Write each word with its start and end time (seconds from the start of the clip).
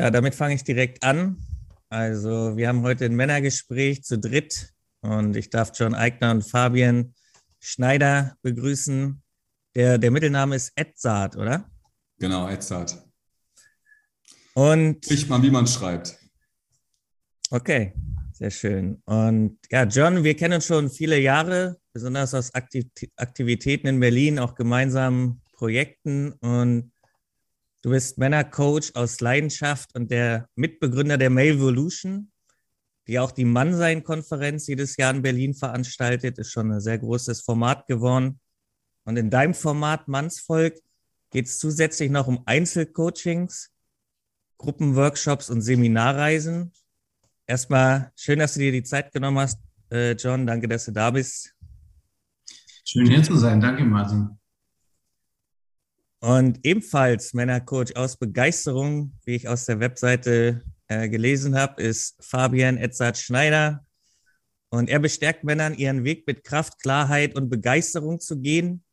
Ja, 0.00 0.10
damit 0.10 0.34
fange 0.34 0.54
ich 0.54 0.64
direkt 0.64 1.04
an. 1.04 1.36
Also, 1.90 2.56
wir 2.56 2.68
haben 2.68 2.80
heute 2.80 3.04
ein 3.04 3.14
Männergespräch 3.14 4.02
zu 4.02 4.18
dritt 4.18 4.72
und 5.02 5.36
ich 5.36 5.50
darf 5.50 5.72
John 5.74 5.94
Eigner 5.94 6.30
und 6.30 6.40
Fabian 6.40 7.12
Schneider 7.58 8.34
begrüßen. 8.40 9.22
Der, 9.74 9.98
der 9.98 10.10
Mittelname 10.10 10.56
ist 10.56 10.72
Edzard, 10.74 11.36
oder? 11.36 11.70
Genau, 12.18 12.48
Edzard. 12.48 12.96
Und. 14.54 15.10
Ich 15.10 15.28
mal, 15.28 15.42
wie 15.42 15.50
man 15.50 15.66
schreibt. 15.66 16.16
Okay, 17.50 17.92
sehr 18.32 18.50
schön. 18.50 19.02
Und 19.04 19.58
ja, 19.70 19.84
John, 19.84 20.24
wir 20.24 20.34
kennen 20.34 20.54
uns 20.54 20.64
schon 20.64 20.88
viele 20.88 21.18
Jahre, 21.18 21.76
besonders 21.92 22.32
aus 22.32 22.52
Aktivitäten 22.54 23.86
in 23.86 24.00
Berlin, 24.00 24.38
auch 24.38 24.54
gemeinsamen 24.54 25.42
Projekten. 25.52 26.32
Und 26.40 26.90
du 27.82 27.90
bist 27.90 28.18
Männercoach 28.18 28.94
aus 28.94 29.20
Leidenschaft 29.20 29.94
und 29.94 30.10
der 30.10 30.48
Mitbegründer 30.54 31.18
der 31.18 31.30
Malevolution, 31.30 32.30
die 33.06 33.18
auch 33.18 33.32
die 33.32 33.44
Mannsein-Konferenz 33.44 34.66
jedes 34.66 34.96
Jahr 34.96 35.14
in 35.14 35.22
Berlin 35.22 35.54
veranstaltet. 35.54 36.38
Ist 36.38 36.52
schon 36.52 36.70
ein 36.70 36.80
sehr 36.80 36.98
großes 36.98 37.40
Format 37.40 37.86
geworden. 37.86 38.40
Und 39.04 39.16
in 39.16 39.30
deinem 39.30 39.54
Format 39.54 40.08
Mannsvolk 40.08 40.78
geht 41.30 41.46
es 41.46 41.58
zusätzlich 41.58 42.10
noch 42.10 42.26
um 42.26 42.42
Einzelcoachings, 42.46 43.70
Gruppenworkshops 44.58 45.50
und 45.50 45.62
Seminarreisen. 45.62 46.72
Erstmal 47.46 48.12
schön, 48.14 48.38
dass 48.38 48.54
du 48.54 48.60
dir 48.60 48.72
die 48.72 48.84
Zeit 48.84 49.12
genommen 49.12 49.38
hast, 49.38 49.58
äh, 49.90 50.12
John. 50.12 50.46
Danke, 50.46 50.68
dass 50.68 50.84
du 50.84 50.92
da 50.92 51.10
bist. 51.10 51.54
Schön 52.84 53.08
hier 53.08 53.22
zu 53.22 53.36
sein. 53.36 53.60
Danke, 53.60 53.84
Martin. 53.84 54.39
Und 56.20 56.60
ebenfalls 56.64 57.32
Männercoach 57.32 57.96
aus 57.96 58.18
Begeisterung, 58.18 59.14
wie 59.24 59.36
ich 59.36 59.48
aus 59.48 59.64
der 59.64 59.80
Webseite 59.80 60.62
äh, 60.88 61.08
gelesen 61.08 61.56
habe, 61.56 61.82
ist 61.82 62.22
Fabian 62.22 62.76
Edzard 62.76 63.16
Schneider. 63.16 63.86
Und 64.68 64.90
er 64.90 64.98
bestärkt 64.98 65.44
Männern, 65.44 65.74
ihren 65.74 66.04
Weg 66.04 66.26
mit 66.26 66.44
Kraft, 66.44 66.80
Klarheit 66.80 67.34
und 67.34 67.48
Begeisterung 67.48 68.20
zu 68.20 68.38
gehen 68.38 68.84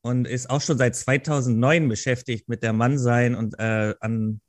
und 0.00 0.26
ist 0.26 0.48
auch 0.48 0.60
schon 0.60 0.78
seit 0.78 0.94
2009 0.94 1.88
beschäftigt 1.88 2.48
mit 2.48 2.62
der 2.62 2.72
Mannsein 2.72 3.34
und 3.34 3.58
äh, 3.58 3.94
an, 4.00 4.40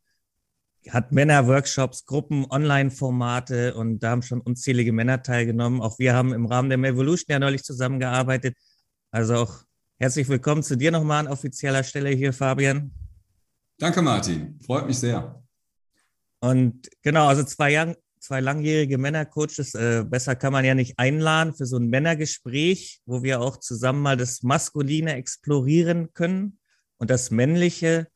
hat 0.89 1.11
Männerworkshops, 1.11 2.05
Gruppen, 2.05 2.45
Online-Formate 2.49 3.73
und 3.73 3.99
da 3.99 4.11
haben 4.11 4.21
schon 4.21 4.39
unzählige 4.39 4.93
Männer 4.93 5.23
teilgenommen. 5.23 5.81
Auch 5.81 5.99
wir 5.99 6.13
haben 6.13 6.33
im 6.33 6.45
Rahmen 6.45 6.69
der 6.69 6.79
Evolution 6.79 7.33
ja 7.33 7.39
neulich 7.39 7.63
zusammengearbeitet. 7.63 8.55
Also 9.11 9.35
auch 9.35 9.63
Herzlich 9.99 10.29
willkommen 10.29 10.61
zu 10.61 10.77
dir 10.77 10.91
nochmal 10.91 11.25
an 11.25 11.27
offizieller 11.27 11.83
Stelle 11.83 12.11
hier, 12.11 12.31
Fabian. 12.31 12.91
Danke, 13.79 14.03
Martin. 14.03 14.59
Freut 14.63 14.85
mich 14.85 14.99
sehr. 14.99 15.43
Und 16.39 16.87
genau, 17.01 17.25
also 17.25 17.43
zwei, 17.43 17.71
Jahr, 17.71 17.95
zwei 18.19 18.39
langjährige 18.39 18.99
Männercoaches, 18.99 19.73
äh, 19.73 20.05
besser 20.07 20.35
kann 20.35 20.53
man 20.53 20.63
ja 20.65 20.75
nicht 20.75 20.99
einladen 20.99 21.55
für 21.55 21.65
so 21.65 21.77
ein 21.77 21.87
Männergespräch, 21.87 23.01
wo 23.07 23.23
wir 23.23 23.41
auch 23.41 23.57
zusammen 23.57 24.03
mal 24.03 24.15
das 24.15 24.43
Maskuline 24.43 25.15
explorieren 25.15 26.13
können 26.13 26.59
und 26.97 27.09
das 27.09 27.31
Männliche 27.31 28.07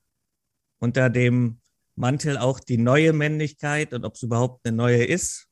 unter 0.78 1.10
dem 1.10 1.62
Mantel 1.96 2.38
auch 2.38 2.60
die 2.60 2.78
neue 2.78 3.12
Männlichkeit 3.12 3.96
und 3.96 4.06
ob 4.06 4.14
es 4.14 4.22
überhaupt 4.22 4.68
eine 4.68 4.78
neue 4.78 5.04
ist. 5.04 5.48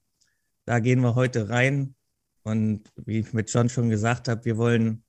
Da 0.65 0.77
gehen 0.77 1.01
wir 1.01 1.15
heute 1.15 1.49
rein. 1.49 1.95
Und 2.43 2.87
wie 2.97 3.17
ich 3.21 3.33
mit 3.33 3.51
John 3.51 3.67
schon 3.67 3.89
gesagt 3.89 4.27
habe, 4.27 4.45
wir 4.45 4.57
wollen 4.57 5.03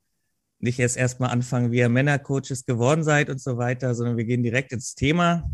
nicht 0.60 0.78
erst 0.78 0.96
erstmal 0.96 1.30
anfangen, 1.30 1.72
wie 1.72 1.78
ihr 1.78 1.88
Männercoaches 1.88 2.64
geworden 2.66 3.02
seid 3.02 3.30
und 3.30 3.40
so 3.40 3.56
weiter, 3.56 3.94
sondern 3.94 4.16
wir 4.16 4.24
gehen 4.24 4.42
direkt 4.42 4.72
ins 4.72 4.94
Thema. 4.94 5.50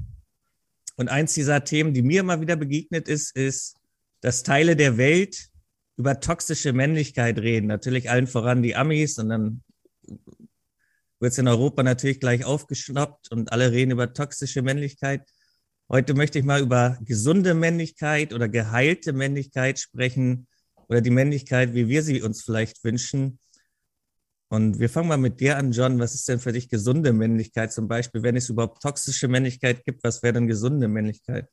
Und 0.97 1.09
eins 1.09 1.35
dieser 1.35 1.63
Themen, 1.65 1.95
die 1.95 2.03
mir 2.03 2.21
immer 2.21 2.41
wieder 2.41 2.57
begegnet 2.57 3.09
ist, 3.09 3.37
ist, 3.37 3.77
dass 4.21 4.43
Teile 4.43 4.77
der 4.77 4.97
Welt 4.97 5.49
über 5.97 6.21
toxische 6.21 6.73
Männlichkeit 6.73 7.39
reden. 7.39 7.67
Natürlich 7.67 8.11
allen 8.11 8.27
voran 8.27 8.63
die 8.63 8.77
Amis 8.77 9.19
und 9.19 9.29
dann 9.29 9.63
wird 11.21 11.33
es 11.33 11.39
in 11.39 11.49
Europa 11.49 11.83
natürlich 11.83 12.21
gleich 12.21 12.45
aufgeschnappt 12.45 13.31
und 13.31 13.53
alle 13.53 13.73
reden 13.73 13.93
über 13.93 14.13
toxische 14.13 14.63
Männlichkeit. 14.63 15.23
Heute 15.89 16.15
möchte 16.15 16.39
ich 16.39 16.45
mal 16.45 16.61
über 16.61 16.99
gesunde 17.03 17.55
Männlichkeit 17.55 18.35
oder 18.35 18.49
geheilte 18.49 19.13
Männlichkeit 19.13 19.79
sprechen 19.79 20.47
oder 20.89 21.01
die 21.01 21.11
Männlichkeit, 21.11 21.75
wie 21.75 21.89
wir 21.89 22.03
sie 22.03 22.23
uns 22.23 22.43
vielleicht 22.43 22.83
wünschen. 22.85 23.39
Und 24.49 24.79
wir 24.79 24.89
fangen 24.89 25.09
mal 25.09 25.17
mit 25.17 25.41
dir 25.41 25.57
an, 25.57 25.73
John. 25.73 25.99
Was 25.99 26.15
ist 26.15 26.29
denn 26.29 26.39
für 26.39 26.53
dich 26.53 26.69
gesunde 26.69 27.13
Männlichkeit 27.13 27.73
zum 27.73 27.89
Beispiel? 27.89 28.23
Wenn 28.23 28.37
es 28.37 28.49
überhaupt 28.49 28.81
toxische 28.81 29.27
Männlichkeit 29.27 29.85
gibt, 29.85 30.05
was 30.05 30.23
wäre 30.23 30.35
denn 30.35 30.47
gesunde 30.47 30.87
Männlichkeit? 30.87 31.49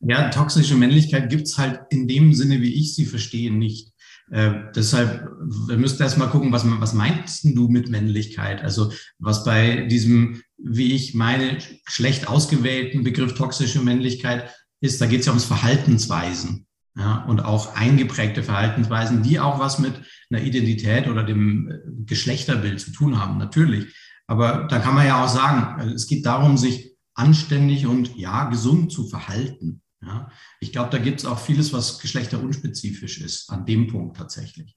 Ja, 0.00 0.28
toxische 0.28 0.76
Männlichkeit 0.76 1.30
gibt 1.30 1.46
es 1.46 1.56
halt 1.56 1.80
in 1.90 2.06
dem 2.06 2.34
Sinne, 2.34 2.60
wie 2.60 2.74
ich 2.74 2.94
sie 2.94 3.06
verstehe, 3.06 3.50
nicht. 3.50 3.92
Äh, 4.30 4.52
deshalb, 4.74 5.30
wir 5.66 5.78
müssen 5.78 6.02
erst 6.02 6.18
mal 6.18 6.26
gucken, 6.26 6.52
was, 6.52 6.64
was 6.64 6.92
meinst 6.92 7.44
du 7.44 7.68
mit 7.68 7.88
Männlichkeit? 7.88 8.62
Also 8.62 8.92
was 9.18 9.44
bei 9.44 9.86
diesem, 9.86 10.42
wie 10.58 10.92
ich 10.92 11.14
meine, 11.14 11.58
schlecht 11.86 12.28
ausgewählten 12.28 13.02
Begriff 13.02 13.34
toxische 13.34 13.80
Männlichkeit 13.82 14.50
ist, 14.80 15.00
da 15.00 15.06
geht 15.06 15.20
es 15.20 15.26
ja 15.26 15.32
ums 15.32 15.44
Verhaltensweisen 15.44 16.66
ja, 16.96 17.24
und 17.24 17.44
auch 17.44 17.74
eingeprägte 17.74 18.42
Verhaltensweisen, 18.42 19.22
die 19.22 19.40
auch 19.40 19.58
was 19.58 19.78
mit 19.78 19.94
einer 20.30 20.42
Identität 20.42 21.08
oder 21.08 21.24
dem 21.24 21.68
äh, 21.68 21.78
Geschlechterbild 22.04 22.80
zu 22.80 22.92
tun 22.92 23.20
haben, 23.20 23.38
natürlich. 23.38 23.92
Aber 24.26 24.66
da 24.68 24.78
kann 24.78 24.94
man 24.94 25.06
ja 25.06 25.24
auch 25.24 25.28
sagen, 25.28 25.80
äh, 25.80 25.92
es 25.92 26.06
geht 26.06 26.24
darum, 26.24 26.56
sich 26.56 26.96
anständig 27.14 27.86
und 27.86 28.16
ja, 28.16 28.44
gesund 28.48 28.92
zu 28.92 29.08
verhalten. 29.08 29.82
Ja. 30.02 30.30
Ich 30.60 30.72
glaube, 30.72 30.90
da 30.90 30.98
gibt 30.98 31.20
es 31.20 31.26
auch 31.26 31.38
vieles, 31.38 31.72
was 31.72 31.98
geschlechterunspezifisch 31.98 33.20
ist, 33.20 33.50
an 33.50 33.66
dem 33.66 33.88
Punkt 33.88 34.16
tatsächlich. 34.16 34.76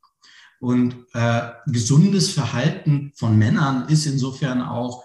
Und 0.59 0.95
äh, 1.13 1.51
gesundes 1.67 2.31
Verhalten 2.31 3.11
von 3.15 3.37
Männern 3.37 3.89
ist 3.89 4.07
insofern 4.07 4.61
auch 4.61 5.03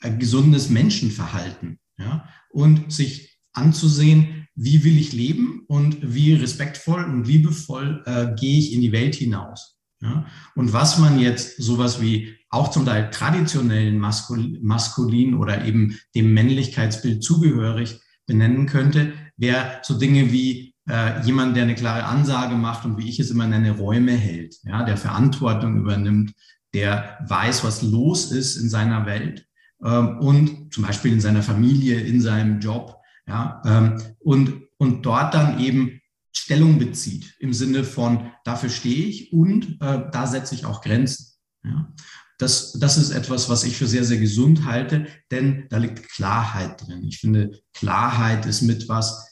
ein 0.00 0.18
gesundes 0.20 0.70
Menschenverhalten. 0.70 1.80
Ja. 1.98 2.28
Und 2.50 2.92
sich 2.92 3.40
anzusehen, 3.52 4.41
wie 4.62 4.84
will 4.84 4.98
ich 4.98 5.12
leben 5.12 5.64
und 5.66 5.98
wie 6.14 6.34
respektvoll 6.34 7.04
und 7.04 7.26
liebevoll 7.26 8.02
äh, 8.06 8.28
gehe 8.38 8.58
ich 8.58 8.72
in 8.72 8.80
die 8.80 8.92
Welt 8.92 9.14
hinaus. 9.14 9.78
Ja? 10.00 10.26
Und 10.54 10.72
was 10.72 10.98
man 10.98 11.18
jetzt 11.18 11.60
sowas 11.60 12.00
wie 12.00 12.36
auch 12.48 12.70
zum 12.70 12.84
Teil 12.84 13.10
traditionellen 13.10 13.98
Maskul 13.98 14.58
Maskulin 14.62 15.34
oder 15.34 15.64
eben 15.64 15.98
dem 16.14 16.32
Männlichkeitsbild 16.34 17.24
zugehörig 17.24 18.00
benennen 18.26 18.66
könnte, 18.66 19.14
wäre 19.36 19.80
so 19.82 19.98
Dinge 19.98 20.30
wie 20.30 20.74
äh, 20.88 21.24
jemand, 21.24 21.56
der 21.56 21.64
eine 21.64 21.74
klare 21.74 22.04
Ansage 22.04 22.54
macht 22.54 22.84
und 22.84 22.98
wie 22.98 23.08
ich 23.08 23.18
es 23.18 23.30
immer 23.30 23.46
nenne, 23.46 23.72
Räume 23.72 24.12
hält, 24.12 24.56
ja, 24.64 24.84
der 24.84 24.96
Verantwortung 24.96 25.76
übernimmt, 25.76 26.34
der 26.74 27.18
weiß, 27.26 27.64
was 27.64 27.82
los 27.82 28.30
ist 28.30 28.56
in 28.56 28.68
seiner 28.68 29.06
Welt 29.06 29.46
ähm, 29.84 30.18
und 30.18 30.72
zum 30.72 30.84
Beispiel 30.84 31.12
in 31.12 31.20
seiner 31.20 31.42
Familie, 31.42 32.00
in 32.00 32.20
seinem 32.20 32.60
Job 32.60 33.01
ja, 33.32 33.62
ähm, 33.64 34.02
und, 34.18 34.68
und 34.76 35.06
dort 35.06 35.32
dann 35.32 35.58
eben 35.58 36.00
Stellung 36.34 36.78
bezieht 36.78 37.34
im 37.38 37.54
Sinne 37.54 37.82
von, 37.82 38.30
dafür 38.44 38.68
stehe 38.68 39.06
ich 39.06 39.32
und 39.32 39.80
äh, 39.80 40.10
da 40.12 40.26
setze 40.26 40.54
ich 40.54 40.66
auch 40.66 40.82
Grenzen. 40.82 41.32
Ja. 41.64 41.92
Das, 42.38 42.72
das 42.72 42.98
ist 42.98 43.10
etwas, 43.10 43.48
was 43.48 43.64
ich 43.64 43.76
für 43.76 43.86
sehr, 43.86 44.04
sehr 44.04 44.18
gesund 44.18 44.66
halte, 44.66 45.06
denn 45.30 45.66
da 45.70 45.78
liegt 45.78 46.10
Klarheit 46.10 46.86
drin. 46.86 47.04
Ich 47.04 47.20
finde, 47.20 47.58
Klarheit 47.72 48.44
ist 48.44 48.62
mit 48.62 48.88
was, 48.88 49.30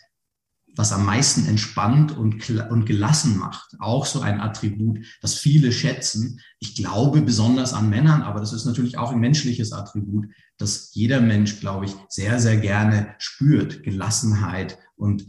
was 0.81 0.93
am 0.93 1.05
meisten 1.05 1.47
entspannt 1.47 2.17
und, 2.17 2.49
und 2.49 2.87
gelassen 2.87 3.37
macht. 3.37 3.77
Auch 3.81 4.07
so 4.07 4.23
ein 4.23 4.41
Attribut, 4.41 5.01
das 5.21 5.35
viele 5.35 5.73
schätzen. 5.73 6.41
Ich 6.59 6.75
glaube 6.75 7.21
besonders 7.21 7.75
an 7.75 7.91
Männern, 7.91 8.23
aber 8.23 8.41
das 8.41 8.55
ist 8.55 8.65
natürlich 8.65 8.97
auch 8.97 9.13
ein 9.13 9.21
menschliches 9.21 9.75
Attribut, 9.75 10.29
das 10.57 10.95
jeder 10.95 11.21
Mensch, 11.21 11.61
glaube 11.61 11.85
ich, 11.85 11.95
sehr, 12.09 12.41
sehr 12.41 12.57
gerne 12.57 13.15
spürt. 13.19 13.83
Gelassenheit 13.83 14.79
und 14.97 15.27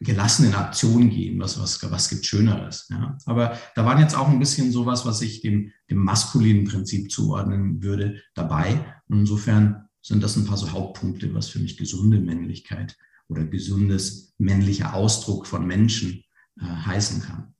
gelassen 0.00 0.46
in 0.46 0.54
Aktion 0.54 1.10
gehen. 1.10 1.38
Was, 1.38 1.60
was, 1.60 1.82
was 1.90 2.08
gibt 2.08 2.24
Schöneres? 2.24 2.86
Ja? 2.88 3.18
Aber 3.26 3.58
da 3.74 3.84
waren 3.84 4.00
jetzt 4.00 4.16
auch 4.16 4.28
ein 4.28 4.38
bisschen 4.38 4.72
sowas, 4.72 5.04
was 5.04 5.20
ich 5.20 5.42
dem, 5.42 5.72
dem 5.90 5.98
maskulinen 5.98 6.64
Prinzip 6.64 7.12
zuordnen 7.12 7.82
würde, 7.82 8.22
dabei. 8.34 8.82
Und 9.08 9.20
insofern 9.20 9.90
sind 10.00 10.22
das 10.22 10.36
ein 10.36 10.46
paar 10.46 10.56
so 10.56 10.72
Hauptpunkte, 10.72 11.34
was 11.34 11.50
für 11.50 11.58
mich 11.58 11.76
gesunde 11.76 12.18
Männlichkeit 12.18 12.96
oder 13.28 13.44
gesundes 13.44 14.34
männlicher 14.38 14.94
Ausdruck 14.94 15.46
von 15.46 15.66
Menschen 15.66 16.24
äh, 16.60 16.64
heißen 16.64 17.22
kann. 17.22 17.54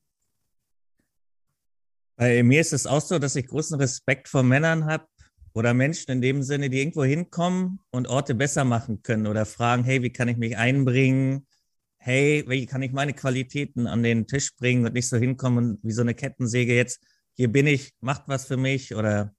Bei 2.17 2.43
mir 2.43 2.61
ist 2.61 2.73
es 2.73 2.87
auch 2.87 3.01
so, 3.01 3.19
dass 3.19 3.37
ich 3.37 3.47
großen 3.47 3.79
Respekt 3.81 4.29
vor 4.29 4.43
Männern 4.43 4.85
habe 4.85 5.07
oder 5.55 5.75
Menschen 5.75 6.11
in 6.11 6.23
dem 6.23 6.43
Sinne, 6.43 6.71
die 6.71 6.79
irgendwo 6.79 7.05
hinkommen 7.05 7.81
und 7.91 8.09
Orte 8.09 8.35
besser 8.35 8.65
machen 8.65 9.03
können 9.03 9.27
oder 9.27 9.47
fragen, 9.47 9.85
hey, 9.85 10.03
wie 10.03 10.13
kann 10.13 10.29
ich 10.29 10.37
mich 10.37 10.57
einbringen? 10.57 11.47
Hey, 11.99 12.45
wie 12.47 12.67
kann 12.67 12.83
ich 12.83 12.93
meine 12.93 13.13
Qualitäten 13.13 13.87
an 13.87 14.03
den 14.03 14.27
Tisch 14.27 14.55
bringen 14.57 14.87
und 14.87 14.95
nicht 14.95 15.09
so 15.09 15.17
hinkommen 15.17 15.79
wie 15.83 15.93
so 15.93 16.03
eine 16.03 16.15
Kettensäge 16.15 16.75
jetzt, 16.75 17.03
hier 17.35 17.51
bin 17.51 17.67
ich, 17.67 17.95
macht 18.01 18.25
was 18.27 18.47
für 18.47 18.57
mich 18.57 18.95
oder, 18.95 19.35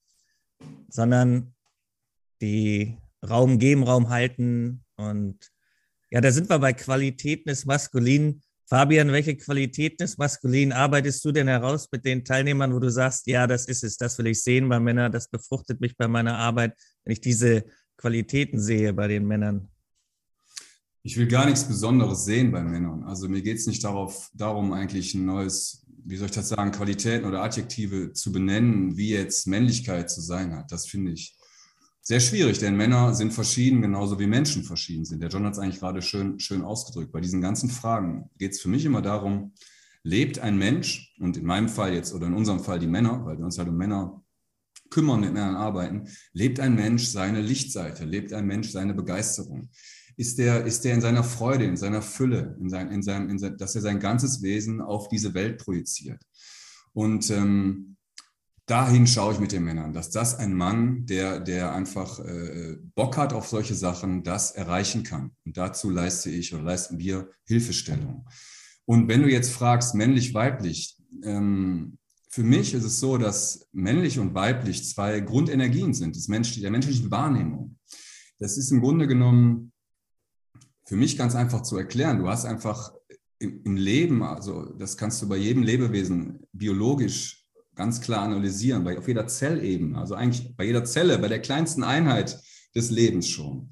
sondern 0.88 1.54
die 2.42 2.98
Raum 3.28 3.60
geben, 3.60 3.84
Raum 3.84 4.10
halten 4.10 4.84
und 4.96 5.53
Ja, 6.14 6.22
da 6.22 6.32
sind 6.32 6.48
wir 6.48 6.60
bei 6.60 6.74
Qualitäten 6.74 7.50
des 7.50 7.66
Maskulinen. 7.66 8.44
Fabian, 8.70 9.12
welche 9.12 9.36
Qualitäten 9.36 9.98
des 9.98 10.20
Maskulinen 10.20 10.72
arbeitest 10.72 11.26
du 11.26 11.32
denn 11.32 11.48
heraus 11.48 11.90
mit 11.92 12.06
den 12.06 12.24
Teilnehmern, 12.24 12.72
wo 12.72 12.78
du 12.78 12.92
sagst, 12.92 13.26
ja, 13.26 13.48
das 13.48 13.66
ist 13.66 13.84
es, 13.84 13.98
das 13.98 14.20
will 14.20 14.28
ich 14.28 14.44
sehen 14.44 14.70
bei 14.70 14.80
Männern, 14.80 15.12
das 15.12 15.28
befruchtet 15.28 15.82
mich 15.82 15.98
bei 15.98 16.08
meiner 16.08 16.38
Arbeit, 16.38 16.78
wenn 17.04 17.14
ich 17.14 17.20
diese 17.20 17.66
Qualitäten 17.98 18.60
sehe 18.60 18.94
bei 18.94 19.08
den 19.08 19.26
Männern? 19.26 19.70
Ich 21.02 21.18
will 21.18 21.28
gar 21.28 21.48
nichts 21.48 21.64
Besonderes 21.64 22.26
sehen 22.26 22.52
bei 22.52 22.62
Männern. 22.62 23.04
Also 23.06 23.28
mir 23.28 23.42
geht 23.42 23.58
es 23.58 23.66
nicht 23.66 23.84
darauf, 23.84 24.30
darum, 24.36 24.72
eigentlich 24.72 25.16
ein 25.16 25.26
neues, 25.26 25.84
wie 26.06 26.18
soll 26.18 26.28
ich 26.28 26.36
das 26.36 26.50
sagen, 26.50 26.72
Qualitäten 26.72 27.26
oder 27.26 27.42
Adjektive 27.42 28.14
zu 28.14 28.32
benennen, 28.32 28.96
wie 28.98 29.10
jetzt 29.10 29.48
Männlichkeit 29.48 30.12
zu 30.12 30.22
sein 30.22 30.56
hat. 30.56 30.72
Das 30.72 30.86
finde 30.86 31.14
ich 31.14 31.36
sehr 32.06 32.20
schwierig, 32.20 32.60
denn 32.60 32.76
Männer 32.76 33.14
sind 33.14 33.34
verschieden, 33.34 33.82
genauso 33.82 34.20
wie 34.20 34.28
Menschen 34.28 34.64
verschieden 34.64 35.06
sind. 35.06 35.22
Der 35.22 35.30
John 35.30 35.46
hat 35.46 35.54
es 35.54 35.60
eigentlich 35.60 35.80
gerade 35.80 36.02
schön, 36.02 36.38
schön 36.38 36.62
ausgedrückt. 36.62 37.14
Bei 37.14 37.22
diesen 37.22 37.42
ganzen 37.42 37.70
Fragen 37.70 38.30
geht 38.38 38.52
es 38.52 38.62
für 38.62 38.68
mich 38.68 38.84
immer 38.84 39.02
darum, 39.02 39.54
lebt 40.04 40.38
ein 40.38 40.58
Mensch, 40.58 41.16
und 41.20 41.38
in 41.38 41.46
meinem 41.46 41.70
Fall 41.70 41.94
jetzt 41.94 42.14
oder 42.14 42.28
in 42.28 42.34
unserem 42.34 42.60
Fall 42.60 42.78
die 42.78 42.88
Männer, 42.88 43.26
weil 43.26 43.38
wir 43.38 43.46
uns 43.46 43.58
halt 43.58 43.70
um 43.70 43.78
Männer 43.78 44.22
kümmern, 44.90 45.22
mit 45.22 45.32
Männern 45.32 45.56
arbeiten, 45.56 46.10
lebt 46.34 46.60
ein 46.60 46.76
Mensch 46.76 47.06
seine 47.06 47.42
Lichtseite, 47.42 48.04
lebt 48.04 48.34
ein 48.34 48.46
Mensch 48.46 48.70
seine 48.70 48.94
Begeisterung. 48.94 49.70
Ist 50.18 50.38
der, 50.38 50.66
ist 50.66 50.84
der 50.84 50.96
in 50.96 51.02
seiner 51.02 51.24
Freude, 51.24 51.64
in 51.64 51.78
seiner 51.78 52.02
Fülle, 52.02 52.58
in 52.60 52.70
sein, 52.70 52.92
in 52.92 53.02
seinem, 53.02 53.30
in 53.30 53.40
sein, 53.40 53.58
dass 53.58 53.76
er 53.76 53.82
sein 53.82 54.00
ganzes 54.00 54.44
Wesen 54.44 54.82
auf 54.82 55.08
diese 55.08 55.34
Welt 55.34 55.58
projiziert. 55.58 56.22
Und 56.92 57.32
ähm, 57.32 57.96
dahin 58.66 59.08
schaue 59.08 59.34
ich 59.34 59.40
mit 59.40 59.52
den 59.52 59.64
Männern, 59.64 59.94
dass 59.94 60.10
das 60.10 60.36
ein 60.36 60.54
Mann, 60.54 61.06
der, 61.06 61.40
der 61.40 61.74
einfach 61.74 62.20
äh, 62.20 62.78
Bock 62.96 63.18
hat 63.18 63.34
auf 63.34 63.48
solche 63.48 63.76
Sachen, 63.76 64.24
das 64.24 64.52
erreichen 64.52 65.04
kann. 65.04 65.32
Und 65.46 65.58
dazu 65.58 65.90
leiste 65.90 66.30
ich 66.30 66.54
oder 66.54 66.64
leisten 66.64 67.00
wir 67.00 67.30
Hilfestellung. 67.46 68.28
Und 68.86 69.08
wenn 69.08 69.22
du 69.22 69.30
jetzt 69.30 69.52
fragst, 69.52 69.96
männlich, 69.96 70.34
weiblich, 70.34 70.98
ähm, 71.24 71.98
für 72.30 72.44
mich 72.44 72.74
ist 72.74 72.84
es 72.84 73.00
so, 73.00 73.18
dass 73.18 73.68
männlich 73.74 74.18
und 74.18 74.34
weiblich 74.34 74.90
zwei 74.90 75.20
Grundenergien 75.20 75.94
sind, 75.94 76.16
des 76.16 76.28
Mensch, 76.28 76.60
der 76.60 76.72
menschlichen 76.72 77.12
Wahrnehmung. 77.12 77.78
Das 78.40 78.58
ist 78.58 78.72
im 78.72 78.82
Grunde 78.82 79.08
genommen 79.08 79.72
für 80.86 80.96
mich 80.96 81.18
ganz 81.18 81.36
einfach 81.36 81.62
zu 81.62 81.78
erklären. 81.78 82.20
Du 82.20 82.28
hast 82.28 82.46
einfach 82.46 82.92
im, 83.40 83.62
im 83.64 83.76
Leben, 83.76 84.24
also 84.24 84.66
das 84.74 84.98
kannst 84.98 85.22
du 85.22 85.30
bei 85.30 85.38
jedem 85.38 85.64
Lebewesen 85.64 86.40
biologisch 86.52 87.43
ganz 87.76 88.02
klar 88.02 88.24
analysieren, 88.24 88.84
bei, 88.84 88.98
auf 88.98 89.08
jeder 89.08 89.28
Zellebene, 89.28 89.98
also 89.98 90.16
eigentlich 90.16 90.56
bei 90.56 90.66
jeder 90.66 90.86
Zelle, 90.86 91.18
bei 91.18 91.28
der 91.28 91.42
kleinsten 91.42 91.84
Einheit 91.84 92.40
des 92.76 92.90
Lebens 92.90 93.28
schon. 93.28 93.72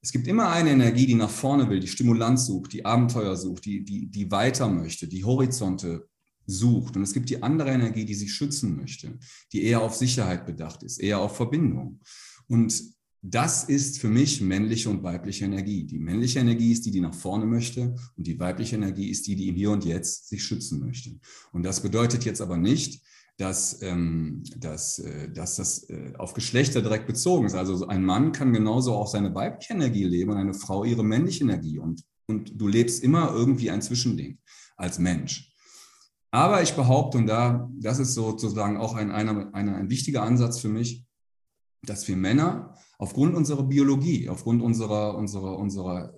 Es 0.00 0.12
gibt 0.12 0.28
immer 0.28 0.50
eine 0.50 0.70
Energie, 0.70 1.06
die 1.06 1.14
nach 1.14 1.30
vorne 1.30 1.68
will, 1.68 1.80
die 1.80 1.88
Stimulanz 1.88 2.46
sucht, 2.46 2.72
die 2.72 2.84
Abenteuer 2.84 3.36
sucht, 3.36 3.64
die, 3.64 3.84
die, 3.84 4.06
die 4.06 4.30
weiter 4.30 4.68
möchte, 4.68 5.08
die 5.08 5.24
Horizonte 5.24 6.08
sucht. 6.46 6.96
Und 6.96 7.02
es 7.02 7.12
gibt 7.12 7.28
die 7.28 7.42
andere 7.42 7.70
Energie, 7.70 8.04
die 8.04 8.14
sich 8.14 8.32
schützen 8.32 8.76
möchte, 8.76 9.18
die 9.52 9.64
eher 9.64 9.82
auf 9.82 9.96
Sicherheit 9.96 10.46
bedacht 10.46 10.82
ist, 10.82 10.98
eher 10.98 11.18
auf 11.18 11.36
Verbindung. 11.36 12.00
Und 12.46 12.80
das 13.22 13.64
ist 13.64 13.98
für 13.98 14.08
mich 14.08 14.40
männliche 14.40 14.88
und 14.88 15.02
weibliche 15.02 15.46
Energie. 15.46 15.84
Die 15.84 15.98
männliche 15.98 16.38
Energie 16.38 16.70
ist 16.70 16.86
die, 16.86 16.92
die 16.92 17.00
nach 17.00 17.14
vorne 17.14 17.46
möchte 17.46 17.96
und 18.16 18.26
die 18.26 18.38
weibliche 18.38 18.76
Energie 18.76 19.08
ist 19.08 19.26
die, 19.26 19.34
die 19.34 19.48
im 19.48 19.56
Hier 19.56 19.72
und 19.72 19.84
Jetzt 19.84 20.28
sich 20.28 20.44
schützen 20.44 20.78
möchte. 20.78 21.18
Und 21.52 21.64
das 21.64 21.80
bedeutet 21.80 22.24
jetzt 22.24 22.40
aber 22.40 22.56
nicht, 22.56 23.02
dass, 23.38 23.82
ähm, 23.82 24.42
dass, 24.56 24.98
äh, 24.98 25.30
dass 25.30 25.56
das 25.56 25.88
äh, 25.90 26.12
auf 26.18 26.32
Geschlechter 26.32 26.80
direkt 26.80 27.06
bezogen 27.06 27.46
ist. 27.46 27.54
Also 27.54 27.86
ein 27.86 28.02
Mann 28.02 28.32
kann 28.32 28.52
genauso 28.52 28.94
auch 28.94 29.08
seine 29.08 29.34
weibliche 29.34 29.74
Energie 29.74 30.04
leben 30.04 30.30
und 30.30 30.38
eine 30.38 30.54
Frau 30.54 30.84
ihre 30.84 31.04
männliche 31.04 31.44
Energie. 31.44 31.78
Und, 31.78 32.02
und 32.26 32.58
du 32.58 32.66
lebst 32.66 33.02
immer 33.02 33.32
irgendwie 33.32 33.70
ein 33.70 33.82
Zwischending 33.82 34.38
als 34.76 34.98
Mensch. 34.98 35.52
Aber 36.30 36.62
ich 36.62 36.74
behaupte, 36.74 37.18
und 37.18 37.26
da, 37.26 37.70
das 37.78 37.98
ist 37.98 38.14
sozusagen 38.14 38.76
auch 38.78 38.94
ein, 38.94 39.10
einer, 39.10 39.54
einer, 39.54 39.76
ein 39.76 39.90
wichtiger 39.90 40.22
Ansatz 40.22 40.58
für 40.58 40.68
mich, 40.68 41.04
dass 41.82 42.08
wir 42.08 42.16
Männer 42.16 42.74
aufgrund 42.98 43.34
unserer 43.34 43.62
Biologie, 43.62 44.28
aufgrund 44.28 44.62
unserer, 44.62 45.16
unserer, 45.16 45.58
unserer 45.58 46.14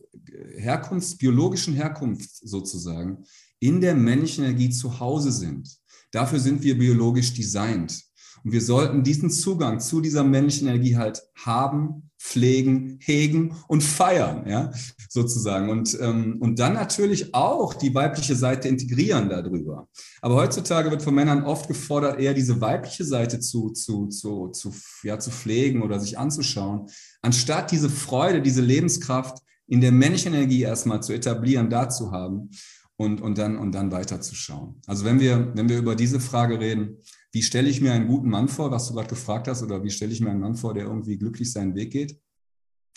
Herkunft, 0.56 1.18
biologischen 1.18 1.74
Herkunft 1.74 2.30
sozusagen, 2.36 3.24
in 3.60 3.80
der 3.80 3.94
männlichen 3.94 4.44
Energie 4.44 4.70
zu 4.70 5.00
Hause 5.00 5.32
sind. 5.32 5.68
Dafür 6.10 6.38
sind 6.38 6.62
wir 6.62 6.78
biologisch 6.78 7.34
designt. 7.34 8.02
Und 8.44 8.52
wir 8.52 8.60
sollten 8.60 9.02
diesen 9.02 9.30
Zugang 9.30 9.80
zu 9.80 10.00
dieser 10.00 10.24
männlichen 10.24 10.68
Energie 10.68 10.96
halt 10.96 11.22
haben, 11.34 12.10
pflegen, 12.18 12.98
hegen 13.00 13.54
und 13.68 13.82
feiern, 13.82 14.44
ja, 14.48 14.72
sozusagen. 15.08 15.70
Und, 15.70 15.96
ähm, 16.00 16.38
und 16.40 16.58
dann 16.58 16.74
natürlich 16.74 17.34
auch 17.34 17.74
die 17.74 17.94
weibliche 17.94 18.34
Seite 18.34 18.68
integrieren 18.68 19.28
darüber. 19.28 19.88
Aber 20.20 20.34
heutzutage 20.34 20.90
wird 20.90 21.02
von 21.02 21.14
Männern 21.14 21.44
oft 21.44 21.68
gefordert, 21.68 22.18
eher 22.18 22.34
diese 22.34 22.60
weibliche 22.60 23.04
Seite 23.04 23.38
zu, 23.40 23.70
zu, 23.70 24.08
zu, 24.08 24.48
zu, 24.48 24.72
ja, 25.04 25.18
zu 25.18 25.30
pflegen 25.30 25.82
oder 25.82 26.00
sich 26.00 26.18
anzuschauen, 26.18 26.88
anstatt 27.22 27.70
diese 27.70 27.90
Freude, 27.90 28.42
diese 28.42 28.62
Lebenskraft 28.62 29.38
in 29.68 29.80
der 29.80 29.92
männlichen 29.92 30.34
Energie 30.34 30.62
erstmal 30.62 31.02
zu 31.02 31.12
etablieren, 31.12 31.70
da 31.70 31.88
zu 31.88 32.10
haben 32.10 32.50
und, 32.98 33.20
und, 33.20 33.38
dann, 33.38 33.56
und 33.56 33.72
dann 33.72 33.92
weiterzuschauen. 33.92 34.82
Also 34.86 35.04
wenn 35.04 35.20
wir, 35.20 35.52
wenn 35.54 35.68
wir 35.68 35.78
über 35.78 35.94
diese 35.94 36.18
Frage 36.18 36.58
reden, 36.58 36.96
wie 37.30 37.42
stelle 37.42 37.68
ich 37.68 37.80
mir 37.80 37.92
einen 37.92 38.08
guten 38.08 38.28
Mann 38.28 38.48
vor, 38.48 38.72
was 38.72 38.88
du 38.88 38.94
gerade 38.94 39.08
gefragt 39.08 39.46
hast, 39.46 39.62
oder 39.62 39.84
wie 39.84 39.90
stelle 39.90 40.12
ich 40.12 40.20
mir 40.20 40.30
einen 40.30 40.40
Mann 40.40 40.56
vor, 40.56 40.74
der 40.74 40.84
irgendwie 40.84 41.16
glücklich 41.16 41.52
seinen 41.52 41.76
Weg 41.76 41.92
geht? 41.92 42.18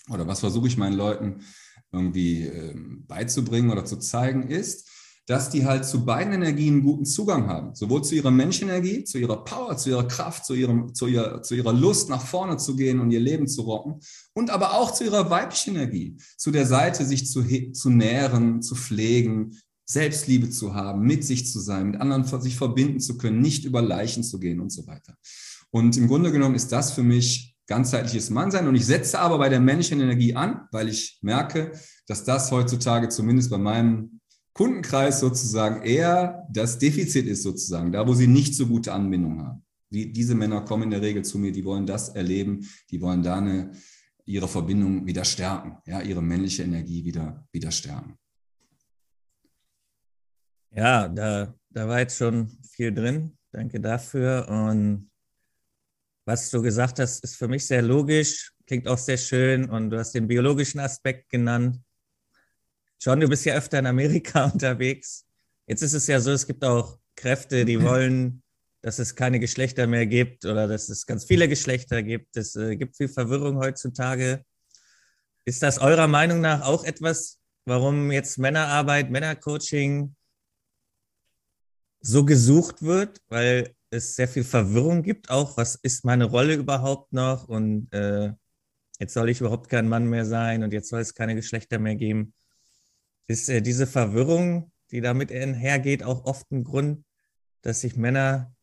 Oder 0.09 0.25
was 0.25 0.39
versuche 0.39 0.68
ich 0.68 0.77
meinen 0.77 0.95
Leuten 0.95 1.42
irgendwie 1.92 2.48
äh, 2.48 2.74
beizubringen 3.07 3.69
oder 3.69 3.86
zu 3.86 3.98
zeigen, 3.98 4.48
ist, 4.48 4.89
dass 5.27 5.51
die 5.51 5.65
halt 5.65 5.86
zu 5.86 6.04
beiden 6.04 6.33
Energien 6.33 6.81
guten 6.81 7.06
Zugang 7.06 7.47
haben. 7.47 7.75
Sowohl 7.75 8.04
zu 8.04 8.15
ihrer 8.15 8.31
Menschenenergie, 8.31 9.04
zu 9.04 9.19
ihrer 9.19 9.44
Power, 9.44 9.77
zu 9.77 9.92
ihrer 9.92 10.07
Kraft, 10.07 10.45
zu, 10.45 10.56
ihrem, 10.56 10.95
zu, 10.95 11.06
ihrer, 11.06 11.44
zu 11.44 11.54
ihrer 11.54 11.74
Lust, 11.74 12.09
nach 12.09 12.25
vorne 12.25 12.57
zu 12.57 12.75
gehen 12.75 13.00
und 13.00 13.12
ihr 13.12 13.19
Leben 13.19 13.47
zu 13.47 13.62
rocken. 13.62 14.00
Und 14.33 14.50
aber 14.50 14.74
auch 14.74 14.92
zu 14.92 15.04
ihrer 15.04 15.30
weiblichen 15.30 15.75
Energie, 15.75 16.18
zu 16.38 16.50
der 16.50 16.65
Seite, 16.65 17.06
sich 17.06 17.30
zu, 17.30 17.45
zu 17.71 17.89
nähren, 17.92 18.63
zu 18.63 18.74
pflegen, 18.74 19.56
Selbstliebe 19.86 20.50
zu 20.50 20.74
haben, 20.74 21.01
mit 21.01 21.24
sich 21.24 21.51
zu 21.51 21.60
sein, 21.60 21.92
mit 21.92 22.01
anderen 22.01 22.24
sich 22.42 22.56
verbinden 22.56 23.00
zu 23.00 23.18
können, 23.18 23.42
nicht 23.42 23.66
über 23.66 23.81
Leichen 23.81 24.24
zu 24.24 24.39
gehen 24.39 24.60
und 24.60 24.72
so 24.72 24.88
weiter. 24.88 25.16
Und 25.69 25.98
im 25.98 26.07
Grunde 26.07 26.31
genommen 26.31 26.56
ist 26.56 26.72
das 26.72 26.92
für 26.92 27.04
mich 27.04 27.51
ganzheitliches 27.68 28.30
Mannsein. 28.30 28.68
Und 28.68 28.75
ich 28.75 28.86
setze 28.86 29.19
aber 29.19 29.38
bei 29.38 29.48
der 29.48 29.62
männlichen 29.62 30.01
Energie 30.01 30.36
an, 30.36 30.68
weil 30.72 30.89
ich 30.89 31.19
merke, 31.22 31.72
dass 32.06 32.26
das 32.26 32.52
heutzutage 32.52 33.07
zumindest 33.09 33.50
bei 33.50 33.57
meinem 33.57 34.19
Kundenkreis 34.54 35.21
sozusagen 35.21 35.81
eher 35.81 36.45
das 36.52 36.78
Defizit 36.78 37.26
ist 37.26 37.44
sozusagen, 37.44 37.94
da 37.94 38.06
wo 38.06 38.14
sie 38.14 38.28
nicht 38.28 38.56
so 38.56 38.68
gute 38.68 38.92
Anbindung 38.92 39.42
haben. 39.42 39.64
Die, 39.90 40.11
diese 40.11 40.35
Männer 40.35 40.61
kommen 40.61 40.83
in 40.83 40.92
der 40.92 41.02
Regel 41.02 41.23
zu 41.23 41.38
mir, 41.38 41.54
die 41.54 41.64
wollen 41.64 41.85
das 41.85 42.09
erleben, 42.09 42.68
die 42.90 43.02
wollen 43.02 43.23
da 43.23 43.38
eine, 43.38 43.71
ihre 44.26 44.47
Verbindung 44.50 45.06
wieder 45.06 45.23
stärken, 45.23 45.78
ja, 45.85 46.02
ihre 46.02 46.21
männliche 46.21 46.64
Energie 46.64 47.06
wieder, 47.06 47.47
wieder 47.54 47.71
stärken. 47.71 48.18
Ja, 50.73 51.09
da, 51.09 51.54
da 51.69 51.87
war 51.87 51.99
jetzt 51.99 52.18
schon 52.18 52.49
viel 52.63 52.94
drin. 52.94 53.37
Danke 53.51 53.80
dafür. 53.81 54.47
Und 54.47 55.11
was 56.25 56.49
du 56.49 56.61
gesagt 56.61 56.99
hast, 56.99 57.23
ist 57.23 57.35
für 57.35 57.47
mich 57.47 57.66
sehr 57.66 57.81
logisch, 57.81 58.54
klingt 58.66 58.87
auch 58.87 58.97
sehr 58.97 59.18
schön 59.18 59.69
und 59.69 59.90
du 59.90 59.97
hast 59.97 60.13
den 60.13 60.28
biologischen 60.28 60.80
Aspekt 60.80 61.30
genannt. 61.30 61.80
John, 63.01 63.19
du 63.19 63.28
bist 63.28 63.44
ja 63.45 63.56
öfter 63.56 63.80
in 63.80 63.85
Amerika 63.85 64.45
unterwegs. 64.54 65.25
Jetzt 65.68 65.81
ist 65.81 65.94
es 65.94 66.07
ja 66.07 66.19
so, 66.21 66.31
es 66.31 66.47
gibt 66.47 66.63
auch 66.63 66.97
Kräfte, 67.16 67.66
die 67.66 67.81
wollen, 67.83 68.42
dass 68.81 68.99
es 68.99 69.16
keine 69.16 69.40
Geschlechter 69.40 69.87
mehr 69.87 70.06
gibt 70.06 70.45
oder 70.45 70.68
dass 70.68 70.87
es 70.87 71.06
ganz 71.06 71.25
viele 71.25 71.49
Geschlechter 71.49 72.01
gibt. 72.01 72.37
Es 72.37 72.56
äh, 72.56 72.78
gibt 72.78 72.95
viel 72.95 73.09
Verwirrung 73.09 73.57
heutzutage. 73.57 74.45
Ist 75.44 75.63
das 75.63 75.80
eurer 75.80 76.07
Meinung 76.07 76.40
nach 76.40 76.61
auch 76.61 76.85
etwas, 76.85 77.40
warum 77.66 78.11
jetzt 78.11 78.37
Männerarbeit, 78.37 79.09
Männercoaching 79.09 80.16
so 82.01 82.25
gesucht 82.25 82.81
wird, 82.81 83.21
weil 83.29 83.75
es 83.91 84.15
sehr 84.15 84.27
viel 84.27 84.43
Verwirrung 84.43 85.03
gibt, 85.03 85.29
auch 85.29 85.57
was 85.57 85.75
ist 85.75 86.05
meine 86.05 86.25
Rolle 86.25 86.55
überhaupt 86.55 87.13
noch 87.13 87.47
und 87.47 87.91
äh, 87.93 88.33
jetzt 88.99 89.13
soll 89.13 89.29
ich 89.29 89.41
überhaupt 89.41 89.69
kein 89.69 89.87
Mann 89.87 90.07
mehr 90.07 90.25
sein 90.25 90.63
und 90.63 90.73
jetzt 90.73 90.89
soll 90.89 91.01
es 91.01 91.13
keine 91.13 91.35
Geschlechter 91.35 91.77
mehr 91.77 91.95
geben. 91.95 92.33
Ist 93.27 93.49
äh, 93.49 93.61
diese 93.61 93.87
Verwirrung, 93.87 94.71
die 94.91 95.01
damit 95.01 95.31
einhergeht, 95.31 96.03
auch 96.03 96.25
oft 96.25 96.49
ein 96.51 96.63
Grund, 96.63 97.03
dass 97.61 97.81
sich 97.81 97.95
Männer, 97.95 98.53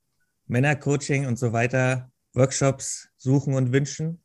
Männercoaching 0.47 1.27
und 1.27 1.39
so 1.39 1.53
weiter 1.53 2.11
Workshops 2.35 3.09
suchen 3.17 3.55
und 3.55 3.73
wünschen? 3.73 4.23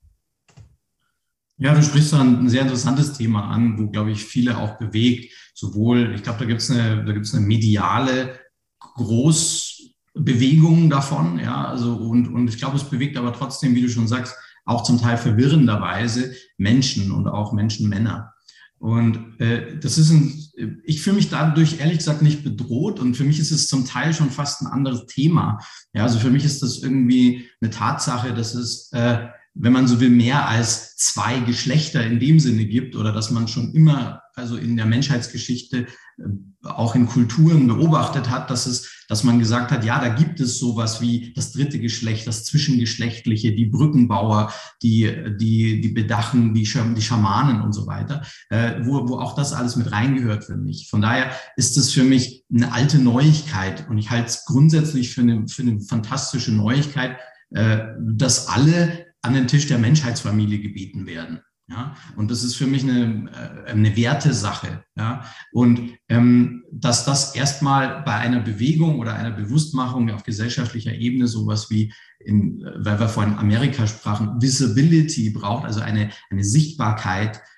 Ja, 1.58 1.76
du 1.76 1.84
sprichst 1.84 2.10
so 2.10 2.18
ein 2.18 2.50
sehr 2.50 2.64
interessantes 2.64 3.14
Thema 3.14 3.50
an, 3.52 3.78
wo, 3.78 3.90
glaube 3.90 4.12
ich, 4.12 4.26
viele 4.26 4.58
auch 4.58 4.78
bewegt. 4.78 5.34
Sowohl, 5.54 6.16
ich 6.16 6.24
glaube, 6.24 6.40
da 6.40 6.46
gibt 6.46 6.62
es 6.62 6.72
eine, 6.72 7.02
eine 7.02 7.42
mediale 7.42 8.40
Großbewegungen 8.96 10.90
davon, 10.90 11.40
ja, 11.40 11.66
also 11.66 11.96
und, 11.96 12.28
und 12.28 12.48
ich 12.48 12.58
glaube, 12.58 12.78
es 12.78 12.90
bewegt 12.90 13.18
aber 13.18 13.34
trotzdem, 13.34 13.76
wie 13.76 13.82
du 13.82 13.90
schon 13.90 14.08
sagst, 14.08 14.36
auch 14.66 14.84
zum 14.84 15.00
Teil 15.00 15.18
verwirrenderweise 15.18 16.34
Menschen 16.58 17.12
und 17.12 17.28
auch 17.28 17.54
Menschenmänner. 17.54 18.34
Und 18.84 19.40
äh, 19.40 19.80
das 19.80 19.98
ist 19.98 20.10
ein, 20.10 20.34
ich 20.84 21.02
fühle 21.02 21.16
mich 21.16 21.30
dadurch 21.30 21.80
ehrlich 21.80 22.00
gesagt 22.00 22.22
nicht 22.22 22.44
bedroht 22.44 23.00
und 23.00 23.16
für 23.16 23.24
mich 23.24 23.40
ist 23.40 23.52
es 23.52 23.70
zum 23.70 23.86
Teil 23.86 24.14
schon 24.14 24.30
fast 24.30 24.62
ein 24.62 24.68
anderes 24.68 25.06
Thema. 25.06 25.60
Ja, 25.94 26.04
also 26.04 26.20
für 26.20 26.30
mich 26.30 26.44
ist 26.44 26.62
das 26.62 26.80
irgendwie 26.80 27.48
eine 27.62 27.72
Tatsache, 27.72 28.34
dass 28.34 28.56
es, 28.56 28.92
äh, 28.92 29.28
wenn 29.54 29.72
man 29.72 29.88
so 29.88 30.02
will, 30.02 30.10
mehr 30.10 30.50
als 30.50 30.98
zwei 30.98 31.40
Geschlechter 31.40 32.06
in 32.06 32.20
dem 32.20 32.42
Sinne 32.42 32.66
gibt 32.66 32.98
oder 32.98 33.14
dass 33.14 33.32
man 33.32 33.48
schon 33.48 33.74
immer, 33.74 34.23
also 34.36 34.58
in 34.58 34.76
der 34.76 34.86
Menschheitsgeschichte 34.86 35.88
äh, 36.18 36.24
auch 36.64 36.96
in 36.96 37.08
Kulturen 37.08 37.68
beobachtet 37.68 38.30
hat, 38.30 38.50
dass 38.50 38.66
es, 38.66 39.06
dass 39.08 39.24
man 39.24 39.38
gesagt 39.38 39.72
hat, 39.72 39.84
ja, 39.84 40.00
da 40.00 40.10
gibt 40.10 40.40
es 40.40 40.60
sowas 40.60 41.02
wie 41.02 41.34
das 41.34 41.52
dritte 41.52 41.80
Geschlecht, 41.80 42.26
das 42.26 42.46
Zwischengeschlechtliche, 42.46 43.54
die 43.54 43.66
Brückenbauer, 43.66 44.54
die, 44.82 45.12
die, 45.40 45.82
die 45.82 45.90
Bedachen, 45.90 46.54
die, 46.54 46.64
die 46.64 47.02
Schamanen 47.02 47.62
und 47.62 47.74
so 47.74 47.86
weiter, 47.86 48.26
äh, 48.50 48.82
wo, 48.84 49.08
wo 49.08 49.20
auch 49.20 49.36
das 49.36 49.54
alles 49.54 49.76
mit 49.76 49.92
reingehört 49.92 50.46
für 50.46 50.58
mich. 50.58 50.88
Von 50.90 51.02
daher 51.02 51.32
ist 51.58 51.78
es 51.78 51.92
für 51.92 52.04
mich 52.04 52.46
eine 52.54 52.72
alte 52.72 52.98
Neuigkeit 52.98 53.88
und 53.90 53.98
ich 53.98 54.10
halte 54.10 54.28
es 54.28 54.46
grundsätzlich 54.46 55.14
für 55.14 55.22
eine, 55.22 55.48
für 55.48 55.64
eine 55.64 55.82
fantastische 55.82 56.54
Neuigkeit, 56.54 57.18
äh, 57.52 57.80
dass 58.00 58.48
alle 58.48 59.08
an 59.22 59.34
den 59.34 59.48
Tisch 59.48 59.68
der 59.68 59.78
Menschheitsfamilie 59.78 60.60
gebeten 60.60 61.06
werden. 61.06 61.42
Ja, 61.74 61.96
und 62.16 62.30
das 62.30 62.44
ist 62.44 62.56
für 62.56 62.68
mich 62.68 62.84
eine, 62.84 63.32
äh, 63.66 63.72
eine 63.72 63.96
Wertesache. 63.96 64.84
Ja, 64.96 65.24
und 65.52 65.94
ähm, 66.08 66.64
dass 66.72 67.04
das 67.04 67.34
erstmal 67.34 68.04
bei 68.04 68.14
einer 68.14 68.42
Bewegung 68.42 69.00
oder 69.00 69.16
einer 69.16 69.32
Bewusstmachung 69.32 70.12
auf 70.12 70.24
gesellschaftlicher 70.24 70.94
Ebene 70.94 71.28
sowas 71.28 71.72
wie, 71.72 71.92
in, 72.20 72.64
weil 72.78 73.00
wir 73.00 73.10
vorhin 73.10 73.40
Amerika 73.40 73.88
sprachen, 73.88 74.40
Visibility 74.40 75.32
braucht, 75.32 75.66
also 75.66 75.82
eine, 75.82 76.12
eine 76.30 76.44
Sichtbarkeit, 76.44 77.38
äh, 77.38 77.53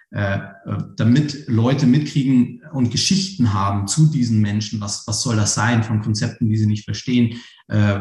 damit 0.96 1.48
Leute 1.48 1.88
mitkriegen 1.88 2.62
und 2.72 2.92
Geschichten 2.92 3.54
haben 3.54 3.88
zu 3.88 4.08
diesen 4.08 4.40
Menschen, 4.40 4.80
was, 4.80 5.06
was 5.08 5.22
soll 5.22 5.36
das 5.36 5.56
sein 5.56 5.84
von 5.84 6.02
Konzepten, 6.02 6.48
die 6.48 6.56
sie 6.56 6.68
nicht 6.68 6.86
verstehen, 6.86 7.38
äh, 7.68 8.00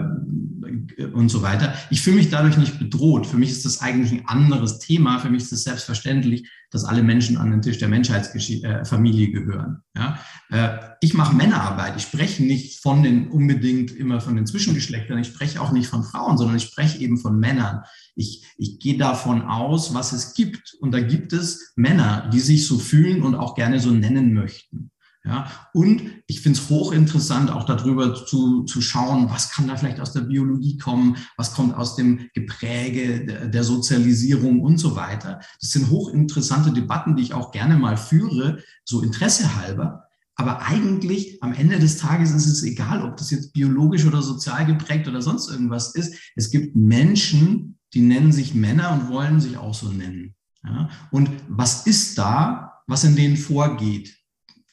und 1.12 1.30
so 1.30 1.42
weiter. 1.42 1.74
Ich 1.90 2.02
fühle 2.02 2.16
mich 2.16 2.28
dadurch 2.28 2.58
nicht 2.58 2.78
bedroht. 2.78 3.26
Für 3.26 3.38
mich 3.38 3.50
ist 3.50 3.64
das 3.64 3.80
eigentlich 3.80 4.12
ein 4.12 4.28
anderes 4.28 4.78
Thema. 4.78 5.18
Für 5.18 5.30
mich 5.30 5.42
ist 5.42 5.52
es 5.52 5.64
selbstverständlich, 5.64 6.48
dass 6.74 6.84
alle 6.84 7.04
Menschen 7.04 7.36
an 7.36 7.52
den 7.52 7.62
Tisch 7.62 7.78
der 7.78 7.86
Menschheitsfamilie 7.86 9.28
äh, 9.28 9.30
gehören. 9.30 9.84
Ja? 9.96 10.18
Äh, 10.50 10.76
ich 11.00 11.14
mache 11.14 11.36
Männerarbeit. 11.36 11.94
Ich 11.96 12.02
spreche 12.02 12.42
nicht 12.42 12.82
von 12.82 13.04
den 13.04 13.28
unbedingt 13.28 13.92
immer 13.92 14.20
von 14.20 14.34
den 14.34 14.44
Zwischengeschlechtern. 14.44 15.18
Ich 15.20 15.28
spreche 15.28 15.60
auch 15.60 15.70
nicht 15.70 15.86
von 15.86 16.02
Frauen, 16.02 16.36
sondern 16.36 16.56
ich 16.56 16.64
spreche 16.64 16.98
eben 16.98 17.16
von 17.16 17.38
Männern. 17.38 17.84
Ich, 18.16 18.44
ich 18.58 18.80
gehe 18.80 18.98
davon 18.98 19.42
aus, 19.42 19.94
was 19.94 20.12
es 20.12 20.34
gibt. 20.34 20.76
Und 20.80 20.90
da 20.90 20.98
gibt 20.98 21.32
es 21.32 21.72
Männer, 21.76 22.28
die 22.32 22.40
sich 22.40 22.66
so 22.66 22.80
fühlen 22.80 23.22
und 23.22 23.36
auch 23.36 23.54
gerne 23.54 23.78
so 23.78 23.92
nennen 23.92 24.34
möchten. 24.34 24.90
Ja, 25.26 25.50
und 25.72 26.02
ich 26.26 26.42
finde 26.42 26.58
es 26.58 26.68
hochinteressant, 26.68 27.50
auch 27.50 27.64
darüber 27.64 28.14
zu, 28.14 28.64
zu 28.64 28.82
schauen, 28.82 29.30
was 29.30 29.50
kann 29.50 29.66
da 29.66 29.76
vielleicht 29.76 29.98
aus 29.98 30.12
der 30.12 30.20
Biologie 30.20 30.76
kommen, 30.76 31.16
was 31.38 31.54
kommt 31.54 31.74
aus 31.74 31.96
dem 31.96 32.28
Gepräge 32.34 33.24
der, 33.24 33.48
der 33.48 33.64
Sozialisierung 33.64 34.60
und 34.60 34.76
so 34.76 34.96
weiter. 34.96 35.40
Das 35.62 35.70
sind 35.70 35.88
hochinteressante 35.88 36.72
Debatten, 36.72 37.16
die 37.16 37.22
ich 37.22 37.32
auch 37.32 37.52
gerne 37.52 37.78
mal 37.78 37.96
führe, 37.96 38.62
so 38.84 39.00
Interesse 39.00 39.56
halber. 39.56 40.04
Aber 40.36 40.60
eigentlich 40.62 41.42
am 41.42 41.54
Ende 41.54 41.78
des 41.78 41.96
Tages 41.96 42.32
ist 42.32 42.46
es 42.46 42.62
egal, 42.62 43.02
ob 43.02 43.16
das 43.16 43.30
jetzt 43.30 43.54
biologisch 43.54 44.04
oder 44.04 44.20
sozial 44.20 44.66
geprägt 44.66 45.08
oder 45.08 45.22
sonst 45.22 45.48
irgendwas 45.48 45.94
ist. 45.94 46.14
Es 46.36 46.50
gibt 46.50 46.76
Menschen, 46.76 47.78
die 47.94 48.02
nennen 48.02 48.32
sich 48.32 48.54
Männer 48.54 48.92
und 48.92 49.08
wollen 49.08 49.40
sich 49.40 49.56
auch 49.56 49.74
so 49.74 49.88
nennen. 49.88 50.34
Ja? 50.64 50.90
Und 51.10 51.30
was 51.48 51.86
ist 51.86 52.18
da, 52.18 52.82
was 52.86 53.04
in 53.04 53.16
denen 53.16 53.38
vorgeht? 53.38 54.23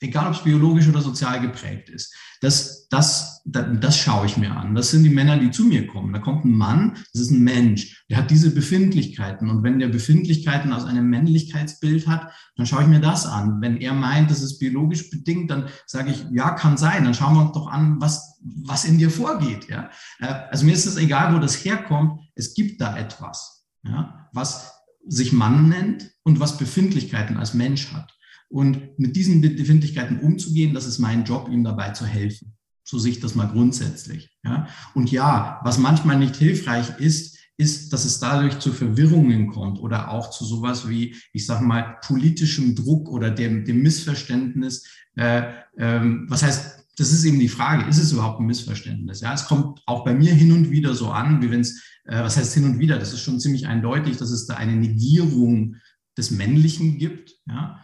Egal 0.02 0.28
ob 0.28 0.34
es 0.34 0.44
biologisch 0.44 0.88
oder 0.88 1.02
sozial 1.02 1.40
geprägt 1.40 1.90
ist. 1.90 2.14
Das, 2.42 2.88
das, 2.90 3.44
das, 3.46 3.66
das 3.80 3.98
schaue 3.98 4.26
ich 4.26 4.36
mir 4.36 4.52
an. 4.52 4.74
Das 4.74 4.90
sind 4.90 5.04
die 5.04 5.12
Männer, 5.12 5.38
die 5.38 5.52
zu 5.52 5.64
mir 5.64 5.86
kommen. 5.86 6.12
Da 6.12 6.18
kommt 6.20 6.44
ein 6.44 6.58
Mann, 6.58 6.98
das 7.14 7.22
ist 7.22 7.32
ein 7.32 7.44
Mensch, 7.44 8.04
der 8.10 8.18
hat 8.18 8.32
diese 8.32 8.54
Befindlichkeiten. 8.54 9.48
Und 9.50 9.62
wenn 9.62 9.78
der 9.78 9.90
Befindlichkeiten 9.90 10.74
aus 10.74 10.86
einem 10.86 11.08
Männlichkeitsbild 11.08 12.08
hat, 12.08 12.32
dann 12.56 12.66
schaue 12.66 12.82
ich 12.82 12.88
mir 12.88 13.00
das 13.00 13.28
an. 13.28 13.62
Wenn 13.62 13.78
er 13.78 13.94
meint, 13.94 14.32
das 14.32 14.42
ist 14.42 14.58
biologisch 14.58 15.12
bedingt, 15.12 15.52
dann 15.52 15.70
sage 15.86 16.10
ich, 16.10 16.26
ja, 16.32 16.50
kann 16.52 16.78
sein. 16.78 17.04
Dann 17.04 17.14
schauen 17.14 17.36
wir 17.36 17.44
uns 17.44 17.54
doch 17.54 17.68
an, 17.68 18.02
was, 18.02 18.40
was 18.42 18.86
in 18.86 18.98
dir 18.98 19.12
vorgeht. 19.12 19.70
Ja? 19.70 19.92
Äh, 20.20 20.34
also 20.50 20.66
mir 20.66 20.74
ist 20.74 20.88
es 20.88 20.98
egal, 20.98 21.36
wo 21.36 21.40
das 21.40 21.64
herkommt. 21.64 22.22
Es 22.34 22.56
gibt 22.56 22.82
da 22.82 22.98
etwas, 22.98 23.68
ja? 23.84 24.28
was 24.34 24.74
sich 25.08 25.32
Mann 25.32 25.70
nennt 25.70 26.10
und 26.24 26.40
was 26.40 26.58
Befindlichkeiten 26.58 27.38
als 27.38 27.54
Mensch 27.54 27.94
hat. 27.94 28.12
Und 28.52 29.00
mit 29.00 29.16
diesen 29.16 29.40
Befindlichkeiten 29.40 30.20
umzugehen, 30.20 30.74
das 30.74 30.86
ist 30.86 31.00
mein 31.00 31.24
Job, 31.24 31.48
ihm 31.50 31.64
dabei 31.64 31.92
zu 31.92 32.06
helfen. 32.06 32.54
So 32.84 33.00
sehe 33.00 33.14
ich 33.14 33.22
das 33.22 33.34
mal 33.34 33.48
grundsätzlich. 33.48 34.30
Ja? 34.44 34.68
Und 34.94 35.10
ja, 35.10 35.62
was 35.64 35.78
manchmal 35.78 36.20
nicht 36.20 36.36
hilfreich 36.36 37.00
ist, 37.00 37.38
ist, 37.56 37.94
dass 37.94 38.04
es 38.04 38.20
dadurch 38.20 38.60
zu 38.60 38.74
Verwirrungen 38.74 39.48
kommt 39.48 39.80
oder 39.80 40.12
auch 40.12 40.32
zu 40.32 40.44
sowas 40.44 40.90
wie, 40.90 41.16
ich 41.32 41.46
sage 41.46 41.64
mal, 41.64 41.98
politischem 42.06 42.76
Druck 42.76 43.08
oder 43.08 43.30
dem, 43.30 43.64
dem 43.64 43.82
Missverständnis. 43.82 44.86
Äh, 45.16 45.44
ähm, 45.78 46.26
was 46.28 46.44
heißt, 46.44 46.86
das 46.98 47.14
ist 47.14 47.24
eben 47.24 47.40
die 47.40 47.48
Frage, 47.48 47.88
ist 47.88 48.00
es 48.00 48.12
überhaupt 48.12 48.42
ein 48.42 48.48
Missverständnis? 48.48 49.22
Ja, 49.22 49.34
es 49.34 49.46
kommt 49.46 49.82
auch 49.86 50.04
bei 50.04 50.14
mir 50.14 50.34
hin 50.34 50.52
und 50.52 50.72
wieder 50.72 50.94
so 50.94 51.12
an, 51.12 51.42
wie 51.42 51.52
wenn 51.52 51.62
es, 51.62 51.82
äh, 52.06 52.22
was 52.22 52.36
heißt 52.36 52.54
hin 52.54 52.66
und 52.66 52.80
wieder? 52.80 53.00
Das 53.00 53.14
ist 53.14 53.22
schon 53.22 53.40
ziemlich 53.40 53.68
eindeutig, 53.68 54.18
dass 54.18 54.32
es 54.32 54.46
da 54.46 54.56
eine 54.56 54.76
Negierung 54.76 55.78
des 56.18 56.32
Männlichen 56.32 56.98
gibt. 56.98 57.32
Ja, 57.48 57.80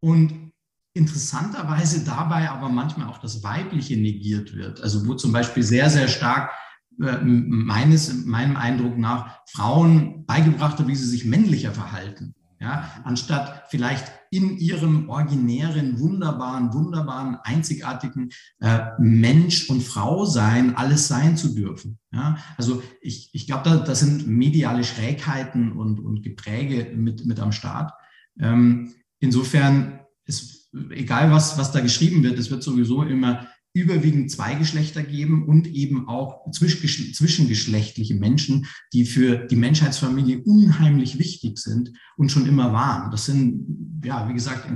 und 0.00 0.52
interessanterweise 0.96 2.04
dabei 2.04 2.50
aber 2.50 2.70
manchmal 2.70 3.08
auch 3.08 3.18
das 3.18 3.42
Weibliche 3.42 3.96
negiert 3.96 4.54
wird. 4.56 4.80
Also 4.80 5.06
wo 5.06 5.14
zum 5.14 5.30
Beispiel 5.30 5.62
sehr, 5.62 5.90
sehr 5.90 6.08
stark 6.08 6.50
äh, 6.98 7.18
meines, 7.22 8.24
meinem 8.24 8.56
Eindruck 8.56 8.96
nach 8.96 9.40
Frauen 9.46 10.24
beigebracht 10.24 10.78
wird, 10.78 10.88
wie 10.88 10.96
sie 10.96 11.06
sich 11.06 11.26
männlicher 11.26 11.72
verhalten. 11.72 12.34
Ja, 12.58 12.90
anstatt 13.04 13.64
vielleicht 13.68 14.10
in 14.30 14.56
ihrem 14.56 15.10
originären, 15.10 16.00
wunderbaren, 16.00 16.72
wunderbaren, 16.72 17.36
einzigartigen 17.42 18.30
äh, 18.60 18.80
Mensch 18.98 19.68
und 19.68 19.82
Frau 19.82 20.24
sein, 20.24 20.74
alles 20.74 21.06
sein 21.06 21.36
zu 21.36 21.54
dürfen. 21.54 21.98
Ja, 22.12 22.38
also 22.56 22.82
ich, 23.02 23.28
ich 23.34 23.46
glaube, 23.46 23.68
da, 23.68 23.76
das 23.76 24.00
sind 24.00 24.26
mediale 24.26 24.84
Schrägheiten 24.84 25.72
und, 25.72 26.00
und 26.00 26.22
Gepräge 26.22 26.96
mit, 26.96 27.26
mit 27.26 27.40
am 27.40 27.52
Start. 27.52 27.92
Ähm, 28.40 28.94
Insofern 29.20 30.00
ist 30.24 30.68
egal, 30.90 31.30
was, 31.30 31.58
was 31.58 31.72
da 31.72 31.80
geschrieben 31.80 32.22
wird, 32.22 32.38
es 32.38 32.50
wird 32.50 32.62
sowieso 32.62 33.02
immer 33.02 33.46
überwiegend 33.76 34.30
zwei 34.30 34.54
Geschlechter 34.54 35.02
geben 35.02 35.44
und 35.46 35.66
eben 35.66 36.08
auch 36.08 36.50
zwischengeschlechtliche 36.50 38.14
Menschen, 38.14 38.66
die 38.94 39.04
für 39.04 39.36
die 39.36 39.56
Menschheitsfamilie 39.56 40.38
unheimlich 40.44 41.18
wichtig 41.18 41.58
sind 41.58 41.92
und 42.16 42.32
schon 42.32 42.46
immer 42.46 42.72
waren. 42.72 43.10
Das 43.10 43.26
sind, 43.26 44.00
ja, 44.02 44.30
wie 44.30 44.32
gesagt, 44.32 44.66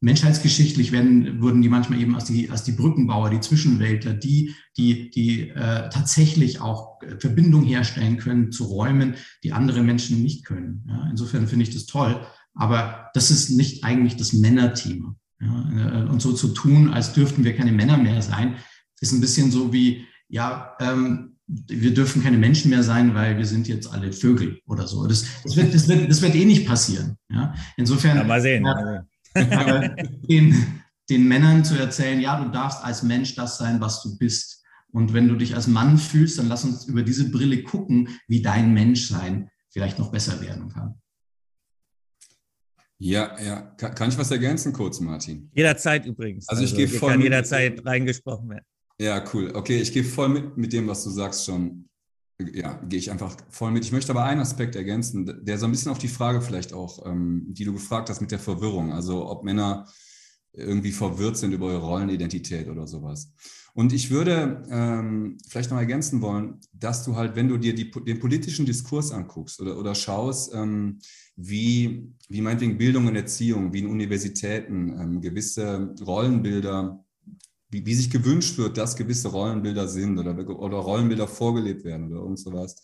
menschheitsgeschichtlich 0.00 0.90
werden, 0.90 1.40
wurden 1.40 1.62
die 1.62 1.68
manchmal 1.68 2.00
eben 2.00 2.16
als 2.16 2.24
die, 2.24 2.50
als 2.50 2.64
die 2.64 2.72
Brückenbauer, 2.72 3.30
die 3.30 3.40
Zwischenweltler, 3.40 4.14
die, 4.14 4.56
die, 4.76 5.10
die 5.10 5.50
äh, 5.50 5.88
tatsächlich 5.90 6.60
auch 6.60 6.98
Verbindung 7.20 7.62
herstellen 7.62 8.16
können 8.16 8.50
zu 8.50 8.64
Räumen, 8.64 9.14
die 9.44 9.52
andere 9.52 9.84
Menschen 9.84 10.20
nicht 10.20 10.44
können. 10.44 10.84
Ja, 10.88 11.06
insofern 11.10 11.46
finde 11.46 11.62
ich 11.62 11.74
das 11.74 11.86
toll. 11.86 12.26
Aber 12.58 13.10
das 13.14 13.30
ist 13.30 13.50
nicht 13.50 13.84
eigentlich 13.84 14.16
das 14.16 14.32
Männerthema. 14.32 15.14
Ja, 15.40 16.02
äh, 16.02 16.08
und 16.08 16.20
so 16.20 16.32
zu 16.32 16.48
tun, 16.48 16.92
als 16.92 17.12
dürften 17.12 17.44
wir 17.44 17.56
keine 17.56 17.72
Männer 17.72 17.96
mehr 17.96 18.20
sein, 18.20 18.56
ist 19.00 19.12
ein 19.12 19.20
bisschen 19.20 19.52
so 19.52 19.72
wie, 19.72 20.04
ja, 20.28 20.74
ähm, 20.80 21.36
wir 21.46 21.94
dürfen 21.94 22.22
keine 22.22 22.36
Menschen 22.36 22.70
mehr 22.70 22.82
sein, 22.82 23.14
weil 23.14 23.38
wir 23.38 23.46
sind 23.46 23.68
jetzt 23.68 23.90
alle 23.90 24.12
Vögel 24.12 24.60
oder 24.66 24.86
so. 24.86 25.06
Das, 25.06 25.24
das, 25.44 25.56
wird, 25.56 25.72
das, 25.72 25.88
wird, 25.88 26.10
das 26.10 26.20
wird 26.20 26.34
eh 26.34 26.44
nicht 26.44 26.66
passieren. 26.66 27.16
Ja? 27.30 27.54
Insofern. 27.76 28.18
Ja, 28.18 28.24
mal 28.24 28.42
sehen. 28.42 28.66
Ja, 28.66 29.88
den, 30.28 30.82
den 31.08 31.28
Männern 31.28 31.64
zu 31.64 31.76
erzählen, 31.76 32.20
ja, 32.20 32.42
du 32.42 32.50
darfst 32.50 32.84
als 32.84 33.02
Mensch 33.02 33.34
das 33.36 33.56
sein, 33.56 33.80
was 33.80 34.02
du 34.02 34.18
bist. 34.18 34.64
Und 34.90 35.14
wenn 35.14 35.28
du 35.28 35.36
dich 35.36 35.54
als 35.54 35.68
Mann 35.68 35.96
fühlst, 35.96 36.38
dann 36.38 36.48
lass 36.48 36.64
uns 36.64 36.86
über 36.86 37.02
diese 37.02 37.30
Brille 37.30 37.62
gucken, 37.62 38.08
wie 38.26 38.42
dein 38.42 38.74
Menschsein 38.74 39.48
vielleicht 39.70 39.98
noch 39.98 40.10
besser 40.10 40.40
werden 40.40 40.70
kann. 40.70 41.00
Ja, 42.98 43.40
ja. 43.40 43.60
Kann, 43.76 43.94
kann, 43.94 44.08
ich 44.10 44.18
was 44.18 44.30
ergänzen 44.30 44.72
kurz, 44.72 45.00
Martin? 45.00 45.50
Jederzeit 45.54 46.04
übrigens. 46.04 46.48
Also 46.48 46.64
ich 46.64 46.70
also, 46.70 46.76
gehe 46.76 46.88
voll. 46.88 47.12
Kann 47.12 47.20
jederzeit 47.20 47.84
reingesprochen 47.84 48.50
werden. 48.50 48.64
Ja, 49.00 49.24
cool. 49.32 49.52
Okay, 49.54 49.80
ich 49.80 49.92
gehe 49.92 50.02
voll 50.02 50.28
mit, 50.28 50.56
mit 50.56 50.72
dem, 50.72 50.88
was 50.88 51.04
du 51.04 51.10
sagst 51.10 51.44
schon. 51.44 51.88
Ja, 52.52 52.74
gehe 52.88 52.98
ich 52.98 53.10
einfach 53.10 53.36
voll 53.50 53.70
mit. 53.70 53.84
Ich 53.84 53.92
möchte 53.92 54.12
aber 54.12 54.24
einen 54.24 54.40
Aspekt 54.40 54.76
ergänzen, 54.76 55.44
der 55.44 55.58
so 55.58 55.66
ein 55.66 55.72
bisschen 55.72 55.90
auf 55.90 55.98
die 55.98 56.08
Frage 56.08 56.40
vielleicht 56.40 56.72
auch, 56.72 57.04
ähm, 57.06 57.46
die 57.48 57.64
du 57.64 57.72
gefragt 57.72 58.10
hast 58.10 58.20
mit 58.20 58.30
der 58.30 58.38
Verwirrung. 58.38 58.92
Also 58.92 59.28
ob 59.28 59.44
Männer 59.44 59.86
irgendwie 60.52 60.92
verwirrt 60.92 61.36
sind 61.36 61.52
über 61.52 61.70
ihre 61.70 61.82
Rollenidentität 61.82 62.68
oder 62.68 62.86
sowas. 62.86 63.32
Und 63.74 63.92
ich 63.92 64.10
würde 64.10 64.62
ähm, 64.70 65.38
vielleicht 65.48 65.70
noch 65.70 65.78
ergänzen 65.78 66.20
wollen, 66.20 66.60
dass 66.72 67.04
du 67.04 67.16
halt, 67.16 67.36
wenn 67.36 67.48
du 67.48 67.58
dir 67.58 67.74
die, 67.74 67.90
den 67.90 68.18
politischen 68.18 68.66
Diskurs 68.66 69.12
anguckst 69.12 69.60
oder, 69.60 69.78
oder 69.78 69.94
schaust, 69.94 70.52
ähm, 70.54 70.98
wie, 71.36 72.12
wie 72.28 72.40
meinetwegen 72.40 72.78
Bildung 72.78 73.06
und 73.06 73.16
Erziehung, 73.16 73.72
wie 73.72 73.80
in 73.80 73.86
Universitäten 73.86 74.98
ähm, 75.00 75.20
gewisse 75.20 75.94
Rollenbilder, 76.04 77.04
wie, 77.70 77.86
wie 77.86 77.94
sich 77.94 78.10
gewünscht 78.10 78.58
wird, 78.58 78.76
dass 78.76 78.96
gewisse 78.96 79.28
Rollenbilder 79.28 79.86
sind 79.86 80.18
oder, 80.18 80.36
oder 80.58 80.78
Rollenbilder 80.78 81.28
vorgelebt 81.28 81.84
werden 81.84 82.10
oder 82.10 82.22
irgend 82.22 82.40
sowas 82.40 82.76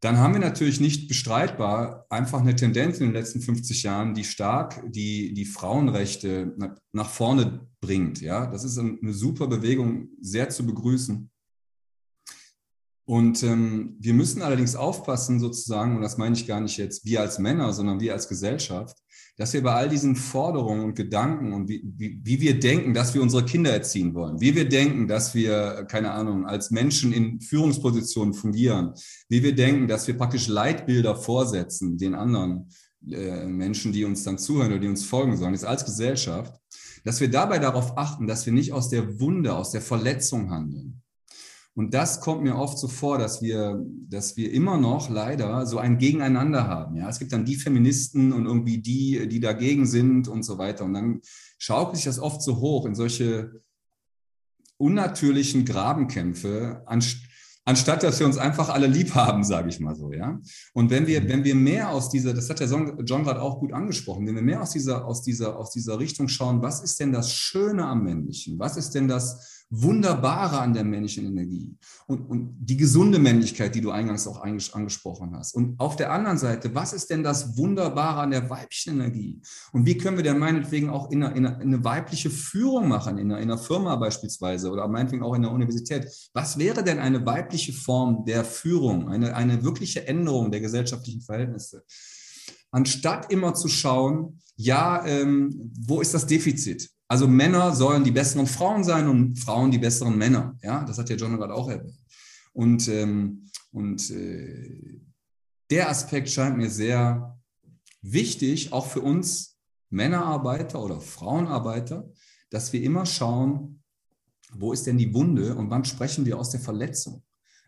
dann 0.00 0.18
haben 0.18 0.34
wir 0.34 0.40
natürlich 0.40 0.80
nicht 0.80 1.08
bestreitbar 1.08 2.06
einfach 2.08 2.40
eine 2.40 2.54
Tendenz 2.54 2.98
in 2.98 3.06
den 3.06 3.14
letzten 3.14 3.40
50 3.40 3.82
Jahren, 3.82 4.14
die 4.14 4.24
stark 4.24 4.82
die, 4.86 5.34
die 5.34 5.44
Frauenrechte 5.44 6.56
nach 6.92 7.10
vorne 7.10 7.66
bringt. 7.80 8.20
Ja, 8.20 8.46
das 8.46 8.62
ist 8.62 8.78
eine 8.78 9.12
super 9.12 9.48
Bewegung, 9.48 10.08
sehr 10.20 10.50
zu 10.50 10.64
begrüßen. 10.64 11.30
Und 13.08 13.42
ähm, 13.42 13.96
wir 13.98 14.12
müssen 14.12 14.42
allerdings 14.42 14.76
aufpassen, 14.76 15.40
sozusagen, 15.40 15.96
und 15.96 16.02
das 16.02 16.18
meine 16.18 16.36
ich 16.36 16.46
gar 16.46 16.60
nicht 16.60 16.76
jetzt 16.76 17.06
wir 17.06 17.22
als 17.22 17.38
Männer, 17.38 17.72
sondern 17.72 18.00
wir 18.00 18.12
als 18.12 18.28
Gesellschaft, 18.28 18.98
dass 19.38 19.52
wir 19.52 19.62
bei 19.62 19.72
all 19.72 19.88
diesen 19.88 20.16
Forderungen 20.16 20.84
und 20.84 20.96
Gedanken 20.96 21.52
und 21.52 21.68
wie, 21.68 21.82
wie, 21.96 22.20
wie 22.24 22.40
wir 22.40 22.58
denken, 22.58 22.92
dass 22.92 23.14
wir 23.14 23.22
unsere 23.22 23.44
Kinder 23.44 23.72
erziehen 23.72 24.12
wollen, 24.12 24.40
wie 24.40 24.54
wir 24.54 24.68
denken, 24.68 25.06
dass 25.06 25.32
wir, 25.32 25.86
keine 25.88 26.10
Ahnung, 26.10 26.44
als 26.44 26.72
Menschen 26.72 27.12
in 27.12 27.40
Führungspositionen 27.40 28.34
fungieren, 28.34 28.94
wie 29.28 29.42
wir 29.44 29.54
denken, 29.54 29.86
dass 29.86 30.08
wir 30.08 30.18
praktisch 30.18 30.48
Leitbilder 30.48 31.14
vorsetzen 31.14 31.96
den 31.96 32.16
anderen 32.16 32.68
äh, 33.08 33.46
Menschen, 33.46 33.92
die 33.92 34.04
uns 34.04 34.24
dann 34.24 34.38
zuhören 34.38 34.72
oder 34.72 34.80
die 34.80 34.88
uns 34.88 35.04
folgen 35.04 35.36
sollen, 35.36 35.54
ist 35.54 35.64
als 35.64 35.84
Gesellschaft, 35.84 36.60
dass 37.04 37.20
wir 37.20 37.30
dabei 37.30 37.60
darauf 37.60 37.96
achten, 37.96 38.26
dass 38.26 38.44
wir 38.44 38.52
nicht 38.52 38.72
aus 38.72 38.88
der 38.88 39.20
Wunde, 39.20 39.54
aus 39.54 39.70
der 39.70 39.82
Verletzung 39.82 40.50
handeln 40.50 41.00
und 41.78 41.94
das 41.94 42.20
kommt 42.20 42.42
mir 42.42 42.56
oft 42.56 42.76
so 42.76 42.88
vor, 42.88 43.18
dass 43.18 43.40
wir, 43.40 43.80
dass 44.08 44.36
wir 44.36 44.52
immer 44.52 44.78
noch 44.78 45.10
leider 45.10 45.64
so 45.64 45.78
ein 45.78 45.98
Gegeneinander 45.98 46.66
haben. 46.66 46.96
Ja, 46.96 47.08
es 47.08 47.20
gibt 47.20 47.32
dann 47.32 47.44
die 47.44 47.54
Feministen 47.54 48.32
und 48.32 48.46
irgendwie 48.46 48.78
die, 48.78 49.28
die 49.28 49.38
dagegen 49.38 49.86
sind 49.86 50.26
und 50.26 50.42
so 50.42 50.58
weiter. 50.58 50.84
Und 50.84 50.94
dann 50.94 51.20
schaukelt 51.56 51.94
sich 51.94 52.06
das 52.06 52.18
oft 52.18 52.42
so 52.42 52.56
hoch 52.56 52.84
in 52.84 52.96
solche 52.96 53.62
unnatürlichen 54.76 55.64
Grabenkämpfe, 55.64 56.82
anstatt 57.64 58.02
dass 58.02 58.18
wir 58.18 58.26
uns 58.26 58.38
einfach 58.38 58.70
alle 58.70 58.88
lieb 58.88 59.14
haben, 59.14 59.44
sage 59.44 59.68
ich 59.68 59.78
mal 59.78 59.94
so, 59.94 60.12
ja. 60.12 60.40
Und 60.72 60.90
wenn 60.90 61.06
wir, 61.06 61.28
wenn 61.28 61.44
wir 61.44 61.54
mehr 61.54 61.90
aus 61.90 62.10
dieser, 62.10 62.34
das 62.34 62.50
hat 62.50 62.58
der 62.58 62.66
John 62.66 63.22
gerade 63.22 63.40
auch 63.40 63.60
gut 63.60 63.72
angesprochen, 63.72 64.26
wenn 64.26 64.34
wir 64.34 64.42
mehr 64.42 64.62
aus 64.62 64.70
dieser, 64.70 65.04
aus 65.04 65.22
dieser, 65.22 65.56
aus 65.56 65.70
dieser 65.70 66.00
Richtung 66.00 66.26
schauen, 66.26 66.60
was 66.60 66.82
ist 66.82 66.98
denn 66.98 67.12
das 67.12 67.32
Schöne 67.32 67.86
am 67.86 68.02
Männlichen? 68.02 68.58
Was 68.58 68.76
ist 68.76 68.96
denn 68.96 69.06
das 69.06 69.57
Wunderbare 69.70 70.60
an 70.60 70.72
der 70.72 70.84
männlichen 70.84 71.26
Energie 71.26 71.76
und, 72.06 72.22
und 72.22 72.56
die 72.58 72.78
gesunde 72.78 73.18
Männlichkeit, 73.18 73.74
die 73.74 73.82
du 73.82 73.90
eingangs 73.90 74.26
auch 74.26 74.40
angesprochen 74.40 75.36
hast. 75.36 75.54
Und 75.54 75.78
auf 75.78 75.96
der 75.96 76.10
anderen 76.10 76.38
Seite, 76.38 76.74
was 76.74 76.94
ist 76.94 77.10
denn 77.10 77.22
das 77.22 77.58
Wunderbare 77.58 78.20
an 78.20 78.30
der 78.30 78.48
weiblichen 78.48 78.94
Energie? 78.94 79.42
Und 79.72 79.84
wie 79.84 79.98
können 79.98 80.16
wir 80.16 80.24
denn 80.24 80.38
meinetwegen 80.38 80.88
auch 80.88 81.10
in 81.10 81.22
eine, 81.22 81.36
in 81.36 81.46
eine, 81.46 81.62
in 81.62 81.74
eine 81.74 81.84
weibliche 81.84 82.30
Führung 82.30 82.88
machen, 82.88 83.18
in 83.18 83.30
einer, 83.30 83.40
in 83.40 83.50
einer 83.50 83.58
Firma 83.58 83.96
beispielsweise 83.96 84.70
oder 84.70 84.88
meinetwegen 84.88 85.22
auch 85.22 85.34
in 85.34 85.42
der 85.42 85.52
Universität? 85.52 86.08
Was 86.32 86.58
wäre 86.58 86.82
denn 86.82 86.98
eine 86.98 87.26
weibliche 87.26 87.74
Form 87.74 88.24
der 88.24 88.44
Führung, 88.44 89.08
eine, 89.08 89.36
eine 89.36 89.62
wirkliche 89.64 90.08
Änderung 90.08 90.50
der 90.50 90.60
gesellschaftlichen 90.60 91.20
Verhältnisse? 91.20 91.84
Anstatt 92.70 93.30
immer 93.30 93.54
zu 93.54 93.68
schauen, 93.68 94.40
ja, 94.56 95.04
ähm, 95.06 95.72
wo 95.78 96.00
ist 96.00 96.14
das 96.14 96.26
Defizit? 96.26 96.90
Also 97.08 97.26
Männer 97.26 97.74
sollen 97.74 98.04
die 98.04 98.10
besseren 98.10 98.46
Frauen 98.46 98.84
sein 98.84 99.08
und 99.08 99.38
Frauen 99.38 99.70
die 99.70 99.78
besseren 99.78 100.16
Männer. 100.16 100.56
Ja, 100.62 100.84
das 100.84 100.98
hat 100.98 101.08
ja 101.08 101.16
John 101.16 101.36
gerade 101.36 101.54
auch 101.54 101.68
erwähnt. 101.68 101.98
Und, 102.52 102.86
ähm, 102.88 103.50
und 103.72 104.10
äh, 104.10 105.00
der 105.70 105.88
Aspekt 105.88 106.28
scheint 106.28 106.58
mir 106.58 106.68
sehr 106.68 107.38
wichtig, 108.02 108.72
auch 108.72 108.86
für 108.86 109.00
uns 109.00 109.58
Männerarbeiter 109.90 110.82
oder 110.82 111.00
Frauenarbeiter, 111.00 112.10
dass 112.50 112.72
wir 112.72 112.82
immer 112.82 113.06
schauen, 113.06 113.82
wo 114.52 114.72
ist 114.72 114.86
denn 114.86 114.98
die 114.98 115.12
Wunde 115.14 115.54
und 115.54 115.70
wann 115.70 115.84
sprechen 115.84 116.26
wir 116.26 116.38
aus 116.38 116.50
der 116.50 116.60
Verletzung? 116.60 117.22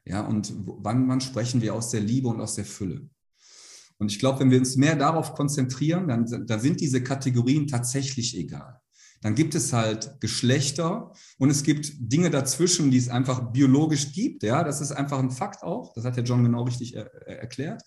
Ja, 0.05 0.27
und 0.27 0.53
wann, 0.65 1.09
wann 1.09 1.21
sprechen 1.21 1.61
wir 1.61 1.75
aus 1.75 1.91
der 1.91 2.01
Liebe 2.01 2.29
und 2.29 2.41
aus 2.41 2.55
der 2.55 2.65
Fülle? 2.65 3.09
Und 3.99 4.11
ich 4.11 4.19
glaube, 4.19 4.41
wenn 4.41 4.51
wir 4.51 4.59
uns 4.59 4.77
mehr 4.77 4.97
darauf 4.97 5.35
konzentrieren, 5.35 6.09
dann, 6.09 6.47
dann 6.47 6.61
sind 6.61 6.81
diese 6.81 7.03
Kategorien 7.03 7.67
tatsächlich 7.67 8.37
egal. 8.37 8.80
Dann 9.23 9.35
gibt 9.35 9.55
es 9.55 9.73
halt 9.73 10.21
Geschlechter 10.21 11.13
und 11.39 11.51
es 11.51 11.63
gibt 11.63 11.93
Dinge 11.99 12.31
dazwischen, 12.31 12.91
die 12.91 12.97
es 12.97 13.09
einfach 13.09 13.53
biologisch 13.53 14.13
gibt. 14.13 14.43
Ja, 14.43 14.65
das 14.65 14.81
ist 14.81 14.93
einfach 14.93 15.19
ein 15.19 15.31
Fakt 15.31 15.63
auch. 15.63 15.93
Das 15.95 16.05
hat 16.05 16.17
der 16.17 16.25
John 16.25 16.43
genau 16.43 16.63
richtig 16.63 16.97
er 16.97 17.11
erklärt. 17.27 17.83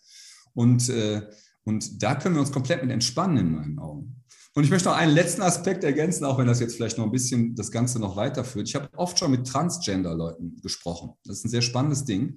Und, 0.53 0.89
äh, 0.89 1.23
und 1.63 2.03
da 2.03 2.15
können 2.15 2.35
wir 2.35 2.41
uns 2.41 2.51
komplett 2.51 2.83
mit 2.83 2.91
entspannen 2.91 3.37
in 3.37 3.51
meinen 3.51 3.79
Augen. 3.79 4.23
Und 4.55 4.63
ich 4.63 4.69
möchte 4.69 4.89
noch 4.89 4.95
einen 4.95 5.13
letzten 5.13 5.41
Aspekt 5.41 5.83
ergänzen, 5.83 6.25
auch 6.25 6.37
wenn 6.37 6.45
das 6.45 6.59
jetzt 6.59 6.75
vielleicht 6.75 6.99
noch 6.99 7.05
ein 7.05 7.11
bisschen 7.11 7.55
das 7.55 7.71
Ganze 7.71 7.99
noch 7.99 8.15
weiterführt. 8.15 8.67
Ich 8.67 8.75
habe 8.75 8.87
oft 8.95 9.17
schon 9.17 9.31
mit 9.31 9.47
Transgender-Leuten 9.47 10.61
gesprochen. 10.61 11.13
Das 11.25 11.37
ist 11.37 11.45
ein 11.45 11.49
sehr 11.49 11.63
spannendes 11.63 12.05
Ding. 12.05 12.35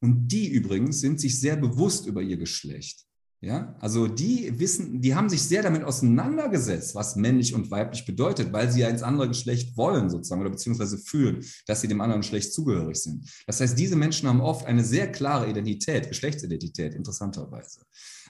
Und 0.00 0.28
die 0.28 0.48
übrigens 0.48 1.00
sind 1.00 1.18
sich 1.18 1.40
sehr 1.40 1.56
bewusst 1.56 2.06
über 2.06 2.20
ihr 2.20 2.36
Geschlecht. 2.36 3.06
Ja, 3.44 3.76
also 3.78 4.08
die 4.08 4.58
wissen, 4.58 5.02
die 5.02 5.14
haben 5.14 5.28
sich 5.28 5.42
sehr 5.42 5.62
damit 5.62 5.84
auseinandergesetzt, 5.84 6.94
was 6.94 7.14
männlich 7.14 7.52
und 7.52 7.70
weiblich 7.70 8.06
bedeutet, 8.06 8.54
weil 8.54 8.72
sie 8.72 8.80
ja 8.80 8.88
ins 8.88 9.02
andere 9.02 9.28
Geschlecht 9.28 9.76
wollen 9.76 10.08
sozusagen 10.08 10.40
oder 10.40 10.48
beziehungsweise 10.50 10.96
fühlen, 10.96 11.44
dass 11.66 11.82
sie 11.82 11.88
dem 11.88 12.00
anderen 12.00 12.22
Geschlecht 12.22 12.54
zugehörig 12.54 12.96
sind. 12.96 13.30
Das 13.46 13.60
heißt, 13.60 13.78
diese 13.78 13.96
Menschen 13.96 14.30
haben 14.30 14.40
oft 14.40 14.64
eine 14.64 14.82
sehr 14.82 15.12
klare 15.12 15.50
Identität, 15.50 16.08
Geschlechtsidentität, 16.08 16.94
interessanterweise. 16.94 17.80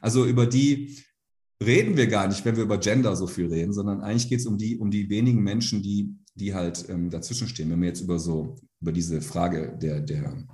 Also 0.00 0.26
über 0.26 0.46
die 0.46 0.98
reden 1.62 1.96
wir 1.96 2.08
gar 2.08 2.26
nicht, 2.26 2.44
wenn 2.44 2.56
wir 2.56 2.64
über 2.64 2.78
Gender 2.78 3.14
so 3.14 3.28
viel 3.28 3.46
reden, 3.46 3.72
sondern 3.72 4.00
eigentlich 4.00 4.28
geht 4.28 4.40
es 4.40 4.46
um 4.46 4.58
die, 4.58 4.78
um 4.78 4.90
die 4.90 5.08
wenigen 5.10 5.44
Menschen, 5.44 5.80
die, 5.80 6.18
die 6.34 6.54
halt 6.54 6.88
ähm, 6.88 7.08
dazwischen 7.08 7.46
stehen. 7.46 7.70
Wenn 7.70 7.80
wir 7.80 7.88
jetzt 7.88 8.00
über 8.00 8.18
so, 8.18 8.56
über 8.80 8.90
diese 8.90 9.20
Frage 9.20 9.78
der, 9.80 10.00
der, 10.00 10.44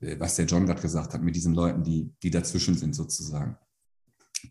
äh, 0.00 0.18
was 0.18 0.36
der 0.36 0.46
John 0.46 0.64
gerade 0.64 0.80
gesagt 0.80 1.12
hat, 1.12 1.22
mit 1.22 1.36
diesen 1.36 1.52
Leuten, 1.52 1.84
die, 1.84 2.10
die 2.22 2.30
dazwischen 2.30 2.74
sind 2.74 2.94
sozusagen. 2.94 3.58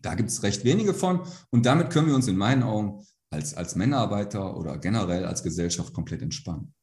Da 0.02 0.14
gibt 0.14 0.30
es 0.30 0.42
recht 0.42 0.64
wenige 0.64 0.94
von 0.94 1.20
und 1.50 1.66
damit 1.66 1.90
können 1.90 2.08
wir 2.08 2.14
uns 2.14 2.28
in 2.28 2.36
meinen 2.36 2.62
Augen 2.62 3.04
als, 3.30 3.54
als 3.54 3.74
Männerarbeiter 3.74 4.56
oder 4.56 4.78
generell 4.78 5.24
als 5.24 5.42
Gesellschaft 5.42 5.92
komplett 5.92 6.22
entspannen. 6.22 6.74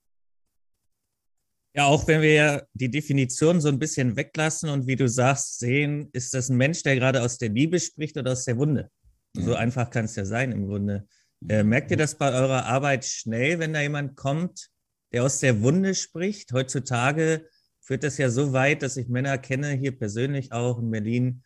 Ja, 1.75 1.85
auch 1.85 2.07
wenn 2.07 2.21
wir 2.21 2.67
die 2.73 2.91
Definition 2.91 3.59
so 3.59 3.67
ein 3.67 3.79
bisschen 3.79 4.15
weglassen 4.15 4.69
und 4.69 4.85
wie 4.85 4.95
du 4.95 5.09
sagst, 5.09 5.59
sehen, 5.59 6.09
ist 6.13 6.33
das 6.33 6.49
ein 6.49 6.57
Mensch, 6.57 6.83
der 6.83 6.95
gerade 6.95 7.23
aus 7.23 7.39
der 7.39 7.49
Liebe 7.49 7.79
spricht 7.79 8.15
oder 8.15 8.33
aus 8.33 8.45
der 8.45 8.57
Wunde? 8.57 8.91
Ja. 9.35 9.43
So 9.43 9.55
einfach 9.55 9.89
kann 9.89 10.05
es 10.05 10.15
ja 10.15 10.23
sein 10.23 10.51
im 10.51 10.67
Grunde. 10.67 11.07
Äh, 11.49 11.63
merkt 11.63 11.89
ihr 11.89 11.97
das 11.97 12.15
bei 12.15 12.31
eurer 12.31 12.65
Arbeit 12.65 13.05
schnell, 13.05 13.57
wenn 13.57 13.73
da 13.73 13.81
jemand 13.81 14.15
kommt, 14.15 14.69
der 15.11 15.23
aus 15.23 15.39
der 15.39 15.61
Wunde 15.61 15.95
spricht? 15.95 16.53
Heutzutage 16.53 17.47
führt 17.81 18.03
das 18.03 18.19
ja 18.19 18.29
so 18.29 18.53
weit, 18.53 18.83
dass 18.83 18.95
ich 18.95 19.09
Männer 19.09 19.39
kenne, 19.39 19.71
hier 19.71 19.97
persönlich 19.97 20.51
auch 20.51 20.79
in 20.79 20.91
Berlin, 20.91 21.43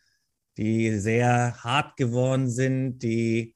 die 0.58 0.98
sehr 0.98 1.56
hart 1.62 1.96
geworden 1.96 2.50
sind, 2.50 2.98
die 2.98 3.54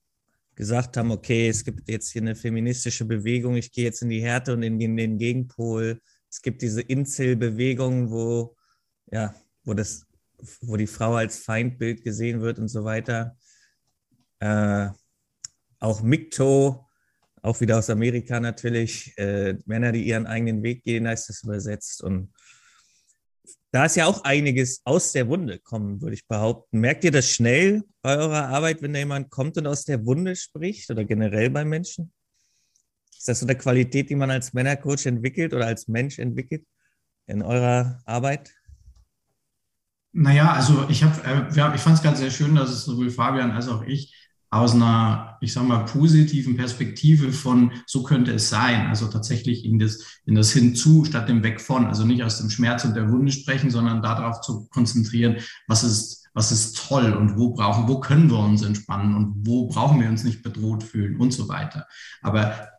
gesagt 0.55 0.97
haben, 0.97 1.11
okay, 1.11 1.49
es 1.49 1.65
gibt 1.65 1.89
jetzt 1.89 2.13
hier 2.13 2.23
eine 2.23 2.37
feministische 2.37 3.05
Bewegung, 3.05 3.57
ich 3.57 3.73
gehe 3.73 3.85
jetzt 3.85 4.03
in 4.03 4.09
die 4.09 4.23
Härte 4.23 4.53
und 4.53 4.63
in 4.63 4.79
den, 4.79 5.19
Gegenpol. 5.19 6.01
Es 6.31 6.41
gibt 6.41 6.63
diese 6.63 6.81
Inzel-Bewegung, 6.81 8.11
wo, 8.11 8.57
ja, 9.11 9.35
wo, 9.65 9.75
wo 10.61 10.77
die 10.77 10.87
Frau 10.87 11.15
als 11.17 11.39
Feindbild 11.39 12.05
gesehen 12.05 12.41
wird 12.41 12.59
und 12.59 12.69
so 12.69 12.85
weiter. 12.85 13.37
Äh, 14.39 14.89
auch 15.81 16.03
Mikto, 16.03 16.89
auch 17.43 17.61
wieder 17.61 17.79
aus 17.79 17.91
Amerika 17.91 18.39
natürlich, 18.39 19.13
äh, 19.19 19.57
Männer, 19.67 19.91
die 19.91 20.05
ihren 20.05 20.27
eigenen 20.27 20.63
Weg 20.63 20.85
gehen, 20.85 21.09
heißt 21.09 21.29
das 21.29 21.43
übersetzt. 21.43 22.03
Und 22.03 22.33
da 23.73 23.87
ist 23.87 23.97
ja 23.97 24.07
auch 24.07 24.23
einiges 24.23 24.83
aus 24.85 25.13
der 25.13 25.27
Wunde 25.29 25.59
kommen, 25.59 26.03
würde 26.03 26.15
ich 26.15 26.29
behaupten. 26.29 26.79
Merkt 26.79 27.05
ihr 27.05 27.11
das 27.11 27.31
schnell 27.31 27.83
bei 28.03 28.19
eurer 28.19 28.49
Arbeit, 28.49 28.83
wenn 28.83 28.93
da 28.93 28.99
jemand 28.99 29.31
kommt 29.31 29.57
und 29.57 29.67
aus 29.67 29.85
der 29.85 30.05
Wunde 30.05 30.37
spricht 30.37 30.91
oder 30.91 31.05
generell 31.05 31.49
bei 31.49 31.65
Menschen? 31.65 32.13
Ist 33.17 33.29
das 33.29 33.41
so 33.41 33.47
eine 33.47 33.57
Qualität, 33.57 34.11
die 34.11 34.15
man 34.15 34.31
als 34.31 34.53
Männercoach 34.53 35.07
entwickelt 35.07 35.55
oder 35.55 35.67
als 35.67 35.89
Mensch 35.89 36.19
entwickelt 36.19 36.67
in 37.27 37.41
eurer 37.43 38.03
Arbeit? 38.05 38.53
Naja, 40.13 40.53
also 40.53 40.87
ich 40.91 41.03
habe, 41.03 41.25
äh, 41.25 41.75
ich 41.75 41.81
fand 41.81 41.97
es 41.97 42.03
ganz 42.03 42.19
sehr 42.19 42.31
schön, 42.31 42.55
dass 42.55 42.69
es 42.69 42.85
sowohl 42.85 43.11
Fabian 43.11 43.53
als 43.53 43.69
auch 43.69 43.83
ich 43.85 44.22
aus 44.53 44.75
einer, 44.75 45.39
ich 45.41 45.55
sage 45.55 45.67
mal, 45.67 45.87
positiven 45.87 46.59
Perspektive 46.59 47.33
von, 47.33 47.73
so 47.87 48.03
könnte 48.03 48.33
es 48.33 48.51
sein, 48.51 48.87
also 48.87 49.07
tatsächlich 49.07 49.65
in 49.65 49.79
das, 49.79 50.21
in 50.27 50.35
das 50.35 50.53
Hinzu 50.53 51.07
statt 51.07 51.31
dem 51.31 51.43
Weg 51.43 51.59
von, 51.59 51.87
also 51.87 52.05
nicht 52.05 52.23
aus 52.23 52.37
dem 52.37 52.51
Schmerz 52.51 52.85
und 52.85 52.95
der 52.95 53.11
Wunde 53.11 53.33
sprechen, 53.33 53.71
sondern 53.71 54.03
darauf 54.03 54.43
zu 54.43 54.69
konzentrieren, 54.69 55.39
was 55.67 55.83
ist 55.83 56.21
was 56.35 56.51
ist 56.51 56.89
toll 56.89 57.13
und 57.13 57.37
wo 57.37 57.51
brauchen, 57.51 57.89
wo 57.89 58.01
können 58.01 58.31
wir 58.31 58.39
uns 58.39 58.63
entspannen 58.63 59.15
und 59.15 59.47
wo 59.47 59.67
brauchen 59.67 60.01
wir 60.01 60.09
uns 60.09 60.25
nicht 60.25 60.43
bedroht 60.43 60.83
fühlen 60.83 61.17
und 61.17 61.31
so 61.31 61.47
weiter. 61.47 61.87
Aber 62.23 62.71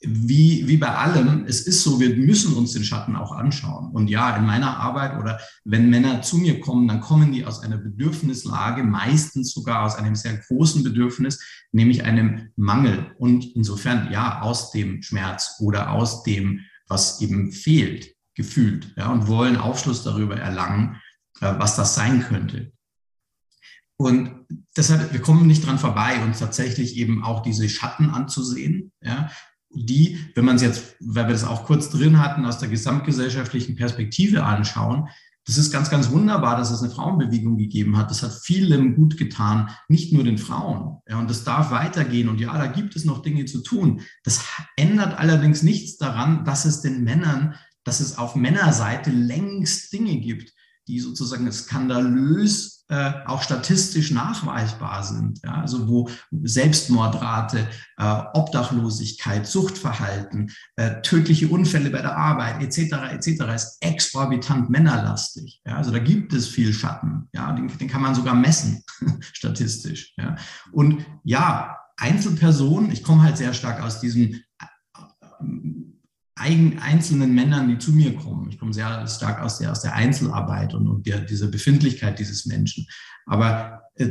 wie, 0.00 0.68
wie 0.68 0.76
bei 0.76 0.94
allem, 0.94 1.44
es 1.46 1.62
ist 1.62 1.82
so, 1.82 1.98
wir 1.98 2.14
müssen 2.14 2.54
uns 2.54 2.72
den 2.72 2.84
Schatten 2.84 3.16
auch 3.16 3.32
anschauen. 3.32 3.90
Und 3.90 4.08
ja, 4.08 4.36
in 4.36 4.46
meiner 4.46 4.78
Arbeit 4.78 5.18
oder 5.18 5.40
wenn 5.64 5.90
Männer 5.90 6.22
zu 6.22 6.38
mir 6.38 6.60
kommen, 6.60 6.86
dann 6.86 7.00
kommen 7.00 7.32
die 7.32 7.44
aus 7.44 7.62
einer 7.62 7.78
Bedürfnislage, 7.78 8.84
meistens 8.84 9.52
sogar 9.52 9.84
aus 9.84 9.96
einem 9.96 10.14
sehr 10.14 10.36
großen 10.36 10.84
Bedürfnis, 10.84 11.42
nämlich 11.72 12.04
einem 12.04 12.50
Mangel. 12.54 13.12
Und 13.18 13.56
insofern 13.56 14.12
ja, 14.12 14.40
aus 14.42 14.70
dem 14.70 15.02
Schmerz 15.02 15.56
oder 15.58 15.90
aus 15.90 16.22
dem, 16.22 16.60
was 16.86 17.20
eben 17.20 17.50
fehlt, 17.50 18.14
gefühlt. 18.36 18.94
Ja, 18.96 19.10
und 19.10 19.26
wollen 19.26 19.56
Aufschluss 19.56 20.04
darüber 20.04 20.36
erlangen, 20.36 21.00
äh, 21.40 21.54
was 21.58 21.74
das 21.74 21.96
sein 21.96 22.22
könnte. 22.22 22.72
Und 23.96 24.46
deshalb, 24.76 25.12
wir 25.12 25.20
kommen 25.20 25.48
nicht 25.48 25.66
dran 25.66 25.80
vorbei, 25.80 26.22
uns 26.22 26.38
tatsächlich 26.38 26.96
eben 26.96 27.24
auch 27.24 27.42
diese 27.42 27.68
Schatten 27.68 28.10
anzusehen. 28.10 28.92
Ja, 29.02 29.28
die, 29.70 30.18
wenn 30.34 30.44
man 30.44 30.56
es 30.56 30.62
jetzt, 30.62 30.96
weil 31.00 31.26
wir 31.26 31.32
das 31.32 31.44
auch 31.44 31.64
kurz 31.64 31.90
drin 31.90 32.20
hatten, 32.20 32.44
aus 32.44 32.58
der 32.58 32.68
gesamtgesellschaftlichen 32.68 33.76
Perspektive 33.76 34.44
anschauen, 34.44 35.08
das 35.48 35.56
ist 35.56 35.72
ganz, 35.72 35.88
ganz 35.88 36.10
wunderbar, 36.10 36.58
dass 36.58 36.70
es 36.70 36.82
eine 36.82 36.92
Frauenbewegung 36.92 37.56
gegeben 37.56 37.96
hat. 37.96 38.10
Das 38.10 38.22
hat 38.22 38.32
vielen 38.32 38.94
gut 38.94 39.16
getan, 39.16 39.70
nicht 39.88 40.12
nur 40.12 40.22
den 40.22 40.36
Frauen. 40.36 40.98
Ja, 41.08 41.18
und 41.18 41.30
das 41.30 41.42
darf 41.42 41.70
weitergehen. 41.70 42.28
Und 42.28 42.38
ja, 42.38 42.52
da 42.52 42.66
gibt 42.66 42.96
es 42.96 43.06
noch 43.06 43.22
Dinge 43.22 43.46
zu 43.46 43.62
tun. 43.62 44.02
Das 44.24 44.44
ändert 44.76 45.18
allerdings 45.18 45.62
nichts 45.62 45.96
daran, 45.96 46.44
dass 46.44 46.66
es 46.66 46.82
den 46.82 47.02
Männern, 47.02 47.54
dass 47.82 48.00
es 48.00 48.18
auf 48.18 48.36
Männerseite 48.36 49.10
längst 49.10 49.90
Dinge 49.90 50.20
gibt, 50.20 50.52
die 50.86 51.00
sozusagen 51.00 51.50
skandalös 51.50 52.77
äh, 52.88 53.12
auch 53.26 53.42
statistisch 53.42 54.10
nachweisbar 54.10 55.02
sind. 55.02 55.40
Ja? 55.44 55.60
Also 55.60 55.88
wo 55.88 56.08
Selbstmordrate, 56.30 57.68
äh, 57.98 58.22
Obdachlosigkeit, 58.32 59.46
Suchtverhalten, 59.46 60.50
äh, 60.76 61.02
tödliche 61.02 61.48
Unfälle 61.48 61.90
bei 61.90 62.00
der 62.00 62.16
Arbeit 62.16 62.62
etc. 62.62 63.12
etc. 63.12 63.28
ist 63.54 63.76
exorbitant 63.80 64.70
männerlastig. 64.70 65.60
Ja? 65.66 65.76
Also 65.76 65.90
da 65.90 65.98
gibt 65.98 66.32
es 66.32 66.48
viel 66.48 66.72
Schatten. 66.72 67.28
Ja? 67.34 67.52
Den, 67.52 67.68
den 67.68 67.88
kann 67.88 68.02
man 68.02 68.14
sogar 68.14 68.34
messen 68.34 68.82
statistisch. 69.20 70.14
Ja? 70.16 70.36
Und 70.72 71.04
ja, 71.24 71.76
Einzelpersonen, 71.98 72.90
ich 72.90 73.02
komme 73.02 73.22
halt 73.22 73.36
sehr 73.36 73.52
stark 73.52 73.82
aus 73.82 74.00
diesem 74.00 74.32
äh, 74.32 74.66
einzelnen 76.38 77.34
Männern, 77.34 77.68
die 77.68 77.78
zu 77.78 77.92
mir 77.92 78.14
kommen. 78.14 78.48
Ich 78.50 78.58
komme 78.58 78.72
sehr 78.72 79.06
stark 79.06 79.40
aus 79.40 79.58
der, 79.58 79.72
aus 79.72 79.82
der 79.82 79.94
Einzelarbeit 79.94 80.74
und, 80.74 80.88
und 80.88 81.06
der, 81.06 81.20
dieser 81.20 81.48
Befindlichkeit 81.48 82.18
dieses 82.18 82.46
Menschen. 82.46 82.86
Aber 83.26 83.82
äh, 83.96 84.08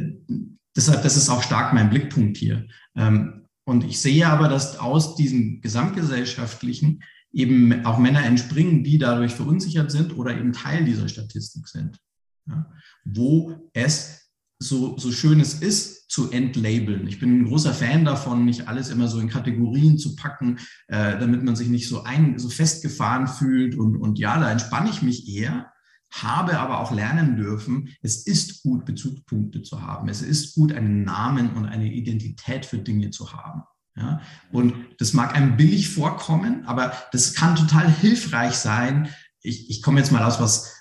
deshalb, 0.76 1.04
das 1.04 1.18
ist 1.18 1.30
auch 1.30 1.44
stark 1.44 1.74
mein 1.74 1.90
Blickpunkt 1.90 2.38
hier. 2.38 2.68
Ähm, 2.96 3.46
und 3.66 3.84
ich 3.84 4.00
sehe 4.00 4.28
aber, 4.28 4.48
dass 4.48 4.80
aus 4.80 5.16
diesem 5.16 5.62
gesamtgesellschaftlichen 5.62 7.04
eben 7.34 7.86
auch 7.86 7.98
Männer 7.98 8.24
entspringen, 8.26 8.84
die 8.84 8.98
dadurch 8.98 9.34
verunsichert 9.34 9.92
sind 9.92 10.18
oder 10.18 10.38
eben 10.38 10.54
Teil 10.54 10.86
dieser 10.86 11.10
Statistik 11.10 11.68
sind. 11.68 12.00
Ja, 12.48 12.72
wo 13.04 13.70
es 13.74 14.27
so, 14.60 14.98
so 14.98 15.12
schön 15.12 15.40
es 15.40 15.56
ist, 15.56 16.10
zu 16.10 16.32
entlabeln. 16.32 17.06
Ich 17.08 17.20
bin 17.20 17.42
ein 17.42 17.46
großer 17.46 17.74
Fan 17.74 18.06
davon, 18.06 18.46
nicht 18.46 18.68
alles 18.68 18.90
immer 18.90 19.08
so 19.08 19.20
in 19.20 19.30
Kategorien 19.30 19.98
zu 19.98 20.16
packen, 20.16 20.58
äh, 20.88 21.20
damit 21.20 21.44
man 21.44 21.56
sich 21.56 21.68
nicht 21.68 21.88
so, 21.88 22.04
ein, 22.04 22.40
so 22.40 22.50
festgefahren 22.50 23.28
fühlt. 23.28 23.76
Und, 23.76 23.98
und 23.98 24.18
ja, 24.18 24.40
da 24.40 24.50
entspanne 24.50 24.90
ich 24.90 25.02
mich 25.02 25.28
eher, 25.28 25.72
habe 26.12 26.60
aber 26.60 26.80
auch 26.80 26.92
lernen 26.92 27.36
dürfen, 27.36 27.90
es 28.02 28.26
ist 28.26 28.64
gut, 28.64 28.86
Bezugspunkte 28.86 29.62
zu 29.62 29.82
haben. 29.82 30.08
Es 30.08 30.22
ist 30.22 30.56
gut, 30.56 30.72
einen 30.72 31.04
Namen 31.04 31.52
und 31.52 31.66
eine 31.66 31.92
Identität 31.92 32.66
für 32.66 32.78
Dinge 32.78 33.10
zu 33.10 33.34
haben. 33.34 33.64
Ja? 33.98 34.22
Und 34.52 34.74
das 35.00 35.14
mag 35.14 35.36
einem 35.36 35.58
billig 35.58 35.90
vorkommen, 35.90 36.66
aber 36.66 36.94
das 37.12 37.34
kann 37.34 37.56
total 37.56 37.92
hilfreich 37.92 38.56
sein. 38.56 39.10
Ich, 39.42 39.70
ich 39.70 39.82
komme 39.82 40.00
jetzt 40.00 40.12
mal 40.12 40.24
aus 40.24 40.40
was 40.40 40.77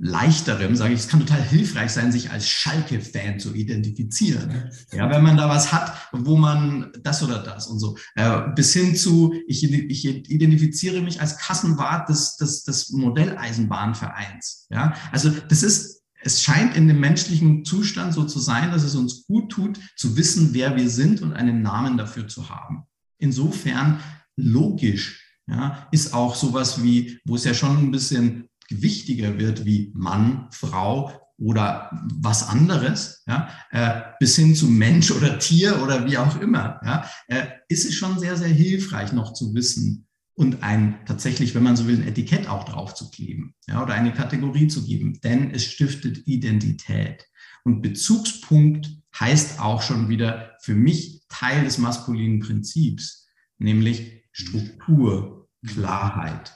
leichterem, 0.00 0.76
sage 0.76 0.94
ich, 0.94 1.00
es 1.00 1.08
kann 1.08 1.20
total 1.20 1.42
hilfreich 1.42 1.90
sein, 1.90 2.12
sich 2.12 2.30
als 2.30 2.48
Schalke-Fan 2.48 3.38
zu 3.38 3.54
identifizieren. 3.54 4.70
Ja, 4.92 5.10
wenn 5.10 5.22
man 5.22 5.36
da 5.36 5.48
was 5.48 5.72
hat, 5.72 5.92
wo 6.12 6.36
man 6.36 6.92
das 7.02 7.22
oder 7.22 7.38
das 7.42 7.66
und 7.66 7.78
so. 7.78 7.96
Äh, 8.14 8.48
bis 8.54 8.72
hin 8.72 8.96
zu, 8.96 9.34
ich, 9.46 9.64
ich 9.64 10.04
identifiziere 10.04 11.00
mich 11.02 11.20
als 11.20 11.38
Kassenwart 11.38 12.08
des, 12.08 12.36
des, 12.36 12.64
des 12.64 12.90
Modelleisenbahnvereins. 12.90 14.66
Ja, 14.70 14.94
also 15.12 15.30
das 15.30 15.62
ist, 15.62 16.02
es 16.22 16.42
scheint 16.42 16.76
in 16.76 16.88
dem 16.88 17.00
menschlichen 17.00 17.64
Zustand 17.64 18.12
so 18.12 18.24
zu 18.24 18.38
sein, 18.38 18.70
dass 18.70 18.82
es 18.82 18.94
uns 18.94 19.26
gut 19.26 19.50
tut, 19.50 19.78
zu 19.96 20.16
wissen, 20.16 20.50
wer 20.52 20.76
wir 20.76 20.90
sind 20.90 21.22
und 21.22 21.32
einen 21.32 21.62
Namen 21.62 21.96
dafür 21.96 22.28
zu 22.28 22.48
haben. 22.48 22.84
Insofern 23.18 24.00
logisch 24.36 25.22
ja, 25.46 25.86
ist 25.92 26.12
auch 26.12 26.34
sowas 26.34 26.82
wie, 26.82 27.20
wo 27.24 27.36
es 27.36 27.44
ja 27.44 27.54
schon 27.54 27.78
ein 27.78 27.90
bisschen 27.90 28.48
gewichtiger 28.68 29.38
wird 29.38 29.64
wie 29.64 29.92
Mann, 29.94 30.48
Frau 30.50 31.12
oder 31.38 31.90
was 32.14 32.48
anderes, 32.48 33.22
ja, 33.26 33.48
äh, 33.70 34.02
bis 34.18 34.36
hin 34.36 34.54
zu 34.54 34.68
Mensch 34.68 35.10
oder 35.10 35.38
Tier 35.38 35.82
oder 35.82 36.06
wie 36.06 36.16
auch 36.16 36.40
immer, 36.40 36.80
ja, 36.84 37.08
äh, 37.28 37.46
ist 37.68 37.84
es 37.84 37.94
schon 37.94 38.18
sehr, 38.18 38.36
sehr 38.36 38.48
hilfreich 38.48 39.12
noch 39.12 39.34
zu 39.34 39.54
wissen 39.54 40.06
und 40.34 40.62
ein 40.62 40.98
tatsächlich, 41.06 41.54
wenn 41.54 41.62
man 41.62 41.76
so 41.76 41.86
will, 41.86 41.96
ein 41.96 42.08
Etikett 42.08 42.48
auch 42.48 42.64
drauf 42.64 42.94
zu 42.94 43.10
kleben 43.10 43.54
ja, 43.68 43.82
oder 43.82 43.94
eine 43.94 44.12
Kategorie 44.12 44.68
zu 44.68 44.84
geben, 44.84 45.18
denn 45.22 45.50
es 45.50 45.64
stiftet 45.64 46.26
Identität. 46.26 47.26
Und 47.64 47.82
Bezugspunkt 47.82 48.90
heißt 49.18 49.60
auch 49.60 49.82
schon 49.82 50.08
wieder 50.08 50.56
für 50.60 50.74
mich 50.74 51.24
Teil 51.28 51.64
des 51.64 51.78
maskulinen 51.78 52.40
Prinzips, 52.40 53.26
nämlich 53.58 54.24
Struktur, 54.30 55.48
Klarheit. 55.66 56.54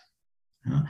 Ja, 0.65 0.87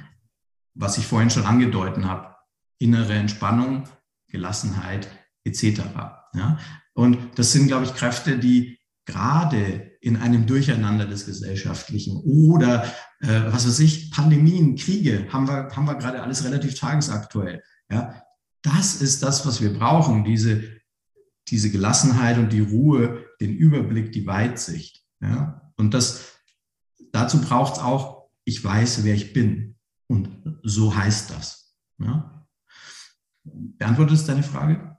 was 0.80 0.96
ich 0.96 1.06
vorhin 1.06 1.30
schon 1.30 1.44
angedeutet 1.44 2.04
habe, 2.04 2.34
innere 2.78 3.12
Entspannung, 3.12 3.84
Gelassenheit 4.28 5.08
etc. 5.44 5.82
Ja? 6.34 6.58
Und 6.94 7.18
das 7.38 7.52
sind, 7.52 7.66
glaube 7.66 7.84
ich, 7.84 7.94
Kräfte, 7.94 8.38
die 8.38 8.78
gerade 9.04 9.92
in 10.00 10.16
einem 10.16 10.46
Durcheinander 10.46 11.06
des 11.06 11.26
Gesellschaftlichen 11.26 12.16
oder 12.24 12.84
äh, 13.20 13.52
was 13.52 13.66
weiß 13.66 13.80
ich, 13.80 14.10
Pandemien, 14.10 14.76
Kriege, 14.76 15.26
haben 15.30 15.46
wir, 15.46 15.68
haben 15.76 15.84
wir 15.84 15.96
gerade 15.96 16.22
alles 16.22 16.44
relativ 16.44 16.78
tagesaktuell. 16.78 17.62
Ja? 17.90 18.22
Das 18.62 18.96
ist 19.02 19.22
das, 19.22 19.46
was 19.46 19.60
wir 19.60 19.74
brauchen, 19.74 20.24
diese, 20.24 20.64
diese 21.48 21.70
Gelassenheit 21.70 22.38
und 22.38 22.52
die 22.52 22.60
Ruhe, 22.60 23.26
den 23.40 23.54
Überblick, 23.54 24.12
die 24.12 24.26
Weitsicht. 24.26 25.04
Ja? 25.20 25.72
Und 25.76 25.92
das, 25.92 26.38
dazu 27.12 27.42
braucht 27.42 27.74
es 27.74 27.80
auch, 27.80 28.30
ich 28.44 28.64
weiß, 28.64 29.04
wer 29.04 29.14
ich 29.14 29.34
bin. 29.34 29.69
Und 30.10 30.58
so 30.64 30.92
heißt 30.92 31.30
das. 31.30 31.72
Ja? 31.98 32.44
Beantwortet 33.44 34.16
es 34.16 34.26
deine 34.26 34.42
Frage? 34.42 34.96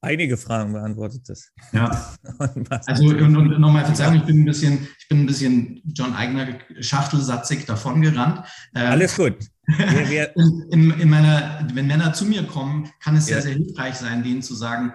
Einige 0.00 0.36
Fragen 0.36 0.72
beantwortet 0.72 1.30
es. 1.30 1.52
Ja. 1.70 2.16
also 2.86 3.04
und, 3.04 3.36
und 3.36 3.60
nochmal 3.60 3.84
Verzeihung, 3.84 4.16
ich 4.16 4.24
bin 4.24 4.40
ein 4.40 4.44
bisschen, 4.44 4.88
ich 4.98 5.08
bin 5.08 5.20
ein 5.20 5.26
bisschen 5.26 5.80
John 5.94 6.14
Eigner 6.14 6.58
schachtelsatzig 6.80 7.64
davongerannt. 7.64 8.44
Ähm, 8.74 8.90
Alles 8.90 9.14
gut. 9.14 9.36
Wir, 9.68 10.08
wir 10.10 10.36
in, 10.36 10.68
in, 10.72 11.00
in, 11.02 11.08
meiner, 11.08 11.64
wenn 11.74 11.86
Männer 11.86 12.12
zu 12.14 12.24
mir 12.24 12.44
kommen, 12.44 12.90
kann 12.98 13.14
es 13.14 13.26
sehr, 13.26 13.36
ja. 13.36 13.42
sehr 13.42 13.54
hilfreich 13.54 13.94
sein, 13.94 14.24
denen 14.24 14.42
zu 14.42 14.56
sagen, 14.56 14.94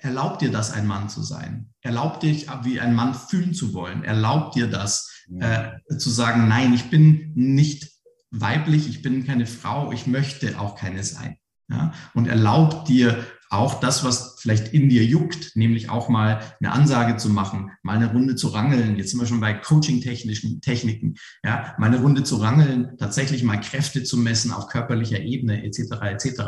erlaubt 0.00 0.40
dir 0.40 0.50
das, 0.50 0.72
ein 0.72 0.86
Mann 0.86 1.10
zu 1.10 1.22
sein. 1.22 1.74
Erlaubt 1.82 2.22
dich, 2.22 2.46
wie 2.62 2.80
ein 2.80 2.94
Mann 2.94 3.12
fühlen 3.12 3.52
zu 3.52 3.74
wollen. 3.74 4.02
Erlaubt 4.02 4.54
dir 4.54 4.66
das, 4.66 5.15
äh, 5.40 5.96
zu 5.96 6.10
sagen, 6.10 6.48
nein, 6.48 6.72
ich 6.72 6.90
bin 6.90 7.32
nicht 7.34 7.90
weiblich, 8.30 8.88
ich 8.88 9.02
bin 9.02 9.26
keine 9.26 9.46
Frau, 9.46 9.92
ich 9.92 10.06
möchte 10.06 10.58
auch 10.58 10.76
keine 10.76 11.02
sein. 11.02 11.36
Ja? 11.68 11.92
Und 12.14 12.28
erlaubt 12.28 12.88
dir 12.88 13.24
auch 13.48 13.80
das, 13.80 14.04
was 14.04 14.36
vielleicht 14.40 14.72
in 14.72 14.88
dir 14.88 15.04
juckt, 15.04 15.54
nämlich 15.54 15.88
auch 15.88 16.08
mal 16.08 16.40
eine 16.60 16.72
Ansage 16.72 17.16
zu 17.16 17.28
machen, 17.28 17.70
mal 17.82 17.96
eine 17.96 18.12
Runde 18.12 18.34
zu 18.34 18.48
rangeln. 18.48 18.96
Jetzt 18.96 19.10
sind 19.10 19.20
wir 19.20 19.26
schon 19.26 19.40
bei 19.40 19.54
coaching-technischen 19.54 20.60
Techniken. 20.60 21.14
Ja, 21.44 21.74
mal 21.78 21.86
eine 21.86 22.00
Runde 22.00 22.24
zu 22.24 22.36
rangeln, 22.36 22.96
tatsächlich 22.98 23.44
mal 23.44 23.60
Kräfte 23.60 24.02
zu 24.02 24.16
messen 24.16 24.50
auf 24.50 24.66
körperlicher 24.66 25.20
Ebene 25.20 25.64
etc. 25.64 26.02
etc. 26.02 26.42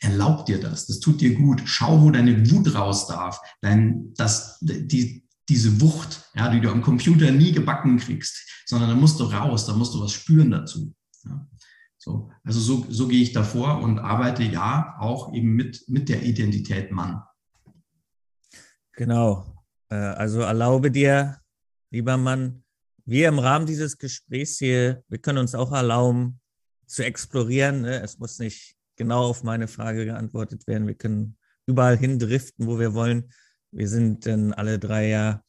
Erlaub 0.00 0.46
dir 0.46 0.58
das. 0.58 0.86
Das 0.86 1.00
tut 1.00 1.20
dir 1.20 1.34
gut. 1.34 1.62
Schau, 1.66 2.02
wo 2.02 2.10
deine 2.10 2.50
Wut 2.50 2.74
raus 2.74 3.06
darf. 3.06 3.40
Dein, 3.60 4.14
das, 4.14 4.58
die, 4.60 5.27
diese 5.48 5.80
Wucht, 5.80 6.30
ja, 6.34 6.50
die 6.50 6.60
du 6.60 6.70
am 6.70 6.82
Computer 6.82 7.30
nie 7.30 7.52
gebacken 7.52 7.98
kriegst, 7.98 8.62
sondern 8.66 8.90
da 8.90 8.96
musst 8.96 9.18
du 9.18 9.24
raus, 9.24 9.66
da 9.66 9.74
musst 9.74 9.94
du 9.94 10.00
was 10.00 10.12
spüren 10.12 10.50
dazu. 10.50 10.94
Ja. 11.24 11.48
So, 11.96 12.30
also 12.44 12.60
so, 12.60 12.86
so 12.88 13.08
gehe 13.08 13.22
ich 13.22 13.32
davor 13.32 13.82
und 13.82 13.98
arbeite 13.98 14.44
ja 14.44 14.96
auch 15.00 15.32
eben 15.34 15.54
mit, 15.54 15.84
mit 15.88 16.08
der 16.08 16.22
Identität 16.22 16.92
Mann. 16.92 17.22
Genau. 18.92 19.46
Äh, 19.90 19.96
also 19.96 20.40
erlaube 20.40 20.90
dir, 20.90 21.38
lieber 21.90 22.16
Mann, 22.16 22.62
wir 23.04 23.28
im 23.28 23.38
Rahmen 23.38 23.66
dieses 23.66 23.98
Gesprächs 23.98 24.58
hier, 24.58 25.02
wir 25.08 25.18
können 25.18 25.38
uns 25.38 25.54
auch 25.54 25.72
erlauben 25.72 26.40
zu 26.86 27.04
explorieren. 27.04 27.82
Ne? 27.82 28.02
Es 28.02 28.18
muss 28.18 28.38
nicht 28.38 28.76
genau 28.96 29.24
auf 29.24 29.42
meine 29.42 29.66
Frage 29.66 30.04
geantwortet 30.04 30.66
werden. 30.66 30.86
Wir 30.86 30.94
können 30.94 31.36
überall 31.66 31.96
hin 31.96 32.18
driften, 32.18 32.66
wo 32.66 32.78
wir 32.78 32.94
wollen. 32.94 33.30
Wir 33.70 33.88
sind 33.88 34.26
dann 34.26 34.52
alle 34.52 34.78
drei 34.78 35.08
ja 35.08 35.42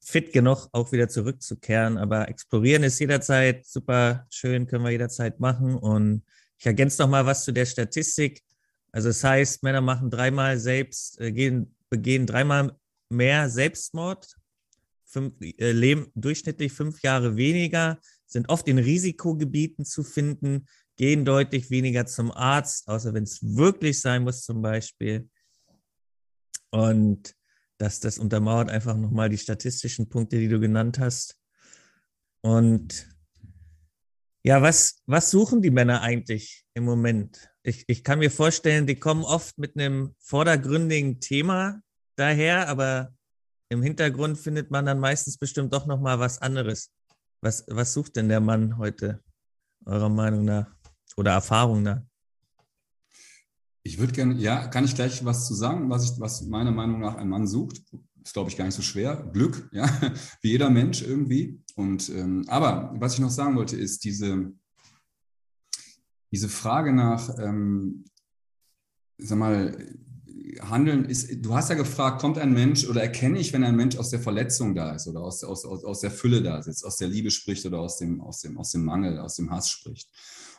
fit 0.00 0.32
genug, 0.32 0.68
auch 0.72 0.92
wieder 0.92 1.08
zurückzukehren. 1.08 1.98
Aber 1.98 2.28
explorieren 2.28 2.82
ist 2.82 2.98
jederzeit 2.98 3.66
super 3.66 4.26
schön, 4.30 4.66
können 4.66 4.84
wir 4.84 4.90
jederzeit 4.90 5.40
machen. 5.40 5.74
Und 5.74 6.22
ich 6.58 6.66
ergänze 6.66 7.02
noch 7.02 7.08
mal 7.08 7.26
was 7.26 7.44
zu 7.44 7.52
der 7.52 7.66
Statistik. 7.66 8.42
Also 8.92 9.08
es 9.08 9.20
das 9.20 9.30
heißt, 9.30 9.62
Männer 9.62 9.80
machen 9.80 10.10
dreimal 10.10 10.58
selbst, 10.58 11.20
äh, 11.20 11.32
gehen, 11.32 11.74
begehen 11.90 12.26
dreimal 12.26 12.76
mehr 13.08 13.48
Selbstmord, 13.48 14.36
fünf, 15.04 15.34
äh, 15.40 15.72
leben 15.72 16.12
durchschnittlich 16.14 16.72
fünf 16.72 17.02
Jahre 17.02 17.36
weniger, 17.36 17.98
sind 18.26 18.48
oft 18.48 18.68
in 18.68 18.78
Risikogebieten 18.78 19.84
zu 19.84 20.02
finden, 20.02 20.66
gehen 20.96 21.24
deutlich 21.24 21.70
weniger 21.70 22.06
zum 22.06 22.30
Arzt, 22.30 22.88
außer 22.88 23.14
wenn 23.14 23.24
es 23.24 23.40
wirklich 23.42 24.00
sein 24.00 24.22
muss 24.22 24.42
zum 24.42 24.62
Beispiel. 24.62 25.28
Und 26.74 27.36
das, 27.78 28.00
das 28.00 28.18
untermauert 28.18 28.68
einfach 28.68 28.96
nochmal 28.96 29.28
die 29.28 29.38
statistischen 29.38 30.08
Punkte, 30.08 30.40
die 30.40 30.48
du 30.48 30.58
genannt 30.58 30.98
hast. 30.98 31.38
Und 32.40 33.08
ja, 34.42 34.60
was, 34.60 35.00
was 35.06 35.30
suchen 35.30 35.62
die 35.62 35.70
Männer 35.70 36.02
eigentlich 36.02 36.66
im 36.74 36.84
Moment? 36.84 37.48
Ich, 37.62 37.84
ich 37.86 38.02
kann 38.02 38.18
mir 38.18 38.30
vorstellen, 38.30 38.88
die 38.88 38.96
kommen 38.96 39.22
oft 39.22 39.56
mit 39.56 39.78
einem 39.78 40.16
vordergründigen 40.18 41.20
Thema 41.20 41.80
daher, 42.16 42.68
aber 42.68 43.14
im 43.68 43.80
Hintergrund 43.80 44.36
findet 44.36 44.72
man 44.72 44.84
dann 44.84 44.98
meistens 44.98 45.38
bestimmt 45.38 45.72
doch 45.72 45.86
nochmal 45.86 46.18
was 46.18 46.42
anderes. 46.42 46.90
Was, 47.40 47.64
was 47.68 47.92
sucht 47.92 48.16
denn 48.16 48.28
der 48.28 48.40
Mann 48.40 48.78
heute, 48.78 49.22
eurer 49.86 50.08
Meinung 50.08 50.44
nach 50.44 50.74
oder 51.16 51.34
Erfahrung 51.34 51.84
nach? 51.84 52.02
Ich 53.86 53.98
würde 53.98 54.14
gerne, 54.14 54.34
ja, 54.36 54.66
kann 54.66 54.86
ich 54.86 54.94
gleich 54.94 55.24
was 55.26 55.46
zu 55.46 55.54
sagen, 55.54 55.90
was, 55.90 56.04
ich, 56.04 56.18
was 56.18 56.42
meiner 56.46 56.72
Meinung 56.72 57.00
nach 57.00 57.16
ein 57.16 57.28
Mann 57.28 57.46
sucht. 57.46 57.82
Ist, 58.24 58.32
glaube 58.32 58.48
ich, 58.48 58.56
gar 58.56 58.64
nicht 58.64 58.74
so 58.74 58.80
schwer. 58.80 59.28
Glück, 59.34 59.68
ja, 59.72 59.86
wie 60.40 60.48
jeder 60.48 60.70
Mensch 60.70 61.02
irgendwie. 61.02 61.62
Und, 61.76 62.08
ähm, 62.08 62.44
aber 62.48 62.94
was 62.96 63.14
ich 63.14 63.20
noch 63.20 63.30
sagen 63.30 63.56
wollte, 63.56 63.76
ist 63.76 64.04
diese, 64.04 64.52
diese 66.32 66.48
Frage 66.48 66.94
nach, 66.94 67.38
ähm, 67.38 68.06
sag 69.18 69.38
mal, 69.38 69.76
Handeln 70.60 71.04
ist, 71.04 71.44
du 71.44 71.54
hast 71.54 71.68
ja 71.68 71.74
gefragt, 71.74 72.20
kommt 72.20 72.38
ein 72.38 72.54
Mensch 72.54 72.88
oder 72.88 73.02
erkenne 73.02 73.38
ich, 73.38 73.52
wenn 73.52 73.64
ein 73.64 73.76
Mensch 73.76 73.96
aus 73.96 74.10
der 74.10 74.20
Verletzung 74.20 74.74
da 74.74 74.94
ist 74.94 75.08
oder 75.08 75.20
aus, 75.20 75.44
aus, 75.44 75.66
aus, 75.66 75.84
aus 75.84 76.00
der 76.00 76.10
Fülle 76.10 76.42
da 76.42 76.62
sitzt, 76.62 76.86
aus 76.86 76.96
der 76.96 77.08
Liebe 77.08 77.30
spricht 77.30 77.66
oder 77.66 77.80
aus 77.80 77.98
dem, 77.98 78.22
aus, 78.22 78.40
dem, 78.40 78.56
aus 78.56 78.70
dem 78.70 78.84
Mangel, 78.84 79.18
aus 79.18 79.36
dem 79.36 79.50
Hass 79.50 79.68
spricht. 79.68 80.08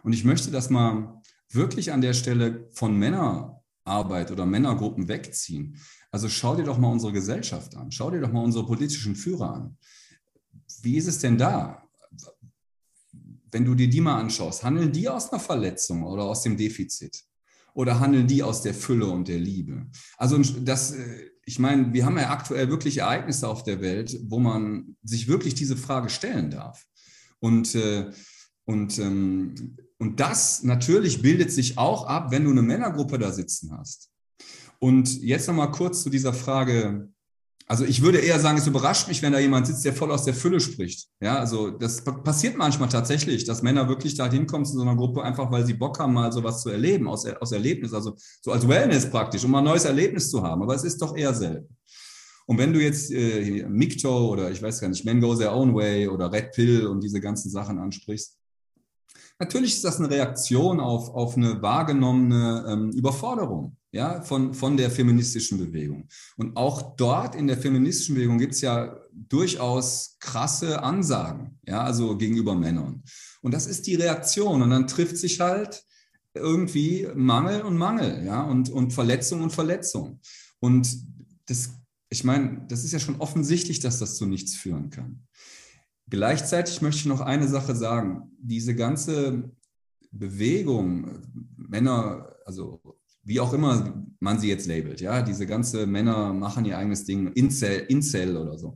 Und 0.03 0.13
ich 0.13 0.23
möchte 0.23 0.51
das 0.51 0.69
mal 0.69 1.21
wirklich 1.49 1.91
an 1.91 2.01
der 2.01 2.13
Stelle 2.13 2.69
von 2.71 2.97
Männerarbeit 2.97 4.31
oder 4.31 4.45
Männergruppen 4.45 5.07
wegziehen. 5.07 5.77
Also 6.11 6.29
schau 6.29 6.55
dir 6.55 6.63
doch 6.63 6.77
mal 6.77 6.91
unsere 6.91 7.13
Gesellschaft 7.13 7.75
an, 7.75 7.91
schau 7.91 8.09
dir 8.11 8.21
doch 8.21 8.31
mal 8.31 8.43
unsere 8.43 8.65
politischen 8.65 9.15
Führer 9.15 9.53
an. 9.53 9.77
Wie 10.81 10.97
ist 10.97 11.07
es 11.07 11.19
denn 11.19 11.37
da? 11.37 11.83
Wenn 13.51 13.65
du 13.65 13.75
dir 13.75 13.89
die 13.89 14.01
mal 14.01 14.19
anschaust, 14.19 14.63
handeln 14.63 14.91
die 14.91 15.07
aus 15.07 15.31
einer 15.31 15.39
Verletzung 15.39 16.03
oder 16.03 16.23
aus 16.23 16.41
dem 16.43 16.57
Defizit? 16.57 17.23
Oder 17.73 17.99
handeln 17.99 18.27
die 18.27 18.41
aus 18.41 18.61
der 18.61 18.73
Fülle 18.73 19.07
und 19.07 19.27
der 19.27 19.37
Liebe? 19.39 19.87
Also 20.17 20.37
das, 20.37 20.93
äh, 20.93 21.29
ich 21.45 21.59
meine, 21.59 21.93
wir 21.93 22.05
haben 22.05 22.17
ja 22.17 22.29
aktuell 22.29 22.69
wirklich 22.69 22.99
Ereignisse 22.99 23.47
auf 23.47 23.63
der 23.63 23.81
Welt, 23.81 24.17
wo 24.23 24.39
man 24.39 24.95
sich 25.03 25.27
wirklich 25.27 25.55
diese 25.55 25.75
Frage 25.75 26.09
stellen 26.09 26.49
darf. 26.49 26.85
Und, 27.39 27.75
äh, 27.75 28.09
und 28.63 28.97
ähm, 28.99 29.77
und 29.97 30.19
das 30.19 30.63
natürlich 30.63 31.21
bildet 31.21 31.51
sich 31.51 31.77
auch 31.77 32.05
ab, 32.07 32.31
wenn 32.31 32.43
du 32.43 32.51
eine 32.51 32.61
Männergruppe 32.61 33.17
da 33.17 33.31
sitzen 33.31 33.71
hast. 33.77 34.09
Und 34.79 35.21
jetzt 35.21 35.47
nochmal 35.47 35.71
kurz 35.71 36.03
zu 36.03 36.09
dieser 36.09 36.33
Frage. 36.33 37.09
Also 37.67 37.83
ich 37.85 38.03
würde 38.03 38.19
eher 38.19 38.39
sagen, 38.39 38.59
es 38.59 38.67
überrascht 38.67 39.07
mich, 39.07 39.23
wenn 39.23 39.31
da 39.31 39.39
jemand 39.39 39.65
sitzt, 39.65 39.85
der 39.85 39.93
voll 39.93 40.11
aus 40.11 40.25
der 40.25 40.35
Fülle 40.35 40.59
spricht. 40.59 41.07
Ja, 41.19 41.39
also 41.39 41.71
das 41.71 42.03
passiert 42.03 42.57
manchmal 42.57 42.89
tatsächlich, 42.89 43.45
dass 43.45 43.63
Männer 43.63 43.89
wirklich 43.89 44.13
da 44.15 44.29
hinkommen 44.29 44.65
zu 44.65 44.73
so 44.73 44.81
einer 44.81 44.95
Gruppe, 44.95 45.23
einfach 45.23 45.51
weil 45.51 45.65
sie 45.65 45.73
Bock 45.73 45.97
haben, 45.97 46.13
mal 46.13 46.31
sowas 46.31 46.61
zu 46.61 46.69
erleben, 46.69 47.07
aus, 47.07 47.25
aus 47.25 47.51
Erlebnis, 47.53 47.93
also 47.93 48.15
so 48.41 48.51
als 48.51 48.67
Wellness 48.67 49.09
praktisch, 49.09 49.43
um 49.45 49.51
mal 49.51 49.59
ein 49.59 49.63
neues 49.63 49.85
Erlebnis 49.85 50.29
zu 50.29 50.43
haben. 50.43 50.61
Aber 50.61 50.75
es 50.75 50.83
ist 50.83 51.01
doch 51.01 51.17
eher 51.17 51.33
selten. 51.33 51.75
Und 52.45 52.59
wenn 52.59 52.71
du 52.71 52.79
jetzt 52.79 53.11
äh, 53.11 53.65
Mikto 53.67 54.29
oder 54.29 54.51
ich 54.51 54.61
weiß 54.61 54.81
gar 54.81 54.89
nicht, 54.89 55.03
Men 55.03 55.19
Go 55.19 55.35
Their 55.35 55.55
Own 55.55 55.73
Way 55.73 56.09
oder 56.09 56.31
Red 56.31 56.51
Pill 56.51 56.85
und 56.85 57.03
diese 57.03 57.19
ganzen 57.19 57.49
Sachen 57.49 57.79
ansprichst, 57.79 58.37
Natürlich 59.39 59.75
ist 59.75 59.83
das 59.83 59.99
eine 59.99 60.09
Reaktion 60.09 60.79
auf, 60.79 61.09
auf 61.09 61.35
eine 61.35 61.61
wahrgenommene 61.61 62.65
ähm, 62.69 62.91
Überforderung 62.91 63.75
ja, 63.95 64.21
von, 64.21 64.53
von 64.53 64.75
der 64.75 64.91
feministischen 64.91 65.57
Bewegung. 65.57 66.07
Und 66.35 66.57
auch 66.57 66.95
dort 66.97 67.33
in 67.33 67.47
der 67.47 67.57
feministischen 67.57 68.15
Bewegung 68.15 68.37
gibt 68.37 68.53
es 68.53 68.61
ja 68.61 68.97
durchaus 69.13 70.17
krasse 70.19 70.83
Ansagen, 70.83 71.59
ja, 71.65 71.81
also 71.81 72.17
gegenüber 72.17 72.55
Männern. 72.55 73.03
Und 73.41 73.53
das 73.53 73.67
ist 73.67 73.87
die 73.87 73.95
Reaktion. 73.95 74.61
Und 74.61 74.69
dann 74.69 74.87
trifft 74.87 75.17
sich 75.17 75.39
halt 75.39 75.83
irgendwie 76.33 77.07
Mangel 77.15 77.61
und 77.61 77.77
Mangel, 77.77 78.25
ja, 78.25 78.43
und, 78.43 78.69
und 78.69 78.91
Verletzung 78.91 79.41
und 79.41 79.51
Verletzung. 79.51 80.19
Und 80.59 80.89
das, 81.45 81.69
ich 82.09 82.25
meine, 82.25 82.65
das 82.67 82.83
ist 82.83 82.91
ja 82.91 82.99
schon 82.99 83.21
offensichtlich, 83.21 83.79
dass 83.79 83.99
das 83.99 84.17
zu 84.17 84.25
nichts 84.25 84.55
führen 84.55 84.89
kann. 84.89 85.25
Gleichzeitig 86.09 86.81
möchte 86.81 86.99
ich 86.99 87.05
noch 87.05 87.21
eine 87.21 87.47
Sache 87.47 87.75
sagen. 87.75 88.31
Diese 88.39 88.75
ganze 88.75 89.51
Bewegung, 90.11 91.09
Männer, 91.57 92.35
also 92.45 92.79
wie 93.23 93.39
auch 93.39 93.53
immer 93.53 94.05
man 94.19 94.39
sie 94.39 94.47
jetzt 94.47 94.67
labelt, 94.67 95.01
ja, 95.01 95.21
diese 95.23 95.47
ganze 95.47 95.87
Männer 95.87 96.31
machen 96.31 96.65
ihr 96.65 96.77
eigenes 96.77 97.05
Ding, 97.05 97.31
Incel, 97.33 97.85
Incel 97.89 98.37
oder 98.37 98.57
so. 98.57 98.75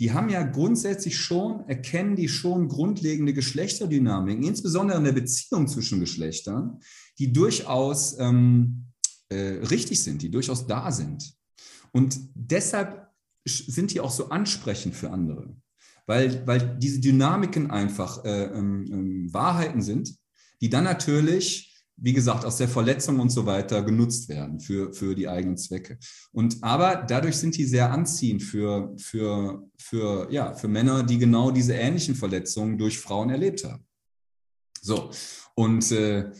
Die 0.00 0.12
haben 0.12 0.28
ja 0.28 0.42
grundsätzlich 0.42 1.16
schon, 1.16 1.68
erkennen 1.68 2.16
die 2.16 2.28
schon 2.28 2.68
grundlegende 2.68 3.32
Geschlechterdynamiken, 3.32 4.42
insbesondere 4.42 4.98
in 4.98 5.04
der 5.04 5.12
Beziehung 5.12 5.68
zwischen 5.68 6.00
Geschlechtern, 6.00 6.80
die 7.20 7.32
durchaus 7.32 8.18
ähm, 8.18 8.86
äh, 9.28 9.36
richtig 9.70 10.02
sind, 10.02 10.22
die 10.22 10.30
durchaus 10.32 10.66
da 10.66 10.90
sind. 10.90 11.32
Und 11.92 12.18
deshalb 12.34 13.08
sind 13.44 13.92
die 13.92 14.00
auch 14.00 14.10
so 14.10 14.30
ansprechend 14.30 14.96
für 14.96 15.10
andere 15.10 15.54
weil, 16.06 16.46
weil 16.46 16.76
diese 16.78 17.00
Dynamiken 17.00 17.70
einfach 17.70 18.24
äh, 18.24 18.44
ähm, 18.44 18.86
ähm, 18.90 19.28
Wahrheiten 19.32 19.82
sind, 19.82 20.14
die 20.60 20.70
dann 20.70 20.84
natürlich 20.84 21.74
wie 21.96 22.12
gesagt, 22.12 22.44
aus 22.44 22.56
der 22.56 22.68
Verletzung 22.68 23.20
und 23.20 23.30
so 23.30 23.46
weiter 23.46 23.82
genutzt 23.82 24.28
werden 24.28 24.58
für, 24.58 24.92
für 24.92 25.14
die 25.14 25.28
eigenen 25.28 25.56
Zwecke. 25.56 25.98
Und 26.32 26.62
aber 26.62 26.96
dadurch 26.96 27.36
sind 27.36 27.56
die 27.56 27.64
sehr 27.64 27.92
anziehend 27.92 28.42
für, 28.42 28.92
für, 28.96 29.68
für, 29.78 30.30
ja, 30.30 30.54
für 30.54 30.68
Männer, 30.68 31.04
die 31.04 31.18
genau 31.18 31.50
diese 31.50 31.74
ähnlichen 31.74 32.14
Verletzungen 32.14 32.78
durch 32.78 32.98
Frauen 32.98 33.30
erlebt 33.30 33.64
haben. 33.64 33.86
So, 34.80 35.10
und 35.54 35.90
äh, 35.92 36.30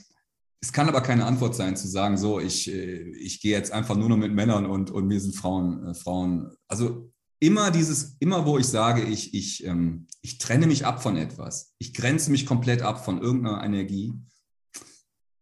es 0.61 0.73
kann 0.73 0.89
aber 0.89 1.03
keine 1.03 1.25
Antwort 1.25 1.55
sein, 1.55 1.77
zu 1.77 1.87
sagen, 1.87 2.17
so, 2.17 2.41
ich, 2.41 2.71
äh, 2.71 3.11
ich 3.17 3.41
gehe 3.41 3.53
jetzt 3.53 3.73
einfach 3.73 3.97
nur 3.97 4.09
noch 4.09 4.17
mit 4.17 4.33
Männern 4.35 4.67
und, 4.67 4.91
und 4.91 5.07
mir 5.07 5.21
sind 5.21 5.37
Frauen, 5.37 5.87
äh, 5.87 5.95
Frauen. 5.95 6.51
Also 6.67 7.13
immer 7.47 7.71
dieses, 7.71 8.17
immer 8.21 8.47
wo 8.47 8.59
ich 8.59 8.67
sage, 8.67 9.03
ich, 9.03 9.35
ich, 9.35 9.65
ähm, 9.67 10.07
ich 10.23 10.39
trenne 10.39 10.67
mich 10.67 10.87
ab 10.87 11.03
von 11.03 11.17
etwas, 11.17 11.75
ich 11.79 11.93
grenze 11.93 12.31
mich 12.31 12.47
komplett 12.47 12.83
ab 12.83 13.05
von 13.05 13.21
irgendeiner 13.21 13.63
Energie, 13.63 14.15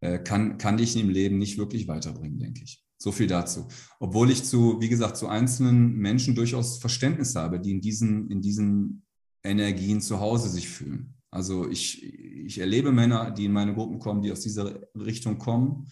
äh, 0.01 0.19
kann, 0.19 0.59
kann 0.59 0.77
dich 0.77 0.97
im 0.97 1.09
Leben 1.09 1.39
nicht 1.39 1.59
wirklich 1.59 1.87
weiterbringen, 1.89 2.39
denke 2.39 2.63
ich. 2.65 2.85
So 2.99 3.11
viel 3.11 3.27
dazu. 3.27 3.67
Obwohl 3.99 4.31
ich 4.31 4.45
zu, 4.45 4.81
wie 4.81 4.89
gesagt, 4.89 5.17
zu 5.17 5.29
einzelnen 5.29 5.97
Menschen 5.97 6.35
durchaus 6.35 6.79
Verständnis 6.79 7.35
habe, 7.35 7.61
die 7.61 7.73
in 7.73 7.81
diesen, 7.81 8.31
in 8.31 8.41
diesen 8.41 9.05
Energien 9.43 10.01
zu 10.01 10.21
Hause 10.21 10.49
sich 10.49 10.69
fühlen. 10.69 11.15
Also 11.31 11.69
ich, 11.69 12.05
ich 12.05 12.59
erlebe 12.59 12.93
Männer, 12.93 13.33
die 13.33 13.47
in 13.47 13.53
meine 13.53 13.75
Gruppen 13.75 13.99
kommen, 13.99 14.23
die 14.23 14.31
aus 14.31 14.41
dieser 14.41 14.81
Richtung 14.95 15.39
kommen. 15.39 15.89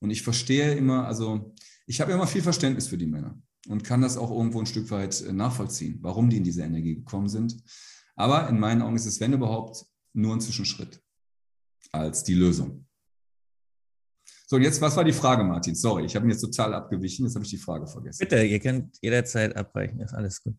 Und 0.00 0.10
ich 0.10 0.22
verstehe 0.22 0.74
immer, 0.74 1.06
also 1.06 1.52
ich 1.86 2.00
habe 2.00 2.12
immer 2.12 2.26
viel 2.26 2.42
Verständnis 2.42 2.86
für 2.86 2.96
die 2.96 3.06
Männer 3.06 3.38
und 3.68 3.84
kann 3.84 4.02
das 4.02 4.16
auch 4.16 4.30
irgendwo 4.30 4.60
ein 4.60 4.66
Stück 4.66 4.90
weit 4.90 5.20
äh, 5.22 5.32
nachvollziehen, 5.32 5.98
warum 6.02 6.30
die 6.30 6.36
in 6.36 6.44
diese 6.44 6.62
Energie 6.62 6.96
gekommen 6.96 7.28
sind. 7.28 7.56
Aber 8.16 8.48
in 8.48 8.60
meinen 8.60 8.82
Augen 8.82 8.96
ist 8.96 9.06
es, 9.06 9.20
wenn 9.20 9.32
überhaupt, 9.32 9.84
nur 10.12 10.34
ein 10.34 10.40
Zwischenschritt 10.40 11.02
als 11.90 12.22
die 12.22 12.34
Lösung. 12.34 12.86
So, 14.46 14.56
und 14.56 14.62
jetzt, 14.62 14.80
was 14.80 14.96
war 14.96 15.04
die 15.04 15.12
Frage, 15.12 15.42
Martin? 15.42 15.74
Sorry, 15.74 16.04
ich 16.04 16.14
habe 16.14 16.26
mir 16.26 16.32
jetzt 16.32 16.42
total 16.42 16.74
abgewichen, 16.74 17.24
jetzt 17.24 17.34
habe 17.34 17.44
ich 17.44 17.50
die 17.50 17.58
Frage 17.58 17.86
vergessen. 17.86 18.18
Bitte, 18.20 18.42
ihr 18.44 18.60
könnt 18.60 18.96
jederzeit 19.00 19.56
abbrechen, 19.56 20.00
ist 20.00 20.14
alles 20.14 20.42
gut. 20.42 20.54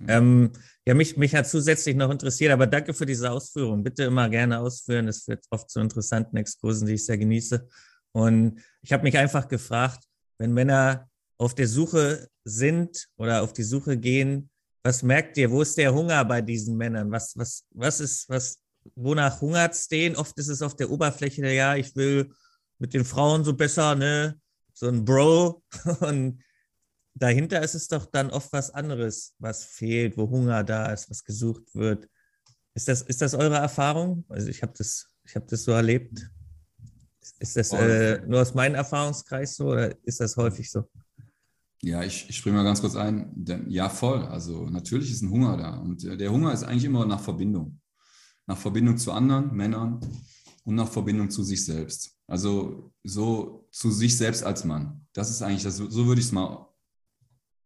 Ja, 0.00 0.18
ähm, 0.18 0.50
ja 0.86 0.94
mich, 0.94 1.16
mich 1.16 1.34
hat 1.34 1.48
zusätzlich 1.48 1.96
noch 1.96 2.10
interessiert, 2.10 2.52
aber 2.52 2.66
danke 2.66 2.94
für 2.94 3.06
diese 3.06 3.30
Ausführung. 3.30 3.82
Bitte 3.82 4.04
immer 4.04 4.28
gerne 4.28 4.60
ausführen, 4.60 5.08
es 5.08 5.26
wird 5.28 5.44
oft 5.50 5.68
zu 5.68 5.80
interessanten 5.80 6.36
Exkursen, 6.36 6.86
die 6.86 6.94
ich 6.94 7.04
sehr 7.04 7.18
genieße. 7.18 7.68
Und 8.12 8.60
ich 8.82 8.92
habe 8.92 9.02
mich 9.02 9.18
einfach 9.18 9.48
gefragt, 9.48 10.04
wenn 10.38 10.52
Männer 10.52 11.08
auf 11.38 11.54
der 11.54 11.68
Suche 11.68 12.28
sind 12.44 13.08
oder 13.16 13.42
auf 13.42 13.52
die 13.52 13.62
Suche 13.62 13.96
gehen, 13.96 14.50
was 14.82 15.02
merkt 15.02 15.36
ihr? 15.38 15.50
Wo 15.50 15.62
ist 15.62 15.78
der 15.78 15.94
Hunger 15.94 16.24
bei 16.24 16.42
diesen 16.42 16.76
Männern? 16.76 17.10
Was, 17.10 17.36
was, 17.36 17.64
was 17.70 18.00
ist, 18.00 18.28
was, 18.28 18.58
wonach 18.94 19.40
hungert 19.40 19.72
es 19.72 19.88
denen? 19.88 20.14
Oft 20.14 20.38
ist 20.38 20.48
es 20.48 20.62
auf 20.62 20.76
der 20.76 20.90
Oberfläche, 20.90 21.46
ja, 21.50 21.74
ich 21.74 21.96
will 21.96 22.30
mit 22.78 22.92
den 22.92 23.04
Frauen 23.04 23.44
so 23.44 23.54
besser, 23.54 23.94
ne? 23.94 24.38
So 24.74 24.88
ein 24.88 25.04
Bro. 25.04 25.62
Und 26.00 26.42
dahinter 27.14 27.62
ist 27.62 27.74
es 27.74 27.88
doch 27.88 28.06
dann 28.06 28.30
oft 28.30 28.52
was 28.52 28.70
anderes, 28.70 29.34
was 29.38 29.64
fehlt, 29.64 30.18
wo 30.18 30.28
Hunger 30.28 30.62
da 30.64 30.92
ist, 30.92 31.08
was 31.08 31.24
gesucht 31.24 31.74
wird. 31.74 32.08
Ist 32.74 32.88
das, 32.88 33.02
ist 33.02 33.22
das 33.22 33.34
eure 33.34 33.56
Erfahrung? 33.56 34.24
Also 34.28 34.48
ich 34.48 34.62
habe 34.62 34.74
das, 34.76 35.06
ich 35.24 35.34
hab 35.34 35.46
das 35.46 35.64
so 35.64 35.72
erlebt. 35.72 36.28
Ist 37.38 37.56
das 37.56 37.72
äh, 37.72 38.20
nur 38.26 38.42
aus 38.42 38.52
meinem 38.52 38.74
Erfahrungskreis 38.74 39.56
so 39.56 39.68
oder 39.68 39.96
ist 40.04 40.20
das 40.20 40.36
häufig 40.36 40.70
so? 40.70 40.90
Ja, 41.84 42.02
ich, 42.02 42.30
ich 42.30 42.36
springe 42.36 42.56
mal 42.56 42.64
ganz 42.64 42.80
kurz 42.80 42.96
ein. 42.96 43.44
Ja, 43.68 43.90
voll. 43.90 44.24
Also 44.24 44.70
natürlich 44.70 45.10
ist 45.10 45.22
ein 45.22 45.30
Hunger 45.30 45.58
da. 45.58 45.76
Und 45.76 46.02
äh, 46.04 46.16
der 46.16 46.32
Hunger 46.32 46.52
ist 46.52 46.62
eigentlich 46.64 46.84
immer 46.84 47.04
nach 47.04 47.20
Verbindung. 47.20 47.78
Nach 48.46 48.56
Verbindung 48.56 48.96
zu 48.96 49.12
anderen 49.12 49.54
Männern 49.54 50.00
und 50.64 50.74
nach 50.76 50.88
Verbindung 50.88 51.28
zu 51.30 51.42
sich 51.42 51.62
selbst. 51.64 52.16
Also 52.26 52.90
so 53.02 53.68
zu 53.70 53.90
sich 53.90 54.16
selbst 54.16 54.44
als 54.44 54.64
Mann. 54.64 55.06
Das 55.12 55.28
ist 55.28 55.42
eigentlich, 55.42 55.62
das, 55.62 55.76
so 55.76 56.06
würde 56.06 56.20
ich 56.20 56.26
es 56.26 56.32
mal 56.32 56.66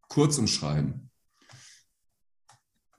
kurz 0.08 0.36
umschreiben. 0.38 1.07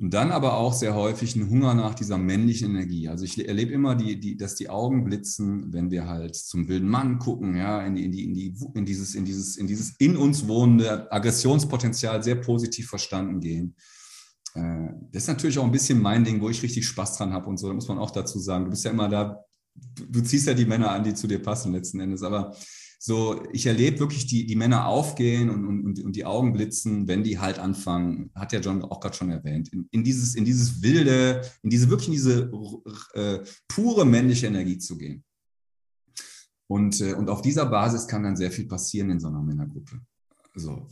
Und 0.01 0.13
dann 0.13 0.31
aber 0.31 0.55
auch 0.55 0.73
sehr 0.73 0.95
häufig 0.95 1.35
ein 1.35 1.49
Hunger 1.49 1.73
nach 1.73 1.93
dieser 1.93 2.17
männlichen 2.17 2.69
Energie. 2.69 3.09
Also 3.09 3.25
ich 3.25 3.45
erlebe 3.45 3.73
immer, 3.73 3.95
die, 3.95 4.17
die, 4.17 4.37
dass 4.37 4.55
die 4.55 4.69
Augen 4.69 5.03
blitzen, 5.03 5.73
wenn 5.73 5.91
wir 5.91 6.07
halt 6.07 6.37
zum 6.37 6.69
wilden 6.69 6.87
Mann 6.87 7.19
gucken, 7.19 7.57
ja, 7.57 7.85
in, 7.85 7.95
die, 7.95 8.05
in, 8.05 8.11
die, 8.13 8.23
in, 8.23 8.33
die, 8.33 8.55
in, 8.75 8.85
dieses, 8.85 9.13
in, 9.13 9.25
dieses, 9.25 9.57
in 9.57 9.67
dieses 9.67 9.95
in 9.99 10.15
uns 10.15 10.47
wohnende 10.47 11.11
Aggressionspotenzial 11.11 12.23
sehr 12.23 12.35
positiv 12.35 12.87
verstanden 12.87 13.41
gehen. 13.41 13.75
Äh, 14.53 14.87
das 15.11 15.23
ist 15.23 15.27
natürlich 15.27 15.59
auch 15.59 15.65
ein 15.65 15.71
bisschen 15.71 16.01
mein 16.01 16.23
Ding, 16.23 16.39
wo 16.39 16.49
ich 16.49 16.63
richtig 16.63 16.87
Spaß 16.87 17.17
dran 17.17 17.33
habe 17.33 17.47
und 17.47 17.57
so, 17.57 17.67
da 17.67 17.73
muss 17.73 17.89
man 17.89 17.97
auch 17.97 18.11
dazu 18.11 18.39
sagen. 18.39 18.63
Du 18.63 18.69
bist 18.69 18.85
ja 18.85 18.91
immer 18.91 19.09
da, 19.09 19.43
du, 19.75 20.05
du 20.05 20.21
ziehst 20.21 20.47
ja 20.47 20.53
die 20.53 20.65
Männer 20.65 20.91
an, 20.91 21.03
die 21.03 21.13
zu 21.13 21.27
dir 21.27 21.39
passen 21.39 21.73
letzten 21.73 21.99
Endes, 21.99 22.23
aber 22.23 22.55
so, 23.01 23.41
ich 23.53 23.65
erlebe 23.65 23.99
wirklich 23.99 24.27
die, 24.27 24.45
die 24.45 24.57
Männer 24.57 24.85
aufgehen 24.85 25.49
und, 25.49 25.65
und, 25.65 26.03
und 26.03 26.15
die 26.17 26.25
Augen 26.25 26.51
blitzen, 26.51 27.07
wenn 27.07 27.23
die 27.23 27.39
halt 27.39 27.57
anfangen, 27.57 28.29
hat 28.35 28.51
ja 28.51 28.59
John 28.59 28.83
auch 28.83 28.99
gerade 28.99 29.15
schon 29.15 29.31
erwähnt, 29.31 29.69
in, 29.69 29.87
in, 29.91 30.03
dieses, 30.03 30.35
in 30.35 30.43
dieses 30.43 30.83
wilde, 30.83 31.41
in 31.63 31.69
diese 31.69 31.89
wirklich 31.89 32.09
in 32.09 32.13
diese 32.13 32.51
äh, 33.13 33.39
pure 33.69 34.05
männliche 34.05 34.47
Energie 34.47 34.77
zu 34.77 34.97
gehen. 34.97 35.23
Und, 36.67 36.99
äh, 36.99 37.13
und 37.13 37.29
auf 37.29 37.41
dieser 37.41 37.67
Basis 37.67 38.05
kann 38.05 38.23
dann 38.23 38.35
sehr 38.35 38.51
viel 38.51 38.67
passieren 38.67 39.09
in 39.11 39.19
so 39.21 39.29
einer 39.29 39.41
Männergruppe. 39.41 40.01
So. 40.55 40.87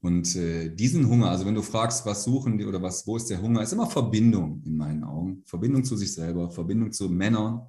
Und 0.00 0.34
äh, 0.36 0.74
diesen 0.74 1.06
Hunger, 1.06 1.30
also 1.30 1.44
wenn 1.44 1.54
du 1.54 1.62
fragst, 1.62 2.06
was 2.06 2.24
suchen 2.24 2.56
die 2.56 2.64
oder 2.64 2.80
was, 2.80 3.06
wo 3.06 3.18
ist 3.18 3.28
der 3.28 3.42
Hunger, 3.42 3.62
ist 3.62 3.74
immer 3.74 3.86
Verbindung 3.86 4.62
in 4.64 4.78
meinen 4.78 5.04
Augen. 5.04 5.42
Verbindung 5.44 5.84
zu 5.84 5.94
sich 5.94 6.14
selber, 6.14 6.50
Verbindung 6.50 6.90
zu 6.90 7.10
Männern 7.10 7.68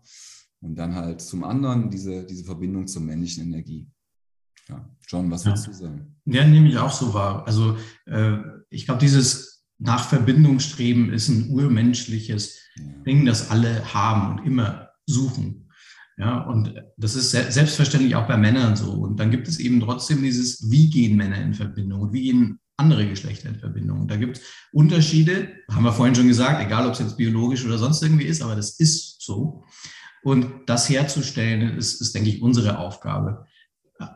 und 0.61 0.75
dann 0.75 0.95
halt 0.95 1.21
zum 1.21 1.43
anderen 1.43 1.89
diese, 1.89 2.25
diese 2.25 2.45
Verbindung 2.45 2.87
zur 2.87 3.01
männlichen 3.01 3.43
Energie. 3.43 3.89
Ja, 4.69 4.87
John, 5.07 5.29
was 5.29 5.45
würdest 5.45 5.65
ja. 5.65 5.71
du 5.71 5.77
sagen? 5.77 6.15
Ja, 6.25 6.45
nehme 6.45 6.69
ich 6.69 6.77
auch 6.77 6.91
so 6.91 7.13
wahr. 7.13 7.45
Also 7.45 7.77
äh, 8.05 8.37
ich 8.69 8.85
glaube, 8.85 9.01
dieses 9.01 9.65
nach 9.79 10.07
Verbindung 10.07 10.59
streben 10.59 11.11
ist 11.11 11.27
ein 11.27 11.49
urmenschliches 11.49 12.59
ja. 12.75 12.83
Ding, 13.05 13.25
das 13.25 13.49
alle 13.49 13.93
haben 13.93 14.37
und 14.37 14.45
immer 14.45 14.89
suchen. 15.07 15.69
Ja, 16.17 16.41
und 16.41 16.75
das 16.97 17.15
ist 17.15 17.31
selbstverständlich 17.31 18.15
auch 18.15 18.27
bei 18.27 18.37
Männern 18.37 18.75
so. 18.75 18.91
Und 18.91 19.19
dann 19.19 19.31
gibt 19.31 19.47
es 19.47 19.59
eben 19.59 19.79
trotzdem 19.79 20.21
dieses, 20.21 20.69
wie 20.69 20.89
gehen 20.89 21.17
Männer 21.17 21.41
in 21.41 21.55
Verbindung 21.55 22.01
und 22.01 22.13
wie 22.13 22.21
gehen 22.21 22.59
andere 22.77 23.07
Geschlechter 23.07 23.49
in 23.49 23.55
Verbindung. 23.55 24.01
Und 24.01 24.11
da 24.11 24.17
gibt 24.17 24.37
es 24.37 24.43
Unterschiede, 24.71 25.49
haben 25.71 25.83
wir 25.83 25.91
vorhin 25.91 26.13
schon 26.13 26.27
gesagt, 26.27 26.63
egal 26.63 26.85
ob 26.85 26.93
es 26.93 26.99
jetzt 26.99 27.17
biologisch 27.17 27.65
oder 27.65 27.79
sonst 27.79 28.03
irgendwie 28.03 28.25
ist, 28.25 28.41
aber 28.41 28.55
das 28.55 28.79
ist 28.79 29.21
so. 29.21 29.63
Und 30.23 30.47
das 30.67 30.89
herzustellen, 30.89 31.77
ist, 31.77 32.01
ist, 32.01 32.13
denke 32.13 32.29
ich, 32.29 32.41
unsere 32.41 32.77
Aufgabe. 32.77 33.45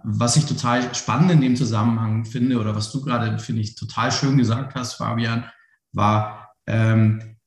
Was 0.04 0.36
ich 0.36 0.46
total 0.46 0.94
spannend 0.96 1.32
in 1.32 1.42
dem 1.42 1.56
Zusammenhang 1.56 2.26
finde, 2.26 2.60
oder 2.60 2.76
was 2.76 2.92
du 2.92 3.02
gerade, 3.02 3.38
finde 3.40 3.62
ich, 3.62 3.76
total 3.76 4.12
schön 4.12 4.38
gesagt 4.38 4.76
hast, 4.76 4.96
Fabian, 4.96 5.46
war 5.94 6.56
ähm, 6.68 7.38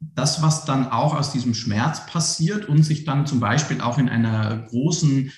das, 0.00 0.42
was 0.42 0.64
dann 0.64 0.90
auch 0.90 1.14
aus 1.14 1.32
diesem 1.32 1.54
Schmerz 1.54 2.06
passiert 2.06 2.66
und 2.68 2.82
sich 2.82 3.04
dann 3.04 3.26
zum 3.26 3.40
Beispiel 3.40 3.80
auch 3.80 3.98
in 3.98 4.08
einer 4.08 4.58
großen 4.68 5.32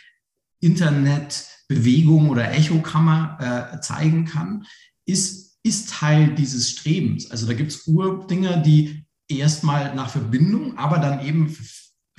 Internetbewegung 0.61 2.31
oder 2.31 2.53
Echokammer 2.53 3.73
äh, 3.75 3.81
zeigen 3.81 4.25
kann, 4.25 4.65
ist, 5.05 5.59
ist 5.63 5.91
Teil 5.91 6.35
dieses 6.35 6.71
Strebens. 6.71 7.31
Also 7.31 7.47
da 7.47 7.53
gibt 7.53 7.73
es 7.73 7.87
Urdinger, 7.87 8.57
die 8.57 9.07
erstmal 9.29 9.95
nach 9.95 10.11
Verbindung, 10.11 10.79
aber 10.79 10.99
dann 10.99 11.25
eben 11.25 11.55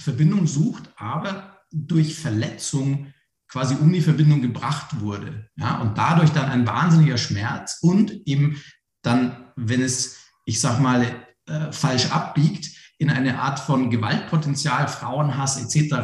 Verbindung 0.06 0.46
sucht, 0.46 0.84
aber 0.98 1.58
durch 1.72 2.16
Verletzung 2.16 3.12
quasi 3.48 3.76
um 3.76 3.92
die 3.92 4.02
Verbindung 4.02 4.42
gebracht 4.42 5.02
wurde. 5.02 5.50
Ja, 5.56 5.82
und 5.82 5.98
dadurch 5.98 6.30
dann 6.30 6.50
ein 6.50 6.68
wahnsinniger 6.68 7.18
Schmerz 7.18 7.80
und 7.82 8.12
eben 8.26 8.62
dann, 9.02 9.52
wenn 9.56 9.82
es, 9.82 10.18
ich 10.46 10.62
sag 10.62 10.80
mal, 10.80 11.06
äh, 11.48 11.72
falsch 11.72 12.12
abbiegt, 12.12 12.70
in 12.98 13.10
eine 13.10 13.40
Art 13.40 13.60
von 13.60 13.90
Gewaltpotenzial, 13.90 14.88
Frauenhass 14.88 15.62
etc. 15.62 15.96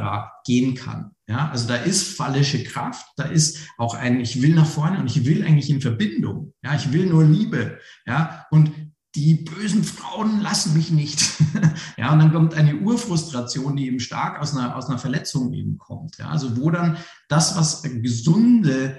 gehen 0.45 0.75
kann. 0.75 1.11
Ja, 1.27 1.49
also 1.49 1.67
da 1.67 1.75
ist 1.75 2.17
fallische 2.17 2.63
Kraft, 2.63 3.05
da 3.17 3.23
ist 3.23 3.69
auch 3.77 3.93
ein, 3.93 4.19
ich 4.19 4.41
will 4.41 4.55
nach 4.55 4.65
vorne 4.65 4.99
und 4.99 5.05
ich 5.05 5.25
will 5.25 5.45
eigentlich 5.45 5.69
in 5.69 5.79
Verbindung. 5.79 6.53
Ja, 6.63 6.75
ich 6.75 6.91
will 6.91 7.05
nur 7.05 7.23
Liebe. 7.23 7.79
Ja, 8.05 8.45
und 8.49 8.90
die 9.15 9.35
bösen 9.35 9.83
Frauen 9.83 10.39
lassen 10.39 10.73
mich 10.73 10.89
nicht. 10.91 11.21
ja, 11.97 12.13
und 12.13 12.19
dann 12.19 12.31
kommt 12.31 12.53
eine 12.53 12.77
Urfrustration, 12.77 13.75
die 13.75 13.87
eben 13.87 13.99
stark 13.99 14.39
aus 14.39 14.55
einer, 14.55 14.75
aus 14.75 14.87
einer 14.87 14.99
Verletzung 14.99 15.53
eben 15.53 15.77
kommt. 15.77 16.17
Ja, 16.17 16.29
also 16.29 16.57
wo 16.57 16.71
dann 16.71 16.97
das, 17.27 17.57
was 17.57 17.83
gesunde, 17.83 18.97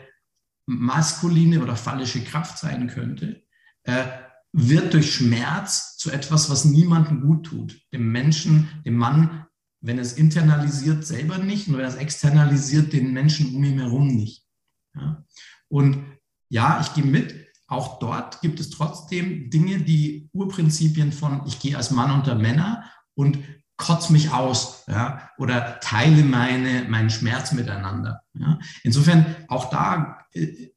maskuline 0.66 1.62
oder 1.62 1.76
phallische 1.76 2.22
Kraft 2.22 2.58
sein 2.58 2.88
könnte, 2.88 3.42
äh, 3.84 4.04
wird 4.52 4.92
durch 4.92 5.14
Schmerz 5.14 5.96
zu 5.96 6.10
etwas, 6.10 6.50
was 6.50 6.66
niemandem 6.66 7.22
gut 7.22 7.46
tut. 7.46 7.80
Dem 7.92 8.12
Menschen, 8.12 8.68
dem 8.84 8.96
Mann, 8.96 9.46
wenn 9.80 9.98
es 9.98 10.12
internalisiert, 10.12 11.06
selber 11.06 11.38
nicht 11.38 11.68
und 11.68 11.78
wenn 11.78 11.86
es 11.86 11.96
externalisiert, 11.96 12.92
den 12.92 13.12
Menschen 13.12 13.54
um 13.54 13.64
ihn 13.64 13.80
herum 13.80 14.08
nicht. 14.08 14.46
Ja? 14.94 15.24
Und 15.68 16.04
ja, 16.50 16.80
ich 16.82 16.92
gehe 16.92 17.04
mit, 17.04 17.41
auch 17.72 17.98
dort 17.98 18.40
gibt 18.40 18.60
es 18.60 18.70
trotzdem 18.70 19.50
Dinge, 19.50 19.78
die 19.80 20.28
Urprinzipien 20.32 21.12
von, 21.12 21.42
ich 21.46 21.58
gehe 21.58 21.76
als 21.76 21.90
Mann 21.90 22.10
unter 22.10 22.34
Männer 22.34 22.84
und 23.14 23.38
kotz 23.76 24.10
mich 24.10 24.32
aus 24.32 24.84
ja, 24.86 25.30
oder 25.38 25.80
teile 25.80 26.22
meine, 26.22 26.84
meinen 26.88 27.10
Schmerz 27.10 27.52
miteinander. 27.52 28.20
Ja. 28.34 28.58
Insofern, 28.84 29.26
auch 29.48 29.70
da 29.70 30.18
äh, 30.32 30.68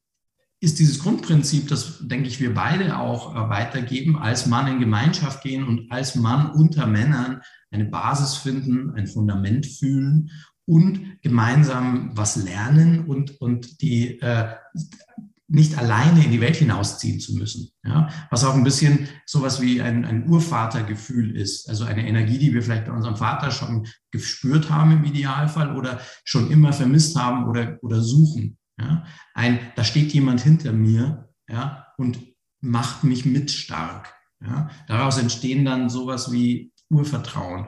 ist 0.59 0.79
dieses 0.79 0.99
Grundprinzip, 0.99 1.67
das, 1.67 1.99
denke 2.07 2.27
ich, 2.27 2.39
wir 2.39 2.53
beide 2.53 2.97
auch 2.97 3.35
äh, 3.35 3.49
weitergeben, 3.49 4.17
als 4.17 4.47
Mann 4.47 4.67
in 4.67 4.79
Gemeinschaft 4.79 5.43
gehen 5.43 5.67
und 5.67 5.91
als 5.91 6.15
Mann 6.15 6.49
unter 6.49 6.87
Männern 6.87 7.41
eine 7.69 7.85
Basis 7.85 8.35
finden, 8.35 8.91
ein 8.95 9.05
Fundament 9.05 9.65
fühlen 9.67 10.31
und 10.65 11.21
gemeinsam 11.21 12.11
was 12.15 12.37
lernen 12.37 13.05
und, 13.05 13.39
und 13.39 13.81
die 13.81 14.19
äh, 14.19 14.55
nicht 15.47 15.77
alleine 15.77 16.25
in 16.25 16.31
die 16.31 16.41
Welt 16.41 16.55
hinausziehen 16.55 17.19
zu 17.19 17.35
müssen. 17.35 17.69
Ja? 17.83 18.09
Was 18.31 18.43
auch 18.43 18.55
ein 18.55 18.63
bisschen 18.63 19.07
sowas 19.25 19.61
wie 19.61 19.81
ein, 19.81 20.03
ein 20.03 20.27
Urvatergefühl 20.27 21.35
ist. 21.35 21.69
Also 21.69 21.85
eine 21.85 22.07
Energie, 22.07 22.39
die 22.39 22.53
wir 22.53 22.63
vielleicht 22.63 22.85
bei 22.85 22.91
unserem 22.91 23.15
Vater 23.15 23.51
schon 23.51 23.87
gespürt 24.11 24.71
haben 24.71 24.91
im 24.91 25.03
Idealfall 25.03 25.75
oder 25.75 25.99
schon 26.23 26.49
immer 26.49 26.73
vermisst 26.73 27.15
haben 27.15 27.45
oder, 27.45 27.77
oder 27.81 28.01
suchen. 28.01 28.57
Ja? 28.79 29.05
Ein, 29.35 29.59
da 29.75 29.83
steht 29.83 30.13
jemand 30.13 30.41
hinter 30.41 30.73
mir 30.73 31.29
ja, 31.47 31.87
und 31.97 32.19
macht 32.61 33.03
mich 33.03 33.25
mit 33.25 33.51
stark. 33.51 34.13
Ja? 34.41 34.69
Daraus 34.87 35.17
entstehen 35.19 35.63
dann 35.63 35.89
sowas 35.89 36.31
wie 36.31 36.73
Urvertrauen, 36.89 37.67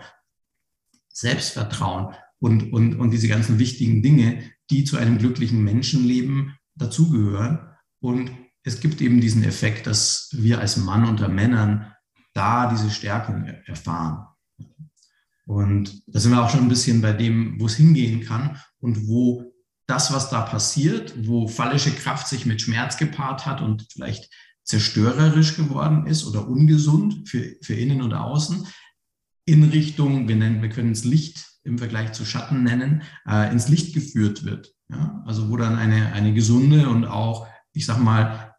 Selbstvertrauen 1.10 2.16
und, 2.40 2.74
und, 2.74 3.00
und 3.00 3.12
diese 3.12 3.28
ganzen 3.28 3.60
wichtigen 3.60 4.02
Dinge, 4.02 4.44
die 4.70 4.84
zu 4.84 4.98
einem 4.98 5.18
glücklichen 5.18 5.64
Menschenleben 5.64 6.56
dazugehören. 6.76 7.67
Und 8.00 8.32
es 8.64 8.80
gibt 8.80 9.02
eben 9.02 9.22
diesen 9.22 9.44
Effekt, 9.44 9.88
dass 9.88 10.30
wir 10.34 10.60
als 10.60 10.78
Mann 10.78 11.06
unter 11.06 11.30
Männern 11.30 11.94
da 12.34 12.70
diese 12.70 12.90
Stärkung 12.90 13.46
erfahren. 13.66 14.28
Und 15.46 16.04
da 16.08 16.20
sind 16.20 16.32
wir 16.32 16.44
auch 16.44 16.50
schon 16.50 16.62
ein 16.62 16.70
bisschen 16.70 17.02
bei 17.02 17.14
dem, 17.14 17.60
wo 17.60 17.68
es 17.68 17.76
hingehen 17.76 18.22
kann 18.22 18.62
und 18.80 19.08
wo 19.08 19.54
das, 19.88 20.12
was 20.14 20.30
da 20.30 20.42
passiert, 20.42 21.14
wo 21.26 21.48
fallische 21.48 21.92
Kraft 21.92 22.28
sich 22.28 22.46
mit 22.46 22.62
Schmerz 22.62 22.98
gepaart 22.98 23.46
hat 23.46 23.62
und 23.62 23.88
vielleicht 23.92 24.30
zerstörerisch 24.66 25.56
geworden 25.56 26.06
ist 26.06 26.26
oder 26.26 26.48
ungesund 26.48 27.30
für, 27.30 27.56
für 27.62 27.74
innen 27.74 28.02
und 28.02 28.14
außen, 28.14 28.68
in 29.46 29.64
Richtung, 29.64 30.28
wir, 30.28 30.36
nennen, 30.36 30.62
wir 30.62 30.70
können 30.70 30.92
es 30.92 31.06
Licht 31.06 31.46
im 31.64 31.78
Vergleich 31.78 32.12
zu 32.12 32.26
Schatten 32.26 32.64
nennen, 32.64 33.04
äh, 33.26 33.50
ins 33.50 33.70
Licht 33.70 33.94
geführt 33.94 34.44
wird. 34.44 34.74
Ja? 34.90 35.24
Also 35.26 35.50
wo 35.50 35.56
dann 35.56 35.78
eine, 35.78 36.12
eine 36.12 36.34
gesunde 36.34 36.90
und 36.90 37.06
auch 37.06 37.48
ich 37.78 37.86
sag 37.86 38.00
mal, 38.00 38.56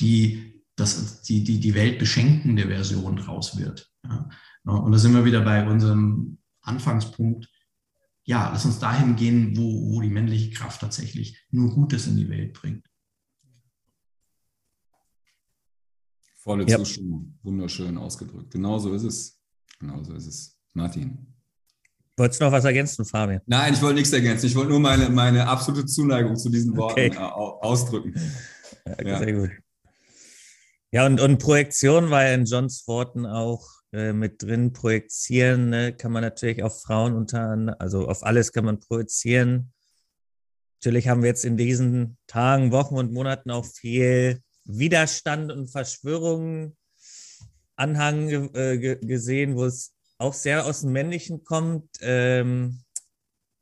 die, 0.00 0.64
das, 0.76 1.22
die, 1.22 1.44
die, 1.44 1.60
die 1.60 1.74
Welt 1.74 1.98
beschenkende 1.98 2.66
Version 2.66 3.16
draus 3.16 3.58
wird. 3.58 3.92
Ja. 4.02 4.28
Und 4.64 4.90
da 4.92 4.98
sind 4.98 5.12
wir 5.14 5.24
wieder 5.24 5.42
bei 5.42 5.68
unserem 5.68 6.38
Anfangspunkt. 6.62 7.48
ja, 8.24 8.50
lass 8.50 8.64
uns 8.64 8.78
dahin 8.78 9.14
gehen, 9.14 9.56
wo, 9.56 9.92
wo 9.92 10.00
die 10.00 10.10
männliche 10.10 10.50
Kraft 10.50 10.80
tatsächlich 10.80 11.38
nur 11.50 11.72
Gutes 11.72 12.08
in 12.08 12.16
die 12.16 12.28
Welt 12.28 12.54
bringt. 12.54 12.88
Volle 16.38 16.66
ja. 16.66 16.78
Zustimmung. 16.78 17.38
Wunderschön 17.42 17.98
ausgedrückt. 17.98 18.52
Genau 18.52 18.78
so 18.78 18.94
ist 18.94 19.04
es. 19.04 19.40
Genau 19.78 20.02
so 20.02 20.14
ist 20.14 20.26
es. 20.26 20.58
Martin. 20.72 21.35
Wolltest 22.16 22.40
du 22.40 22.46
noch 22.46 22.52
was 22.52 22.64
ergänzen, 22.64 23.04
Fabian? 23.04 23.42
Nein, 23.46 23.74
ich 23.74 23.82
wollte 23.82 23.96
nichts 23.96 24.12
ergänzen. 24.12 24.46
Ich 24.46 24.56
wollte 24.56 24.70
nur 24.70 24.80
meine, 24.80 25.10
meine 25.10 25.46
absolute 25.46 25.84
Zuneigung 25.84 26.36
zu 26.36 26.48
diesen 26.48 26.76
Worten 26.76 27.10
okay. 27.10 27.18
ausdrücken. 27.18 28.14
Ja, 29.04 29.18
sehr 29.18 29.32
gut. 29.32 29.50
Ja, 30.92 31.04
und, 31.04 31.20
und 31.20 31.38
Projektion 31.38 32.10
war 32.10 32.24
ja 32.24 32.32
in 32.32 32.46
Johns 32.46 32.86
Worten 32.86 33.26
auch 33.26 33.68
äh, 33.92 34.14
mit 34.14 34.42
drin. 34.42 34.72
Projizieren 34.72 35.68
ne, 35.68 35.92
kann 35.92 36.12
man 36.12 36.22
natürlich 36.22 36.62
auf 36.62 36.80
Frauen 36.80 37.14
unter, 37.14 37.76
also 37.78 38.08
auf 38.08 38.22
alles 38.22 38.52
kann 38.52 38.64
man 38.64 38.80
projizieren. 38.80 39.72
Natürlich 40.80 41.08
haben 41.08 41.22
wir 41.22 41.28
jetzt 41.28 41.44
in 41.44 41.56
diesen 41.56 42.16
Tagen, 42.26 42.72
Wochen 42.72 42.96
und 42.96 43.12
Monaten 43.12 43.50
auch 43.50 43.66
viel 43.66 44.40
Widerstand 44.64 45.52
und 45.52 45.68
Verschwörungen 45.68 46.76
Anhang 47.76 48.30
äh, 48.54 48.96
gesehen, 48.96 49.56
wo 49.56 49.66
es 49.66 49.95
auch 50.18 50.34
sehr 50.34 50.66
aus 50.66 50.80
dem 50.80 50.92
Männlichen 50.92 51.44
kommt. 51.44 51.88
Ähm, 52.00 52.80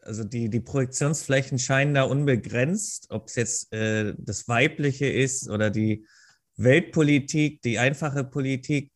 also 0.01 0.25
die, 0.25 0.51
die 0.51 0.61
Projektionsflächen 0.61 1.59
scheinen 1.59 1.95
da 1.95 2.03
unbegrenzt, 2.03 3.07
ob 3.11 3.29
es 3.29 3.37
jetzt 3.37 3.73
äh, 3.73 4.15
das 4.19 4.49
Weibliche 4.49 5.07
ist 5.07 5.49
oder 5.49 5.71
die 5.71 6.07
Weltpolitik, 6.57 7.63
die 7.63 7.79
einfache 7.79 8.25
Politik 8.25 8.93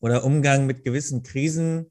oder 0.00 0.24
Umgang 0.24 0.66
mit 0.66 0.84
gewissen 0.84 1.22
Krisen. 1.22 1.90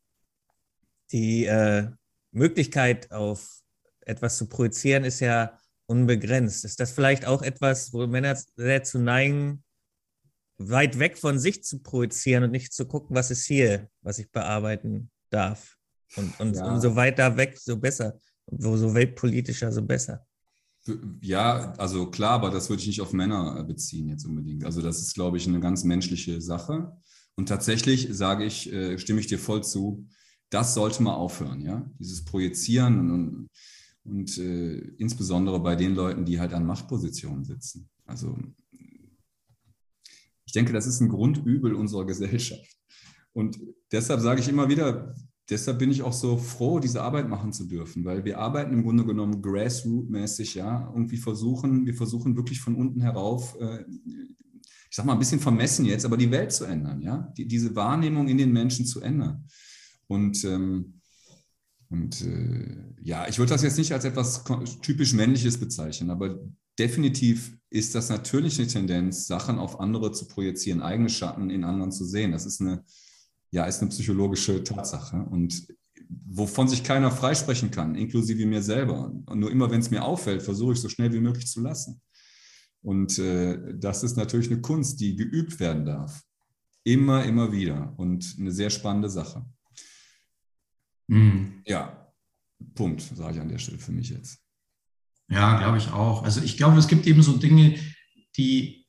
Die 1.12 1.46
äh, 1.46 1.88
Möglichkeit 2.32 3.12
auf 3.12 3.62
etwas 4.02 4.38
zu 4.38 4.48
projizieren 4.48 5.04
ist 5.04 5.20
ja 5.20 5.58
unbegrenzt. 5.88 6.66
Ist 6.66 6.80
das 6.80 6.92
vielleicht 6.92 7.26
auch 7.26 7.42
etwas, 7.42 7.92
wo 7.94 8.06
Männer 8.06 8.38
sehr 8.56 8.84
zu 8.84 9.00
neigen, 9.00 9.64
weit 10.60 11.00
weg 11.00 11.18
von 11.18 11.40
sich 11.40 11.64
zu 11.64 11.80
projizieren 11.80 12.44
und 12.44 12.52
nicht 12.52 12.74
zu 12.74 12.86
gucken, 12.86 13.16
was 13.16 13.32
ist 13.32 13.46
hier, 13.46 13.90
was 14.02 14.20
ich 14.20 14.30
bearbeiten 14.30 15.10
darf? 15.30 15.78
Und, 16.16 16.40
und 16.40 16.56
ja. 16.56 16.72
umso 16.72 16.96
weiter 16.96 17.38
weg, 17.38 17.58
so 17.58 17.78
besser. 17.78 18.20
Und 18.46 18.62
so 18.62 18.94
weltpolitischer, 18.94 19.72
so 19.72 19.82
besser. 19.82 20.26
Ja, 21.22 21.74
also 21.74 22.10
klar, 22.10 22.32
aber 22.32 22.50
das 22.50 22.70
würde 22.70 22.82
ich 22.82 22.88
nicht 22.88 23.02
auf 23.02 23.14
Männer 23.14 23.64
beziehen 23.64 24.10
jetzt 24.10 24.26
unbedingt. 24.26 24.66
Also 24.66 24.82
das 24.82 25.00
ist, 25.00 25.14
glaube 25.14 25.38
ich, 25.38 25.48
eine 25.48 25.60
ganz 25.60 25.84
menschliche 25.84 26.42
Sache. 26.42 26.92
Und 27.36 27.48
tatsächlich 27.48 28.10
sage 28.12 28.44
ich, 28.44 28.72
äh, 28.74 28.98
stimme 28.98 29.20
ich 29.20 29.28
dir 29.28 29.40
voll 29.40 29.64
zu, 29.64 30.08
das 30.50 30.74
sollte 30.74 31.04
mal 31.04 31.14
aufhören, 31.14 31.62
ja. 31.62 31.90
Dieses 32.00 32.26
Projizieren 32.26 33.12
und, 33.12 33.48
und 34.04 34.38
äh, 34.40 34.80
insbesondere 34.98 35.60
bei 35.60 35.76
den 35.76 35.96
Leuten, 35.96 36.26
die 36.26 36.40
halt 36.40 36.54
an 36.54 36.66
Machtpositionen 36.66 37.46
sitzen. 37.46 37.88
Also 38.06 38.36
ich 40.50 40.54
denke, 40.54 40.74
das 40.74 40.88
ist 40.88 41.00
ein 41.00 41.10
Grundübel 41.10 41.76
unserer 41.76 42.08
Gesellschaft. 42.08 42.76
Und 43.34 43.60
deshalb 43.92 44.20
sage 44.20 44.42
ich 44.42 44.50
immer 44.50 44.68
wieder, 44.68 45.14
deshalb 45.48 45.78
bin 45.78 45.92
ich 45.92 46.02
auch 46.02 46.12
so 46.12 46.38
froh, 46.38 46.80
diese 46.80 47.04
Arbeit 47.04 47.30
machen 47.30 47.54
zu 47.54 47.66
dürfen, 47.66 48.04
weil 48.04 48.26
wir 48.26 48.40
arbeiten 48.40 48.74
im 48.74 48.82
Grunde 48.82 49.06
genommen 49.06 49.44
grassroot-mäßig, 49.44 50.56
ja, 50.56 50.92
irgendwie 50.92 51.18
versuchen, 51.18 51.86
wir 51.86 51.94
versuchen 51.94 52.36
wirklich 52.36 52.62
von 52.62 52.74
unten 52.74 53.00
herauf, 53.00 53.56
äh, 53.62 53.86
ich 54.90 54.96
sag 54.96 55.06
mal 55.06 55.14
ein 55.14 55.20
bisschen 55.20 55.40
vermessen 55.40 55.86
jetzt, 55.86 56.04
aber 56.04 56.18
die 56.18 56.32
Welt 56.32 56.52
zu 56.52 56.66
ändern, 56.66 57.00
ja, 57.04 57.32
die, 57.38 57.48
diese 57.48 57.76
Wahrnehmung 57.76 58.28
in 58.28 58.40
den 58.40 58.52
Menschen 58.52 58.88
zu 58.88 59.02
ändern. 59.02 59.46
Und 60.08 60.44
ähm, 60.46 60.96
und 61.92 62.22
äh, 62.22 62.76
ja, 63.04 63.28
ich 63.28 63.38
würde 63.38 63.52
das 63.52 63.62
jetzt 63.62 63.78
nicht 63.78 63.92
als 63.92 64.04
etwas 64.04 64.44
typisch 64.82 65.14
Männliches 65.14 65.60
bezeichnen, 65.60 66.10
aber 66.10 66.40
definitiv 66.80 67.59
ist 67.70 67.96
das 67.96 68.10
natürlich 68.10 68.58
eine 68.60 68.68
Tendenz, 68.68 69.28
Sachen 69.28 69.60
auf 69.60 69.80
andere 69.80 70.12
zu 70.12 70.28
projizieren, 70.28 70.82
eigene 70.82 71.10
Schatten 71.10 71.50
in 71.50 71.64
anderen 71.64 71.92
zu 71.92 72.06
sehen. 72.06 72.32
Das 72.32 72.46
ist 72.46 72.62
eine, 72.62 72.84
ja, 73.52 73.66
ist 73.66 73.82
eine 73.82 73.90
psychologische 73.90 74.64
Tatsache 74.64 75.18
und 75.18 75.68
wovon 76.26 76.68
sich 76.68 76.84
keiner 76.84 77.12
freisprechen 77.12 77.72
kann, 77.72 77.96
inklusive 77.96 78.46
mir 78.46 78.64
selber. 78.64 79.12
Und 79.26 79.40
nur 79.40 79.52
immer, 79.52 79.70
wenn 79.70 79.82
es 79.82 79.92
mir 79.92 80.04
auffällt, 80.04 80.42
versuche 80.42 80.74
ich 80.74 80.80
so 80.80 80.90
schnell 80.90 81.14
wie 81.14 81.20
möglich 81.20 81.48
zu 81.48 81.62
lassen. 81.62 82.02
Und 82.82 83.20
äh, 83.20 83.78
das 83.78 84.04
ist 84.04 84.18
natürlich 84.18 84.50
eine 84.52 84.62
Kunst, 84.62 85.00
die 85.00 85.16
geübt 85.16 85.60
werden 85.60 85.86
darf. 85.86 86.24
Immer, 86.84 87.26
immer 87.26 87.52
wieder 87.52 87.94
und 87.98 88.36
eine 88.40 88.52
sehr 88.52 88.70
spannende 88.70 89.10
Sache. 89.10 89.46
Mhm. 91.08 91.62
Ja, 91.66 92.14
Punkt, 92.74 93.02
sage 93.02 93.36
ich 93.36 93.42
an 93.42 93.50
der 93.50 93.58
Stelle 93.58 93.78
für 93.78 93.92
mich 93.92 94.10
jetzt. 94.10 94.40
Ja, 95.30 95.60
glaube 95.60 95.78
ich 95.78 95.92
auch. 95.92 96.24
Also 96.24 96.42
ich 96.42 96.58
glaube, 96.58 96.78
es 96.80 96.88
gibt 96.88 97.06
eben 97.06 97.22
so 97.22 97.38
Dinge, 97.38 97.80
die, 98.38 98.86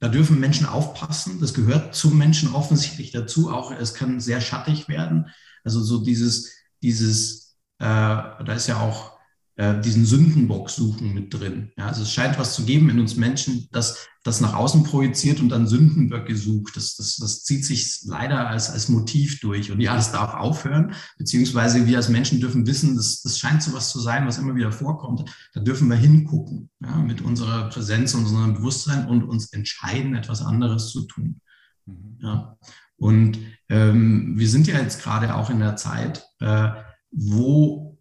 da 0.00 0.08
dürfen 0.08 0.38
Menschen 0.40 0.66
aufpassen. 0.66 1.40
Das 1.40 1.54
gehört 1.54 1.94
zum 1.94 2.16
Menschen 2.16 2.54
offensichtlich 2.54 3.10
dazu. 3.10 3.52
Auch 3.52 3.72
es 3.72 3.94
kann 3.94 4.20
sehr 4.20 4.40
schattig 4.40 4.88
werden. 4.88 5.30
Also 5.64 5.82
so 5.82 6.04
dieses, 6.04 6.52
dieses, 6.82 7.56
äh, 7.78 7.84
da 7.84 8.52
ist 8.54 8.68
ja 8.68 8.80
auch 8.80 9.11
äh, 9.56 9.80
diesen 9.80 10.06
Sündenbock 10.06 10.70
suchen 10.70 11.14
mit 11.14 11.32
drin. 11.34 11.72
Ja, 11.76 11.88
also 11.88 12.02
es 12.02 12.12
scheint 12.12 12.38
was 12.38 12.54
zu 12.54 12.64
geben 12.64 12.90
in 12.90 13.00
uns 13.00 13.16
Menschen, 13.16 13.68
das 13.72 14.08
das 14.24 14.40
nach 14.40 14.54
außen 14.54 14.84
projiziert 14.84 15.40
und 15.40 15.48
dann 15.48 15.66
Sündenböcke 15.66 16.36
sucht. 16.36 16.76
Das, 16.76 16.96
das, 16.96 17.16
das 17.16 17.42
zieht 17.42 17.64
sich 17.64 18.02
leider 18.04 18.48
als, 18.48 18.70
als 18.70 18.88
Motiv 18.88 19.40
durch. 19.40 19.72
Und 19.72 19.80
ja, 19.80 19.96
das 19.96 20.12
darf 20.12 20.34
aufhören, 20.34 20.94
beziehungsweise 21.18 21.86
wir 21.86 21.96
als 21.96 22.08
Menschen 22.08 22.40
dürfen 22.40 22.66
wissen, 22.66 22.96
das, 22.96 23.22
das 23.22 23.38
scheint 23.38 23.62
so 23.62 23.72
was 23.72 23.90
zu 23.90 23.98
sein, 23.98 24.26
was 24.26 24.38
immer 24.38 24.54
wieder 24.54 24.70
vorkommt. 24.70 25.28
Da 25.54 25.60
dürfen 25.60 25.88
wir 25.88 25.96
hingucken, 25.96 26.70
ja, 26.80 26.96
mit 26.96 27.20
unserer 27.20 27.68
Präsenz, 27.68 28.14
unserem 28.14 28.54
Bewusstsein 28.54 29.08
und 29.08 29.24
uns 29.24 29.52
entscheiden, 29.52 30.14
etwas 30.14 30.42
anderes 30.42 30.90
zu 30.90 31.02
tun. 31.02 31.40
Mhm. 31.86 32.18
Ja. 32.20 32.56
Und 32.96 33.38
ähm, 33.68 34.34
wir 34.36 34.48
sind 34.48 34.68
ja 34.68 34.78
jetzt 34.78 35.02
gerade 35.02 35.34
auch 35.34 35.50
in 35.50 35.58
der 35.58 35.74
Zeit, 35.74 36.24
äh, 36.38 36.70
wo 37.10 37.91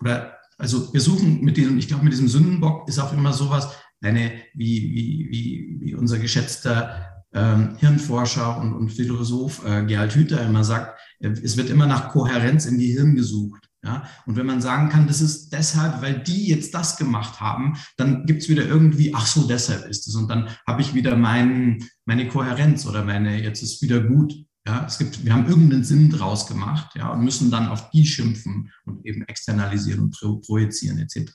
oder 0.00 0.38
also 0.58 0.92
wir 0.92 1.00
suchen 1.00 1.44
mit 1.44 1.56
diesem, 1.56 1.78
ich 1.78 1.88
glaube, 1.88 2.04
mit 2.04 2.12
diesem 2.12 2.28
Sündenbock 2.28 2.88
ist 2.88 2.98
auch 2.98 3.12
immer 3.12 3.32
sowas, 3.32 3.68
eine, 4.00 4.32
wie, 4.54 4.82
wie, 4.94 5.28
wie, 5.30 5.76
wie 5.80 5.94
unser 5.94 6.18
geschätzter 6.18 7.22
ähm, 7.32 7.76
Hirnforscher 7.78 8.58
und, 8.58 8.72
und 8.72 8.90
Philosoph 8.90 9.64
äh, 9.64 9.84
Gerald 9.84 10.14
Hüther 10.14 10.40
immer 10.42 10.64
sagt, 10.64 10.98
äh, 11.20 11.28
es 11.28 11.56
wird 11.56 11.70
immer 11.70 11.86
nach 11.86 12.10
Kohärenz 12.10 12.66
im 12.66 12.78
Gehirn 12.78 13.14
gesucht. 13.14 13.68
Ja? 13.84 14.04
Und 14.26 14.36
wenn 14.36 14.46
man 14.46 14.60
sagen 14.60 14.88
kann, 14.88 15.06
das 15.06 15.20
ist 15.20 15.52
deshalb, 15.52 16.00
weil 16.02 16.20
die 16.20 16.48
jetzt 16.48 16.74
das 16.74 16.96
gemacht 16.96 17.40
haben, 17.40 17.76
dann 17.96 18.24
gibt 18.26 18.42
es 18.42 18.48
wieder 18.48 18.64
irgendwie, 18.64 19.14
ach 19.14 19.26
so, 19.26 19.46
deshalb 19.46 19.86
ist 19.86 20.08
es. 20.08 20.14
Und 20.14 20.28
dann 20.28 20.48
habe 20.66 20.80
ich 20.80 20.94
wieder 20.94 21.16
mein, 21.16 21.84
meine 22.04 22.28
Kohärenz 22.28 22.86
oder 22.86 23.04
meine, 23.04 23.42
jetzt 23.42 23.62
ist 23.62 23.82
wieder 23.82 24.00
gut. 24.00 24.34
Ja, 24.68 24.84
es 24.86 24.98
gibt, 24.98 25.24
wir 25.24 25.32
haben 25.32 25.48
irgendeinen 25.48 25.82
Sinn 25.82 26.10
draus 26.10 26.46
gemacht, 26.46 26.94
ja, 26.94 27.08
und 27.08 27.24
müssen 27.24 27.50
dann 27.50 27.68
auf 27.68 27.88
die 27.88 28.04
schimpfen 28.04 28.70
und 28.84 29.06
eben 29.06 29.22
externalisieren 29.22 30.00
und 30.02 30.10
pro, 30.10 30.36
projizieren 30.40 30.98
etc. 30.98 31.32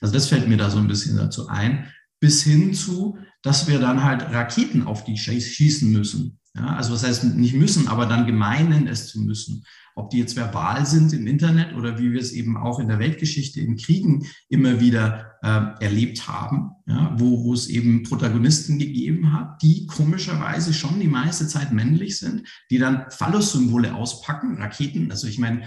Also 0.00 0.14
das 0.14 0.28
fällt 0.28 0.48
mir 0.48 0.56
da 0.56 0.70
so 0.70 0.78
ein 0.78 0.88
bisschen 0.88 1.18
dazu 1.18 1.48
ein, 1.48 1.92
bis 2.18 2.42
hin 2.42 2.72
zu, 2.72 3.18
dass 3.42 3.68
wir 3.68 3.78
dann 3.78 4.02
halt 4.02 4.22
Raketen 4.22 4.84
auf 4.84 5.04
die 5.04 5.18
schießen 5.18 5.92
müssen. 5.92 6.38
Ja, 6.54 6.76
also 6.76 6.92
was 6.92 7.02
heißt 7.02 7.24
nicht 7.24 7.54
müssen, 7.54 7.88
aber 7.88 8.04
dann 8.04 8.26
gemeinen 8.26 8.86
es 8.86 9.08
zu 9.08 9.20
müssen. 9.20 9.64
Ob 9.94 10.10
die 10.10 10.18
jetzt 10.18 10.36
verbal 10.36 10.84
sind 10.86 11.12
im 11.12 11.26
Internet 11.26 11.74
oder 11.74 11.98
wie 11.98 12.12
wir 12.12 12.20
es 12.20 12.32
eben 12.32 12.56
auch 12.56 12.78
in 12.78 12.88
der 12.88 12.98
Weltgeschichte 12.98 13.60
in 13.60 13.76
Kriegen 13.76 14.26
immer 14.48 14.80
wieder 14.80 15.32
äh, 15.42 15.84
erlebt 15.84 16.28
haben, 16.28 16.70
ja, 16.86 17.14
wo, 17.18 17.44
wo 17.44 17.54
es 17.54 17.68
eben 17.68 18.02
Protagonisten 18.02 18.78
gegeben 18.78 19.32
hat, 19.32 19.62
die 19.62 19.86
komischerweise 19.86 20.74
schon 20.74 21.00
die 21.00 21.08
meiste 21.08 21.46
Zeit 21.46 21.72
männlich 21.72 22.18
sind, 22.18 22.46
die 22.70 22.78
dann 22.78 23.06
Phallus-Symbole 23.10 23.94
auspacken, 23.94 24.56
Raketen, 24.58 25.10
also 25.10 25.26
ich 25.26 25.38
meine, 25.38 25.62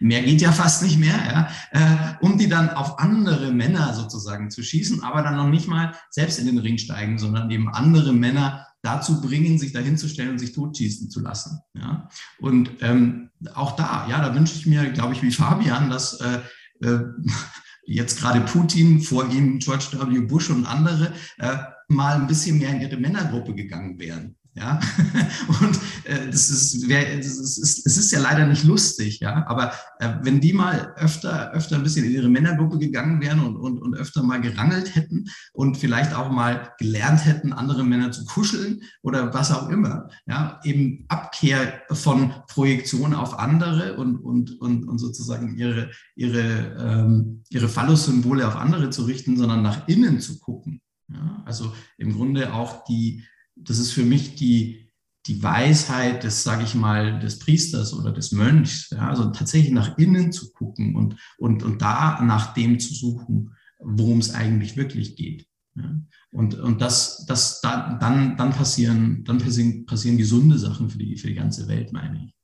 mehr 0.00 0.22
geht 0.22 0.40
ja 0.40 0.52
fast 0.52 0.82
nicht 0.82 0.98
mehr, 0.98 1.16
ja, 1.16 1.48
äh, 1.70 2.24
um 2.24 2.36
die 2.36 2.48
dann 2.48 2.70
auf 2.70 2.98
andere 2.98 3.52
Männer 3.52 3.94
sozusagen 3.94 4.50
zu 4.50 4.62
schießen, 4.62 5.02
aber 5.02 5.22
dann 5.22 5.36
noch 5.36 5.48
nicht 5.48 5.68
mal 5.68 5.94
selbst 6.10 6.38
in 6.38 6.46
den 6.46 6.58
Ring 6.58 6.78
steigen, 6.78 7.18
sondern 7.18 7.50
eben 7.50 7.68
andere 7.68 8.12
Männer 8.12 8.66
dazu 8.82 9.20
bringen, 9.20 9.58
sich 9.58 9.72
dahinzustellen 9.72 10.32
und 10.32 10.38
sich 10.38 10.52
totschießen 10.52 11.10
zu 11.10 11.20
lassen. 11.20 11.60
Ja? 11.74 12.08
Und 12.38 12.70
ähm, 12.80 13.30
auch 13.54 13.76
da, 13.76 14.06
ja, 14.08 14.20
da 14.20 14.34
wünsche 14.34 14.56
ich 14.56 14.66
mir, 14.66 14.90
glaube 14.90 15.14
ich, 15.14 15.22
wie 15.22 15.30
Fabian, 15.30 15.90
dass 15.90 16.20
äh, 16.20 16.40
äh, 16.82 17.00
jetzt 17.84 18.20
gerade 18.20 18.40
Putin, 18.40 19.02
vor 19.02 19.30
ihm 19.30 19.58
George 19.58 19.86
W. 19.92 20.20
Bush 20.20 20.50
und 20.50 20.66
andere 20.66 21.12
äh, 21.38 21.56
mal 21.88 22.16
ein 22.16 22.26
bisschen 22.26 22.58
mehr 22.58 22.70
in 22.70 22.80
ihre 22.80 22.96
Männergruppe 22.96 23.54
gegangen 23.54 23.98
wären. 23.98 24.36
Ja, 24.54 24.80
und 25.60 25.78
äh, 26.04 26.26
das 26.26 26.50
ist, 26.50 26.88
wär, 26.88 27.16
das 27.16 27.38
ist, 27.38 27.86
es 27.86 27.96
ist 27.96 28.10
ja 28.10 28.18
leider 28.18 28.46
nicht 28.46 28.64
lustig, 28.64 29.20
ja. 29.20 29.46
Aber 29.46 29.72
äh, 30.00 30.14
wenn 30.22 30.40
die 30.40 30.52
mal 30.52 30.92
öfter, 30.96 31.52
öfter 31.52 31.76
ein 31.76 31.84
bisschen 31.84 32.04
in 32.04 32.10
ihre 32.10 32.28
Männergruppe 32.28 32.78
gegangen 32.78 33.20
wären 33.20 33.38
und, 33.38 33.56
und, 33.56 33.80
und 33.80 33.94
öfter 33.94 34.24
mal 34.24 34.40
gerangelt 34.40 34.96
hätten 34.96 35.26
und 35.52 35.76
vielleicht 35.76 36.14
auch 36.14 36.32
mal 36.32 36.72
gelernt 36.78 37.24
hätten, 37.26 37.52
andere 37.52 37.84
Männer 37.84 38.10
zu 38.10 38.24
kuscheln 38.24 38.82
oder 39.02 39.32
was 39.32 39.52
auch 39.52 39.68
immer, 39.68 40.08
ja, 40.26 40.58
eben 40.64 41.04
Abkehr 41.06 41.82
von 41.92 42.34
Projektion 42.48 43.14
auf 43.14 43.38
andere 43.38 43.96
und, 43.98 44.16
und, 44.16 44.60
und, 44.60 44.88
und 44.88 44.98
sozusagen 44.98 45.56
ihre, 45.56 45.92
ihre, 46.16 46.76
ähm, 46.76 47.44
ihre 47.50 47.68
Phallus-Symbole 47.68 48.48
auf 48.48 48.56
andere 48.56 48.90
zu 48.90 49.04
richten, 49.04 49.36
sondern 49.36 49.62
nach 49.62 49.86
innen 49.86 50.18
zu 50.18 50.40
gucken. 50.40 50.80
Ja? 51.08 51.42
Also 51.44 51.72
im 51.98 52.12
Grunde 52.12 52.52
auch 52.52 52.84
die 52.84 53.24
das 53.64 53.78
ist 53.78 53.92
für 53.92 54.04
mich 54.04 54.34
die, 54.34 54.90
die 55.26 55.42
Weisheit 55.42 56.24
des, 56.24 56.42
sage 56.42 56.64
ich 56.64 56.74
mal, 56.74 57.20
des 57.20 57.38
Priesters 57.38 57.92
oder 57.92 58.12
des 58.12 58.32
Mönchs. 58.32 58.90
Ja? 58.90 59.08
Also 59.08 59.30
tatsächlich 59.30 59.72
nach 59.72 59.98
innen 59.98 60.32
zu 60.32 60.52
gucken 60.52 60.96
und, 60.96 61.16
und, 61.38 61.62
und 61.62 61.82
da 61.82 62.22
nach 62.22 62.54
dem 62.54 62.78
zu 62.78 62.94
suchen, 62.94 63.54
worum 63.78 64.18
es 64.18 64.34
eigentlich 64.34 64.76
wirklich 64.76 65.16
geht. 65.16 65.46
Ja? 65.74 66.00
Und, 66.32 66.54
und 66.54 66.80
das, 66.80 67.26
das 67.26 67.60
da, 67.60 67.98
dann, 68.00 68.36
dann, 68.36 68.50
passieren, 68.50 69.24
dann 69.24 69.38
passieren, 69.38 69.84
passieren 69.84 70.16
gesunde 70.16 70.58
Sachen 70.58 70.88
für 70.88 70.98
die, 70.98 71.16
für 71.16 71.28
die 71.28 71.34
ganze 71.34 71.68
Welt, 71.68 71.92
meine 71.92 72.26
ich. 72.26 72.34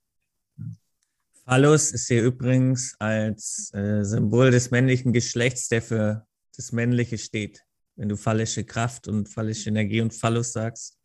Phallus 1.44 1.92
ist 1.92 2.08
hier 2.08 2.24
übrigens 2.24 2.96
als 2.98 3.70
äh, 3.72 4.02
Symbol 4.04 4.50
des 4.50 4.72
männlichen 4.72 5.12
Geschlechts, 5.12 5.68
der 5.68 5.80
für 5.80 6.26
das 6.56 6.72
Männliche 6.72 7.18
steht. 7.18 7.62
Wenn 7.94 8.08
du 8.08 8.16
phallische 8.16 8.64
Kraft 8.64 9.06
und 9.06 9.28
phallische 9.28 9.68
Energie 9.70 10.00
und 10.00 10.12
Phallus 10.12 10.52
sagst, 10.52 10.95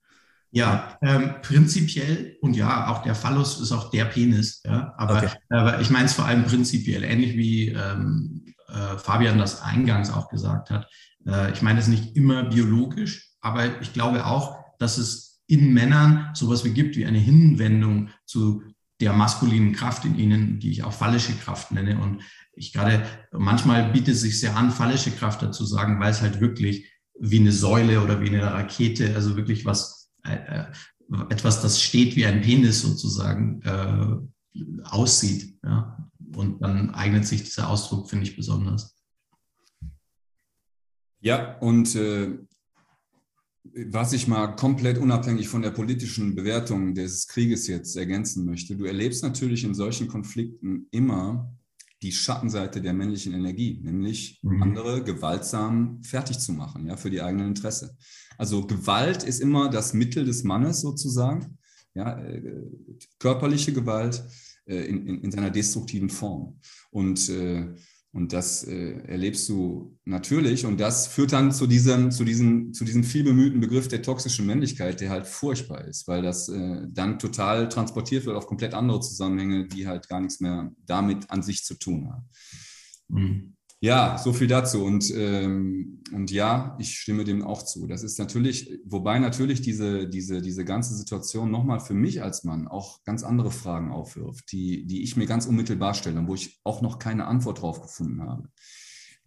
ja, 0.51 0.97
ähm, 1.01 1.35
prinzipiell 1.41 2.37
und 2.41 2.55
ja, 2.55 2.87
auch 2.87 3.03
der 3.03 3.15
Phallus 3.15 3.59
ist 3.61 3.71
auch 3.71 3.89
der 3.89 4.05
Penis. 4.05 4.61
Ja, 4.65 4.93
aber, 4.97 5.17
okay. 5.17 5.29
aber 5.49 5.79
ich 5.79 5.89
meine 5.89 6.05
es 6.05 6.13
vor 6.13 6.25
allem 6.25 6.43
prinzipiell, 6.43 7.03
ähnlich 7.03 7.37
wie 7.37 7.69
ähm, 7.69 8.45
äh, 8.67 8.97
Fabian 8.97 9.37
das 9.37 9.61
eingangs 9.61 10.11
auch 10.11 10.29
gesagt 10.29 10.69
hat. 10.69 10.89
Äh, 11.25 11.53
ich 11.53 11.61
meine 11.61 11.79
es 11.79 11.87
nicht 11.87 12.15
immer 12.17 12.43
biologisch, 12.43 13.31
aber 13.39 13.81
ich 13.81 13.93
glaube 13.93 14.25
auch, 14.25 14.57
dass 14.77 14.97
es 14.97 15.41
in 15.47 15.73
Männern 15.73 16.29
sowas 16.33 16.65
wie 16.65 16.71
gibt 16.71 16.95
wie 16.97 17.05
eine 17.05 17.19
Hinwendung 17.19 18.09
zu 18.25 18.63
der 18.99 19.13
maskulinen 19.13 19.73
Kraft 19.73 20.05
in 20.05 20.17
ihnen, 20.17 20.59
die 20.59 20.71
ich 20.71 20.83
auch 20.83 20.93
phallische 20.93 21.33
Kraft 21.33 21.71
nenne. 21.71 21.99
Und 21.99 22.21
ich 22.53 22.73
gerade 22.73 23.03
manchmal 23.31 23.91
bietet 23.91 24.15
es 24.15 24.21
sich 24.21 24.39
sehr 24.39 24.55
an, 24.55 24.71
phallische 24.71 25.11
Kraft 25.11 25.41
dazu 25.41 25.65
sagen, 25.65 25.99
weil 25.99 26.11
es 26.11 26.21
halt 26.21 26.39
wirklich 26.39 26.91
wie 27.19 27.39
eine 27.39 27.51
Säule 27.51 28.01
oder 28.01 28.21
wie 28.21 28.29
eine 28.29 28.43
Rakete, 28.43 29.13
also 29.15 29.35
wirklich 29.35 29.65
was 29.65 30.00
etwas, 30.23 31.61
das 31.61 31.81
steht 31.81 32.15
wie 32.15 32.25
ein 32.25 32.41
Penis 32.41 32.81
sozusagen, 32.81 33.61
äh, 33.63 34.61
aussieht. 34.83 35.57
Ja? 35.63 36.09
Und 36.35 36.61
dann 36.61 36.91
eignet 36.91 37.25
sich 37.25 37.43
dieser 37.43 37.69
Ausdruck, 37.69 38.09
finde 38.09 38.25
ich, 38.25 38.35
besonders. 38.35 38.95
Ja, 41.19 41.57
und 41.59 41.95
äh, 41.95 42.37
was 43.63 44.13
ich 44.13 44.27
mal 44.27 44.55
komplett 44.55 44.97
unabhängig 44.97 45.47
von 45.47 45.61
der 45.61 45.71
politischen 45.71 46.35
Bewertung 46.35 46.95
des 46.95 47.27
Krieges 47.27 47.67
jetzt 47.67 47.95
ergänzen 47.95 48.45
möchte, 48.45 48.75
du 48.75 48.85
erlebst 48.85 49.23
natürlich 49.23 49.63
in 49.63 49.75
solchen 49.75 50.07
Konflikten 50.07 50.87
immer 50.91 51.55
die 52.01 52.11
Schattenseite 52.11 52.81
der 52.81 52.93
männlichen 52.93 53.33
Energie, 53.33 53.79
nämlich 53.83 54.39
mhm. 54.41 54.63
andere 54.63 55.03
gewaltsam 55.03 56.01
fertig 56.03 56.39
zu 56.39 56.53
machen, 56.53 56.87
ja, 56.87 56.97
für 56.97 57.11
die 57.11 57.21
eigenen 57.21 57.49
Interesse. 57.49 57.95
Also 58.41 58.65
Gewalt 58.65 59.21
ist 59.21 59.39
immer 59.39 59.69
das 59.69 59.93
Mittel 59.93 60.25
des 60.25 60.43
Mannes 60.43 60.81
sozusagen, 60.81 61.59
ja, 61.93 62.19
äh, 62.19 62.41
körperliche 63.19 63.71
Gewalt 63.71 64.23
äh, 64.65 64.77
in, 64.77 65.05
in, 65.05 65.21
in, 65.21 65.31
seiner 65.31 65.51
destruktiven 65.51 66.09
Form. 66.09 66.59
Und 66.89 67.29
äh, 67.29 67.67
und 68.13 68.33
das 68.33 68.63
äh, 68.63 68.93
erlebst 69.07 69.47
du 69.47 69.97
natürlich. 70.05 70.65
Und 70.65 70.79
das 70.79 71.07
führt 71.07 71.31
dann 71.31 71.51
zu 71.51 71.67
diesem, 71.67 72.11
zu, 72.11 72.25
diesem, 72.25 72.73
zu 72.73 72.83
diesem 72.83 73.03
vielbemühten 73.03 73.61
Begriff 73.61 73.87
der 73.87 74.01
toxischen 74.01 74.45
Männlichkeit, 74.45 74.99
der 74.99 75.11
halt 75.11 75.27
furchtbar 75.27 75.85
ist, 75.85 76.09
weil 76.09 76.21
das 76.21 76.49
äh, 76.49 76.87
dann 76.89 77.19
total 77.19 77.69
transportiert 77.69 78.25
wird 78.25 78.35
auf 78.35 78.47
komplett 78.47 78.73
andere 78.73 78.99
Zusammenhänge, 78.99 79.67
die 79.67 79.87
halt 79.87 80.09
gar 80.09 80.19
nichts 80.19 80.41
mehr 80.41 80.73
damit 80.85 81.29
an 81.29 81.43
sich 81.43 81.63
zu 81.63 81.75
tun 81.75 82.09
haben. 82.11 82.29
Mhm. 83.07 83.55
Ja, 83.83 84.19
so 84.19 84.31
viel 84.31 84.45
dazu. 84.45 84.83
Und, 84.83 85.11
ähm, 85.15 86.03
und 86.13 86.29
ja, 86.29 86.77
ich 86.79 86.99
stimme 86.99 87.23
dem 87.23 87.43
auch 87.43 87.63
zu. 87.63 87.87
Das 87.87 88.03
ist 88.03 88.19
natürlich, 88.19 88.79
wobei 88.85 89.17
natürlich 89.17 89.61
diese, 89.61 90.07
diese, 90.07 90.39
diese 90.43 90.63
ganze 90.63 90.93
Situation 90.93 91.49
nochmal 91.49 91.79
für 91.79 91.95
mich 91.95 92.21
als 92.21 92.43
Mann 92.43 92.67
auch 92.67 93.03
ganz 93.05 93.23
andere 93.23 93.49
Fragen 93.49 93.91
aufwirft, 93.91 94.51
die, 94.51 94.85
die 94.85 95.01
ich 95.01 95.17
mir 95.17 95.25
ganz 95.25 95.47
unmittelbar 95.47 95.95
stelle 95.95 96.19
und 96.19 96.27
wo 96.27 96.35
ich 96.35 96.59
auch 96.63 96.83
noch 96.83 96.99
keine 96.99 97.25
Antwort 97.25 97.63
drauf 97.63 97.81
gefunden 97.81 98.21
habe. 98.21 98.49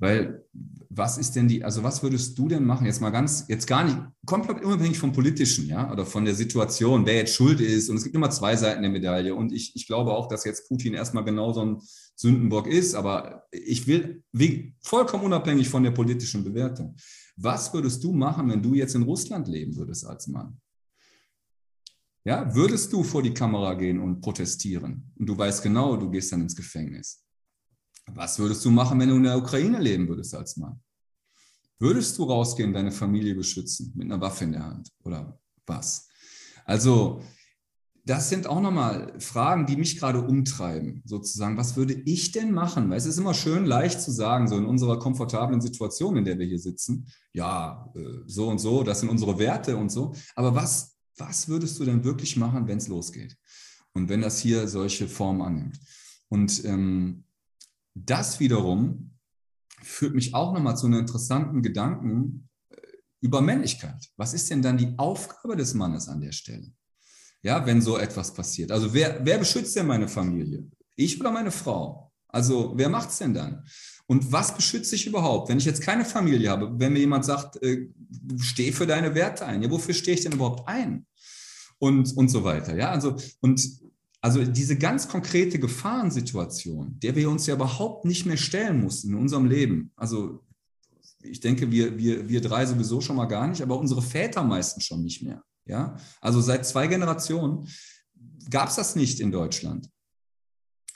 Weil 0.04 0.44
was 0.90 1.16
ist 1.16 1.34
denn 1.34 1.48
die, 1.48 1.64
also 1.64 1.82
was 1.82 2.02
würdest 2.02 2.38
du 2.38 2.46
denn 2.46 2.62
machen? 2.66 2.84
Jetzt 2.84 3.00
mal 3.00 3.08
ganz, 3.08 3.46
jetzt 3.48 3.66
gar 3.66 3.84
nicht, 3.84 3.98
komplett 4.26 4.62
unabhängig 4.62 4.98
vom 4.98 5.14
Politischen, 5.14 5.66
ja, 5.66 5.90
oder 5.90 6.04
von 6.04 6.26
der 6.26 6.34
Situation, 6.34 7.06
wer 7.06 7.14
jetzt 7.14 7.34
schuld 7.34 7.58
ist. 7.62 7.88
Und 7.88 7.96
es 7.96 8.04
gibt 8.04 8.14
immer 8.14 8.28
zwei 8.28 8.54
Seiten 8.54 8.82
der 8.82 8.90
Medaille. 8.90 9.34
Und 9.34 9.50
ich, 9.50 9.74
ich 9.74 9.86
glaube 9.86 10.12
auch, 10.12 10.28
dass 10.28 10.44
jetzt 10.44 10.68
Putin 10.68 10.92
erstmal 10.92 11.24
genau 11.24 11.54
so 11.54 11.64
ein 11.64 11.80
Sündenbock 12.16 12.66
ist, 12.66 12.94
aber 12.94 13.44
ich 13.50 13.86
will, 13.86 14.22
wie, 14.32 14.76
vollkommen 14.82 15.24
unabhängig 15.24 15.70
von 15.70 15.82
der 15.82 15.92
politischen 15.92 16.44
Bewertung. 16.44 16.94
Was 17.36 17.72
würdest 17.72 18.04
du 18.04 18.12
machen, 18.12 18.50
wenn 18.50 18.62
du 18.62 18.74
jetzt 18.74 18.94
in 18.94 19.04
Russland 19.04 19.48
leben 19.48 19.74
würdest 19.76 20.06
als 20.06 20.26
Mann? 20.26 20.60
Ja, 22.24 22.54
würdest 22.54 22.92
du 22.92 23.02
vor 23.02 23.22
die 23.22 23.32
Kamera 23.32 23.72
gehen 23.72 24.00
und 24.00 24.20
protestieren? 24.20 25.10
Und 25.18 25.26
du 25.26 25.38
weißt 25.38 25.62
genau, 25.62 25.96
du 25.96 26.10
gehst 26.10 26.30
dann 26.30 26.42
ins 26.42 26.54
Gefängnis. 26.54 27.23
Was 28.12 28.38
würdest 28.38 28.64
du 28.64 28.70
machen, 28.70 29.00
wenn 29.00 29.08
du 29.08 29.16
in 29.16 29.22
der 29.22 29.38
Ukraine 29.38 29.80
leben 29.80 30.08
würdest 30.08 30.34
als 30.34 30.56
Mann? 30.56 30.80
Würdest 31.78 32.16
du 32.18 32.24
rausgehen, 32.24 32.72
deine 32.72 32.92
Familie 32.92 33.34
beschützen 33.34 33.92
mit 33.96 34.06
einer 34.06 34.20
Waffe 34.20 34.44
in 34.44 34.52
der 34.52 34.64
Hand 34.64 34.90
oder 35.02 35.38
was? 35.66 36.08
Also 36.64 37.20
das 38.06 38.28
sind 38.28 38.46
auch 38.46 38.60
nochmal 38.60 39.14
Fragen, 39.18 39.64
die 39.64 39.76
mich 39.76 39.98
gerade 39.98 40.20
umtreiben, 40.20 41.02
sozusagen. 41.06 41.56
Was 41.56 41.76
würde 41.76 41.94
ich 41.94 42.32
denn 42.32 42.52
machen? 42.52 42.90
Weil 42.90 42.98
es 42.98 43.06
ist 43.06 43.18
immer 43.18 43.32
schön 43.32 43.64
leicht 43.64 44.00
zu 44.00 44.10
sagen, 44.10 44.46
so 44.46 44.58
in 44.58 44.66
unserer 44.66 44.98
komfortablen 44.98 45.62
Situation, 45.62 46.18
in 46.18 46.24
der 46.24 46.38
wir 46.38 46.46
hier 46.46 46.58
sitzen, 46.58 47.06
ja, 47.32 47.90
äh, 47.96 48.20
so 48.26 48.48
und 48.48 48.58
so, 48.58 48.82
das 48.82 49.00
sind 49.00 49.08
unsere 49.08 49.38
Werte 49.38 49.76
und 49.76 49.90
so. 49.90 50.14
Aber 50.36 50.54
was, 50.54 50.96
was 51.16 51.48
würdest 51.48 51.78
du 51.78 51.84
denn 51.86 52.04
wirklich 52.04 52.36
machen, 52.36 52.68
wenn 52.68 52.78
es 52.78 52.88
losgeht? 52.88 53.36
Und 53.94 54.10
wenn 54.10 54.20
das 54.20 54.38
hier 54.38 54.68
solche 54.68 55.08
Formen 55.08 55.40
annimmt? 55.40 55.80
Und 56.28 56.62
ähm, 56.66 57.24
das 57.94 58.40
wiederum 58.40 59.18
führt 59.82 60.14
mich 60.14 60.34
auch 60.34 60.52
nochmal 60.52 60.76
zu 60.76 60.86
einem 60.86 61.00
interessanten 61.00 61.62
Gedanken 61.62 62.48
äh, 62.70 62.76
über 63.20 63.40
Männlichkeit. 63.40 64.10
Was 64.16 64.34
ist 64.34 64.50
denn 64.50 64.62
dann 64.62 64.78
die 64.78 64.94
Aufgabe 64.98 65.56
des 65.56 65.74
Mannes 65.74 66.08
an 66.08 66.20
der 66.20 66.32
Stelle? 66.32 66.72
ja, 67.44 67.64
wenn 67.66 67.80
so 67.82 67.98
etwas 67.98 68.32
passiert. 68.32 68.72
Also 68.72 68.92
wer, 68.94 69.20
wer 69.22 69.38
beschützt 69.38 69.76
denn 69.76 69.86
meine 69.86 70.08
Familie? 70.08 70.66
Ich 70.96 71.20
oder 71.20 71.30
meine 71.30 71.50
Frau? 71.50 72.10
Also 72.26 72.72
wer 72.74 72.88
macht 72.88 73.10
es 73.10 73.18
denn 73.18 73.34
dann? 73.34 73.64
Und 74.06 74.32
was 74.32 74.56
beschütze 74.56 74.96
ich 74.96 75.06
überhaupt, 75.06 75.50
wenn 75.50 75.58
ich 75.58 75.66
jetzt 75.66 75.82
keine 75.82 76.06
Familie 76.06 76.50
habe? 76.50 76.72
Wenn 76.78 76.94
mir 76.94 77.00
jemand 77.00 77.24
sagt, 77.26 77.62
äh, 77.62 77.88
steh 78.40 78.72
für 78.72 78.86
deine 78.86 79.14
Werte 79.14 79.44
ein. 79.44 79.62
Ja, 79.62 79.70
wofür 79.70 79.94
stehe 79.94 80.16
ich 80.16 80.22
denn 80.22 80.32
überhaupt 80.32 80.66
ein? 80.66 81.06
Und, 81.78 82.16
und 82.16 82.28
so 82.28 82.44
weiter. 82.44 82.74
Ja, 82.74 82.90
also, 82.90 83.16
und 83.40 83.62
also 84.24 84.42
diese 84.42 84.78
ganz 84.78 85.06
konkrete 85.06 85.58
Gefahrensituation, 85.58 86.98
der 87.00 87.14
wir 87.14 87.28
uns 87.28 87.46
ja 87.46 87.56
überhaupt 87.56 88.06
nicht 88.06 88.24
mehr 88.24 88.38
stellen 88.38 88.80
mussten 88.80 89.10
in 89.10 89.16
unserem 89.16 89.44
Leben. 89.44 89.92
Also 89.96 90.40
ich 91.20 91.40
denke, 91.40 91.70
wir, 91.70 91.98
wir, 91.98 92.26
wir 92.26 92.40
drei 92.40 92.64
sowieso 92.64 93.02
schon 93.02 93.16
mal 93.16 93.26
gar 93.26 93.46
nicht, 93.46 93.60
aber 93.60 93.78
unsere 93.78 94.00
Väter 94.00 94.42
meistens 94.42 94.86
schon 94.86 95.02
nicht 95.02 95.22
mehr. 95.22 95.44
Ja, 95.66 95.98
also 96.22 96.40
seit 96.40 96.64
zwei 96.64 96.86
Generationen 96.86 97.68
gab 98.48 98.70
es 98.70 98.76
das 98.76 98.96
nicht 98.96 99.20
in 99.20 99.30
Deutschland 99.30 99.90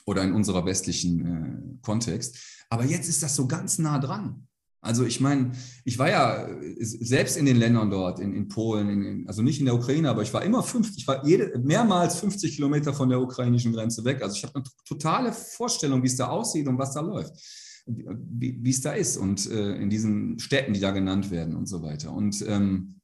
oder 0.07 0.23
in 0.23 0.33
unserer 0.33 0.65
westlichen 0.65 1.25
äh, 1.27 1.77
Kontext. 1.83 2.65
Aber 2.71 2.83
jetzt 2.83 3.09
ist 3.09 3.21
das 3.21 3.35
so 3.35 3.47
ganz 3.47 3.77
nah 3.77 3.99
dran. 3.99 4.47
Also 4.81 5.05
ich 5.05 5.19
meine, 5.19 5.51
ich 5.83 5.99
war 5.99 6.09
ja 6.09 6.47
selbst 6.79 7.35
in 7.35 7.45
den 7.45 7.57
Ländern 7.57 7.89
dort, 7.89 8.19
in, 8.19 8.33
in 8.33 8.47
Polen, 8.47 8.89
in, 8.89 9.27
also 9.27 9.41
nicht 9.41 9.59
in 9.59 9.65
der 9.65 9.75
Ukraine, 9.75 10.09
aber 10.09 10.21
ich 10.21 10.33
war 10.33 10.43
immer 10.43 10.63
50, 10.63 10.97
ich 10.97 11.07
war 11.07 11.25
jede, 11.25 11.59
mehrmals 11.59 12.19
50 12.19 12.55
Kilometer 12.55 12.93
von 12.93 13.09
der 13.09 13.19
ukrainischen 13.19 13.73
Grenze 13.73 14.05
weg. 14.05 14.21
Also 14.21 14.37
ich 14.37 14.43
habe 14.43 14.55
eine 14.55 14.63
totale 14.85 15.33
Vorstellung, 15.33 16.01
wie 16.01 16.07
es 16.07 16.15
da 16.15 16.27
aussieht 16.27 16.67
und 16.67 16.77
was 16.77 16.93
da 16.93 17.01
läuft, 17.01 17.33
wie 17.85 18.69
es 18.69 18.81
da 18.81 18.93
ist 18.93 19.17
und 19.17 19.49
äh, 19.51 19.75
in 19.75 19.89
diesen 19.89 20.39
Städten, 20.39 20.73
die 20.73 20.79
da 20.79 20.91
genannt 20.91 21.29
werden 21.29 21.55
und 21.55 21.67
so 21.67 21.83
weiter. 21.83 22.13
Und 22.13 22.43
ähm, 22.47 22.99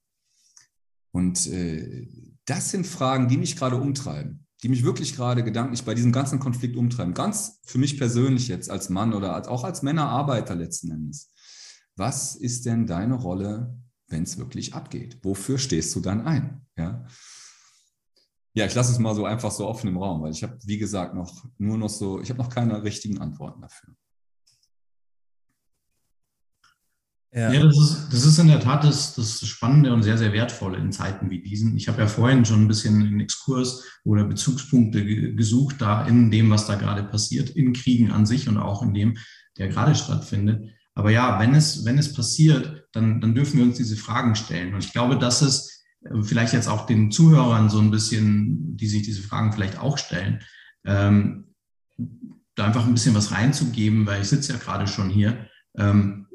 und 1.15 1.47
äh, 1.47 2.09
das 2.43 2.71
sind 2.71 2.85
Fragen, 2.85 3.29
die 3.29 3.37
mich 3.37 3.55
gerade 3.55 3.77
umtreiben, 3.77 4.45
die 4.63 4.67
mich 4.67 4.83
wirklich 4.83 5.15
gerade 5.15 5.45
gedanklich 5.45 5.85
bei 5.85 5.93
diesem 5.93 6.11
ganzen 6.11 6.39
Konflikt 6.41 6.75
umtreiben. 6.75 7.13
Ganz 7.13 7.61
für 7.63 7.77
mich 7.77 7.97
persönlich 7.97 8.49
jetzt 8.49 8.69
als 8.69 8.89
Mann 8.89 9.13
oder 9.13 9.33
als, 9.33 9.47
auch 9.47 9.63
als 9.63 9.81
Männerarbeiter 9.81 10.55
letzten 10.55 10.91
Endes. 10.91 11.31
Was 11.95 12.35
ist 12.35 12.65
denn 12.65 12.87
deine 12.87 13.15
Rolle, 13.15 13.77
wenn 14.07 14.23
es 14.23 14.37
wirklich 14.37 14.73
abgeht? 14.73 15.19
Wofür 15.23 15.57
stehst 15.57 15.95
du 15.95 16.01
dann 16.01 16.21
ein? 16.21 16.65
Ja? 16.77 17.05
Ja, 18.53 18.65
ich 18.65 18.73
lasse 18.73 18.91
es 18.91 18.99
mal 18.99 19.15
so 19.15 19.25
einfach 19.25 19.51
so 19.51 19.67
offen 19.67 19.89
im 19.89 19.97
Raum, 19.97 20.21
weil 20.21 20.31
ich 20.31 20.43
habe, 20.43 20.57
wie 20.63 20.77
gesagt, 20.77 21.13
noch 21.13 21.45
nur 21.57 21.77
noch 21.77 21.89
so, 21.89 22.21
ich 22.21 22.29
habe 22.29 22.41
noch 22.41 22.49
keine 22.49 22.83
richtigen 22.83 23.19
Antworten 23.19 23.61
dafür. 23.61 23.93
Ja, 27.33 27.51
ja 27.51 27.61
das, 27.61 27.77
ist, 27.77 28.13
das 28.13 28.25
ist 28.25 28.39
in 28.39 28.47
der 28.47 28.61
Tat 28.61 28.85
das, 28.85 29.13
das 29.15 29.45
Spannende 29.45 29.93
und 29.93 30.03
sehr, 30.03 30.17
sehr 30.17 30.31
Wertvolle 30.31 30.77
in 30.77 30.93
Zeiten 30.93 31.29
wie 31.29 31.41
diesen. 31.41 31.75
Ich 31.75 31.89
habe 31.89 32.01
ja 32.01 32.07
vorhin 32.07 32.45
schon 32.45 32.61
ein 32.61 32.67
bisschen 32.69 32.95
einen 32.95 33.19
Exkurs 33.19 33.83
oder 34.05 34.23
Bezugspunkte 34.23 35.35
gesucht, 35.35 35.75
da 35.79 36.07
in 36.07 36.31
dem, 36.31 36.49
was 36.49 36.65
da 36.65 36.75
gerade 36.75 37.03
passiert, 37.03 37.49
in 37.49 37.73
Kriegen 37.73 38.11
an 38.11 38.25
sich 38.25 38.47
und 38.47 38.57
auch 38.57 38.81
in 38.83 38.93
dem, 38.93 39.17
der 39.57 39.67
gerade 39.67 39.95
stattfindet. 39.95 40.74
Aber 40.95 41.11
ja, 41.11 41.39
wenn 41.39 41.53
es, 41.53 41.85
wenn 41.85 41.97
es 41.97 42.13
passiert, 42.13 42.87
dann, 42.93 43.19
dann 43.21 43.35
dürfen 43.35 43.57
wir 43.57 43.65
uns 43.65 43.77
diese 43.77 43.97
Fragen 43.97 44.35
stellen. 44.35 44.73
Und 44.73 44.83
ich 44.83 44.93
glaube, 44.93 45.17
dass 45.17 45.41
es 45.41 45.83
äh, 46.05 46.23
vielleicht 46.23 46.53
jetzt 46.53 46.69
auch 46.69 46.85
den 46.85 47.11
Zuhörern 47.11 47.69
so 47.69 47.79
ein 47.79 47.91
bisschen, 47.91 48.77
die 48.77 48.87
sich 48.87 49.03
diese 49.03 49.21
Fragen 49.21 49.51
vielleicht 49.51 49.77
auch 49.77 49.97
stellen, 49.97 50.41
ähm, 50.85 51.53
da 52.55 52.65
einfach 52.65 52.85
ein 52.85 52.93
bisschen 52.93 53.15
was 53.15 53.31
reinzugeben, 53.31 54.05
weil 54.05 54.21
ich 54.21 54.29
sitze 54.29 54.53
ja 54.53 54.59
gerade 54.59 54.87
schon 54.87 55.09
hier. 55.09 55.49
Ähm, 55.77 56.27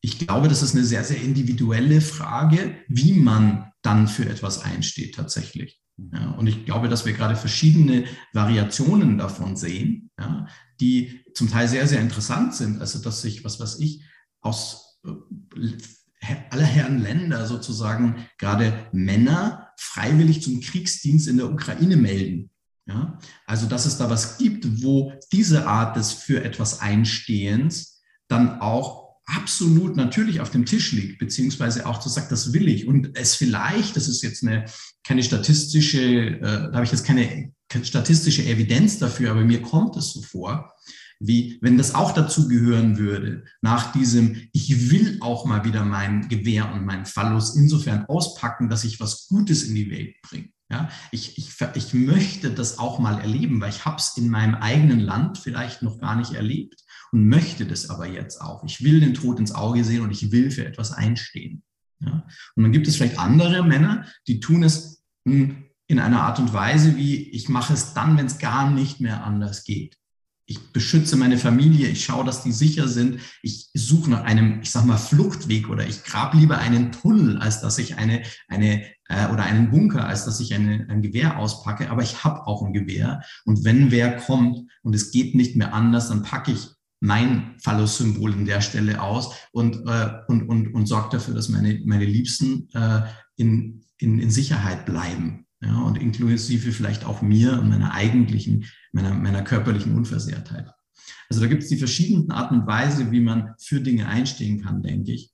ich 0.00 0.18
glaube, 0.18 0.48
das 0.48 0.62
ist 0.62 0.74
eine 0.74 0.84
sehr, 0.84 1.04
sehr 1.04 1.20
individuelle 1.20 2.00
Frage, 2.00 2.76
wie 2.88 3.12
man 3.12 3.70
dann 3.82 4.08
für 4.08 4.26
etwas 4.26 4.64
einsteht 4.64 5.16
tatsächlich. 5.16 5.82
Ja, 6.12 6.30
und 6.32 6.46
ich 6.46 6.64
glaube, 6.64 6.88
dass 6.88 7.06
wir 7.06 7.12
gerade 7.12 7.34
verschiedene 7.34 8.04
Variationen 8.32 9.18
davon 9.18 9.56
sehen, 9.56 10.10
ja, 10.18 10.46
die 10.80 11.24
zum 11.34 11.50
Teil 11.50 11.68
sehr, 11.68 11.88
sehr 11.88 12.00
interessant 12.00 12.54
sind. 12.54 12.80
Also, 12.80 13.00
dass 13.00 13.20
sich, 13.20 13.44
was 13.44 13.58
weiß 13.58 13.80
ich, 13.80 14.04
aus 14.40 15.00
äh, 15.04 16.36
aller 16.50 16.64
Herren 16.64 17.02
Länder 17.02 17.46
sozusagen 17.46 18.26
gerade 18.38 18.88
Männer 18.92 19.68
freiwillig 19.76 20.42
zum 20.42 20.60
Kriegsdienst 20.60 21.28
in 21.28 21.36
der 21.36 21.50
Ukraine 21.50 21.96
melden. 21.96 22.50
Ja, 22.86 23.18
also, 23.44 23.66
dass 23.66 23.84
es 23.84 23.98
da 23.98 24.08
was 24.08 24.38
gibt, 24.38 24.82
wo 24.82 25.12
diese 25.32 25.66
Art 25.66 25.96
des 25.96 26.12
für 26.12 26.44
etwas 26.44 26.80
Einstehens 26.80 28.02
dann 28.28 28.60
auch 28.60 29.07
absolut 29.28 29.96
natürlich 29.96 30.40
auf 30.40 30.50
dem 30.50 30.64
Tisch 30.64 30.92
liegt, 30.92 31.18
beziehungsweise 31.18 31.86
auch 31.86 32.00
zu 32.00 32.08
sagt, 32.08 32.32
das 32.32 32.52
will 32.52 32.66
ich. 32.66 32.86
Und 32.86 33.16
es 33.16 33.34
vielleicht, 33.34 33.96
das 33.96 34.08
ist 34.08 34.22
jetzt 34.22 34.42
eine, 34.42 34.64
keine 35.04 35.22
statistische, 35.22 36.00
äh, 36.00 36.40
da 36.40 36.72
habe 36.72 36.84
ich 36.84 36.92
jetzt 36.92 37.04
keine, 37.04 37.52
keine 37.68 37.84
statistische 37.84 38.44
Evidenz 38.44 38.98
dafür, 38.98 39.30
aber 39.30 39.44
mir 39.44 39.60
kommt 39.60 39.96
es 39.96 40.12
so 40.12 40.22
vor, 40.22 40.72
wie 41.20 41.58
wenn 41.60 41.76
das 41.76 41.94
auch 41.94 42.12
dazu 42.12 42.48
gehören 42.48 42.96
würde, 42.96 43.44
nach 43.60 43.92
diesem, 43.92 44.48
ich 44.52 44.90
will 44.90 45.18
auch 45.20 45.44
mal 45.44 45.64
wieder 45.64 45.84
mein 45.84 46.28
Gewehr 46.28 46.72
und 46.72 46.86
mein 46.86 47.04
Phallus 47.04 47.56
insofern 47.56 48.06
auspacken, 48.06 48.68
dass 48.68 48.84
ich 48.84 49.00
was 49.00 49.26
Gutes 49.28 49.64
in 49.64 49.74
die 49.74 49.90
Welt 49.90 50.14
bringe. 50.22 50.48
Ja, 50.70 50.90
ich, 51.12 51.38
ich, 51.38 51.54
ich 51.74 51.94
möchte 51.94 52.50
das 52.50 52.78
auch 52.78 52.98
mal 52.98 53.18
erleben, 53.18 53.58
weil 53.60 53.70
ich 53.70 53.86
habe 53.86 53.96
es 53.96 54.16
in 54.18 54.28
meinem 54.28 54.54
eigenen 54.54 55.00
Land 55.00 55.38
vielleicht 55.38 55.80
noch 55.80 55.98
gar 55.98 56.14
nicht 56.14 56.34
erlebt 56.34 56.84
und 57.12 57.28
möchte 57.28 57.66
das 57.66 57.90
aber 57.90 58.06
jetzt 58.06 58.40
auch. 58.40 58.64
Ich 58.64 58.82
will 58.82 59.00
den 59.00 59.14
Tod 59.14 59.38
ins 59.38 59.54
Auge 59.54 59.84
sehen 59.84 60.02
und 60.02 60.10
ich 60.10 60.30
will 60.32 60.50
für 60.50 60.66
etwas 60.66 60.92
einstehen. 60.92 61.62
Ja? 62.00 62.26
Und 62.54 62.62
dann 62.62 62.72
gibt 62.72 62.88
es 62.88 62.96
vielleicht 62.96 63.18
andere 63.18 63.64
Männer, 63.64 64.06
die 64.26 64.40
tun 64.40 64.62
es 64.62 65.02
hm, 65.26 65.64
in 65.86 65.98
einer 65.98 66.22
Art 66.22 66.38
und 66.38 66.52
Weise, 66.52 66.96
wie 66.96 67.30
ich 67.30 67.48
mache 67.48 67.72
es 67.72 67.94
dann, 67.94 68.16
wenn 68.16 68.26
es 68.26 68.38
gar 68.38 68.70
nicht 68.70 69.00
mehr 69.00 69.24
anders 69.24 69.64
geht. 69.64 69.96
Ich 70.50 70.72
beschütze 70.72 71.16
meine 71.16 71.36
Familie, 71.36 71.88
ich 71.88 72.04
schaue, 72.04 72.24
dass 72.24 72.42
die 72.42 72.52
sicher 72.52 72.88
sind. 72.88 73.20
Ich 73.42 73.68
suche 73.74 74.08
nach 74.08 74.24
einem, 74.24 74.60
ich 74.62 74.70
sag 74.70 74.86
mal, 74.86 74.96
Fluchtweg 74.96 75.68
oder 75.68 75.86
ich 75.86 76.04
grab 76.04 76.32
lieber 76.32 76.58
einen 76.58 76.90
Tunnel, 76.90 77.36
als 77.38 77.60
dass 77.60 77.78
ich 77.78 77.96
eine, 77.96 78.22
eine 78.48 78.82
äh, 79.08 79.28
oder 79.30 79.42
einen 79.42 79.70
Bunker, 79.70 80.06
als 80.06 80.24
dass 80.24 80.40
ich 80.40 80.54
eine, 80.54 80.86
ein 80.88 81.02
Gewehr 81.02 81.38
auspacke. 81.38 81.90
Aber 81.90 82.02
ich 82.02 82.24
habe 82.24 82.46
auch 82.46 82.62
ein 82.62 82.72
Gewehr. 82.72 83.22
Und 83.44 83.64
wenn 83.64 83.90
wer 83.90 84.16
kommt 84.16 84.70
und 84.82 84.94
es 84.94 85.10
geht 85.10 85.34
nicht 85.34 85.56
mehr 85.56 85.74
anders, 85.74 86.08
dann 86.08 86.22
packe 86.22 86.52
ich 86.52 86.68
mein 87.00 87.54
Phallus-Symbol 87.62 88.32
an 88.32 88.44
der 88.44 88.60
Stelle 88.60 89.00
aus 89.00 89.34
und, 89.52 89.86
äh, 89.86 90.10
und, 90.26 90.48
und, 90.48 90.74
und 90.74 90.86
sorgt 90.86 91.14
dafür, 91.14 91.34
dass 91.34 91.48
meine, 91.48 91.80
meine 91.84 92.04
Liebsten 92.04 92.68
äh, 92.72 93.02
in, 93.36 93.84
in, 93.98 94.18
in 94.18 94.30
Sicherheit 94.30 94.86
bleiben. 94.86 95.46
Ja, 95.60 95.80
und 95.82 95.98
inklusive 95.98 96.70
vielleicht 96.70 97.04
auch 97.04 97.20
mir 97.20 97.58
und 97.58 97.68
meiner 97.68 97.92
eigentlichen, 97.92 98.66
meiner, 98.92 99.12
meiner 99.14 99.42
körperlichen 99.42 99.96
Unversehrtheit. 99.96 100.70
Also 101.28 101.40
da 101.40 101.48
gibt 101.48 101.64
es 101.64 101.68
die 101.68 101.78
verschiedenen 101.78 102.30
Arten 102.30 102.60
und 102.60 102.66
Weise, 102.68 103.10
wie 103.10 103.20
man 103.20 103.54
für 103.58 103.80
Dinge 103.80 104.06
einstehen 104.06 104.62
kann, 104.62 104.82
denke 104.82 105.12
ich. 105.12 105.32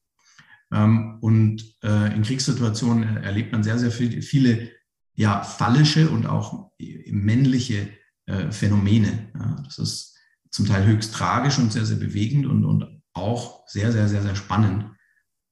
Ähm, 0.73 1.19
und 1.21 1.63
äh, 1.83 2.15
in 2.15 2.23
Kriegssituationen 2.23 3.19
erlebt 3.19 3.53
man 3.53 3.63
sehr, 3.63 3.79
sehr 3.79 3.91
viel, 3.91 4.23
viele 4.23 4.71
ja, 5.15 5.43
fallische 5.43 6.09
und 6.09 6.27
auch 6.27 6.71
männliche 6.79 7.91
äh, 8.27 8.51
Phänomene. 8.51 9.31
Ja, 9.35 9.57
das 9.65 9.79
ist 9.79 10.14
zum 10.55 10.67
Teil 10.67 10.87
höchst 10.87 11.13
tragisch 11.13 11.59
und 11.59 11.73
sehr, 11.73 11.85
sehr 11.85 11.97
bewegend 11.97 12.47
und, 12.47 12.65
und 12.65 13.03
auch 13.13 13.67
sehr, 13.67 13.91
sehr, 13.91 14.09
sehr, 14.09 14.23
sehr 14.23 14.37
spannend 14.37 14.89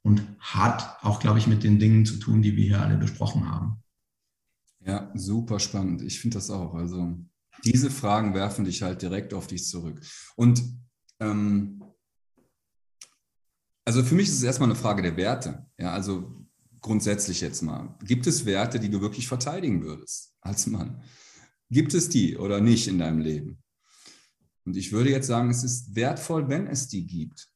und 0.03 0.23
hat 0.39 1.03
auch, 1.03 1.19
glaube 1.19 1.41
ich, 1.41 1.49
mit 1.49 1.65
den 1.65 1.81
Dingen 1.81 2.07
zu 2.07 2.19
tun, 2.19 2.41
die 2.41 2.55
wir 2.55 2.63
hier 2.63 2.81
alle 2.81 2.97
besprochen 2.97 3.51
haben. 3.51 3.83
Ja, 4.87 5.11
super 5.15 5.59
spannend. 5.59 6.03
Ich 6.03 6.21
finde 6.21 6.37
das 6.37 6.51
auch. 6.51 6.75
Also 6.75 7.19
diese 7.65 7.91
Fragen 7.91 8.33
werfen 8.33 8.65
dich 8.65 8.83
halt 8.83 9.03
direkt 9.03 9.35
auf 9.35 9.49
dich 9.49 9.67
zurück. 9.67 10.01
Und 10.37 10.63
ähm, 11.19 11.83
also 13.85 14.05
für 14.05 14.15
mich 14.15 14.29
ist 14.29 14.37
es 14.37 14.45
erstmal 14.45 14.69
eine 14.69 14.79
Frage 14.79 15.03
der 15.03 15.17
Werte. 15.17 15.67
Ja, 15.79 15.93
also 15.93 16.47
grundsätzlich 16.81 17.41
jetzt 17.41 17.63
mal. 17.63 17.99
Gibt 18.05 18.29
es 18.29 18.45
Werte, 18.45 18.79
die 18.79 18.89
du 18.89 19.01
wirklich 19.01 19.27
verteidigen 19.27 19.83
würdest 19.83 20.37
als 20.43 20.69
Mann? 20.69 21.03
Gibt 21.71 21.93
es 21.93 22.09
die 22.09 22.37
oder 22.37 22.61
nicht 22.61 22.87
in 22.87 23.01
deinem 23.01 23.19
Leben? 23.19 23.63
Und 24.65 24.77
ich 24.77 24.93
würde 24.93 25.11
jetzt 25.11 25.27
sagen, 25.27 25.51
es 25.51 25.65
ist 25.65 25.95
wertvoll, 25.95 26.49
wenn 26.49 26.67
es 26.67 26.89
die 26.89 27.07
gibt. 27.07 27.49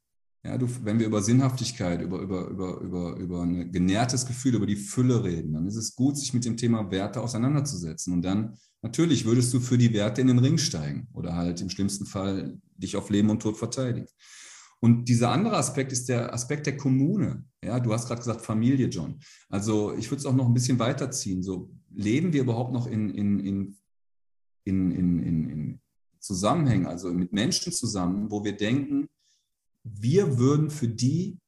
Ja, 0.45 0.57
du, 0.59 0.69
wenn 0.85 1.01
wir 1.01 1.07
über 1.07 1.23
Sinnhaftigkeit, 1.23 2.01
über, 2.03 2.21
über, 2.21 2.49
über, 2.49 2.81
über, 2.81 3.17
über 3.17 3.43
ein 3.43 3.73
genährtes 3.73 4.27
Gefühl, 4.27 4.55
über 4.55 4.67
die 4.67 4.77
Fülle 4.77 5.25
reden, 5.25 5.55
dann 5.55 5.67
ist 5.67 5.75
es 5.75 5.97
gut, 5.97 6.17
sich 6.17 6.33
mit 6.35 6.45
dem 6.45 6.57
Thema 6.57 6.91
Werte 6.93 7.21
auseinanderzusetzen. 7.21 8.13
Und 8.13 8.23
dann 8.23 8.57
natürlich 8.81 9.25
würdest 9.25 9.53
du 9.53 9.59
für 9.59 9.77
die 9.77 9.93
Werte 9.93 10.21
in 10.21 10.29
den 10.29 10.39
Ring 10.39 10.59
steigen 10.59 11.09
oder 11.15 11.35
halt 11.35 11.61
im 11.61 11.71
schlimmsten 11.71 12.07
Fall 12.07 12.61
dich 12.77 12.97
auf 12.97 13.11
Leben 13.11 13.31
und 13.31 13.41
Tod 13.43 13.57
verteidigen. 13.57 14.07
Und 14.79 15.09
dieser 15.09 15.33
andere 15.33 15.57
Aspekt 15.57 15.91
ist 15.91 16.09
der 16.09 16.33
Aspekt 16.33 16.67
der 16.67 16.77
Kommune. 16.77 17.45
Ja, 17.65 17.81
du 17.81 17.93
hast 17.93 18.07
gerade 18.07 18.21
gesagt 18.21 18.43
Familie, 18.43 18.87
John. 18.87 19.19
Also 19.49 19.95
ich 19.95 20.11
würde 20.11 20.21
es 20.21 20.27
auch 20.27 20.35
noch 20.35 20.47
ein 20.47 20.55
bisschen 20.55 20.79
weiterziehen. 20.79 21.43
So 21.43 21.71
leben 21.91 22.33
wir 22.33 22.43
überhaupt 22.43 22.73
noch 22.73 22.87
in, 22.87 23.11
in, 23.11 23.41
in, 23.41 23.79
in, 24.65 24.91
in, 24.93 25.51
in, 25.51 25.81
Zusammenhängen, 26.27 26.87
also 26.87 27.13
mit 27.13 27.33
Menschen 27.33 27.73
zusammen, 27.73 28.31
wo 28.31 28.45
wir 28.45 28.57
denken, 28.57 29.09
wir 29.85 30.39
würden 30.39 30.71
für 30.71 30.89
die 30.89 31.39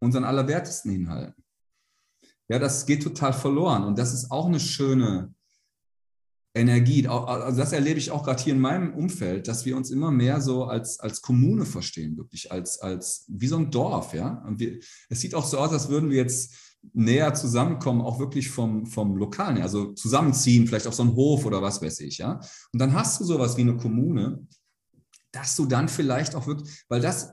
unseren 0.00 0.24
Allerwertesten 0.24 0.90
hinhalten. 0.90 1.42
Ja, 2.48 2.58
das 2.58 2.86
geht 2.86 3.02
total 3.02 3.32
verloren 3.32 3.84
und 3.84 3.98
das 3.98 4.12
ist 4.12 4.30
auch 4.30 4.46
eine 4.46 4.60
schöne 4.60 5.34
Energie. 6.54 7.06
Also 7.08 7.58
das 7.58 7.72
erlebe 7.72 7.98
ich 7.98 8.10
auch 8.10 8.22
gerade 8.22 8.42
hier 8.42 8.54
in 8.54 8.60
meinem 8.60 8.94
Umfeld, 8.94 9.48
dass 9.48 9.64
wir 9.64 9.76
uns 9.76 9.90
immer 9.90 10.10
mehr 10.10 10.40
so 10.40 10.64
als, 10.64 11.00
als 11.00 11.20
Kommune 11.20 11.66
verstehen, 11.66 12.16
wirklich 12.16 12.52
als, 12.52 12.78
als 12.78 13.24
wie 13.28 13.48
so 13.48 13.56
ein 13.56 13.70
Dorf. 13.70 14.14
Ja? 14.14 14.42
Und 14.46 14.60
wir, 14.60 14.78
es 15.08 15.20
sieht 15.20 15.34
auch 15.34 15.44
so 15.44 15.58
aus, 15.58 15.72
als 15.72 15.88
würden 15.88 16.10
wir 16.10 16.18
jetzt 16.18 16.73
näher 16.92 17.34
zusammenkommen, 17.34 18.00
auch 18.00 18.18
wirklich 18.18 18.50
vom, 18.50 18.86
vom 18.86 19.16
Lokalen, 19.16 19.60
also 19.62 19.92
zusammenziehen, 19.92 20.66
vielleicht 20.66 20.86
auf 20.86 20.94
so 20.94 21.02
einen 21.02 21.14
Hof 21.14 21.44
oder 21.44 21.62
was 21.62 21.82
weiß 21.82 22.00
ich, 22.00 22.18
ja. 22.18 22.40
Und 22.72 22.80
dann 22.80 22.94
hast 22.94 23.20
du 23.20 23.24
sowas 23.24 23.56
wie 23.56 23.62
eine 23.62 23.76
Kommune, 23.76 24.46
dass 25.32 25.56
du 25.56 25.66
dann 25.66 25.88
vielleicht 25.88 26.36
auch 26.36 26.46
wirklich, 26.46 26.84
weil 26.88 27.00
das, 27.00 27.32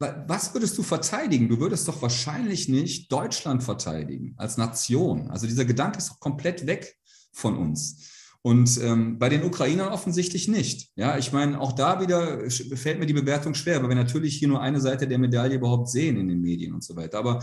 was 0.00 0.52
würdest 0.52 0.76
du 0.76 0.82
verteidigen? 0.82 1.48
Du 1.48 1.60
würdest 1.60 1.86
doch 1.86 2.02
wahrscheinlich 2.02 2.68
nicht 2.68 3.12
Deutschland 3.12 3.62
verteidigen 3.62 4.34
als 4.36 4.56
Nation. 4.56 5.30
Also 5.30 5.46
dieser 5.46 5.64
Gedanke 5.64 5.98
ist 5.98 6.18
komplett 6.18 6.66
weg 6.66 6.96
von 7.32 7.56
uns. 7.56 8.15
Und 8.42 8.80
ähm, 8.82 9.18
bei 9.18 9.28
den 9.28 9.42
Ukrainern 9.42 9.92
offensichtlich 9.92 10.48
nicht. 10.48 10.90
Ja, 10.96 11.18
ich 11.18 11.32
meine, 11.32 11.60
auch 11.60 11.72
da 11.72 12.00
wieder 12.00 12.48
fällt 12.50 12.98
mir 12.98 13.06
die 13.06 13.12
Bewertung 13.12 13.54
schwer, 13.54 13.82
weil 13.82 13.88
wir 13.88 13.96
natürlich 13.96 14.36
hier 14.36 14.48
nur 14.48 14.60
eine 14.60 14.80
Seite 14.80 15.08
der 15.08 15.18
Medaille 15.18 15.56
überhaupt 15.56 15.88
sehen 15.88 16.16
in 16.16 16.28
den 16.28 16.40
Medien 16.40 16.72
und 16.72 16.84
so 16.84 16.96
weiter. 16.96 17.18
Aber 17.18 17.42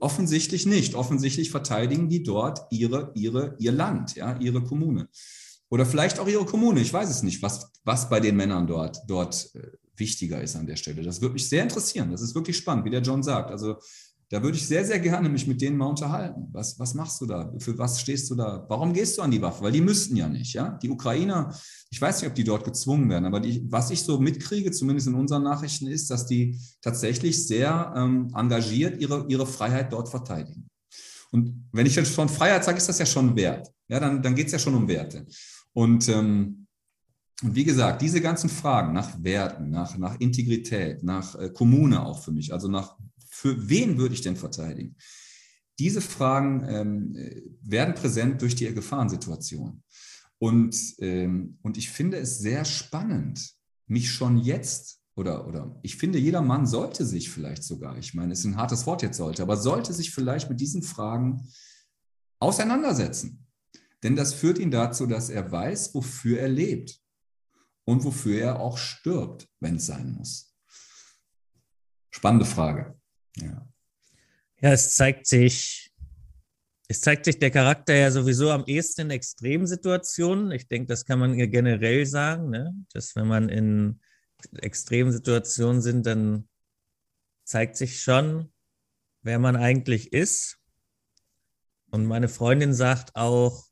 offensichtlich 0.00 0.66
nicht. 0.66 0.94
Offensichtlich 0.94 1.50
verteidigen 1.50 2.08
die 2.08 2.22
dort 2.22 2.60
ihre, 2.70 3.12
ihre, 3.14 3.56
ihr 3.58 3.72
Land, 3.72 4.16
ja, 4.16 4.36
ihre 4.38 4.62
Kommune. 4.62 5.08
Oder 5.70 5.86
vielleicht 5.86 6.18
auch 6.18 6.28
ihre 6.28 6.46
Kommune. 6.46 6.80
Ich 6.80 6.92
weiß 6.92 7.10
es 7.10 7.22
nicht, 7.22 7.42
was, 7.42 7.70
was 7.84 8.08
bei 8.08 8.20
den 8.20 8.36
Männern 8.36 8.66
dort, 8.66 8.98
dort 9.06 9.50
äh, 9.54 9.72
wichtiger 9.96 10.40
ist 10.40 10.56
an 10.56 10.66
der 10.66 10.76
Stelle. 10.76 11.02
Das 11.02 11.20
würde 11.20 11.34
mich 11.34 11.48
sehr 11.48 11.62
interessieren. 11.62 12.10
Das 12.10 12.22
ist 12.22 12.34
wirklich 12.34 12.56
spannend, 12.56 12.84
wie 12.84 12.90
der 12.90 13.02
John 13.02 13.22
sagt. 13.22 13.50
Also 13.50 13.76
da 14.30 14.42
würde 14.42 14.58
ich 14.58 14.66
sehr, 14.66 14.84
sehr 14.84 14.98
gerne 14.98 15.28
mich 15.30 15.46
mit 15.46 15.62
denen 15.62 15.78
mal 15.78 15.86
unterhalten. 15.86 16.48
Was, 16.52 16.78
was 16.78 16.92
machst 16.92 17.20
du 17.20 17.26
da? 17.26 17.50
Für 17.58 17.78
was 17.78 18.00
stehst 18.00 18.28
du 18.30 18.34
da? 18.34 18.66
Warum 18.68 18.92
gehst 18.92 19.16
du 19.16 19.22
an 19.22 19.30
die 19.30 19.40
Waffe? 19.40 19.64
Weil 19.64 19.72
die 19.72 19.80
müssten 19.80 20.16
ja 20.16 20.28
nicht, 20.28 20.52
ja. 20.52 20.78
Die 20.82 20.90
Ukrainer, 20.90 21.54
ich 21.88 22.00
weiß 22.00 22.20
nicht, 22.20 22.28
ob 22.28 22.34
die 22.34 22.44
dort 22.44 22.64
gezwungen 22.64 23.08
werden, 23.08 23.24
aber 23.24 23.40
die, 23.40 23.64
was 23.70 23.90
ich 23.90 24.02
so 24.02 24.20
mitkriege, 24.20 24.70
zumindest 24.70 25.08
in 25.08 25.14
unseren 25.14 25.44
Nachrichten, 25.44 25.86
ist, 25.86 26.10
dass 26.10 26.26
die 26.26 26.60
tatsächlich 26.82 27.46
sehr 27.46 27.94
ähm, 27.96 28.30
engagiert 28.34 29.00
ihre, 29.00 29.24
ihre 29.28 29.46
Freiheit 29.46 29.92
dort 29.94 30.10
verteidigen. 30.10 30.68
Und 31.30 31.68
wenn 31.72 31.86
ich 31.86 31.96
jetzt 31.96 32.14
von 32.14 32.28
Freiheit 32.28 32.64
sage, 32.64 32.78
ist 32.78 32.88
das 32.88 32.98
ja 32.98 33.06
schon 33.06 33.34
Wert. 33.34 33.72
Ja, 33.88 33.98
dann, 33.98 34.22
dann 34.22 34.34
geht 34.34 34.46
es 34.46 34.52
ja 34.52 34.58
schon 34.58 34.74
um 34.74 34.88
Werte. 34.88 35.26
Und, 35.72 36.06
ähm, 36.08 36.66
und 37.42 37.54
wie 37.54 37.64
gesagt, 37.64 38.02
diese 38.02 38.20
ganzen 38.20 38.50
Fragen 38.50 38.92
nach 38.92 39.22
Werten, 39.22 39.70
nach, 39.70 39.96
nach 39.96 40.20
Integrität, 40.20 41.02
nach 41.02 41.34
äh, 41.34 41.50
Kommune 41.50 42.04
auch 42.04 42.22
für 42.22 42.32
mich, 42.32 42.52
also 42.52 42.68
nach, 42.68 42.96
für 43.38 43.68
wen 43.68 43.98
würde 43.98 44.14
ich 44.14 44.22
denn 44.22 44.34
verteidigen? 44.34 44.96
Diese 45.78 46.00
Fragen 46.00 46.64
ähm, 46.68 47.54
werden 47.62 47.94
präsent 47.94 48.42
durch 48.42 48.56
die 48.56 48.74
Gefahrensituation. 48.74 49.84
Und, 50.38 50.76
ähm, 50.98 51.56
und 51.62 51.76
ich 51.76 51.88
finde 51.88 52.16
es 52.16 52.40
sehr 52.40 52.64
spannend, 52.64 53.54
mich 53.86 54.10
schon 54.10 54.38
jetzt 54.38 54.98
oder, 55.14 55.46
oder 55.46 55.78
ich 55.82 55.96
finde, 55.96 56.18
jeder 56.18 56.42
Mann 56.42 56.66
sollte 56.66 57.06
sich 57.06 57.30
vielleicht 57.30 57.62
sogar, 57.62 57.96
ich 57.96 58.12
meine, 58.12 58.32
es 58.32 58.40
ist 58.40 58.44
ein 58.46 58.56
hartes 58.56 58.86
Wort 58.86 59.02
jetzt 59.02 59.18
sollte, 59.18 59.42
aber 59.42 59.56
sollte 59.56 59.92
sich 59.92 60.12
vielleicht 60.12 60.50
mit 60.50 60.60
diesen 60.60 60.82
Fragen 60.82 61.48
auseinandersetzen. 62.40 63.46
Denn 64.02 64.16
das 64.16 64.34
führt 64.34 64.58
ihn 64.58 64.72
dazu, 64.72 65.06
dass 65.06 65.30
er 65.30 65.50
weiß, 65.50 65.94
wofür 65.94 66.40
er 66.40 66.48
lebt 66.48 67.00
und 67.84 68.02
wofür 68.02 68.40
er 68.40 68.60
auch 68.60 68.78
stirbt, 68.78 69.48
wenn 69.60 69.76
es 69.76 69.86
sein 69.86 70.12
muss. 70.12 70.56
Spannende 72.10 72.44
Frage. 72.44 72.98
Ja. 73.40 73.68
Ja, 74.60 74.72
es 74.72 74.96
zeigt 74.96 75.26
sich, 75.26 75.92
es 76.88 77.00
zeigt 77.00 77.26
sich 77.26 77.38
der 77.38 77.50
Charakter 77.50 77.94
ja 77.94 78.10
sowieso 78.10 78.50
am 78.50 78.64
ehesten 78.66 79.02
in 79.02 79.10
Extremsituationen. 79.10 80.50
Ich 80.50 80.66
denke, 80.66 80.88
das 80.88 81.04
kann 81.04 81.20
man 81.20 81.36
generell 81.36 82.06
sagen, 82.06 82.50
ne? 82.50 82.74
dass 82.92 83.14
wenn 83.14 83.28
man 83.28 83.48
in 83.48 84.00
Extremsituationen 84.60 85.80
sind, 85.80 86.06
dann 86.06 86.48
zeigt 87.44 87.76
sich 87.76 88.02
schon, 88.02 88.52
wer 89.22 89.38
man 89.38 89.56
eigentlich 89.56 90.12
ist. 90.12 90.58
Und 91.90 92.06
meine 92.06 92.28
Freundin 92.28 92.74
sagt 92.74 93.14
auch, 93.14 93.68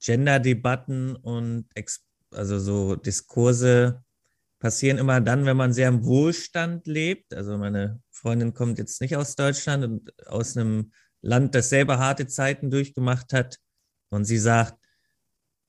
Gender-Debatten 0.00 1.16
und 1.16 1.68
also 2.30 2.58
so 2.58 2.96
Diskurse 2.96 4.04
passieren 4.58 4.98
immer 4.98 5.20
dann, 5.20 5.46
wenn 5.46 5.56
man 5.56 5.72
sehr 5.72 5.88
im 5.88 6.04
Wohlstand 6.04 6.86
lebt. 6.86 7.34
Also 7.34 7.56
meine 7.58 8.00
Freundin 8.10 8.54
kommt 8.54 8.78
jetzt 8.78 9.00
nicht 9.00 9.16
aus 9.16 9.36
Deutschland 9.36 9.84
und 9.84 10.26
aus 10.26 10.56
einem 10.56 10.92
Land, 11.20 11.54
das 11.54 11.68
selber 11.68 11.98
harte 11.98 12.26
Zeiten 12.26 12.70
durchgemacht 12.70 13.32
hat. 13.32 13.58
Und 14.10 14.24
sie 14.24 14.38
sagt, 14.38 14.78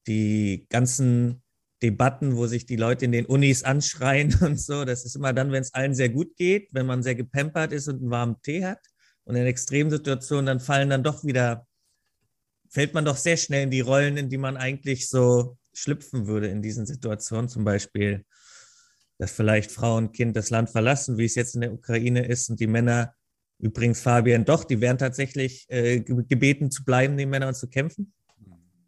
die 0.07 0.65
ganzen 0.69 1.43
Debatten, 1.81 2.35
wo 2.35 2.47
sich 2.47 2.65
die 2.65 2.75
Leute 2.75 3.05
in 3.05 3.11
den 3.11 3.25
Unis 3.25 3.63
anschreien 3.63 4.35
und 4.41 4.59
so, 4.59 4.85
das 4.85 5.05
ist 5.05 5.15
immer 5.15 5.33
dann, 5.33 5.51
wenn 5.51 5.61
es 5.61 5.73
allen 5.73 5.95
sehr 5.95 6.09
gut 6.09 6.35
geht, 6.35 6.69
wenn 6.73 6.85
man 6.85 7.03
sehr 7.03 7.15
gepampert 7.15 7.71
ist 7.71 7.87
und 7.87 8.01
einen 8.01 8.11
warmen 8.11 8.41
Tee 8.41 8.65
hat. 8.65 8.79
Und 9.23 9.35
in 9.35 9.45
Extremsituationen, 9.45 10.45
dann 10.47 10.59
fallen 10.59 10.89
dann 10.89 11.03
doch 11.03 11.23
wieder, 11.23 11.67
fällt 12.69 12.93
man 12.95 13.05
doch 13.05 13.17
sehr 13.17 13.37
schnell 13.37 13.63
in 13.63 13.71
die 13.71 13.81
Rollen, 13.81 14.17
in 14.17 14.29
die 14.29 14.37
man 14.37 14.57
eigentlich 14.57 15.07
so 15.07 15.57
schlüpfen 15.73 16.25
würde 16.25 16.47
in 16.47 16.63
diesen 16.63 16.87
Situationen. 16.87 17.47
Zum 17.47 17.63
Beispiel, 17.63 18.25
dass 19.19 19.31
vielleicht 19.31 19.71
Frau 19.71 19.97
und 19.97 20.13
Kind 20.13 20.35
das 20.35 20.49
Land 20.49 20.69
verlassen, 20.69 21.17
wie 21.17 21.25
es 21.25 21.35
jetzt 21.35 21.53
in 21.53 21.61
der 21.61 21.73
Ukraine 21.73 22.25
ist, 22.25 22.49
und 22.49 22.59
die 22.59 22.67
Männer, 22.67 23.13
übrigens 23.59 23.99
Fabian, 23.99 24.45
doch, 24.45 24.63
die 24.63 24.81
werden 24.81 24.97
tatsächlich 24.97 25.65
äh, 25.69 25.99
gebeten 25.99 26.71
zu 26.71 26.83
bleiben, 26.85 27.17
die 27.17 27.25
Männer 27.25 27.49
und 27.49 27.55
zu 27.55 27.67
kämpfen. 27.67 28.13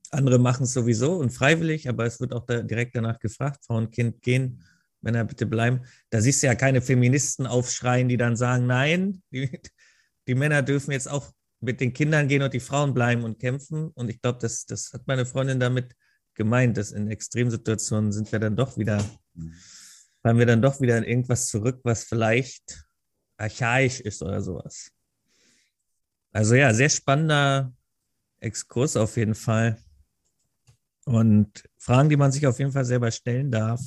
Andere 0.09 0.39
machen 0.39 0.63
es 0.63 0.73
sowieso 0.73 1.17
und 1.17 1.31
freiwillig, 1.31 1.87
aber 1.87 2.05
es 2.05 2.19
wird 2.19 2.33
auch 2.33 2.45
da 2.45 2.61
direkt 2.61 2.95
danach 2.95 3.19
gefragt, 3.19 3.65
Frau 3.65 3.77
und 3.77 3.91
Kind 3.91 4.21
gehen, 4.21 4.63
Männer 5.01 5.25
bitte 5.25 5.45
bleiben. 5.45 5.81
Da 6.09 6.21
siehst 6.21 6.41
du 6.41 6.47
ja 6.47 6.55
keine 6.55 6.81
Feministen 6.81 7.45
aufschreien, 7.45 8.07
die 8.07 8.17
dann 8.17 8.37
sagen, 8.37 8.65
nein, 8.67 9.21
die, 9.31 9.59
die 10.27 10.35
Männer 10.35 10.61
dürfen 10.61 10.91
jetzt 10.91 11.09
auch 11.09 11.31
mit 11.59 11.81
den 11.81 11.91
Kindern 11.93 12.27
gehen 12.27 12.41
und 12.41 12.53
die 12.53 12.59
Frauen 12.59 12.93
bleiben 12.93 13.23
und 13.23 13.37
kämpfen. 13.39 13.89
Und 13.89 14.09
ich 14.09 14.21
glaube, 14.21 14.39
das, 14.41 14.65
das 14.65 14.91
hat 14.93 15.07
meine 15.07 15.25
Freundin 15.25 15.59
damit 15.59 15.93
gemeint, 16.35 16.77
dass 16.77 16.91
in 16.91 17.09
Extremsituationen 17.09 18.11
sind 18.11 18.31
wir 18.31 18.39
dann 18.39 18.55
doch 18.55 18.77
wieder, 18.77 19.03
fallen 20.21 20.37
wir 20.37 20.45
dann 20.45 20.61
doch 20.61 20.79
wieder 20.81 20.97
in 20.97 21.03
irgendwas 21.03 21.47
zurück, 21.47 21.79
was 21.83 22.03
vielleicht 22.03 22.85
archaisch 23.37 23.99
ist 23.99 24.21
oder 24.21 24.41
sowas. 24.41 24.91
Also 26.31 26.55
ja, 26.55 26.73
sehr 26.73 26.89
spannender 26.89 27.73
Exkurs 28.39 28.95
auf 28.95 29.17
jeden 29.17 29.35
Fall. 29.35 29.77
Und 31.05 31.63
Fragen, 31.77 32.09
die 32.09 32.17
man 32.17 32.31
sich 32.31 32.45
auf 32.47 32.59
jeden 32.59 32.71
Fall 32.71 32.85
selber 32.85 33.11
stellen 33.11 33.51
darf. 33.51 33.81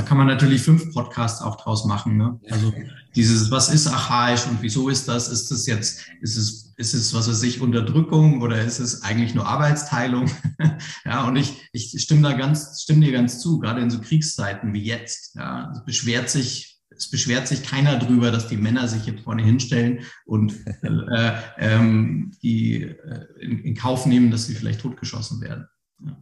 Da 0.00 0.06
kann 0.06 0.16
man 0.16 0.28
natürlich 0.28 0.62
fünf 0.62 0.94
Podcasts 0.94 1.42
auch 1.42 1.56
draus 1.56 1.84
machen. 1.84 2.16
Ne? 2.16 2.40
Also 2.48 2.72
dieses, 3.14 3.50
was 3.50 3.68
ist 3.68 3.86
archaisch 3.86 4.46
und 4.46 4.62
wieso 4.62 4.88
ist 4.88 5.08
das? 5.08 5.28
Ist 5.28 5.50
das 5.50 5.66
jetzt, 5.66 6.06
ist 6.22 6.38
es, 6.38 6.72
ist 6.78 6.94
es, 6.94 7.12
was 7.12 7.28
weiß 7.28 7.42
ich, 7.42 7.60
Unterdrückung 7.60 8.40
oder 8.40 8.64
ist 8.64 8.78
es 8.78 9.02
eigentlich 9.02 9.34
nur 9.34 9.46
Arbeitsteilung? 9.46 10.30
ja, 11.04 11.24
und 11.28 11.36
ich, 11.36 11.68
ich 11.72 12.00
stimme 12.00 12.22
da 12.22 12.32
ganz, 12.32 12.80
stimme 12.80 13.04
dir 13.04 13.12
ganz 13.12 13.40
zu, 13.40 13.58
gerade 13.58 13.82
in 13.82 13.90
so 13.90 14.00
Kriegszeiten 14.00 14.72
wie 14.72 14.84
jetzt. 14.84 15.34
Ja, 15.34 15.70
es 15.70 15.84
beschwert 15.84 16.30
sich, 16.30 16.80
es 16.88 17.10
beschwert 17.10 17.46
sich 17.46 17.62
keiner 17.62 17.98
drüber, 17.98 18.30
dass 18.30 18.48
die 18.48 18.56
Männer 18.56 18.88
sich 18.88 19.04
jetzt 19.04 19.24
vorne 19.24 19.42
hinstellen 19.42 19.98
und 20.24 20.54
äh, 20.82 21.32
ähm, 21.58 22.32
die 22.42 22.84
äh, 22.84 23.26
in, 23.38 23.58
in 23.64 23.74
Kauf 23.74 24.06
nehmen, 24.06 24.30
dass 24.30 24.46
sie 24.46 24.54
vielleicht 24.54 24.80
totgeschossen 24.80 25.42
werden. 25.42 25.68
Ja. 26.02 26.16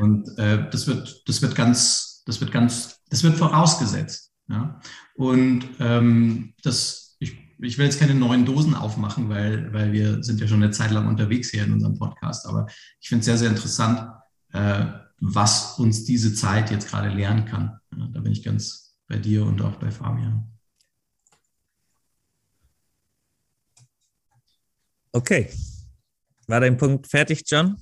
Und 0.00 0.38
äh, 0.38 0.70
das 0.70 0.86
wird, 0.86 1.24
das 1.26 1.42
wird 1.42 1.56
ganz, 1.56 2.22
das 2.24 2.40
wird 2.40 2.52
ganz, 2.52 2.97
das 3.10 3.22
wird 3.22 3.36
vorausgesetzt. 3.36 4.32
Ja. 4.48 4.80
Und 5.14 5.68
ähm, 5.78 6.54
das, 6.62 7.16
ich, 7.18 7.36
ich 7.58 7.78
will 7.78 7.86
jetzt 7.86 7.98
keine 8.00 8.14
neuen 8.14 8.46
Dosen 8.46 8.74
aufmachen, 8.74 9.28
weil, 9.28 9.72
weil 9.72 9.92
wir 9.92 10.22
sind 10.22 10.40
ja 10.40 10.48
schon 10.48 10.62
eine 10.62 10.72
Zeit 10.72 10.90
lang 10.90 11.06
unterwegs 11.06 11.50
hier 11.50 11.64
in 11.64 11.72
unserem 11.72 11.98
Podcast. 11.98 12.46
Aber 12.46 12.66
ich 13.00 13.08
finde 13.08 13.20
es 13.20 13.26
sehr, 13.26 13.38
sehr 13.38 13.50
interessant, 13.50 14.10
äh, 14.52 14.86
was 15.20 15.78
uns 15.78 16.04
diese 16.04 16.34
Zeit 16.34 16.70
jetzt 16.70 16.88
gerade 16.88 17.08
lernen 17.08 17.44
kann. 17.44 17.78
Ja, 17.96 18.06
da 18.12 18.20
bin 18.20 18.32
ich 18.32 18.42
ganz 18.42 18.96
bei 19.06 19.16
dir 19.16 19.44
und 19.44 19.60
auch 19.62 19.76
bei 19.76 19.90
Fabian. 19.90 20.50
Okay. 25.12 25.50
War 26.46 26.60
dein 26.60 26.76
Punkt 26.76 27.06
fertig, 27.06 27.42
John? 27.46 27.76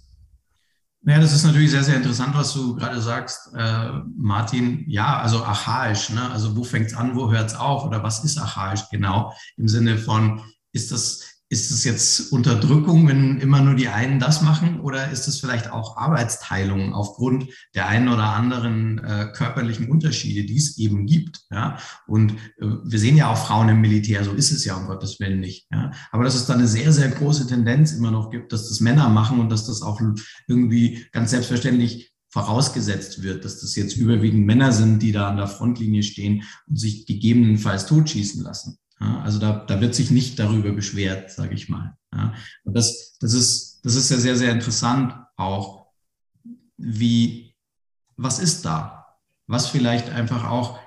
Ja, 1.09 1.21
das 1.21 1.33
ist 1.33 1.45
natürlich 1.45 1.71
sehr, 1.71 1.85
sehr 1.85 1.95
interessant, 1.95 2.35
was 2.35 2.53
du 2.53 2.75
gerade 2.75 3.01
sagst, 3.01 3.55
äh, 3.55 3.91
Martin. 4.17 4.85
Ja, 4.89 5.21
also 5.21 5.45
archaisch. 5.45 6.11
Ne? 6.11 6.31
Also 6.33 6.57
wo 6.57 6.65
fängt 6.65 6.87
es 6.87 6.95
an, 6.95 7.15
wo 7.15 7.31
hört 7.31 7.47
es 7.47 7.55
auf? 7.55 7.85
Oder 7.85 8.03
was 8.03 8.25
ist 8.25 8.39
archaisch 8.39 8.89
genau? 8.91 9.33
Im 9.57 9.69
Sinne 9.69 9.99
von, 9.99 10.43
ist 10.73 10.91
das 10.91 11.36
ist 11.49 11.71
es 11.71 11.85
jetzt 11.85 12.33
Unterdrückung, 12.33 13.07
wenn 13.07 13.39
immer 13.39 13.61
nur 13.61 13.75
die 13.75 13.89
einen 13.89 14.19
das 14.19 14.43
machen, 14.43 14.81
oder 14.81 15.11
ist 15.13 15.29
es 15.29 15.39
vielleicht 15.39 15.71
auch 15.71 15.97
Arbeitsteilung 15.97 16.93
aufgrund 16.93 17.47
der 17.75 17.87
einen 17.87 18.09
oder 18.09 18.25
anderen 18.25 18.99
äh, 18.99 19.29
körperlichen 19.33 19.89
Unterschiede, 19.89 20.45
die 20.45 20.57
es 20.57 20.77
eben 20.79 21.07
gibt? 21.07 21.43
Ja? 21.51 21.79
Und 22.09 22.33
äh, 22.33 22.67
wir 22.85 22.99
sehen 22.99 23.17
ja 23.17 23.31
auch 23.31 23.39
Frauen 23.39 23.69
im 23.69 23.81
Militär, 23.81 24.25
so 24.25 24.33
ist 24.33 24.51
es 24.51 24.65
ja 24.65 24.75
um 24.75 24.87
Gottes 24.87 25.21
Willen 25.21 25.39
nicht. 25.39 25.69
Ja? 25.71 25.93
Aber 26.11 26.25
dass 26.25 26.35
es 26.35 26.47
da 26.47 26.55
eine 26.55 26.67
sehr, 26.67 26.93
sehr 26.93 27.09
große 27.09 27.47
Tendenz 27.47 27.93
immer 27.93 28.11
noch 28.11 28.31
gibt, 28.31 28.53
dass 28.53 28.69
das 28.69 28.81
Männer 28.81 29.09
machen 29.09 29.39
und 29.39 29.51
dass 29.51 29.67
das 29.67 29.83
auch 29.83 30.01
irgendwie 30.49 31.07
ganz 31.13 31.31
selbstverständlich 31.31 32.13
vorausgesetzt 32.31 33.23
wird, 33.23 33.45
dass 33.45 33.61
das 33.61 33.77
jetzt 33.77 33.97
überwiegend 33.97 34.47
Männer 34.47 34.73
sind, 34.73 35.01
die 35.01 35.13
da 35.13 35.29
an 35.29 35.37
der 35.37 35.47
Frontlinie 35.47 36.03
stehen 36.03 36.43
und 36.67 36.79
sich 36.79 37.07
gegebenenfalls 37.07 37.87
totschießen 37.87 38.43
lassen. 38.43 38.79
Ja, 39.01 39.21
also 39.21 39.39
da, 39.39 39.65
da 39.67 39.81
wird 39.81 39.95
sich 39.95 40.11
nicht 40.11 40.39
darüber 40.39 40.73
beschwert, 40.73 41.31
sage 41.31 41.55
ich 41.55 41.69
mal. 41.69 41.97
Ja, 42.13 42.35
und 42.65 42.75
das, 42.75 43.17
das, 43.21 43.35
ist, 43.35 43.81
das 43.85 43.95
ist 43.95 44.11
ja 44.11 44.17
sehr, 44.17 44.37
sehr 44.37 44.53
interessant 44.53 45.15
auch, 45.37 45.87
wie, 46.79 47.55
was 48.17 48.39
ist 48.39 48.65
da? 48.65 49.19
Was 49.47 49.69
vielleicht 49.69 50.11
einfach 50.11 50.45
auch 50.49 50.79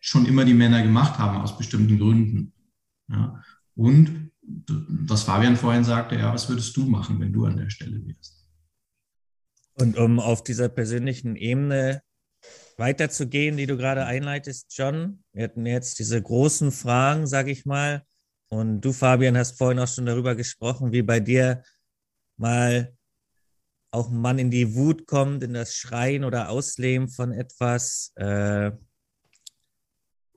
schon 0.00 0.26
immer 0.26 0.44
die 0.44 0.54
Männer 0.54 0.82
gemacht 0.82 1.18
haben 1.18 1.40
aus 1.40 1.56
bestimmten 1.56 1.98
Gründen. 1.98 2.52
Ja, 3.08 3.42
und 3.74 4.30
was 4.42 5.22
Fabian 5.22 5.56
vorhin 5.56 5.84
sagte, 5.84 6.16
ja, 6.16 6.32
was 6.32 6.48
würdest 6.48 6.76
du 6.76 6.84
machen, 6.84 7.18
wenn 7.20 7.32
du 7.32 7.46
an 7.46 7.56
der 7.56 7.70
Stelle 7.70 8.04
wärst? 8.06 8.46
Und 9.74 9.96
um 9.96 10.20
auf 10.20 10.44
dieser 10.44 10.68
persönlichen 10.68 11.34
Ebene 11.36 12.02
weiterzugehen, 12.76 13.56
die 13.56 13.66
du 13.66 13.76
gerade 13.76 14.04
einleitest, 14.04 14.66
John. 14.76 15.22
Wir 15.32 15.44
hatten 15.44 15.66
jetzt 15.66 15.98
diese 15.98 16.20
großen 16.20 16.72
Fragen, 16.72 17.26
sage 17.26 17.50
ich 17.50 17.64
mal. 17.64 18.04
Und 18.48 18.80
du, 18.80 18.92
Fabian, 18.92 19.36
hast 19.36 19.58
vorhin 19.58 19.78
auch 19.78 19.88
schon 19.88 20.06
darüber 20.06 20.34
gesprochen, 20.34 20.92
wie 20.92 21.02
bei 21.02 21.20
dir 21.20 21.62
mal 22.36 22.94
auch 23.90 24.10
ein 24.10 24.20
Mann 24.20 24.38
in 24.38 24.50
die 24.50 24.74
Wut 24.74 25.06
kommt, 25.06 25.42
in 25.42 25.54
das 25.54 25.74
Schreien 25.74 26.24
oder 26.24 26.50
Ausleben 26.50 27.08
von 27.08 27.32
etwas. 27.32 28.12
Äh, 28.16 28.72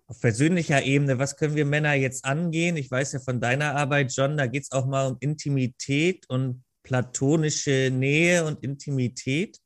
auf 0.09 0.21
persönlicher 0.21 0.83
Ebene, 0.83 1.19
was 1.19 1.35
können 1.35 1.55
wir 1.55 1.65
Männer 1.65 1.93
jetzt 1.93 2.23
angehen? 2.23 2.77
Ich 2.77 2.89
weiß 2.89 3.11
ja 3.11 3.19
von 3.19 3.41
deiner 3.41 3.75
Arbeit, 3.75 4.13
John, 4.15 4.37
da 4.37 4.47
geht 4.47 4.63
es 4.63 4.71
auch 4.71 4.85
mal 4.85 5.07
um 5.07 5.17
Intimität 5.19 6.25
und 6.29 6.63
platonische 6.83 7.89
Nähe 7.91 8.45
und 8.45 8.63
Intimität. 8.63 9.57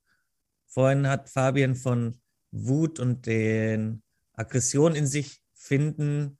Vorhin 0.68 1.08
hat 1.08 1.30
Fabian 1.30 1.76
von 1.76 2.20
Wut 2.52 3.00
und 3.00 3.26
den 3.26 4.04
Aggression 4.34 4.96
in 4.96 5.08
sich 5.08 5.42
finden 5.54 6.38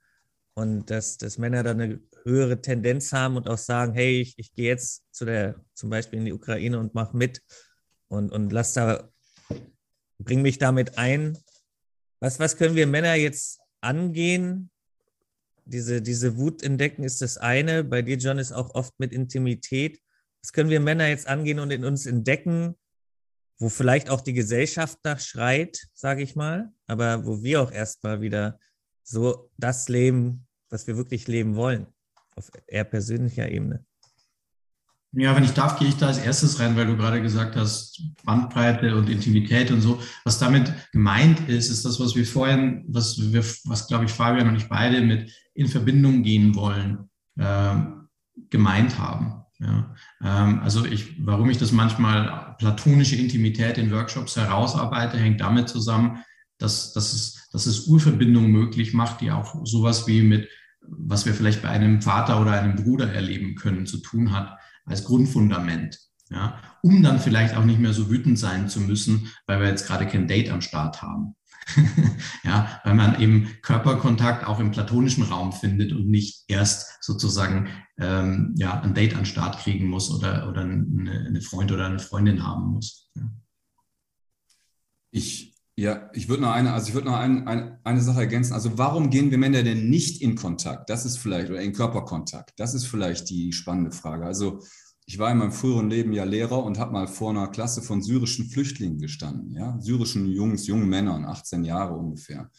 und 0.54 0.90
dass, 0.90 1.16
dass 1.16 1.38
Männer 1.38 1.62
dann 1.62 1.80
eine 1.80 2.00
höhere 2.24 2.60
Tendenz 2.60 3.12
haben 3.12 3.36
und 3.36 3.48
auch 3.48 3.58
sagen, 3.58 3.94
hey, 3.94 4.20
ich, 4.20 4.38
ich 4.38 4.54
gehe 4.54 4.68
jetzt 4.68 5.02
zu 5.10 5.24
der, 5.24 5.56
zum 5.74 5.90
Beispiel 5.90 6.18
in 6.18 6.24
die 6.26 6.32
Ukraine 6.32 6.78
und 6.78 6.94
mache 6.94 7.16
mit 7.16 7.42
und, 8.08 8.30
und 8.30 8.52
lass 8.52 8.74
da, 8.74 9.10
bring 10.18 10.42
mich 10.42 10.58
damit 10.58 10.98
ein. 10.98 11.38
Was, 12.20 12.38
was 12.38 12.56
können 12.56 12.76
wir 12.76 12.86
Männer 12.86 13.14
jetzt 13.14 13.60
angehen? 13.80 14.70
Diese, 15.64 16.02
diese 16.02 16.36
Wut 16.36 16.62
entdecken 16.62 17.04
ist 17.04 17.22
das 17.22 17.38
eine. 17.38 17.84
Bei 17.84 18.02
dir, 18.02 18.16
John, 18.16 18.38
ist 18.38 18.52
auch 18.52 18.74
oft 18.74 18.92
mit 18.98 19.12
Intimität. 19.12 20.00
Was 20.42 20.52
können 20.52 20.70
wir 20.70 20.80
Männer 20.80 21.08
jetzt 21.08 21.28
angehen 21.28 21.58
und 21.58 21.70
in 21.70 21.84
uns 21.84 22.04
entdecken, 22.06 22.76
wo 23.62 23.68
vielleicht 23.68 24.10
auch 24.10 24.20
die 24.20 24.32
Gesellschaft 24.32 24.98
nach 25.04 25.20
schreit, 25.20 25.86
sage 25.94 26.22
ich 26.22 26.34
mal, 26.34 26.72
aber 26.88 27.24
wo 27.24 27.42
wir 27.42 27.62
auch 27.62 27.70
erstmal 27.70 28.20
wieder 28.20 28.58
so 29.04 29.50
das 29.56 29.88
leben, 29.88 30.46
was 30.68 30.88
wir 30.88 30.96
wirklich 30.96 31.28
leben 31.28 31.54
wollen, 31.54 31.86
auf 32.34 32.50
eher 32.66 32.84
persönlicher 32.84 33.48
Ebene. 33.48 33.84
Ja, 35.12 35.36
wenn 35.36 35.44
ich 35.44 35.52
darf, 35.52 35.78
gehe 35.78 35.88
ich 35.88 35.96
da 35.96 36.08
als 36.08 36.18
erstes 36.18 36.58
rein, 36.58 36.74
weil 36.74 36.86
du 36.86 36.96
gerade 36.96 37.22
gesagt 37.22 37.54
hast, 37.54 38.02
Bandbreite 38.24 38.96
und 38.96 39.08
Intimität 39.08 39.70
und 39.70 39.82
so. 39.82 40.00
Was 40.24 40.38
damit 40.38 40.72
gemeint 40.90 41.48
ist, 41.48 41.70
ist 41.70 41.84
das, 41.84 42.00
was 42.00 42.16
wir 42.16 42.26
vorhin, 42.26 42.84
was 42.88 43.16
wir, 43.18 43.44
was 43.64 43.86
glaube 43.86 44.06
ich 44.06 44.10
Fabian 44.10 44.48
und 44.48 44.56
ich 44.56 44.68
beide 44.68 45.02
mit 45.02 45.30
in 45.54 45.68
Verbindung 45.68 46.22
gehen 46.22 46.54
wollen, 46.56 47.10
äh, 47.38 47.76
gemeint 48.48 48.98
haben. 48.98 49.41
Ja, 49.62 49.94
ähm, 50.24 50.60
also 50.60 50.84
ich, 50.84 51.24
warum 51.24 51.48
ich 51.48 51.58
das 51.58 51.70
manchmal 51.70 52.56
platonische 52.58 53.16
Intimität 53.16 53.78
in 53.78 53.92
Workshops 53.92 54.36
herausarbeite, 54.36 55.18
hängt 55.18 55.40
damit 55.40 55.68
zusammen, 55.68 56.24
dass, 56.58 56.92
dass, 56.92 57.12
es, 57.12 57.48
dass 57.52 57.66
es 57.66 57.86
Urverbindungen 57.86 58.50
möglich 58.50 58.92
macht, 58.92 59.20
die 59.20 59.30
auch 59.30 59.64
sowas 59.64 60.06
wie 60.06 60.22
mit, 60.22 60.48
was 60.80 61.26
wir 61.26 61.34
vielleicht 61.34 61.62
bei 61.62 61.68
einem 61.68 62.02
Vater 62.02 62.40
oder 62.40 62.52
einem 62.52 62.74
Bruder 62.74 63.12
erleben 63.12 63.54
können, 63.54 63.86
zu 63.86 63.98
tun 63.98 64.32
hat 64.32 64.58
als 64.84 65.04
Grundfundament. 65.04 65.98
Ja, 66.30 66.58
um 66.82 67.02
dann 67.02 67.20
vielleicht 67.20 67.56
auch 67.56 67.64
nicht 67.64 67.78
mehr 67.78 67.92
so 67.92 68.10
wütend 68.10 68.38
sein 68.38 68.68
zu 68.68 68.80
müssen, 68.80 69.30
weil 69.46 69.60
wir 69.60 69.68
jetzt 69.68 69.86
gerade 69.86 70.06
kein 70.06 70.26
Date 70.26 70.50
am 70.50 70.62
Start 70.62 71.02
haben. 71.02 71.34
ja, 72.44 72.80
weil 72.84 72.94
man 72.94 73.20
eben 73.20 73.48
Körperkontakt 73.62 74.46
auch 74.46 74.60
im 74.60 74.70
platonischen 74.70 75.24
Raum 75.24 75.52
findet 75.52 75.92
und 75.92 76.08
nicht 76.08 76.44
erst 76.48 77.02
sozusagen 77.02 77.68
ähm, 77.98 78.54
ja, 78.56 78.80
ein 78.80 78.94
Date 78.94 79.12
an 79.12 79.20
den 79.20 79.26
Start 79.26 79.58
kriegen 79.58 79.88
muss 79.88 80.10
oder, 80.10 80.48
oder 80.48 80.62
eine, 80.62 81.26
eine 81.26 81.40
Freund 81.40 81.72
oder 81.72 81.86
eine 81.86 81.98
Freundin 81.98 82.46
haben 82.46 82.72
muss. 82.72 83.10
Ja. 83.14 83.30
Ich, 85.10 85.54
ja, 85.76 86.10
ich 86.12 86.28
würde 86.28 86.42
noch 86.42 86.52
eine, 86.52 86.72
also 86.72 86.88
ich 86.88 86.94
würde 86.94 87.08
noch 87.08 87.16
ein, 87.16 87.46
ein, 87.46 87.78
eine 87.84 88.00
Sache 88.00 88.20
ergänzen. 88.20 88.54
Also 88.54 88.78
warum 88.78 89.10
gehen 89.10 89.30
wir 89.30 89.38
Männer 89.38 89.62
denn 89.62 89.88
nicht 89.88 90.20
in 90.20 90.34
Kontakt? 90.34 90.90
Das 90.90 91.04
ist 91.04 91.18
vielleicht, 91.18 91.50
oder 91.50 91.60
in 91.60 91.72
Körperkontakt. 91.72 92.52
Das 92.56 92.74
ist 92.74 92.86
vielleicht 92.86 93.30
die 93.30 93.52
spannende 93.52 93.92
Frage. 93.92 94.24
Also 94.26 94.62
ich 95.06 95.18
war 95.18 95.30
in 95.30 95.38
meinem 95.38 95.52
früheren 95.52 95.90
Leben 95.90 96.12
ja 96.12 96.24
Lehrer 96.24 96.62
und 96.64 96.78
habe 96.78 96.92
mal 96.92 97.06
vor 97.06 97.30
einer 97.30 97.48
Klasse 97.48 97.82
von 97.82 98.02
syrischen 98.02 98.46
Flüchtlingen 98.46 98.98
gestanden, 98.98 99.54
ja, 99.54 99.76
syrischen 99.80 100.26
Jungs, 100.26 100.66
jungen 100.66 100.88
Männern, 100.88 101.24
18 101.24 101.64
Jahre 101.64 101.94
ungefähr. 101.94 102.50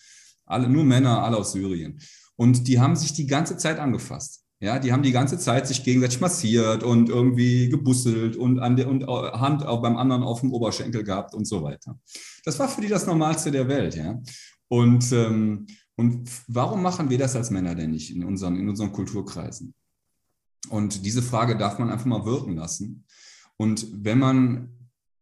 Alle, 0.45 0.69
nur 0.69 0.83
Männer, 0.83 1.23
alle 1.23 1.37
aus 1.37 1.53
Syrien. 1.53 1.99
Und 2.35 2.67
die 2.67 2.79
haben 2.79 2.95
sich 2.95 3.13
die 3.13 3.27
ganze 3.27 3.57
Zeit 3.57 3.79
angefasst. 3.79 4.43
Ja, 4.59 4.79
die 4.79 4.93
haben 4.93 5.03
die 5.03 5.11
ganze 5.11 5.37
Zeit 5.37 5.67
sich 5.67 5.83
gegenseitig 5.83 6.21
massiert 6.21 6.83
und 6.83 7.09
irgendwie 7.09 7.67
gebusselt 7.69 8.37
und, 8.37 8.59
an 8.59 8.77
der, 8.77 8.87
und 8.87 9.05
Hand 9.05 9.65
auch 9.65 9.81
beim 9.81 9.97
anderen 9.97 10.23
auf 10.23 10.39
dem 10.39 10.53
Oberschenkel 10.53 11.03
gehabt 11.03 11.33
und 11.33 11.45
so 11.45 11.63
weiter. 11.63 11.99
Das 12.45 12.59
war 12.59 12.69
für 12.69 12.81
die 12.81 12.87
das 12.87 13.05
Normalste 13.05 13.51
der 13.51 13.67
Welt. 13.67 13.95
Ja. 13.95 14.21
Und, 14.69 15.11
ähm, 15.11 15.67
und 15.97 16.29
warum 16.47 16.81
machen 16.81 17.09
wir 17.09 17.17
das 17.17 17.35
als 17.35 17.51
Männer 17.51 17.75
denn 17.75 17.91
nicht 17.91 18.15
in 18.15 18.23
unseren, 18.23 18.55
in 18.55 18.69
unseren 18.69 18.91
Kulturkreisen? 18.91 19.73
Und 20.69 21.05
diese 21.05 21.21
Frage 21.21 21.57
darf 21.57 21.79
man 21.79 21.89
einfach 21.89 22.05
mal 22.05 22.25
wirken 22.25 22.55
lassen. 22.55 23.05
Und 23.57 23.87
wenn 23.93 24.19
man 24.19 24.69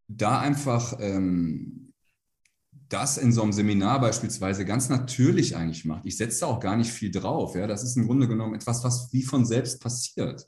da 0.07 0.39
einfach 0.39 0.97
ähm, 0.99 1.93
das 2.89 3.17
in 3.17 3.31
so 3.31 3.41
einem 3.41 3.53
Seminar 3.53 4.01
beispielsweise 4.01 4.65
ganz 4.65 4.89
natürlich 4.89 5.55
eigentlich 5.55 5.85
macht. 5.85 6.05
Ich 6.05 6.17
setze 6.17 6.41
da 6.41 6.47
auch 6.47 6.59
gar 6.59 6.75
nicht 6.75 6.91
viel 6.91 7.11
drauf. 7.11 7.55
Ja? 7.55 7.67
Das 7.67 7.83
ist 7.83 7.95
im 7.95 8.05
Grunde 8.05 8.27
genommen 8.27 8.55
etwas, 8.55 8.83
was 8.83 9.11
wie 9.13 9.23
von 9.23 9.45
selbst 9.45 9.81
passiert. 9.81 10.45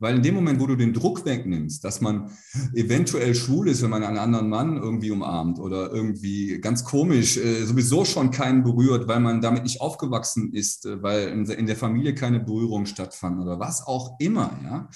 Weil 0.00 0.16
in 0.16 0.22
dem 0.22 0.34
Moment, 0.34 0.60
wo 0.60 0.66
du 0.66 0.76
den 0.76 0.92
Druck 0.92 1.24
wegnimmst, 1.24 1.84
dass 1.84 2.00
man 2.00 2.30
eventuell 2.74 3.34
schwul 3.34 3.68
ist, 3.68 3.82
wenn 3.82 3.90
man 3.90 4.04
einen 4.04 4.18
anderen 4.18 4.48
Mann 4.48 4.76
irgendwie 4.76 5.10
umarmt 5.10 5.58
oder 5.58 5.92
irgendwie 5.92 6.60
ganz 6.60 6.84
komisch 6.84 7.36
äh, 7.36 7.64
sowieso 7.64 8.04
schon 8.04 8.30
keinen 8.30 8.62
berührt, 8.62 9.08
weil 9.08 9.20
man 9.20 9.40
damit 9.40 9.64
nicht 9.64 9.80
aufgewachsen 9.80 10.52
ist, 10.52 10.86
äh, 10.86 11.02
weil 11.02 11.28
in, 11.28 11.66
der 11.66 11.76
Familie 11.76 12.14
keine 12.14 12.40
Berührung 12.40 12.86
stattfand 12.86 13.40
oder 13.40 13.58
was 13.58 13.86
auch 13.86 14.16
immer, 14.20 14.58
ja, 14.64 14.88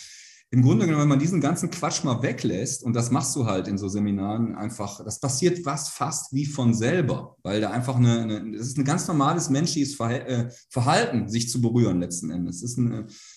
im 0.53 0.61
Grunde 0.61 0.85
genommen, 0.85 1.05
wenn 1.05 1.09
man 1.09 1.19
diesen 1.19 1.41
ganzen 1.41 1.71
Quatsch 1.71 2.05
mal 2.05 2.23
weglässt, 2.23 2.83
und 2.83 2.93
das 2.93 3.11
machst 3.11 3.35
du 3.37 3.47
halt 3.47 3.69
in 3.69 3.79
so 3.79 3.89
Seminaren 3.89 4.55
einfach, 4.55 5.03
das 5.03 5.19
passiert 5.19 5.65
was 5.65 5.89
fast 5.89 6.35
wie 6.35 6.45
von 6.45 6.75
selber, 6.75 7.39
weil 7.43 7.63
da 7.63 7.71
einfach 7.71 7.97
eine, 7.97 8.21
eine 8.21 8.53
das 8.59 8.67
ist 8.67 8.77
ein 8.77 8.85
ganz 8.85 9.09
normales 9.09 9.49
menschliches 9.49 9.99
äh, 9.99 10.51
Verhalten, 10.69 11.31
sich 11.31 11.49
zu 11.49 11.63
berühren 11.63 12.01
letzten 12.01 12.31
Endes. 12.31 12.61
Das 12.61 12.73
ist 12.73 12.79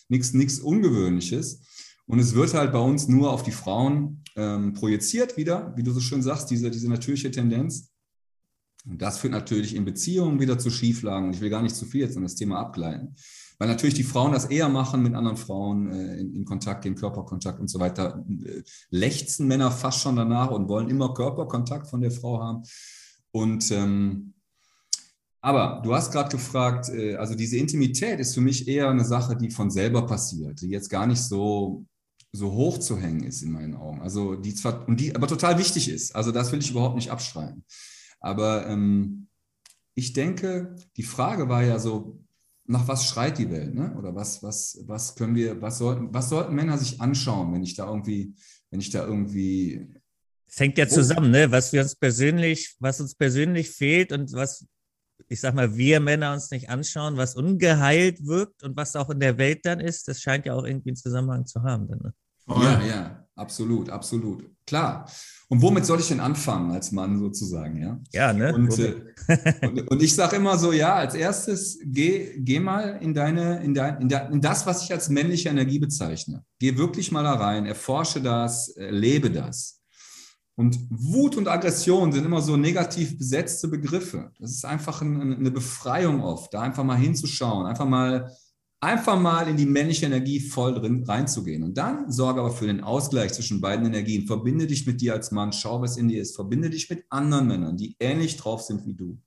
nichts 0.10 0.60
Ungewöhnliches. 0.60 1.62
Und 2.08 2.20
es 2.20 2.36
wird 2.36 2.54
halt 2.54 2.72
bei 2.72 2.80
uns 2.80 3.08
nur 3.08 3.32
auf 3.32 3.44
die 3.44 3.52
Frauen 3.52 4.24
ähm, 4.36 4.74
projiziert 4.74 5.38
wieder, 5.38 5.74
wie 5.76 5.84
du 5.84 5.92
so 5.92 6.00
schön 6.00 6.22
sagst, 6.22 6.52
diese, 6.52 6.70
diese 6.70 6.90
natürliche 6.90 7.32
Tendenz. 7.32 7.92
Und 8.88 9.02
das 9.02 9.18
führt 9.18 9.34
natürlich 9.34 9.76
in 9.76 9.86
Beziehungen 9.86 10.40
wieder 10.40 10.60
zu 10.60 10.70
Schieflagen. 10.70 11.34
Ich 11.34 11.42
will 11.42 11.50
gar 11.50 11.64
nicht 11.64 11.76
zu 11.76 11.86
viel 11.86 12.02
jetzt 12.02 12.18
an 12.18 12.24
das 12.24 12.36
Thema 12.36 12.60
abgleiten. 12.60 13.16
Weil 13.58 13.70
natürlich 13.70 13.96
die 13.96 14.04
Frauen 14.04 14.34
das 14.34 14.46
eher 14.46 14.70
machen 14.70 15.02
mit 15.02 15.16
anderen 15.16 15.38
Frauen 15.38 15.92
äh, 15.92 16.18
in, 16.18 16.34
in, 16.36 16.46
Kontakt 16.46 16.84
gehen, 16.84 16.96
Körperkontakt 16.96 17.60
und 17.60 17.70
so 17.70 17.80
weiter. 17.80 18.24
Äh, 18.30 18.62
lechzen 18.92 19.48
Männer 19.48 19.72
fast 19.72 20.02
schon 20.02 20.18
danach 20.18 20.52
und 20.52 20.68
wollen 20.68 20.90
immer 20.90 21.14
Körperkontakt 21.14 21.88
von 21.88 22.02
der 22.02 22.12
Frau 22.12 22.40
haben. 22.40 22.64
Und 23.32 23.72
ähm, 23.72 24.35
aber 25.46 25.80
du 25.84 25.94
hast 25.94 26.12
gerade 26.12 26.30
gefragt, 26.30 26.90
äh, 26.90 27.16
also 27.18 27.36
diese 27.36 27.58
Intimität 27.58 28.20
ist 28.20 28.34
für 28.34 28.42
mich 28.42 28.68
eher 28.68 28.90
eine 28.90 29.06
Sache, 29.06 29.38
die 29.38 29.52
von 29.52 29.70
selber 29.70 30.08
passiert, 30.08 30.60
die 30.62 30.70
jetzt 30.70 30.90
gar 30.90 31.06
nicht 31.06 31.22
so 31.22 31.86
so 32.32 32.52
hoch 32.52 32.80
zu 32.80 32.98
hängen 32.98 33.24
ist 33.24 33.44
in 33.44 33.52
meinen 33.52 33.76
Augen. 33.76 34.02
Also 34.02 34.36
die 34.36 34.56
zwar 34.56 34.88
und 34.88 35.00
die 35.00 35.16
aber 35.16 35.28
total 35.28 35.60
wichtig 35.60 35.88
ist. 35.88 36.16
Also 36.16 36.32
das 36.32 36.52
will 36.52 36.60
ich 36.60 36.72
überhaupt 36.72 36.96
nicht 36.96 37.12
abstreiten. 37.12 37.64
Aber 38.20 38.68
ähm, 38.68 39.28
ich 39.94 40.14
denke, 40.14 40.76
die 40.98 41.04
Frage 41.04 41.48
war 41.48 41.64
ja 41.64 41.78
so, 41.78 42.20
nach 42.66 42.88
was 42.88 43.06
schreit 43.06 43.38
die 43.38 43.52
Welt, 43.52 43.76
ne? 43.76 43.96
Oder 44.00 44.16
was, 44.16 44.42
was, 44.42 44.84
was 44.88 45.14
können 45.14 45.36
wir, 45.36 45.62
was 45.62 45.78
sollten, 45.78 46.12
was 46.12 46.30
sollten 46.30 46.56
Männer 46.56 46.80
sich 46.80 47.00
anschauen, 47.00 47.54
wenn 47.54 47.62
ich 47.62 47.76
da 47.76 47.88
irgendwie, 47.88 48.34
wenn 48.72 48.80
ich 48.80 48.90
da 48.90 49.06
irgendwie. 49.06 49.94
Es 50.48 50.60
hängt 50.60 50.80
ja 50.80 50.88
zusammen, 50.88 51.30
ne? 51.30 51.52
Was 51.52 51.72
wir 51.72 51.84
uns 51.84 51.96
persönlich, 51.96 52.76
was 52.80 53.00
uns 53.00 53.14
persönlich 53.14 53.70
fehlt 53.70 54.12
und 54.12 54.34
was, 54.34 54.66
ich 55.28 55.42
sag 55.42 55.56
mal, 55.56 55.76
wir 55.76 56.00
Männer 56.00 56.34
uns 56.34 56.52
nicht 56.52 56.70
anschauen, 56.70 57.18
was 57.18 57.36
ungeheilt 57.36 58.26
wirkt 58.26 58.64
und 58.64 58.78
was 58.78 58.96
auch 58.96 59.10
in 59.10 59.20
der 59.20 59.38
Welt 59.38 59.66
dann 59.66 59.80
ist, 59.80 60.08
das 60.08 60.22
scheint 60.22 60.46
ja 60.46 60.54
auch 60.54 60.64
irgendwie 60.64 60.90
einen 60.90 60.98
Zusammenhang 60.98 61.46
zu 61.46 61.64
haben. 61.64 61.88
Dann, 61.88 62.00
ne? 62.00 62.14
Ja, 62.48 62.82
ja, 62.84 63.28
absolut, 63.36 63.90
absolut. 63.90 64.46
Klar. 64.68 65.10
Und 65.48 65.62
womit 65.62 65.86
soll 65.86 66.00
ich 66.00 66.08
denn 66.08 66.20
anfangen 66.20 66.72
als 66.72 66.92
Mann 66.92 67.20
sozusagen, 67.20 67.80
ja? 67.82 68.00
Ja, 68.12 68.34
ne? 68.34 68.54
Und, 68.54 68.78
äh, 68.80 68.96
und, 69.62 69.92
und, 69.92 70.04
ich 70.04 70.14
sage 70.14 70.38
immer 70.38 70.58
so, 70.58 70.72
ja, 70.72 70.96
als 70.96 71.14
erstes 71.14 71.80
geh, 71.84 72.40
geh 72.40 72.60
mal 72.60 72.98
in 73.02 73.14
deine, 73.14 73.64
in, 73.64 73.74
dein, 73.74 74.02
in, 74.02 74.10
de, 74.10 74.32
in 74.32 74.42
das, 74.42 74.66
was 74.66 74.84
ich 74.84 74.92
als 74.92 75.10
männliche 75.10 75.50
Energie 75.50 75.80
bezeichne. 75.80 76.44
Geh 76.60 76.78
wirklich 76.78 77.12
mal 77.12 77.24
da 77.24 77.34
rein, 77.34 77.66
erforsche 77.66 78.22
das, 78.22 78.74
lebe 78.76 79.30
das. 79.30 79.82
Und 80.58 80.80
Wut 80.90 81.36
und 81.36 81.48
Aggression 81.48 82.14
sind 82.14 82.26
immer 82.26 82.42
so 82.42 82.56
negativ 82.56 83.18
besetzte 83.18 83.68
Begriffe. 83.68 84.32
Das 84.40 84.52
ist 84.52 84.66
einfach 84.66 85.02
eine 85.02 85.52
Befreiung 85.52 86.22
oft, 86.22 86.54
da 86.54 86.62
einfach 86.62 86.84
mal 86.84 86.98
hinzuschauen, 86.98 87.66
einfach 87.66 87.88
mal 87.88 88.32
einfach 88.86 89.20
mal 89.20 89.48
in 89.48 89.58
die 89.58 89.66
männliche 89.66 90.06
Energie 90.06 90.40
voll 90.40 90.76
drin 90.76 91.04
reinzugehen. 91.04 91.64
Und 91.64 91.78
dann 91.78 92.12
sorge 92.12 92.40
aber 92.40 92.52
für 92.52 92.68
den 92.68 92.82
Ausgleich 92.82 93.34
zwischen 93.34 93.60
beiden 93.60 93.86
Energien. 93.86 94.28
Verbinde 94.28 94.68
dich 94.68 94.86
mit 94.86 95.02
dir 95.02 95.14
als 95.14 95.32
Mann, 95.32 95.54
schau, 95.54 95.82
was 95.82 95.98
in 95.98 96.08
dir 96.08 96.22
ist. 96.22 96.36
Verbinde 96.36 96.70
dich 96.70 96.90
mit 96.90 97.06
anderen 97.10 97.48
Männern, 97.48 97.78
die 97.78 97.96
ähnlich 98.00 98.38
drauf 98.38 98.62
sind 98.62 98.86
wie 98.86 98.94
du. 98.94 99.18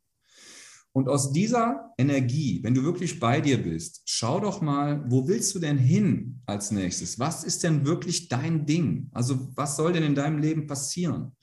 Und 0.98 1.08
aus 1.08 1.30
dieser 1.30 1.94
Energie, 1.96 2.58
wenn 2.64 2.74
du 2.74 2.82
wirklich 2.82 3.20
bei 3.20 3.40
dir 3.40 3.62
bist, 3.62 4.02
schau 4.04 4.40
doch 4.40 4.60
mal, 4.60 5.04
wo 5.08 5.28
willst 5.28 5.54
du 5.54 5.60
denn 5.60 5.78
hin 5.78 6.42
als 6.44 6.72
nächstes? 6.72 7.20
Was 7.20 7.44
ist 7.44 7.62
denn 7.62 7.86
wirklich 7.86 8.28
dein 8.28 8.66
Ding? 8.66 9.08
Also 9.12 9.48
was 9.54 9.76
soll 9.76 9.92
denn 9.92 10.02
in 10.02 10.16
deinem 10.16 10.40
Leben 10.40 10.66
passieren? 10.66 11.36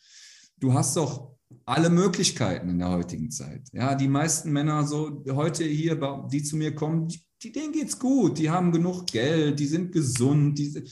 Du 0.59 0.73
hast 0.73 0.97
doch 0.97 1.37
alle 1.63 1.89
Möglichkeiten 1.89 2.67
in 2.67 2.79
der 2.79 2.89
heutigen 2.89 3.31
Zeit. 3.31 3.69
Ja, 3.71 3.95
die 3.95 4.09
meisten 4.09 4.51
Männer 4.51 4.85
so 4.85 5.23
heute 5.29 5.63
hier, 5.63 5.95
die 6.29 6.43
zu 6.43 6.57
mir 6.57 6.75
kommen, 6.75 7.07
die 7.41 7.53
denen 7.53 7.71
geht's 7.71 7.97
gut, 7.97 8.37
die 8.37 8.49
haben 8.49 8.73
genug 8.73 9.07
Geld, 9.07 9.57
die 9.57 9.67
sind 9.67 9.93
gesund, 9.93 10.59
die, 10.59 10.83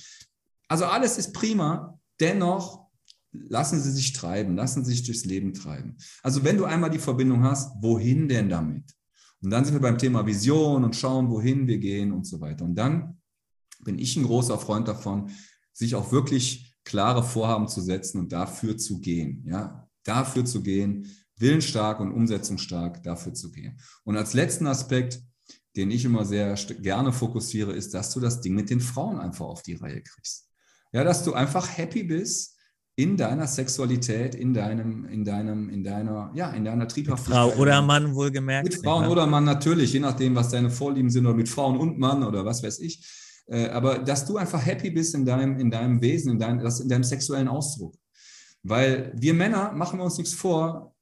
also 0.70 0.86
alles 0.86 1.18
ist 1.18 1.34
prima. 1.34 2.00
Dennoch 2.18 2.83
lassen 3.34 3.80
sie 3.80 3.92
sich 3.92 4.14
treiben, 4.14 4.56
lassen 4.56 4.86
sie 4.86 4.92
sich 4.92 5.04
durchs 5.04 5.26
Leben 5.26 5.54
treiben. 5.54 5.98
Also 6.22 6.44
wenn 6.44 6.58
du 6.58 6.66
einmal 6.66 6.90
die 6.90 7.00
Verbindung 7.00 7.44
hast, 7.44 7.72
wohin 7.82 8.30
denn 8.30 8.50
damit? 8.50 8.84
Und 9.42 9.50
dann 9.50 9.66
sind 9.66 9.74
wir 9.74 9.82
beim 9.82 9.98
Thema 9.98 10.26
Vision 10.26 10.84
und 10.84 10.96
schauen, 10.96 11.30
wohin 11.30 11.68
wir 11.68 11.78
gehen 11.80 12.14
und 12.14 12.26
so 12.26 12.40
weiter. 12.40 12.64
Und 12.64 12.76
dann 12.76 13.20
bin 13.84 14.00
ich 14.00 14.16
ein 14.16 14.24
großer 14.24 14.58
Freund 14.58 14.88
davon, 14.88 15.32
sich 15.74 15.96
auch 15.96 16.12
wirklich 16.12 16.76
klare 16.86 17.24
Vorhaben 17.24 17.68
zu 17.68 17.82
setzen 17.82 18.20
und 18.20 18.32
dafür 18.32 18.78
zu 18.78 19.00
gehen. 19.02 19.44
Ja, 19.46 19.90
dafür 20.04 20.46
zu 20.46 20.62
gehen, 20.62 21.08
willensstark 21.38 22.00
und 22.00 22.12
umsetzungsstark 22.12 23.04
dafür 23.04 23.34
zu 23.34 23.52
gehen. 23.52 23.80
Und 24.04 24.16
als 24.16 24.34
letzten 24.34 24.68
Aspekt, 24.68 25.22
den 25.76 25.92
ich 25.92 26.06
immer 26.06 26.24
sehr 26.24 26.54
gerne 26.82 27.12
fokussiere, 27.12 27.74
ist, 27.74 27.94
dass 27.94 28.14
du 28.14 28.20
das 28.20 28.42
Ding 28.42 28.54
mit 28.54 28.70
den 28.70 28.80
Frauen 28.80 29.20
einfach 29.20 29.46
auf 29.46 29.64
die 29.64 29.74
Reihe 29.74 30.02
kriegst. 30.02 30.50
Ja, 30.92 31.04
dass 31.04 31.24
du 31.24 31.34
einfach 31.34 31.78
happy 31.78 32.04
bist 32.04 32.53
in 32.96 33.18
deiner 33.18 33.48
Sexualität, 33.48 34.36
in 34.36 34.54
deinem, 34.54 35.06
in 35.06 35.26
deinem, 35.26 35.70
in 35.70 35.84
deiner, 35.84 36.32
ja, 36.36 36.52
in 36.52 36.64
deiner 36.64 36.88
Triebhaftigkeit. 36.88 37.54
Frau 37.54 37.62
oder 37.62 37.82
Mann 37.82 38.14
wohlgemerkt. 38.14 38.70
Mit 38.70 38.84
Frauen 38.84 39.08
oder 39.08 39.26
Mann 39.26 39.46
natürlich, 39.46 39.94
je 39.94 40.00
nachdem, 40.00 40.36
was 40.36 40.50
deine 40.50 40.70
Vorlieben 40.70 41.10
sind 41.10 41.26
oder 41.26 41.36
mit 41.36 41.50
Frauen 41.50 41.78
und 41.78 41.98
Mann 41.98 42.24
oder 42.24 42.46
was 42.46 42.62
weiß 42.62 42.80
ich. 42.80 43.04
Äh, 43.48 43.70
aber 43.70 43.98
dass 43.98 44.26
du 44.26 44.38
einfach 44.38 44.64
happy 44.64 44.92
bist 44.92 45.16
in 45.16 45.26
deinem, 45.26 45.60
in 45.60 45.72
deinem 45.72 46.02
Wesen, 46.02 46.34
in 46.34 46.40
deinem, 46.40 46.60
in 46.60 46.90
deinem 46.90 47.04
sexuellen 47.04 47.48
Ausdruck. 47.48 47.96
Weil 48.62 49.12
wir 49.16 49.34
Männer, 49.34 49.72
machen 49.74 50.00
wir 50.00 50.06
uns 50.06 50.18
nichts 50.18 50.34
vor, 50.34 50.94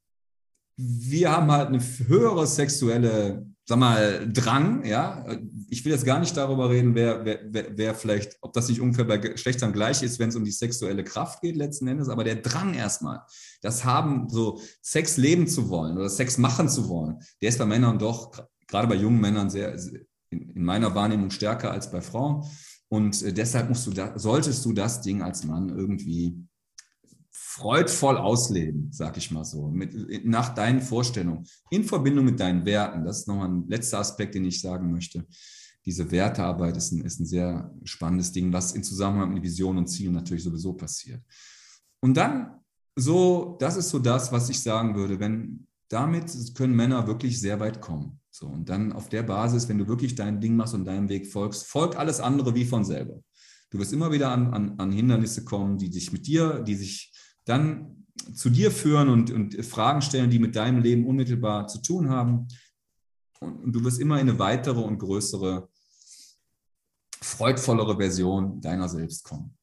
wir 0.78 1.32
haben 1.32 1.52
halt 1.52 1.68
eine 1.68 1.82
höhere 2.08 2.48
sexuelle, 2.48 3.46
sag 3.66 3.78
mal, 3.78 4.28
Drang, 4.32 4.84
ja. 4.86 5.26
Ich 5.72 5.86
will 5.86 5.93
jetzt 5.93 6.05
gar 6.05 6.19
nicht 6.19 6.36
darüber 6.36 6.69
reden, 6.69 6.95
wer, 6.95 7.24
wer, 7.24 7.65
wer 7.78 7.95
vielleicht, 7.95 8.38
ob 8.41 8.51
das 8.51 8.67
nicht 8.67 8.82
ungefähr 8.82 9.05
bei 9.05 9.17
Geschlechtern 9.17 9.72
gleich 9.72 10.03
ist, 10.03 10.19
wenn 10.19 10.28
es 10.28 10.36
um 10.36 10.43
die 10.43 10.51
sexuelle 10.51 11.03
Kraft 11.03 11.41
geht 11.41 11.55
letzten 11.55 11.88
Endes, 11.88 12.09
aber 12.09 12.26
der 12.26 12.36
Drang 12.36 12.74
erstmal, 12.74 13.22
das 13.61 13.86
haben, 13.86 14.28
so 14.30 14.59
Sex 14.82 15.15
leben 15.15 15.47
zu 15.47 15.69
wollen 15.69 15.97
oder 15.97 16.09
Sex 16.09 16.38
machen 16.38 16.67
zu 16.67 16.89
wollen, 16.89 17.19
der 17.41 17.49
ist 17.49 17.57
bei 17.57 17.65
Männern 17.65 17.97
doch, 17.97 18.32
gerade 18.67 18.88
bei 18.88 18.95
jungen 18.95 19.22
Männern 19.22 19.49
sehr, 19.49 19.78
in 20.30 20.63
meiner 20.63 20.93
Wahrnehmung 20.93 21.30
stärker 21.30 21.72
als 21.72 21.89
bei 21.89 22.01
Frauen. 22.01 22.45
Und 22.89 23.22
äh, 23.24 23.32
deshalb 23.32 23.69
musst 23.69 23.88
du 23.88 23.91
da, 23.91 24.19
solltest 24.19 24.65
du 24.65 24.74
das 24.74 25.01
Ding 25.01 25.22
als 25.22 25.45
Mann 25.45 25.69
irgendwie 25.69 26.38
freudvoll 27.32 28.17
ausleben, 28.17 28.89
sag 28.91 29.15
ich 29.17 29.32
mal 29.32 29.45
so, 29.45 29.69
mit, 29.69 30.26
nach 30.26 30.53
deinen 30.53 30.82
Vorstellungen, 30.82 31.45
in 31.69 31.84
Verbindung 31.84 32.26
mit 32.26 32.39
deinen 32.39 32.65
Werten. 32.65 33.05
Das 33.05 33.19
ist 33.19 33.28
nochmal 33.28 33.49
ein 33.49 33.67
letzter 33.69 33.99
Aspekt, 33.99 34.36
den 34.36 34.45
ich 34.45 34.59
sagen 34.59 34.91
möchte. 34.91 35.26
Diese 35.86 36.12
Wertearbeit 36.12 36.78
ist 36.78 36.92
ein, 36.92 37.02
ist 37.02 37.20
ein 37.20 37.26
sehr 37.26 37.74
spannendes 37.84 38.32
Ding, 38.32 38.54
was 38.54 38.74
in 38.74 38.84
Zusammenhang 38.84 39.34
mit 39.34 39.44
Visionen 39.44 39.80
und 39.80 39.88
Zielen 39.88 40.14
natürlich 40.14 40.44
sowieso 40.44 40.74
passiert. 40.74 41.24
Und 42.02 42.16
dann 42.18 42.60
so, 42.96 43.58
das 43.60 43.78
ist 43.78 43.90
so 43.90 44.00
das, 44.00 44.32
was 44.32 44.50
ich 44.50 44.62
sagen 44.62 44.96
würde, 44.96 45.20
wenn 45.20 45.68
damit 45.92 46.34
können 46.56 46.76
Männer 46.76 47.08
wirklich 47.08 47.40
sehr 47.40 47.60
weit 47.60 47.82
kommen. 47.82 48.20
So, 48.30 48.48
und 48.48 48.70
dann 48.70 48.94
auf 48.94 49.10
der 49.10 49.24
Basis, 49.24 49.68
wenn 49.68 49.78
du 49.78 49.88
wirklich 49.88 50.16
dein 50.16 50.40
Ding 50.40 50.56
machst 50.56 50.74
und 50.74 50.86
deinem 50.86 51.10
Weg 51.10 51.28
folgst, 51.28 51.68
folgt 51.68 51.98
alles 51.98 52.22
andere 52.22 52.56
wie 52.56 52.64
von 52.64 52.86
selber. 52.86 53.22
Du 53.70 53.78
wirst 53.78 53.92
immer 53.92 54.12
wieder 54.12 54.32
an, 54.32 54.54
an, 54.54 54.80
an 54.80 54.92
Hindernisse 54.92 55.44
kommen, 55.44 55.78
die 55.78 55.90
dich 55.90 56.14
mit 56.14 56.28
dir, 56.28 56.62
die 56.62 56.76
sich 56.76 57.14
dann 57.44 58.06
zu 58.34 58.50
dir 58.50 58.72
führen 58.72 59.10
und, 59.10 59.32
und 59.32 59.66
Fragen 59.66 60.02
stellen, 60.02 60.30
die 60.30 60.40
mit 60.40 60.56
deinem 60.56 60.82
Leben 60.82 61.06
unmittelbar 61.06 61.68
zu 61.68 61.82
tun 61.82 62.10
haben. 62.10 62.48
Und, 63.40 63.64
und 63.64 63.74
du 63.74 63.84
wirst 63.84 64.00
immer 64.00 64.20
in 64.20 64.30
eine 64.30 64.40
weitere 64.40 64.80
und 64.80 64.98
größere, 64.98 65.70
freudvollere 67.24 67.97
Version 67.97 68.61
deiner 68.61 68.89
selbst 68.89 69.24
kommen. 69.24 69.57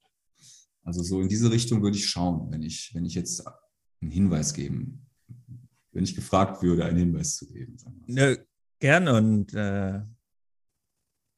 Also 0.85 1.03
so 1.03 1.21
in 1.21 1.29
diese 1.29 1.51
Richtung 1.51 1.83
würde 1.83 1.97
ich 1.97 2.09
schauen, 2.09 2.51
wenn 2.51 2.63
ich, 2.63 2.93
wenn 2.95 3.05
ich 3.05 3.15
jetzt 3.15 3.45
einen 4.01 4.11
Hinweis 4.11 4.55
geben, 4.55 5.07
wenn 5.93 6.05
ich 6.05 6.15
gefragt 6.15 6.63
würde, 6.63 6.85
einen 6.85 6.99
Hinweis 6.99 7.37
zu 7.37 7.47
geben. 7.47 7.77
Ne, 8.07 8.39
Gerne 8.81 9.13
und 9.15 9.53
äh, 9.55 10.01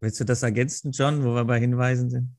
willst 0.00 0.20
du 0.20 0.24
das 0.24 0.42
ergänzen, 0.42 0.92
John, 0.92 1.24
wo 1.24 1.34
wir 1.34 1.44
bei 1.44 1.58
Hinweisen 1.58 2.10
sind? 2.10 2.36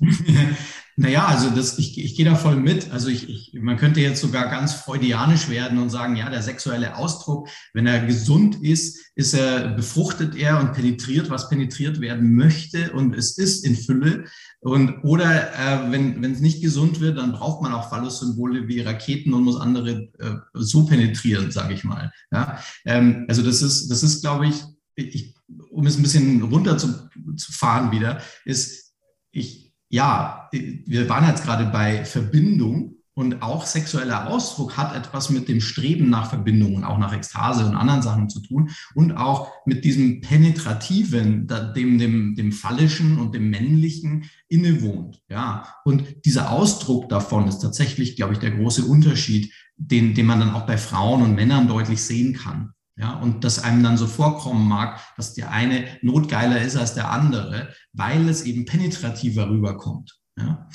naja, 1.00 1.26
also 1.26 1.50
das, 1.50 1.78
ich, 1.78 1.96
ich 1.96 2.16
gehe 2.16 2.24
da 2.24 2.34
voll 2.34 2.56
mit. 2.56 2.90
Also 2.90 3.06
ich, 3.06 3.28
ich, 3.28 3.52
man 3.54 3.76
könnte 3.76 4.00
jetzt 4.00 4.20
sogar 4.20 4.50
ganz 4.50 4.72
freudianisch 4.72 5.48
werden 5.48 5.78
und 5.78 5.90
sagen, 5.90 6.16
ja, 6.16 6.28
der 6.28 6.42
sexuelle 6.42 6.96
Ausdruck, 6.96 7.48
wenn 7.72 7.86
er 7.86 8.04
gesund 8.04 8.56
ist, 8.64 8.98
ist 9.14 9.32
er, 9.32 9.68
befruchtet 9.68 10.34
er 10.34 10.58
und 10.58 10.72
penetriert, 10.72 11.30
was 11.30 11.48
penetriert 11.48 12.00
werden 12.00 12.34
möchte 12.34 12.90
und 12.94 13.14
es 13.14 13.38
ist 13.38 13.64
in 13.64 13.76
Fülle. 13.76 14.24
Und, 14.58 15.04
oder 15.04 15.52
äh, 15.52 15.92
wenn 15.92 16.24
es 16.24 16.40
nicht 16.40 16.62
gesund 16.62 16.98
wird, 16.98 17.16
dann 17.16 17.30
braucht 17.30 17.62
man 17.62 17.72
auch 17.72 17.90
Phallus-Symbole 17.90 18.66
wie 18.66 18.80
Raketen 18.80 19.32
und 19.34 19.44
muss 19.44 19.60
andere 19.60 20.08
äh, 20.18 20.34
so 20.52 20.84
penetrieren, 20.84 21.52
sage 21.52 21.74
ich 21.74 21.84
mal. 21.84 22.10
Ja? 22.32 22.58
Ähm, 22.84 23.24
also 23.28 23.42
das 23.42 23.62
ist, 23.62 23.88
das 23.88 24.02
ist, 24.02 24.20
glaube 24.20 24.48
ich, 24.48 24.64
ich, 24.96 25.36
um 25.70 25.86
es 25.86 25.96
ein 25.96 26.02
bisschen 26.02 26.42
runter 26.42 26.76
zu, 26.76 27.08
zu 27.36 27.52
fahren 27.52 27.92
wieder, 27.92 28.20
ist, 28.44 28.94
ich, 29.30 29.67
ja, 29.88 30.48
wir 30.52 31.08
waren 31.08 31.26
jetzt 31.26 31.44
gerade 31.44 31.66
bei 31.66 32.04
Verbindung 32.04 32.98
und 33.18 33.42
auch 33.42 33.66
sexueller 33.66 34.28
Ausdruck 34.28 34.76
hat 34.76 34.94
etwas 34.94 35.28
mit 35.28 35.48
dem 35.48 35.60
Streben 35.60 36.08
nach 36.08 36.28
Verbindung 36.28 36.76
und 36.76 36.84
auch 36.84 36.98
nach 36.98 37.12
Ekstase 37.12 37.66
und 37.66 37.74
anderen 37.74 38.00
Sachen 38.00 38.28
zu 38.28 38.40
tun 38.40 38.70
und 38.94 39.10
auch 39.10 39.50
mit 39.66 39.84
diesem 39.84 40.20
penetrativen, 40.20 41.48
dem, 41.74 41.98
dem, 41.98 42.36
dem 42.36 42.52
phallischen 42.52 43.18
und 43.18 43.34
dem 43.34 43.50
männlichen 43.50 44.30
innewohnt. 44.46 45.20
Ja, 45.28 45.66
und 45.84 46.24
dieser 46.26 46.52
Ausdruck 46.52 47.08
davon 47.08 47.48
ist 47.48 47.58
tatsächlich, 47.58 48.14
glaube 48.14 48.34
ich, 48.34 48.38
der 48.38 48.52
große 48.52 48.84
Unterschied, 48.84 49.52
den, 49.76 50.14
den 50.14 50.26
man 50.26 50.38
dann 50.38 50.54
auch 50.54 50.66
bei 50.66 50.78
Frauen 50.78 51.22
und 51.22 51.34
Männern 51.34 51.66
deutlich 51.66 52.00
sehen 52.00 52.34
kann. 52.34 52.72
Ja, 52.98 53.14
und 53.14 53.44
dass 53.44 53.62
einem 53.62 53.82
dann 53.84 53.96
so 53.96 54.08
vorkommen 54.08 54.66
mag, 54.66 55.00
dass 55.16 55.34
der 55.34 55.52
eine 55.52 55.86
notgeiler 56.02 56.60
ist 56.60 56.76
als 56.76 56.94
der 56.94 57.10
andere, 57.10 57.72
weil 57.92 58.28
es 58.28 58.42
eben 58.42 58.64
penetrativer 58.64 59.48
rüberkommt. 59.48 60.18
Ja 60.36 60.68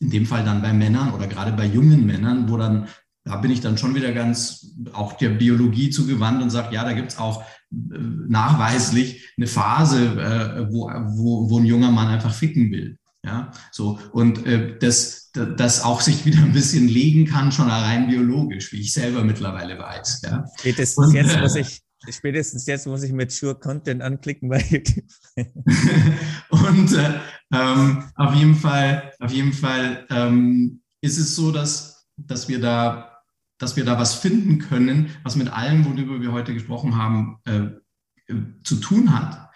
in 0.00 0.10
dem 0.10 0.26
Fall 0.26 0.44
dann 0.44 0.62
bei 0.62 0.72
Männern 0.72 1.12
oder 1.12 1.26
gerade 1.26 1.52
bei 1.52 1.66
jungen 1.66 2.06
Männern, 2.06 2.48
wo 2.48 2.56
dann, 2.56 2.88
da 3.24 3.36
bin 3.36 3.50
ich 3.50 3.60
dann 3.60 3.78
schon 3.78 3.94
wieder 3.94 4.12
ganz 4.12 4.76
auch 4.92 5.14
der 5.14 5.30
Biologie 5.30 5.90
zugewandt 5.90 6.42
und 6.42 6.50
sage, 6.50 6.74
ja, 6.74 6.84
da 6.84 6.92
gibt 6.92 7.12
es 7.12 7.18
auch 7.18 7.42
äh, 7.42 7.98
nachweislich 8.28 9.28
eine 9.36 9.46
Phase, 9.46 10.04
äh, 10.04 10.72
wo, 10.72 10.88
wo, 10.88 11.50
wo 11.50 11.58
ein 11.58 11.66
junger 11.66 11.90
Mann 11.90 12.08
einfach 12.08 12.32
ficken 12.32 12.70
will. 12.70 12.98
Ja, 13.24 13.50
so 13.72 13.98
und 14.12 14.46
äh, 14.46 14.78
das, 14.78 15.32
das 15.32 15.82
auch 15.82 16.00
sich 16.00 16.24
wieder 16.24 16.38
ein 16.38 16.52
bisschen 16.52 16.88
legen 16.88 17.26
kann, 17.26 17.50
schon 17.50 17.68
rein 17.68 18.08
biologisch, 18.08 18.72
wie 18.72 18.80
ich 18.80 18.92
selber 18.92 19.24
mittlerweile 19.24 19.78
weiß. 19.78 20.22
Ja. 20.24 20.44
Spätestens 20.58 21.08
und, 21.08 21.14
jetzt 21.14 21.38
muss 21.40 21.56
ich 21.56 21.82
Spätestens 22.08 22.66
jetzt 22.66 22.86
muss 22.86 23.02
ich 23.02 23.12
mit 23.12 23.32
Sure 23.32 23.56
Content 23.56 24.02
anklicken 24.02 24.48
bei 24.48 24.60
YouTube. 24.60 25.04
und 26.48 26.92
äh, 26.92 27.14
ähm, 27.52 28.04
auf 28.14 28.34
jeden 28.34 28.54
Fall, 28.54 29.12
auf 29.18 29.32
jeden 29.32 29.52
Fall 29.52 30.06
ähm, 30.10 30.80
ist 31.00 31.18
es 31.18 31.34
so, 31.34 31.50
dass, 31.50 32.06
dass, 32.16 32.48
wir 32.48 32.60
da, 32.60 33.20
dass 33.58 33.76
wir 33.76 33.84
da 33.84 33.98
was 33.98 34.14
finden 34.14 34.58
können, 34.58 35.10
was 35.24 35.34
mit 35.34 35.52
allem, 35.52 35.84
worüber 35.84 36.20
wir 36.20 36.32
heute 36.32 36.54
gesprochen 36.54 36.96
haben, 36.96 37.40
äh, 37.46 38.32
äh, 38.32 38.42
zu 38.62 38.76
tun 38.76 39.12
hat. 39.12 39.47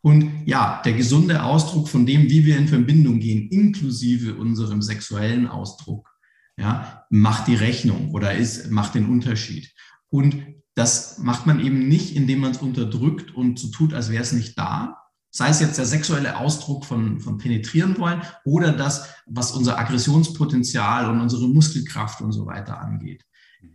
Und 0.00 0.46
ja, 0.46 0.80
der 0.84 0.92
gesunde 0.92 1.42
Ausdruck 1.42 1.88
von 1.88 2.06
dem, 2.06 2.30
wie 2.30 2.44
wir 2.44 2.56
in 2.56 2.68
Verbindung 2.68 3.18
gehen, 3.18 3.48
inklusive 3.50 4.36
unserem 4.36 4.80
sexuellen 4.80 5.46
Ausdruck, 5.46 6.08
ja, 6.56 7.04
macht 7.10 7.46
die 7.46 7.54
Rechnung 7.54 8.12
oder 8.12 8.34
ist, 8.34 8.70
macht 8.70 8.94
den 8.94 9.08
Unterschied. 9.08 9.72
Und 10.10 10.36
das 10.74 11.18
macht 11.18 11.46
man 11.46 11.60
eben 11.60 11.88
nicht, 11.88 12.14
indem 12.14 12.40
man 12.40 12.52
es 12.52 12.58
unterdrückt 12.58 13.34
und 13.34 13.58
so 13.58 13.68
tut, 13.68 13.94
als 13.94 14.10
wäre 14.10 14.22
es 14.22 14.32
nicht 14.32 14.56
da. 14.58 14.96
Sei 15.30 15.48
es 15.48 15.60
jetzt 15.60 15.76
der 15.76 15.86
sexuelle 15.86 16.38
Ausdruck 16.38 16.84
von, 16.84 17.20
von 17.20 17.36
penetrieren 17.36 17.98
wollen 17.98 18.22
oder 18.44 18.72
das, 18.72 19.08
was 19.26 19.52
unser 19.52 19.78
Aggressionspotenzial 19.78 21.10
und 21.10 21.20
unsere 21.20 21.48
Muskelkraft 21.48 22.20
und 22.20 22.32
so 22.32 22.46
weiter 22.46 22.80
angeht. 22.80 23.24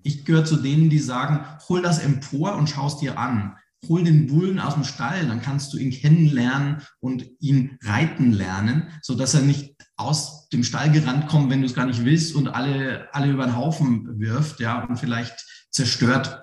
Ich 0.02 0.26
gehöre 0.26 0.46
zu 0.46 0.58
denen, 0.58 0.90
die 0.90 1.00
sagen, 1.00 1.46
hol 1.68 1.82
das 1.82 2.00
empor 2.00 2.56
und 2.56 2.70
schau 2.70 2.88
es 2.88 2.98
dir 2.98 3.20
an. 3.20 3.58
Hol 3.88 4.04
den 4.04 4.28
Bullen 4.28 4.60
aus 4.60 4.76
dem 4.76 4.84
Stall, 4.84 5.28
dann 5.28 5.42
kannst 5.42 5.74
du 5.74 5.78
ihn 5.78 5.92
kennenlernen 5.92 6.82
und 7.00 7.26
ihn 7.40 7.78
reiten 7.84 8.32
lernen, 8.32 8.88
sodass 9.02 9.34
er 9.34 9.42
nicht 9.42 9.76
aus 9.98 10.48
dem 10.50 10.64
Stall 10.64 10.92
gerannt 10.92 11.28
kommt, 11.28 11.50
wenn 11.50 11.62
du 11.62 11.68
es 11.68 11.74
gar 11.74 11.86
nicht 11.86 12.06
willst 12.06 12.36
und 12.36 12.48
alle, 12.48 13.08
alle 13.14 13.32
über 13.32 13.46
den 13.46 13.56
Haufen 13.56 14.20
wirft, 14.20 14.60
ja, 14.60 14.84
und 14.86 14.98
vielleicht 14.98 15.34
zerstört 15.70 16.40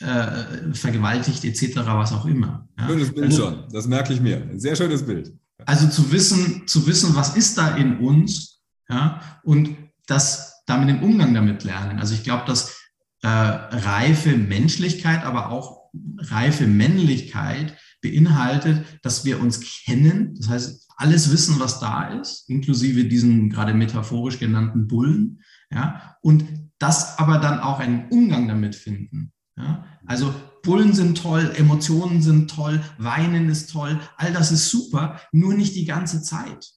äh, 0.00 0.72
vergewaltigt 0.72 1.44
etc., 1.44 1.76
was 1.84 2.12
auch 2.12 2.26
immer. 2.26 2.68
Ja. 2.78 2.88
Schönes 2.88 3.12
Bild 3.12 3.26
also, 3.26 3.42
schon, 3.42 3.64
das 3.72 3.86
merke 3.86 4.12
ich 4.12 4.20
mir. 4.20 4.36
Ein 4.36 4.60
sehr 4.60 4.76
schönes 4.76 5.04
Bild. 5.04 5.32
Also 5.66 5.88
zu 5.88 6.12
wissen, 6.12 6.66
zu 6.66 6.86
wissen, 6.86 7.14
was 7.14 7.36
ist 7.36 7.56
da 7.58 7.76
in 7.76 7.98
uns 7.98 8.62
ja, 8.88 9.20
und 9.44 9.76
das 10.06 10.62
damit 10.66 10.88
den 10.88 11.02
Umgang 11.02 11.34
damit 11.34 11.64
lernen. 11.64 11.98
Also 11.98 12.14
ich 12.14 12.24
glaube, 12.24 12.44
dass 12.46 12.76
äh, 13.22 13.28
reife 13.28 14.36
Menschlichkeit, 14.36 15.24
aber 15.24 15.50
auch 15.50 15.83
reife 16.18 16.66
Männlichkeit 16.66 17.76
beinhaltet, 18.02 18.84
dass 19.02 19.24
wir 19.24 19.40
uns 19.40 19.60
kennen, 19.60 20.34
das 20.36 20.48
heißt, 20.48 20.84
alles 20.96 21.32
wissen, 21.32 21.58
was 21.58 21.80
da 21.80 22.20
ist, 22.20 22.48
inklusive 22.48 23.04
diesen 23.04 23.50
gerade 23.50 23.74
metaphorisch 23.74 24.38
genannten 24.38 24.86
Bullen, 24.86 25.42
ja, 25.70 26.16
und 26.22 26.44
das 26.78 27.18
aber 27.18 27.38
dann 27.38 27.60
auch 27.60 27.80
einen 27.80 28.08
Umgang 28.10 28.48
damit 28.48 28.74
finden. 28.76 29.32
Ja? 29.56 29.84
Also 30.06 30.34
Bullen 30.62 30.92
sind 30.92 31.18
toll, 31.18 31.52
Emotionen 31.56 32.22
sind 32.22 32.50
toll, 32.50 32.82
Weinen 32.98 33.48
ist 33.48 33.70
toll, 33.70 34.00
all 34.16 34.32
das 34.32 34.52
ist 34.52 34.70
super, 34.70 35.20
nur 35.32 35.54
nicht 35.54 35.74
die 35.74 35.84
ganze 35.84 36.22
Zeit. 36.22 36.70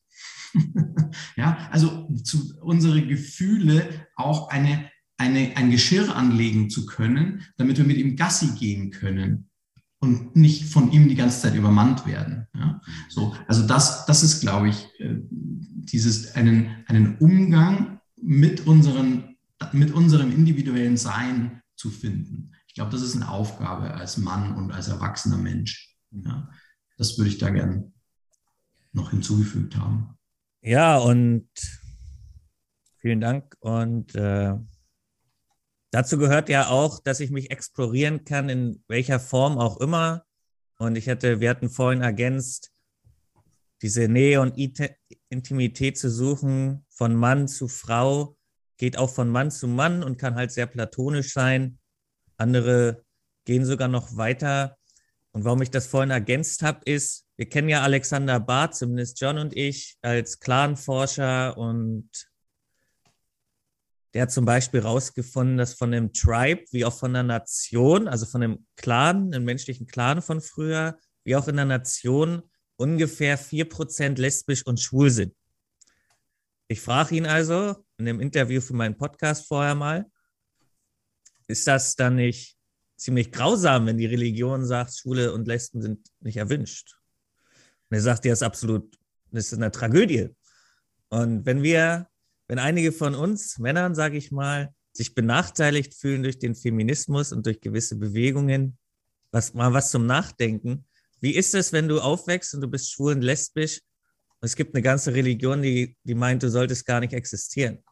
ja, 1.36 1.58
also 1.72 2.10
zu, 2.24 2.54
unsere 2.62 3.06
Gefühle 3.06 4.08
auch 4.16 4.50
eine, 4.50 4.90
eine, 5.18 5.56
ein 5.56 5.72
Geschirr 5.72 6.16
anlegen 6.16 6.70
zu 6.70 6.86
können, 6.86 7.44
damit 7.58 7.78
wir 7.78 7.86
mit 7.86 7.98
ihm 7.98 8.16
Gassi 8.16 8.56
gehen 8.58 8.92
können 8.92 9.50
und 10.00 10.36
nicht 10.36 10.66
von 10.66 10.92
ihm 10.92 11.10
die 11.10 11.16
ganze 11.16 11.42
Zeit 11.42 11.56
übermannt 11.56 12.06
werden. 12.06 12.48
Ja? 12.54 12.82
So, 13.10 13.36
also 13.48 13.66
das, 13.66 14.06
das 14.06 14.24
ist, 14.24 14.42
glaube 14.42 14.70
ich, 14.70 14.88
äh, 15.00 15.16
dieses 15.30 16.36
einen, 16.36 16.84
einen 16.88 17.18
Umgang 17.18 18.00
mit, 18.16 18.68
unseren, 18.68 19.36
mit 19.72 19.92
unserem 19.92 20.32
individuellen 20.32 20.98
Sein 20.98 21.62
zu 21.76 21.90
finden. 21.90 22.52
Ich 22.68 22.76
glaube, 22.76 22.92
das 22.92 23.02
ist 23.02 23.16
eine 23.16 23.30
Aufgabe 23.30 23.94
als 23.94 24.18
Mann 24.18 24.56
und 24.56 24.72
als 24.72 24.88
erwachsener 24.88 25.38
Mensch. 25.38 25.96
Ja? 26.12 26.50
Das 26.98 27.18
würde 27.18 27.30
ich 27.30 27.40
da 27.40 27.50
gerne 27.50 27.92
noch 28.94 29.12
hinzugefügt 29.12 29.78
haben. 29.78 30.16
Ja, 30.62 30.98
und 30.98 31.48
vielen 33.00 33.22
Dank. 33.22 33.56
Und 33.60 34.16
äh, 34.16 34.56
dazu 35.98 36.20
gehört 36.20 36.48
ja 36.48 36.70
auch, 36.70 37.00
dass 37.00 37.20
ich 37.20 37.32
mich 37.32 37.50
explorieren 37.50 38.24
kann, 38.24 38.50
in 38.50 38.84
welcher 38.88 39.20
Form 39.20 39.58
auch 39.58 39.78
immer. 39.78 40.26
Und 40.78 40.96
ich 40.96 41.10
hatte, 41.10 41.40
wir 41.40 41.50
hatten 41.50 41.72
vorhin 41.72 42.04
ergänzt, 42.04 42.72
diese 43.82 44.08
Nähe 44.08 44.42
und 44.42 44.56
Intimität 45.30 45.98
zu 45.98 46.12
suchen, 46.12 46.86
von 46.90 47.16
Mann 47.16 47.48
zu 47.48 47.68
Frau, 47.68 48.38
geht 48.78 48.96
auch 49.00 49.10
von 49.10 49.30
Mann 49.30 49.50
zu 49.50 49.68
Mann 49.68 50.04
und 50.04 50.20
kann 50.20 50.36
halt 50.36 50.52
sehr 50.52 50.68
platonisch 50.68 51.34
sein. 51.34 51.80
Andere 52.38 53.04
gehen 53.46 53.66
sogar 53.66 53.88
noch 53.88 54.16
weiter. 54.18 54.78
Und 55.32 55.46
warum 55.46 55.64
ich 55.64 55.72
das 55.72 55.88
vorhin 55.88 56.12
ergänzt 56.12 56.62
habe, 56.62 56.82
ist, 56.86 57.26
wir 57.38 57.50
kennen 57.50 57.70
ja 57.70 57.82
Alexander 57.82 58.40
Barth, 58.40 58.76
zumindest 58.76 59.20
John 59.20 59.40
und 59.40 59.56
ich, 59.56 59.98
als 60.04 60.40
Clanforscher 60.40 61.58
und 61.58 62.08
der 64.18 64.24
hat 64.24 64.32
zum 64.32 64.46
Beispiel 64.46 64.82
herausgefunden, 64.82 65.58
dass 65.58 65.76
von 65.76 65.92
dem 65.92 66.12
Tribe 66.12 66.66
wie 66.72 66.84
auch 66.86 66.98
von 66.98 67.14
der 67.14 67.22
Nation, 67.22 68.08
also 68.08 68.26
von 68.26 68.42
dem 68.42 68.66
Clan, 68.76 69.30
dem 69.30 69.44
menschlichen 69.44 69.86
Clan 69.86 70.24
von 70.24 70.42
früher, 70.42 70.98
wie 71.24 71.36
auch 71.36 71.48
in 71.48 71.56
der 71.56 71.66
Nation 71.66 72.42
ungefähr 72.78 73.38
4% 73.38 74.18
lesbisch 74.20 74.66
und 74.66 74.80
schwul 74.80 75.12
sind. 75.12 75.36
Ich 76.68 76.82
frage 76.82 77.16
ihn 77.16 77.28
also 77.28 77.76
in 78.00 78.06
dem 78.06 78.20
Interview 78.20 78.60
für 78.60 78.74
meinen 78.74 78.98
Podcast 78.98 79.46
vorher 79.46 79.76
mal, 79.76 80.10
ist 81.48 81.68
das 81.68 81.96
dann 81.96 82.16
nicht 82.16 82.58
ziemlich 82.96 83.32
grausam, 83.32 83.86
wenn 83.86 84.00
die 84.00 84.08
Religion 84.08 84.66
sagt, 84.66 84.98
Schwule 84.98 85.32
und 85.32 85.48
Lesben 85.48 85.80
sind 85.80 86.10
nicht 86.22 86.38
erwünscht? 86.38 86.98
Und 87.92 87.98
er 87.98 88.02
sagt, 88.02 88.26
ja, 88.26 88.34
ist 88.34 88.42
absolut, 88.42 88.98
das 89.30 89.52
ist 89.52 89.60
eine 89.60 89.70
Tragödie. 89.70 90.30
Und 91.10 91.46
wenn 91.46 91.62
wir, 91.62 92.10
wenn 92.48 92.60
einige 92.60 92.92
von 92.92 93.16
uns 93.16 93.58
Männern, 93.60 93.96
sage 93.96 94.18
ich 94.18 94.32
mal, 94.32 94.74
sich 94.94 95.14
benachteiligt 95.14 95.94
fühlen 95.94 96.24
durch 96.24 96.40
den 96.40 96.56
Feminismus 96.56 97.32
und 97.32 97.46
durch 97.46 97.62
gewisse 97.62 97.98
Bewegungen, 97.98 98.78
was 99.32 99.54
mal 99.54 99.74
was 99.74 99.92
zum 99.92 100.06
Nachdenken. 100.06 100.86
Wie 101.20 101.36
ist 101.36 101.54
es, 101.54 101.74
wenn 101.74 101.88
du 101.88 102.00
aufwächst 102.00 102.54
und 102.54 102.62
du 102.62 102.68
bist 102.68 102.92
schwul 102.92 103.14
und 103.14 103.22
lesbisch 103.22 103.82
und 104.40 104.46
es 104.46 104.56
gibt 104.56 104.74
eine 104.74 104.82
ganze 104.82 105.14
Religion, 105.14 105.62
die, 105.62 105.96
die 106.04 106.16
meint, 106.16 106.44
du 106.44 106.50
solltest 106.50 106.86
gar 106.86 107.00
nicht 107.00 107.14
existieren? 107.14 107.84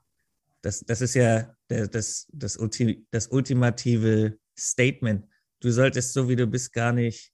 Das, 0.61 0.79
das 0.79 1.01
ist 1.01 1.13
ja 1.13 1.55
der, 1.69 1.87
das, 1.87 2.27
das, 2.31 2.57
Ulti, 2.57 3.05
das 3.11 3.27
ultimative 3.27 4.37
Statement. 4.57 5.25
Du 5.59 5.71
solltest 5.71 6.13
so, 6.13 6.27
wie 6.27 6.35
du 6.35 6.47
bist, 6.47 6.73
gar 6.73 6.91
nicht 6.91 7.31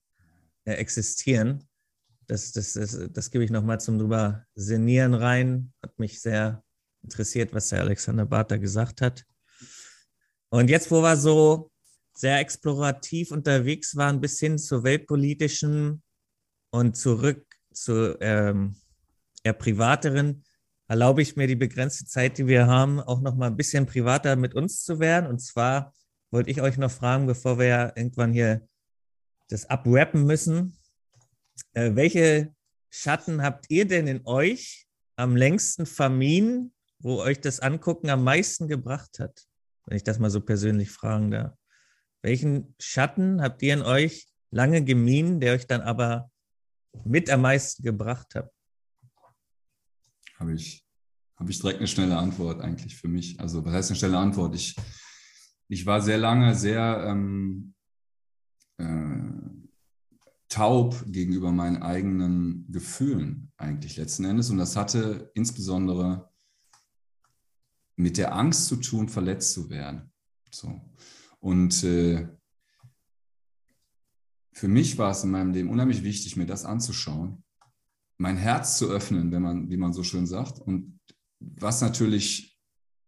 äh, 0.65 0.73
existieren 0.73 1.67
das, 2.31 2.53
das, 2.53 2.73
das, 2.73 2.97
das 3.11 3.29
gebe 3.29 3.43
ich 3.43 3.51
nochmal 3.51 3.81
zum 3.81 3.99
drüber 3.99 4.45
sinnieren 4.55 5.13
rein. 5.13 5.73
Hat 5.83 5.99
mich 5.99 6.21
sehr 6.21 6.63
interessiert, 7.03 7.53
was 7.53 7.69
der 7.69 7.81
Alexander 7.81 8.25
Barth 8.25 8.51
da 8.51 8.57
gesagt 8.57 9.01
hat. 9.01 9.25
Und 10.49 10.69
jetzt, 10.69 10.91
wo 10.91 11.01
wir 11.01 11.15
so 11.17 11.71
sehr 12.13 12.39
explorativ 12.39 13.31
unterwegs 13.31 13.95
waren, 13.95 14.21
bis 14.21 14.39
hin 14.39 14.57
zur 14.57 14.83
weltpolitischen 14.83 16.03
und 16.71 16.95
zurück 16.95 17.45
zu 17.73 18.17
ähm, 18.19 18.75
eher 19.43 19.53
privateren, 19.53 20.43
erlaube 20.87 21.21
ich 21.21 21.37
mir 21.37 21.47
die 21.47 21.55
begrenzte 21.55 22.05
Zeit, 22.05 22.37
die 22.37 22.47
wir 22.47 22.67
haben, 22.67 22.99
auch 22.99 23.21
noch 23.21 23.35
mal 23.35 23.47
ein 23.47 23.57
bisschen 23.57 23.85
privater 23.85 24.35
mit 24.35 24.53
uns 24.55 24.83
zu 24.83 24.99
werden. 24.99 25.27
Und 25.27 25.39
zwar 25.39 25.93
wollte 26.31 26.49
ich 26.49 26.61
euch 26.61 26.77
noch 26.77 26.91
fragen, 26.91 27.27
bevor 27.27 27.57
wir 27.57 27.65
ja 27.65 27.93
irgendwann 27.95 28.33
hier 28.33 28.67
das 29.47 29.69
abwrappen 29.69 30.25
müssen, 30.25 30.77
äh, 31.73 31.91
welche 31.95 32.53
Schatten 32.89 33.41
habt 33.41 33.69
ihr 33.69 33.87
denn 33.87 34.07
in 34.07 34.25
euch 34.25 34.85
am 35.15 35.35
längsten 35.35 35.85
vermieden, 35.85 36.73
wo 37.03 37.19
euch 37.21 37.41
das 37.41 37.59
Angucken 37.59 38.09
am 38.09 38.23
meisten 38.23 38.67
gebracht 38.67 39.19
hat? 39.19 39.45
Wenn 39.85 39.97
ich 39.97 40.03
das 40.03 40.19
mal 40.19 40.29
so 40.29 40.41
persönlich 40.41 40.91
fragen 40.91 41.31
darf. 41.31 41.57
Welchen 42.21 42.75
Schatten 42.79 43.41
habt 43.41 43.61
ihr 43.63 43.73
in 43.73 43.81
euch 43.81 44.27
lange 44.51 44.83
gemieden, 44.83 45.39
der 45.39 45.53
euch 45.53 45.65
dann 45.65 45.81
aber 45.81 46.29
mit 47.03 47.29
am 47.29 47.41
meisten 47.41 47.83
gebracht 47.83 48.35
hat? 48.35 48.51
Habe 50.37 50.53
ich, 50.53 50.85
habe 51.37 51.49
ich 51.51 51.59
direkt 51.59 51.79
eine 51.79 51.87
schnelle 51.87 52.17
Antwort 52.17 52.61
eigentlich 52.61 52.95
für 52.95 53.07
mich. 53.07 53.39
Also, 53.39 53.65
was 53.65 53.73
heißt 53.73 53.91
eine 53.91 53.97
schnelle 53.97 54.17
Antwort? 54.17 54.55
Ich, 54.55 54.75
ich 55.67 55.85
war 55.85 56.01
sehr 56.01 56.17
lange 56.17 56.53
sehr 56.55 57.05
ähm, 57.07 57.73
äh, 58.77 59.31
taub 60.49 61.03
gegenüber 61.07 61.51
meinen 61.51 61.81
eigenen 61.81 62.67
Gefühlen 62.69 63.51
eigentlich 63.57 63.97
letzten 63.97 64.25
Endes. 64.25 64.49
Und 64.49 64.57
das 64.57 64.75
hatte 64.75 65.31
insbesondere 65.33 66.30
mit 68.01 68.17
der 68.17 68.35
Angst 68.35 68.67
zu 68.67 68.77
tun, 68.77 69.09
verletzt 69.09 69.53
zu 69.53 69.69
werden. 69.69 70.11
So. 70.51 70.81
Und 71.39 71.83
äh, 71.83 72.27
für 74.53 74.67
mich 74.67 74.97
war 74.97 75.11
es 75.11 75.23
in 75.23 75.31
meinem 75.31 75.51
Leben 75.51 75.69
unheimlich 75.69 76.03
wichtig, 76.03 76.35
mir 76.35 76.45
das 76.45 76.65
anzuschauen, 76.65 77.43
mein 78.17 78.37
Herz 78.37 78.77
zu 78.77 78.89
öffnen, 78.89 79.31
wenn 79.31 79.41
man, 79.41 79.69
wie 79.69 79.77
man 79.77 79.93
so 79.93 80.03
schön 80.03 80.27
sagt. 80.27 80.59
Und 80.59 80.99
was 81.39 81.81
natürlich 81.81 82.51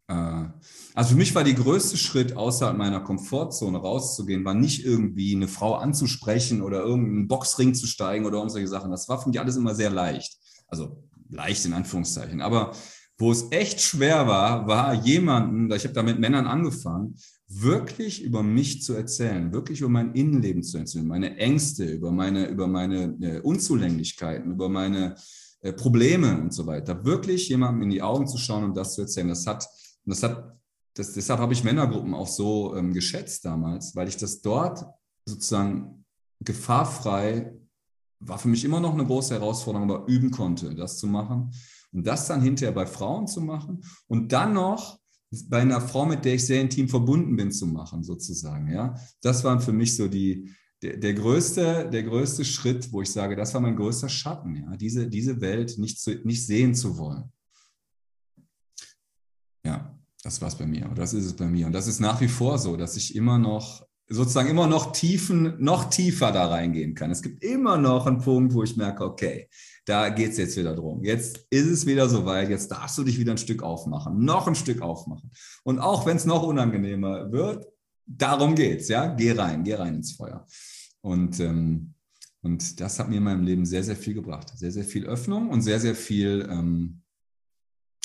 äh, 0.07 0.45
also 0.93 1.11
für 1.11 1.15
mich 1.15 1.33
war 1.35 1.43
der 1.43 1.53
größte 1.53 1.97
Schritt, 1.97 2.35
außerhalb 2.35 2.77
meiner 2.77 3.01
Komfortzone 3.01 3.77
rauszugehen, 3.77 4.45
war 4.45 4.53
nicht 4.53 4.85
irgendwie 4.85 5.35
eine 5.35 5.47
Frau 5.47 5.75
anzusprechen 5.75 6.61
oder 6.61 6.81
irgendeinen 6.81 7.27
Boxring 7.27 7.73
zu 7.73 7.87
steigen 7.87 8.25
oder 8.25 8.47
solche 8.49 8.67
Sachen. 8.67 8.91
Das 8.91 9.09
war 9.09 9.21
für 9.21 9.29
mich 9.29 9.39
alles 9.39 9.55
immer 9.55 9.75
sehr 9.75 9.89
leicht. 9.89 10.37
Also 10.67 11.03
leicht 11.29 11.65
in 11.65 11.73
Anführungszeichen. 11.73 12.41
Aber 12.41 12.73
wo 13.17 13.31
es 13.31 13.47
echt 13.51 13.81
schwer 13.81 14.27
war, 14.27 14.67
war 14.67 14.93
jemanden, 14.93 15.71
ich 15.71 15.83
habe 15.83 15.93
da 15.93 16.03
mit 16.03 16.19
Männern 16.19 16.47
angefangen, 16.47 17.15
wirklich 17.47 18.23
über 18.23 18.41
mich 18.41 18.81
zu 18.81 18.93
erzählen, 18.93 19.53
wirklich 19.53 19.81
über 19.81 19.89
mein 19.89 20.13
Innenleben 20.13 20.63
zu 20.63 20.79
erzählen, 20.79 21.07
meine 21.07 21.37
Ängste, 21.37 21.85
über 21.85 22.11
meine, 22.11 22.47
über 22.47 22.67
meine 22.67 23.15
äh, 23.21 23.39
Unzulänglichkeiten, 23.41 24.51
über 24.51 24.69
meine 24.69 25.15
äh, 25.61 25.73
Probleme 25.73 26.41
und 26.41 26.53
so 26.53 26.65
weiter. 26.65 27.05
Wirklich 27.05 27.49
jemandem 27.49 27.83
in 27.83 27.89
die 27.91 28.01
Augen 28.01 28.27
zu 28.27 28.37
schauen 28.37 28.63
und 28.63 28.75
das 28.75 28.95
zu 28.95 29.01
erzählen. 29.01 29.27
Das 29.27 29.45
hat 29.45 29.67
das 30.05 30.23
hat, 30.23 30.57
das, 30.95 31.13
deshalb 31.13 31.39
habe 31.39 31.53
ich 31.53 31.63
Männergruppen 31.63 32.13
auch 32.13 32.27
so 32.27 32.75
ähm, 32.75 32.93
geschätzt 32.93 33.45
damals, 33.45 33.95
weil 33.95 34.07
ich 34.07 34.17
das 34.17 34.41
dort 34.41 34.85
sozusagen 35.25 36.05
gefahrfrei 36.39 37.53
war 38.19 38.37
für 38.37 38.47
mich 38.47 38.63
immer 38.63 38.79
noch 38.79 38.93
eine 38.93 39.05
große 39.05 39.33
Herausforderung, 39.33 39.89
aber 39.89 40.07
üben 40.07 40.31
konnte, 40.31 40.73
das 40.75 40.97
zu 40.97 41.07
machen. 41.07 41.51
Und 41.93 42.07
das 42.07 42.27
dann 42.27 42.41
hinterher 42.41 42.73
bei 42.73 42.85
Frauen 42.85 43.27
zu 43.27 43.41
machen 43.41 43.83
und 44.07 44.31
dann 44.31 44.53
noch 44.53 44.99
bei 45.49 45.61
einer 45.61 45.81
Frau, 45.81 46.05
mit 46.05 46.25
der 46.25 46.35
ich 46.35 46.45
sehr 46.45 46.61
intim 46.61 46.89
verbunden 46.89 47.35
bin, 47.35 47.51
zu 47.51 47.67
machen, 47.67 48.03
sozusagen. 48.03 48.71
Ja, 48.71 48.95
das 49.21 49.43
waren 49.43 49.59
für 49.59 49.73
mich 49.73 49.95
so 49.95 50.07
die, 50.07 50.51
der, 50.81 50.97
der, 50.97 51.13
größte, 51.13 51.89
der 51.91 52.03
größte 52.03 52.45
Schritt, 52.45 52.91
wo 52.91 53.01
ich 53.01 53.11
sage, 53.11 53.35
das 53.35 53.53
war 53.53 53.61
mein 53.61 53.75
größter 53.75 54.09
Schatten, 54.09 54.55
ja, 54.55 54.77
diese, 54.77 55.07
diese 55.07 55.39
Welt 55.41 55.77
nicht, 55.77 55.99
zu, 55.99 56.15
nicht 56.23 56.45
sehen 56.45 56.75
zu 56.75 56.97
wollen. 56.97 57.31
Ja, 59.65 59.97
das 60.23 60.41
war 60.41 60.49
es 60.49 60.57
bei 60.57 60.65
mir. 60.65 60.85
Oder 60.85 60.95
das 60.95 61.13
ist 61.13 61.25
es 61.25 61.33
bei 61.33 61.47
mir. 61.47 61.67
Und 61.67 61.73
das 61.73 61.87
ist 61.87 61.99
nach 61.99 62.19
wie 62.21 62.27
vor 62.27 62.59
so, 62.59 62.75
dass 62.75 62.95
ich 62.95 63.15
immer 63.15 63.37
noch, 63.37 63.85
sozusagen 64.13 64.49
immer 64.49 64.67
noch 64.67 64.91
tiefen, 64.91 65.55
noch 65.57 65.89
tiefer 65.89 66.31
da 66.31 66.47
reingehen 66.47 66.93
kann. 66.93 67.09
Es 67.09 67.23
gibt 67.23 67.43
immer 67.43 67.77
noch 67.77 68.05
einen 68.05 68.19
Punkt, 68.19 68.53
wo 68.53 68.63
ich 68.63 68.77
merke, 68.77 69.03
okay, 69.03 69.49
da 69.85 70.09
geht 70.09 70.31
es 70.31 70.37
jetzt 70.37 70.55
wieder 70.55 70.75
drum. 70.75 71.03
Jetzt 71.03 71.47
ist 71.49 71.67
es 71.67 71.85
wieder 71.85 72.07
soweit, 72.07 72.49
jetzt 72.49 72.71
darfst 72.71 72.97
du 72.97 73.03
dich 73.03 73.17
wieder 73.17 73.31
ein 73.31 73.37
Stück 73.37 73.63
aufmachen, 73.63 74.23
noch 74.23 74.47
ein 74.47 74.55
Stück 74.55 74.81
aufmachen. 74.81 75.31
Und 75.63 75.79
auch 75.79 76.05
wenn 76.05 76.17
es 76.17 76.25
noch 76.25 76.43
unangenehmer 76.43 77.31
wird, 77.31 77.67
darum 78.05 78.55
geht's, 78.55 78.87
ja. 78.87 79.07
Geh 79.07 79.31
rein, 79.31 79.63
geh 79.63 79.73
rein 79.73 79.95
ins 79.95 80.13
Feuer. 80.13 80.45
Und, 81.01 81.39
ähm, 81.39 81.93
und 82.41 82.79
das 82.79 82.99
hat 82.99 83.09
mir 83.09 83.17
in 83.17 83.23
meinem 83.23 83.43
Leben 83.43 83.65
sehr, 83.65 83.83
sehr 83.83 83.95
viel 83.95 84.13
gebracht. 84.13 84.51
Sehr, 84.55 84.71
sehr 84.71 84.85
viel 84.85 85.05
Öffnung 85.05 85.49
und 85.49 85.61
sehr, 85.61 85.79
sehr 85.79 85.95
viel 85.95 86.47
ähm, 86.49 87.01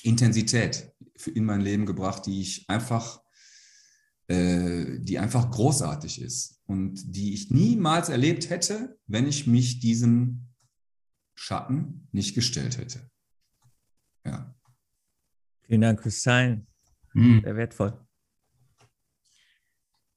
Intensität 0.02 0.90
in 1.34 1.44
mein 1.44 1.60
Leben 1.60 1.84
gebracht, 1.84 2.26
die 2.26 2.40
ich 2.40 2.64
einfach 2.68 3.20
äh, 4.28 4.98
die 5.00 5.18
einfach 5.18 5.50
großartig 5.50 6.20
ist 6.20 6.60
und 6.66 7.16
die 7.16 7.32
ich 7.32 7.50
niemals 7.50 8.10
erlebt 8.10 8.50
hätte, 8.50 8.98
wenn 9.06 9.26
ich 9.26 9.46
mich 9.46 9.80
diesem 9.80 10.48
Schatten 11.34 12.08
nicht 12.12 12.34
gestellt 12.34 12.76
hätte. 12.76 13.10
Ja. 14.26 14.54
Vielen 15.62 15.80
Dank 15.80 16.02
fürs 16.02 16.22
Teilen. 16.22 16.66
Hm. 17.12 17.40
Sehr 17.42 17.56
wertvoll. 17.56 17.98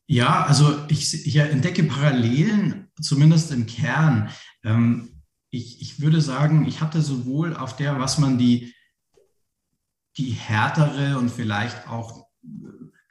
Ja, 0.07 0.43
also 0.43 0.85
ich, 0.89 1.25
ich 1.25 1.37
entdecke 1.37 1.83
Parallelen, 1.83 2.89
zumindest 3.01 3.51
im 3.51 3.65
Kern. 3.65 4.29
Ähm, 4.63 5.23
ich, 5.51 5.81
ich 5.81 6.01
würde 6.01 6.19
sagen, 6.19 6.65
ich 6.65 6.81
hatte 6.81 7.01
sowohl 7.01 7.55
auf 7.55 7.77
der, 7.77 7.97
was 7.97 8.17
man 8.17 8.37
die, 8.37 8.73
die 10.17 10.31
härtere 10.31 11.17
und 11.17 11.29
vielleicht 11.29 11.87
auch 11.87 12.27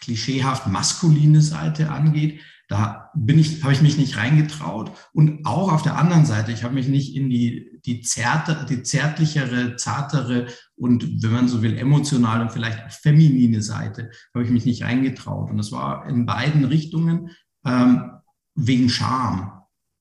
klischeehaft 0.00 0.66
maskuline 0.66 1.40
Seite 1.40 1.90
angeht, 1.90 2.40
da 2.70 3.10
bin 3.16 3.36
ich, 3.36 3.64
habe 3.64 3.72
ich 3.72 3.82
mich 3.82 3.98
nicht 3.98 4.16
reingetraut. 4.16 4.92
Und 5.12 5.44
auch 5.44 5.72
auf 5.72 5.82
der 5.82 5.98
anderen 5.98 6.24
Seite, 6.24 6.52
ich 6.52 6.62
habe 6.62 6.74
mich 6.74 6.86
nicht 6.86 7.16
in 7.16 7.28
die, 7.28 7.80
die, 7.84 8.00
zärte, 8.00 8.64
die 8.68 8.84
zärtlichere, 8.84 9.74
zartere 9.74 10.46
und, 10.76 11.22
wenn 11.22 11.32
man 11.32 11.48
so 11.48 11.62
will, 11.62 11.76
emotional 11.76 12.40
und 12.40 12.52
vielleicht 12.52 12.78
auch 12.84 12.90
feminine 12.92 13.60
Seite, 13.60 14.10
habe 14.32 14.44
ich 14.44 14.50
mich 14.50 14.66
nicht 14.66 14.84
reingetraut. 14.84 15.50
Und 15.50 15.58
das 15.58 15.72
war 15.72 16.08
in 16.08 16.26
beiden 16.26 16.64
Richtungen 16.64 17.30
ähm, 17.66 18.12
wegen 18.54 18.88
Scham. 18.88 19.50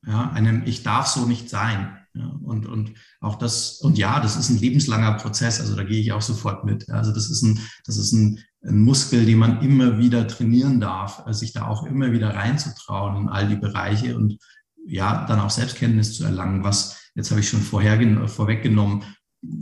Ja, 0.05 0.29
einem, 0.29 0.61
ich 0.65 0.83
darf 0.83 1.07
so 1.07 1.25
nicht 1.25 1.49
sein. 1.49 1.97
Ja, 2.13 2.27
und, 2.43 2.67
und 2.67 2.93
auch 3.19 3.35
das, 3.35 3.79
und 3.81 3.97
ja, 3.97 4.19
das 4.19 4.35
ist 4.35 4.49
ein 4.49 4.59
lebenslanger 4.59 5.13
Prozess, 5.13 5.59
also 5.59 5.75
da 5.75 5.83
gehe 5.83 5.99
ich 5.99 6.11
auch 6.11 6.21
sofort 6.21 6.65
mit. 6.65 6.89
Also 6.89 7.11
das 7.13 7.29
ist 7.29 7.41
ein, 7.41 7.59
das 7.85 7.97
ist 7.97 8.11
ein, 8.13 8.39
ein 8.61 8.81
Muskel, 8.81 9.25
den 9.25 9.37
man 9.37 9.61
immer 9.61 9.97
wieder 9.97 10.27
trainieren 10.27 10.79
darf, 10.79 11.25
äh, 11.25 11.33
sich 11.33 11.53
da 11.53 11.67
auch 11.67 11.85
immer 11.85 12.11
wieder 12.11 12.35
reinzutrauen 12.35 13.23
in 13.23 13.29
all 13.29 13.47
die 13.47 13.55
Bereiche 13.55 14.15
und 14.15 14.37
ja, 14.85 15.25
dann 15.25 15.39
auch 15.39 15.49
Selbstkenntnis 15.49 16.15
zu 16.15 16.23
erlangen, 16.23 16.63
was, 16.63 17.11
jetzt 17.15 17.31
habe 17.31 17.41
ich 17.41 17.49
schon 17.49 17.61
vorher, 17.61 18.27
vorweggenommen, 18.27 19.03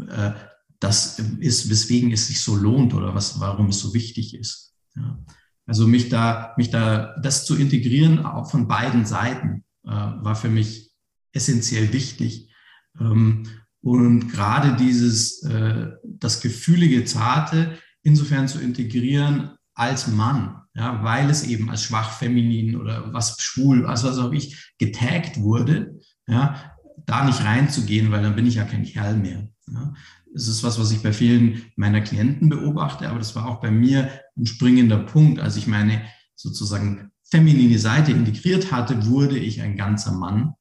äh, 0.09 0.31
das 0.79 1.19
ist, 1.39 1.69
weswegen 1.69 2.11
es 2.11 2.27
sich 2.27 2.41
so 2.41 2.55
lohnt 2.55 2.93
oder 2.93 3.13
was, 3.15 3.39
warum 3.39 3.69
es 3.69 3.79
so 3.79 3.93
wichtig 3.93 4.35
ist. 4.35 4.73
Ja. 4.95 5.19
Also 5.65 5.87
mich 5.87 6.09
da, 6.09 6.53
mich 6.57 6.69
da, 6.69 7.15
das 7.21 7.45
zu 7.45 7.57
integrieren, 7.57 8.25
auch 8.25 8.49
von 8.49 8.67
beiden 8.67 9.05
Seiten, 9.05 9.65
äh, 9.83 9.89
war 9.89 10.35
für 10.35 10.49
mich 10.49 10.91
essentiell 11.33 11.91
wichtig. 11.93 12.53
Ähm, 12.99 13.47
und 13.81 14.29
gerade 14.29 14.75
dieses, 14.75 15.43
äh, 15.43 15.87
das 16.03 16.41
gefühlige 16.41 17.05
Zarte 17.05 17.77
insofern 18.07 18.47
zu 18.47 18.59
integrieren 18.59 19.51
als 19.75 20.07
Mann, 20.07 20.61
ja, 20.73 21.03
weil 21.03 21.29
es 21.29 21.43
eben 21.43 21.69
als 21.69 21.83
schwach 21.83 22.11
feminin 22.11 22.77
oder 22.77 23.13
was 23.13 23.39
schwul, 23.41 23.85
also 23.85 24.07
was 24.07 24.17
auch 24.17 24.31
ich, 24.31 24.73
getaggt 24.79 25.41
wurde, 25.41 25.99
ja, 26.25 26.73
da 27.05 27.25
nicht 27.25 27.43
reinzugehen, 27.43 28.09
weil 28.11 28.23
dann 28.23 28.35
bin 28.35 28.47
ich 28.47 28.55
ja 28.55 28.63
kein 28.63 28.85
Kerl 28.85 29.17
mehr. 29.17 29.47
Ja. 29.67 29.93
Das 30.33 30.47
ist 30.47 30.63
was, 30.63 30.79
was 30.79 30.91
ich 30.91 31.03
bei 31.03 31.11
vielen 31.13 31.63
meiner 31.75 32.01
Klienten 32.01 32.49
beobachte, 32.49 33.09
aber 33.09 33.19
das 33.19 33.35
war 33.35 33.45
auch 33.45 33.59
bei 33.59 33.71
mir 33.71 34.09
ein 34.37 34.45
springender 34.45 34.99
Punkt. 34.99 35.39
Als 35.39 35.57
ich 35.57 35.67
meine 35.67 36.01
sozusagen 36.35 37.11
feminine 37.23 37.79
Seite 37.79 38.11
integriert 38.11 38.71
hatte, 38.71 39.05
wurde 39.07 39.37
ich 39.37 39.61
ein 39.61 39.75
ganzer 39.75 40.13
Mann 40.13 40.53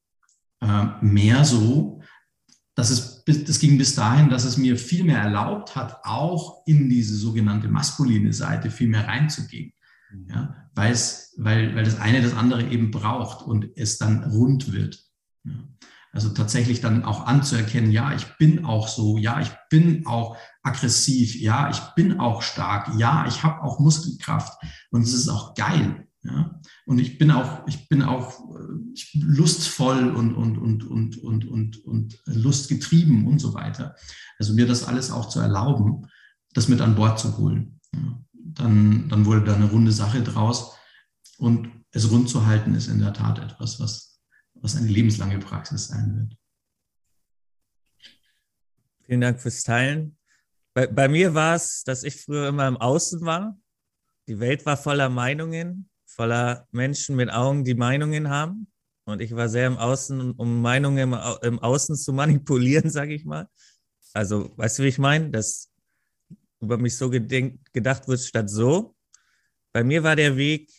äh, 0.60 0.86
mehr 1.00 1.44
so, 1.44 2.00
dass 2.74 2.90
es, 2.90 3.15
das 3.26 3.58
ging 3.58 3.76
bis 3.76 3.94
dahin, 3.96 4.30
dass 4.30 4.44
es 4.44 4.56
mir 4.56 4.78
viel 4.78 5.02
mehr 5.04 5.18
erlaubt 5.18 5.74
hat, 5.74 6.04
auch 6.04 6.62
in 6.64 6.88
diese 6.88 7.16
sogenannte 7.16 7.68
maskuline 7.68 8.32
Seite 8.32 8.70
viel 8.70 8.88
mehr 8.88 9.08
reinzugehen. 9.08 9.72
Mhm. 10.12 10.28
Ja, 10.30 10.70
weil, 10.74 10.92
es, 10.92 11.34
weil, 11.36 11.74
weil 11.74 11.84
das 11.84 11.98
eine 11.98 12.22
das 12.22 12.34
andere 12.34 12.62
eben 12.62 12.92
braucht 12.92 13.44
und 13.44 13.68
es 13.74 13.98
dann 13.98 14.22
rund 14.24 14.72
wird. 14.72 15.02
Ja. 15.44 15.54
Also 16.12 16.30
tatsächlich 16.30 16.80
dann 16.80 17.04
auch 17.04 17.26
anzuerkennen, 17.26 17.90
ja, 17.90 18.14
ich 18.14 18.24
bin 18.38 18.64
auch 18.64 18.88
so, 18.88 19.18
ja, 19.18 19.40
ich 19.40 19.50
bin 19.68 20.06
auch 20.06 20.36
aggressiv, 20.62 21.34
ja, 21.34 21.68
ich 21.68 21.80
bin 21.94 22.20
auch 22.20 22.42
stark, 22.42 22.92
ja, 22.96 23.26
ich 23.26 23.42
habe 23.42 23.62
auch 23.62 23.80
Muskelkraft 23.80 24.56
und 24.90 25.02
es 25.02 25.12
ist 25.12 25.28
auch 25.28 25.54
geil. 25.54 26.05
Ja? 26.26 26.60
Und 26.86 26.98
ich 26.98 27.18
bin 27.18 27.30
auch, 27.30 27.66
ich 27.66 27.88
bin 27.88 28.02
auch 28.02 28.40
ich, 28.94 29.14
lustvoll 29.14 30.08
und, 30.08 30.34
und, 30.34 30.58
und, 30.58 30.84
und, 30.84 31.18
und, 31.18 31.46
und, 31.46 31.84
und 31.84 32.22
lustgetrieben 32.26 33.26
und 33.26 33.38
so 33.38 33.54
weiter. 33.54 33.96
Also 34.38 34.54
mir 34.54 34.66
das 34.66 34.84
alles 34.84 35.10
auch 35.10 35.28
zu 35.28 35.40
erlauben, 35.40 36.06
das 36.52 36.68
mit 36.68 36.80
an 36.80 36.94
Bord 36.94 37.18
zu 37.18 37.36
holen. 37.38 37.80
Ja? 37.94 38.22
Dann, 38.32 39.08
dann 39.08 39.26
wurde 39.26 39.44
da 39.44 39.54
eine 39.54 39.70
runde 39.70 39.92
Sache 39.92 40.22
draus. 40.22 40.76
Und 41.38 41.70
es 41.90 42.10
rund 42.10 42.28
zu 42.28 42.46
halten 42.46 42.74
ist 42.74 42.88
in 42.88 42.98
der 42.98 43.12
Tat 43.12 43.38
etwas, 43.38 43.78
was, 43.80 44.20
was 44.54 44.76
eine 44.76 44.88
lebenslange 44.88 45.38
Praxis 45.38 45.88
sein 45.88 46.16
wird. 46.16 46.38
Vielen 49.04 49.20
Dank 49.20 49.40
fürs 49.40 49.62
Teilen. 49.62 50.16
Bei, 50.74 50.86
bei 50.86 51.08
mir 51.08 51.34
war 51.34 51.54
es, 51.54 51.84
dass 51.84 52.02
ich 52.02 52.20
früher 52.22 52.48
immer 52.48 52.66
im 52.66 52.76
Außen 52.76 53.20
war. 53.22 53.58
Die 54.28 54.40
Welt 54.40 54.66
war 54.66 54.76
voller 54.76 55.08
Meinungen 55.08 55.88
voller 56.16 56.66
Menschen 56.72 57.14
mit 57.14 57.30
Augen, 57.30 57.62
die 57.64 57.74
Meinungen 57.74 58.30
haben. 58.30 58.66
Und 59.04 59.20
ich 59.20 59.36
war 59.36 59.48
sehr 59.48 59.66
im 59.66 59.76
Außen, 59.76 60.32
um 60.32 60.62
Meinungen 60.62 61.12
im, 61.12 61.16
im 61.42 61.58
Außen 61.60 61.94
zu 61.94 62.12
manipulieren, 62.12 62.90
sage 62.90 63.14
ich 63.14 63.24
mal. 63.24 63.48
Also, 64.14 64.50
weißt 64.56 64.78
du, 64.78 64.82
wie 64.82 64.88
ich 64.88 64.98
meine? 64.98 65.30
Dass 65.30 65.70
über 66.60 66.78
mich 66.78 66.96
so 66.96 67.10
gedacht 67.10 68.08
wird 68.08 68.20
statt 68.20 68.48
so. 68.50 68.96
Bei 69.72 69.84
mir 69.84 70.02
war 70.02 70.16
der 70.16 70.36
Weg 70.36 70.72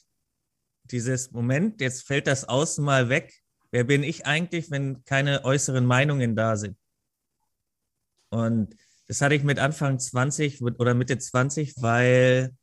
dieses 0.85 1.31
Moment, 1.31 1.81
jetzt 1.81 2.07
fällt 2.07 2.27
das 2.27 2.45
Außen 2.45 2.83
mal 2.83 3.09
weg. 3.09 3.33
Wer 3.71 3.83
bin 3.83 4.01
ich 4.01 4.25
eigentlich, 4.25 4.71
wenn 4.71 5.03
keine 5.03 5.45
äußeren 5.45 5.85
Meinungen 5.85 6.35
da 6.35 6.55
sind? 6.55 6.77
Und 8.29 8.75
das 9.07 9.21
hatte 9.21 9.35
ich 9.35 9.43
mit 9.43 9.59
Anfang 9.59 9.99
20 9.99 10.61
oder 10.61 10.93
Mitte 10.93 11.17
20, 11.17 11.75
weil 11.81 12.55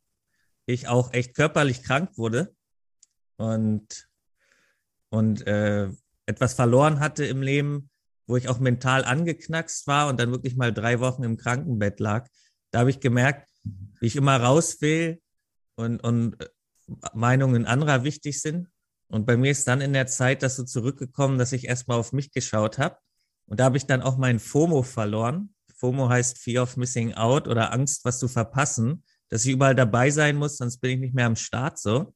ich 0.65 0.87
auch 0.87 1.13
echt 1.13 1.35
körperlich 1.35 1.83
krank 1.83 2.17
wurde 2.17 2.54
und, 3.37 4.07
und 5.09 5.45
äh, 5.47 5.89
etwas 6.25 6.53
verloren 6.53 6.99
hatte 6.99 7.25
im 7.25 7.41
Leben, 7.41 7.89
wo 8.27 8.37
ich 8.37 8.49
auch 8.49 8.59
mental 8.59 9.03
angeknackst 9.03 9.87
war 9.87 10.07
und 10.07 10.19
dann 10.19 10.31
wirklich 10.31 10.55
mal 10.55 10.73
drei 10.73 10.99
Wochen 10.99 11.23
im 11.23 11.37
Krankenbett 11.37 11.99
lag. 11.99 12.27
Da 12.71 12.79
habe 12.79 12.89
ich 12.89 12.99
gemerkt, 12.99 13.47
wie 13.99 14.07
ich 14.07 14.15
immer 14.15 14.37
raus 14.37 14.81
will 14.81 15.21
und, 15.75 15.99
und 16.03 16.41
äh, 16.41 16.47
Meinungen 17.13 17.65
anderer 17.65 18.03
wichtig 18.03 18.41
sind. 18.41 18.69
Und 19.07 19.25
bei 19.25 19.37
mir 19.37 19.51
ist 19.51 19.67
dann 19.67 19.81
in 19.81 19.93
der 19.93 20.07
Zeit 20.07 20.41
das 20.41 20.55
so 20.55 20.63
zurückgekommen, 20.63 21.37
dass 21.37 21.51
ich 21.51 21.67
erstmal 21.67 21.99
auf 21.99 22.11
mich 22.11 22.31
geschaut 22.31 22.79
habe. 22.79 22.97
Und 23.45 23.59
da 23.59 23.65
habe 23.65 23.77
ich 23.77 23.85
dann 23.85 24.01
auch 24.01 24.17
mein 24.17 24.39
FOMO 24.39 24.81
verloren. 24.81 25.53
FOMO 25.75 26.09
heißt 26.09 26.39
Fear 26.39 26.63
of 26.63 26.77
Missing 26.77 27.13
Out 27.13 27.47
oder 27.47 27.71
Angst, 27.71 28.05
was 28.05 28.17
zu 28.17 28.27
verpassen, 28.27 29.03
dass 29.29 29.45
ich 29.45 29.51
überall 29.51 29.75
dabei 29.75 30.09
sein 30.09 30.35
muss, 30.35 30.57
sonst 30.57 30.77
bin 30.79 30.91
ich 30.91 30.99
nicht 30.99 31.13
mehr 31.13 31.27
am 31.27 31.35
Start 31.35 31.77
so 31.77 32.13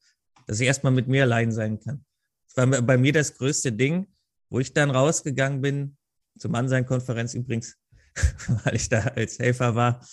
dass 0.50 0.60
ich 0.60 0.66
erstmal 0.66 0.92
mit 0.92 1.08
mir 1.08 1.22
allein 1.22 1.52
sein 1.52 1.80
kann. 1.80 2.04
Das 2.48 2.58
war 2.58 2.82
bei 2.82 2.98
mir 2.98 3.14
das 3.14 3.36
größte 3.36 3.72
Ding, 3.72 4.08
wo 4.50 4.60
ich 4.60 4.74
dann 4.74 4.90
rausgegangen 4.90 5.62
bin, 5.62 5.96
zur 6.40 6.50
Mannsein-Konferenz 6.50 7.36
übrigens, 7.36 7.78
weil 8.64 8.76
ich 8.76 8.90
da 8.90 9.00
als 9.00 9.38
Helfer 9.38 9.76
war, 9.76 10.04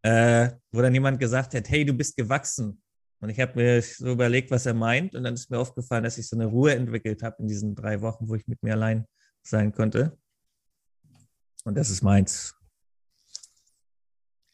äh, 0.00 0.52
wo 0.72 0.80
dann 0.80 0.94
jemand 0.94 1.20
gesagt 1.20 1.52
hat, 1.52 1.68
hey, 1.68 1.84
du 1.84 1.92
bist 1.92 2.16
gewachsen. 2.16 2.80
Und 3.20 3.28
ich 3.28 3.38
habe 3.40 3.56
mir 3.56 3.82
so 3.82 4.12
überlegt, 4.12 4.50
was 4.50 4.64
er 4.64 4.72
meint. 4.72 5.14
Und 5.14 5.24
dann 5.24 5.34
ist 5.34 5.50
mir 5.50 5.58
aufgefallen, 5.58 6.04
dass 6.04 6.16
ich 6.16 6.26
so 6.26 6.36
eine 6.36 6.46
Ruhe 6.46 6.74
entwickelt 6.74 7.22
habe 7.22 7.36
in 7.40 7.48
diesen 7.48 7.74
drei 7.74 8.00
Wochen, 8.00 8.26
wo 8.26 8.36
ich 8.36 8.46
mit 8.46 8.62
mir 8.62 8.72
allein 8.72 9.04
sein 9.42 9.70
konnte. 9.70 10.16
Und 11.64 11.74
das 11.74 11.90
ist 11.90 12.00
meins. 12.00 12.54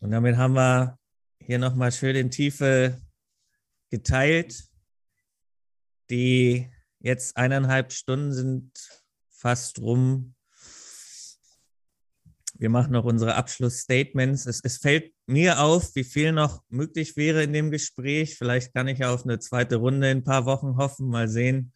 Und 0.01 0.11
damit 0.11 0.37
haben 0.37 0.55
wir 0.55 0.99
hier 1.39 1.61
nochmal 1.61 1.93
schön 1.93 2.17
in 2.17 2.33
Tiefe 2.33 3.01
geteilt. 3.91 4.74
Die 6.11 6.71
jetzt 7.01 7.37
eineinhalb 7.37 7.93
Stunden 7.93 8.33
sind 8.33 8.71
fast 9.31 9.79
rum. 9.81 10.35
Wir 12.57 12.71
machen 12.71 12.93
noch 12.93 13.05
unsere 13.05 13.35
Abschlussstatements. 13.35 14.47
Es, 14.47 14.61
es 14.63 14.79
fällt 14.79 15.13
mir 15.27 15.61
auf, 15.61 15.95
wie 15.97 16.05
viel 16.05 16.33
noch 16.33 16.63
möglich 16.69 17.17
wäre 17.17 17.43
in 17.43 17.53
dem 17.53 17.71
Gespräch. 17.71 18.37
Vielleicht 18.37 18.73
kann 18.73 18.89
ich 18.89 19.05
auf 19.05 19.25
eine 19.25 19.39
zweite 19.41 19.77
Runde 19.77 20.11
in 20.11 20.19
ein 20.19 20.25
paar 20.25 20.47
Wochen 20.47 20.77
hoffen. 20.77 21.09
Mal 21.09 21.29
sehen. 21.29 21.73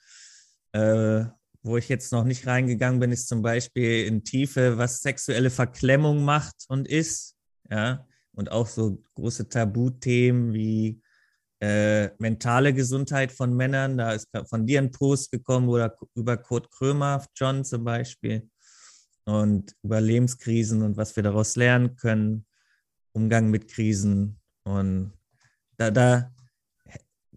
Äh, 0.73 1.25
wo 1.63 1.77
ich 1.77 1.89
jetzt 1.89 2.13
noch 2.13 2.25
nicht 2.25 2.47
reingegangen 2.47 3.01
bin, 3.01 3.13
ist 3.13 3.29
zum 3.29 3.43
Beispiel 3.43 4.07
in 4.07 4.25
Tiefe, 4.25 4.79
was 4.79 5.03
sexuelle 5.03 5.51
Verklemmung 5.51 6.25
macht 6.25 6.65
und 6.69 6.89
ist. 6.89 7.37
Ja, 7.71 8.07
und 8.33 8.53
auch 8.53 8.69
so 8.69 9.03
große 9.15 9.49
Tabuthemen 9.49 10.55
wie 10.55 11.03
äh, 11.61 12.11
mentale 12.19 12.73
Gesundheit 12.73 13.33
von 13.33 13.55
Männern. 13.55 13.99
Da 13.99 14.13
ist 14.13 14.29
von 14.47 14.67
dir 14.67 14.81
ein 14.81 14.91
Post 14.91 15.33
gekommen 15.33 15.69
oder 15.69 15.97
über 16.15 16.37
Kurt 16.37 16.71
Krömer, 16.71 17.25
John 17.35 17.65
zum 17.65 17.85
Beispiel, 17.85 18.49
und 19.25 19.75
über 19.83 20.01
Lebenskrisen 20.01 20.83
und 20.83 20.97
was 20.97 21.17
wir 21.17 21.23
daraus 21.23 21.57
lernen 21.57 21.97
können, 21.97 22.47
Umgang 23.13 23.51
mit 23.51 23.69
Krisen. 23.69 24.39
Und 24.65 25.13
da, 25.77 25.91
da 25.91 26.33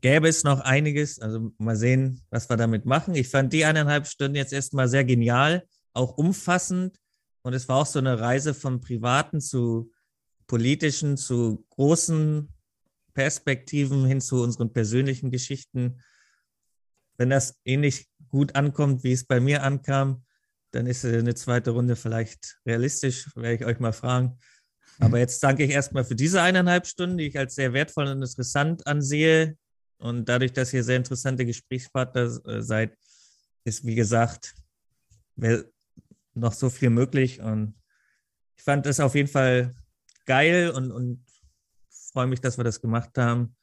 gäbe 0.02 0.27
es 0.27 0.43
noch 0.43 0.60
einiges. 0.60 1.19
Also 1.19 1.52
mal 1.57 1.76
sehen, 1.76 2.22
was 2.30 2.49
wir 2.49 2.57
damit 2.57 2.85
machen. 2.85 3.15
Ich 3.15 3.30
fand 3.30 3.53
die 3.53 3.65
eineinhalb 3.65 4.07
Stunden 4.07 4.35
jetzt 4.35 4.53
erstmal 4.53 4.88
sehr 4.88 5.06
genial, 5.06 5.64
auch 5.93 6.18
umfassend. 6.18 6.98
Und 7.43 7.53
es 7.53 7.68
war 7.68 7.77
auch 7.77 7.85
so 7.85 7.99
eine 7.99 8.19
Reise 8.19 8.53
vom 8.53 8.81
Privaten 8.81 9.41
zu 9.41 9.91
politischen, 10.48 11.18
zu 11.18 11.65
großen 11.69 12.49
Perspektiven 13.14 14.06
hin 14.06 14.22
zu 14.22 14.42
unseren 14.42 14.74
persönlichen 14.74 15.32
Geschichten. 15.32 16.02
Wenn 17.18 17.30
das 17.30 17.60
ähnlich 17.66 18.08
gut 18.30 18.56
ankommt, 18.56 19.04
wie 19.04 19.12
es 19.12 19.26
bei 19.26 19.40
mir 19.40 19.64
ankam, 19.64 20.24
dann 20.72 20.88
ist 20.88 21.04
eine 21.06 21.36
zweite 21.36 21.72
Runde 21.72 21.96
vielleicht 21.96 22.60
realistisch, 22.66 23.30
werde 23.36 23.56
ich 23.56 23.66
euch 23.66 23.80
mal 23.80 23.94
fragen. 23.94 24.38
Aber 25.00 25.20
jetzt 25.20 25.42
danke 25.44 25.64
ich 25.64 25.72
erstmal 25.72 26.06
für 26.06 26.16
diese 26.16 26.42
eineinhalb 26.42 26.88
Stunden, 26.88 27.18
die 27.18 27.28
ich 27.28 27.38
als 27.38 27.56
sehr 27.56 27.74
wertvoll 27.74 28.08
und 28.08 28.22
interessant 28.22 28.86
ansehe. 28.88 29.58
Und 29.98 30.30
dadurch, 30.30 30.54
dass 30.54 30.74
ihr 30.74 30.84
sehr 30.84 30.98
interessante 30.98 31.46
Gesprächspartner 31.46 32.40
äh, 32.46 32.62
seid, 32.62 32.98
ist, 33.64 33.86
wie 33.86 33.96
gesagt, 33.96 34.56
noch 36.34 36.54
so 36.54 36.70
viel 36.70 36.90
möglich. 36.90 37.42
Und 37.42 37.76
ich 38.58 38.64
fand 38.64 38.86
es 38.86 39.00
auf 39.00 39.16
jeden 39.16 39.28
Fall 39.28 39.76
geil 40.26 40.70
und, 40.70 40.92
und 40.92 41.26
freue 42.12 42.28
mich, 42.28 42.42
dass 42.42 42.58
wir 42.58 42.64
das 42.64 42.82
gemacht 42.82 43.18
haben. 43.18 43.56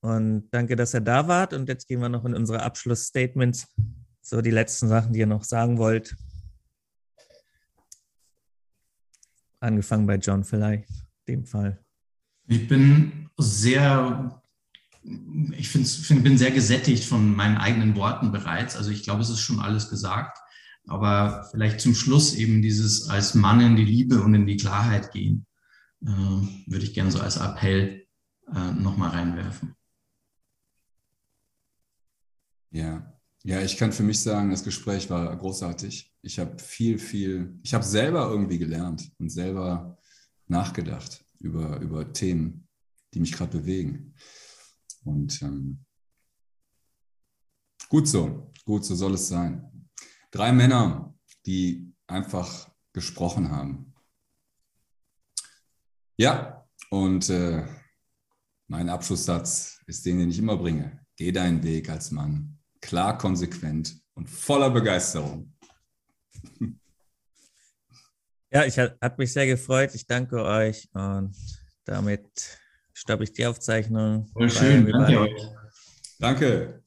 Und 0.00 0.48
danke, 0.50 0.76
dass 0.76 0.94
ihr 0.94 1.00
da 1.00 1.28
wart. 1.28 1.52
Und 1.52 1.68
jetzt 1.68 1.88
gehen 1.88 2.00
wir 2.00 2.08
noch 2.08 2.24
in 2.24 2.34
unsere 2.34 2.62
Abschlussstatements. 2.62 3.66
So 4.20 4.40
die 4.40 4.50
letzten 4.50 4.88
Sachen, 4.88 5.12
die 5.12 5.20
ihr 5.20 5.26
noch 5.26 5.44
sagen 5.44 5.78
wollt. 5.78 6.16
Angefangen 9.60 10.06
bei 10.06 10.16
John 10.16 10.44
vielleicht, 10.44 10.88
in 11.26 11.34
dem 11.34 11.46
Fall. 11.46 11.84
Ich 12.46 12.68
bin 12.68 13.30
sehr, 13.36 14.42
ich 15.02 15.68
find, 15.68 16.22
bin 16.22 16.38
sehr 16.38 16.50
gesättigt 16.50 17.04
von 17.04 17.34
meinen 17.34 17.56
eigenen 17.56 17.96
Worten 17.96 18.32
bereits. 18.32 18.76
Also 18.76 18.90
ich 18.90 19.02
glaube, 19.02 19.22
es 19.22 19.30
ist 19.30 19.40
schon 19.40 19.60
alles 19.60 19.88
gesagt. 19.88 20.38
Aber 20.86 21.48
vielleicht 21.50 21.80
zum 21.80 21.94
Schluss 21.94 22.34
eben 22.34 22.62
dieses 22.62 23.08
als 23.08 23.34
Mann 23.34 23.60
in 23.60 23.76
die 23.76 23.84
Liebe 23.84 24.22
und 24.22 24.34
in 24.34 24.46
die 24.46 24.56
Klarheit 24.56 25.10
gehen, 25.10 25.46
äh, 26.02 26.08
würde 26.08 26.84
ich 26.84 26.94
gerne 26.94 27.10
so 27.10 27.20
als 27.20 27.36
Appell 27.36 28.06
äh, 28.54 28.72
nochmal 28.72 29.10
reinwerfen. 29.10 29.74
Ja, 32.70 33.16
ja, 33.42 33.60
ich 33.62 33.76
kann 33.76 33.92
für 33.92 34.02
mich 34.02 34.20
sagen, 34.20 34.50
das 34.50 34.64
Gespräch 34.64 35.08
war 35.08 35.34
großartig. 35.36 36.12
Ich 36.22 36.38
habe 36.40 36.58
viel, 36.58 36.98
viel, 36.98 37.58
ich 37.62 37.72
habe 37.74 37.84
selber 37.84 38.28
irgendwie 38.28 38.58
gelernt 38.58 39.12
und 39.18 39.30
selber 39.30 39.98
nachgedacht 40.48 41.24
über, 41.38 41.78
über 41.78 42.12
Themen, 42.12 42.66
die 43.14 43.20
mich 43.20 43.32
gerade 43.32 43.58
bewegen. 43.58 44.14
Und 45.04 45.40
ähm, 45.42 45.84
gut 47.88 48.08
so, 48.08 48.52
gut 48.64 48.84
so 48.84 48.96
soll 48.96 49.14
es 49.14 49.28
sein. 49.28 49.88
Drei 50.32 50.50
Männer, 50.50 51.14
die 51.46 51.94
einfach 52.08 52.68
gesprochen 52.92 53.50
haben. 53.50 53.94
Ja, 56.16 56.66
und 56.90 57.28
äh, 57.30 57.64
mein 58.68 58.88
Abschlusssatz 58.88 59.80
ist 59.86 60.04
den, 60.06 60.18
den 60.18 60.30
ich 60.30 60.38
immer 60.38 60.56
bringe. 60.56 61.00
Geh 61.16 61.32
deinen 61.32 61.62
Weg 61.62 61.88
als 61.88 62.10
Mann 62.10 62.56
klar, 62.86 63.18
konsequent 63.18 63.96
und 64.14 64.28
voller 64.28 64.70
Begeisterung. 64.70 65.52
Ja, 68.52 68.64
ich 68.64 68.78
hat 68.78 69.18
mich 69.18 69.32
sehr 69.32 69.46
gefreut. 69.46 69.94
Ich 69.94 70.06
danke 70.06 70.42
euch 70.42 70.88
und 70.94 71.34
damit 71.84 72.30
stoppe 72.94 73.24
ich 73.24 73.32
die 73.32 73.44
Aufzeichnung. 73.44 74.28
Voll 74.32 74.48
schön, 74.48 74.86
danke 74.86 75.20
euch. 75.20 75.42
Danke. 76.20 76.82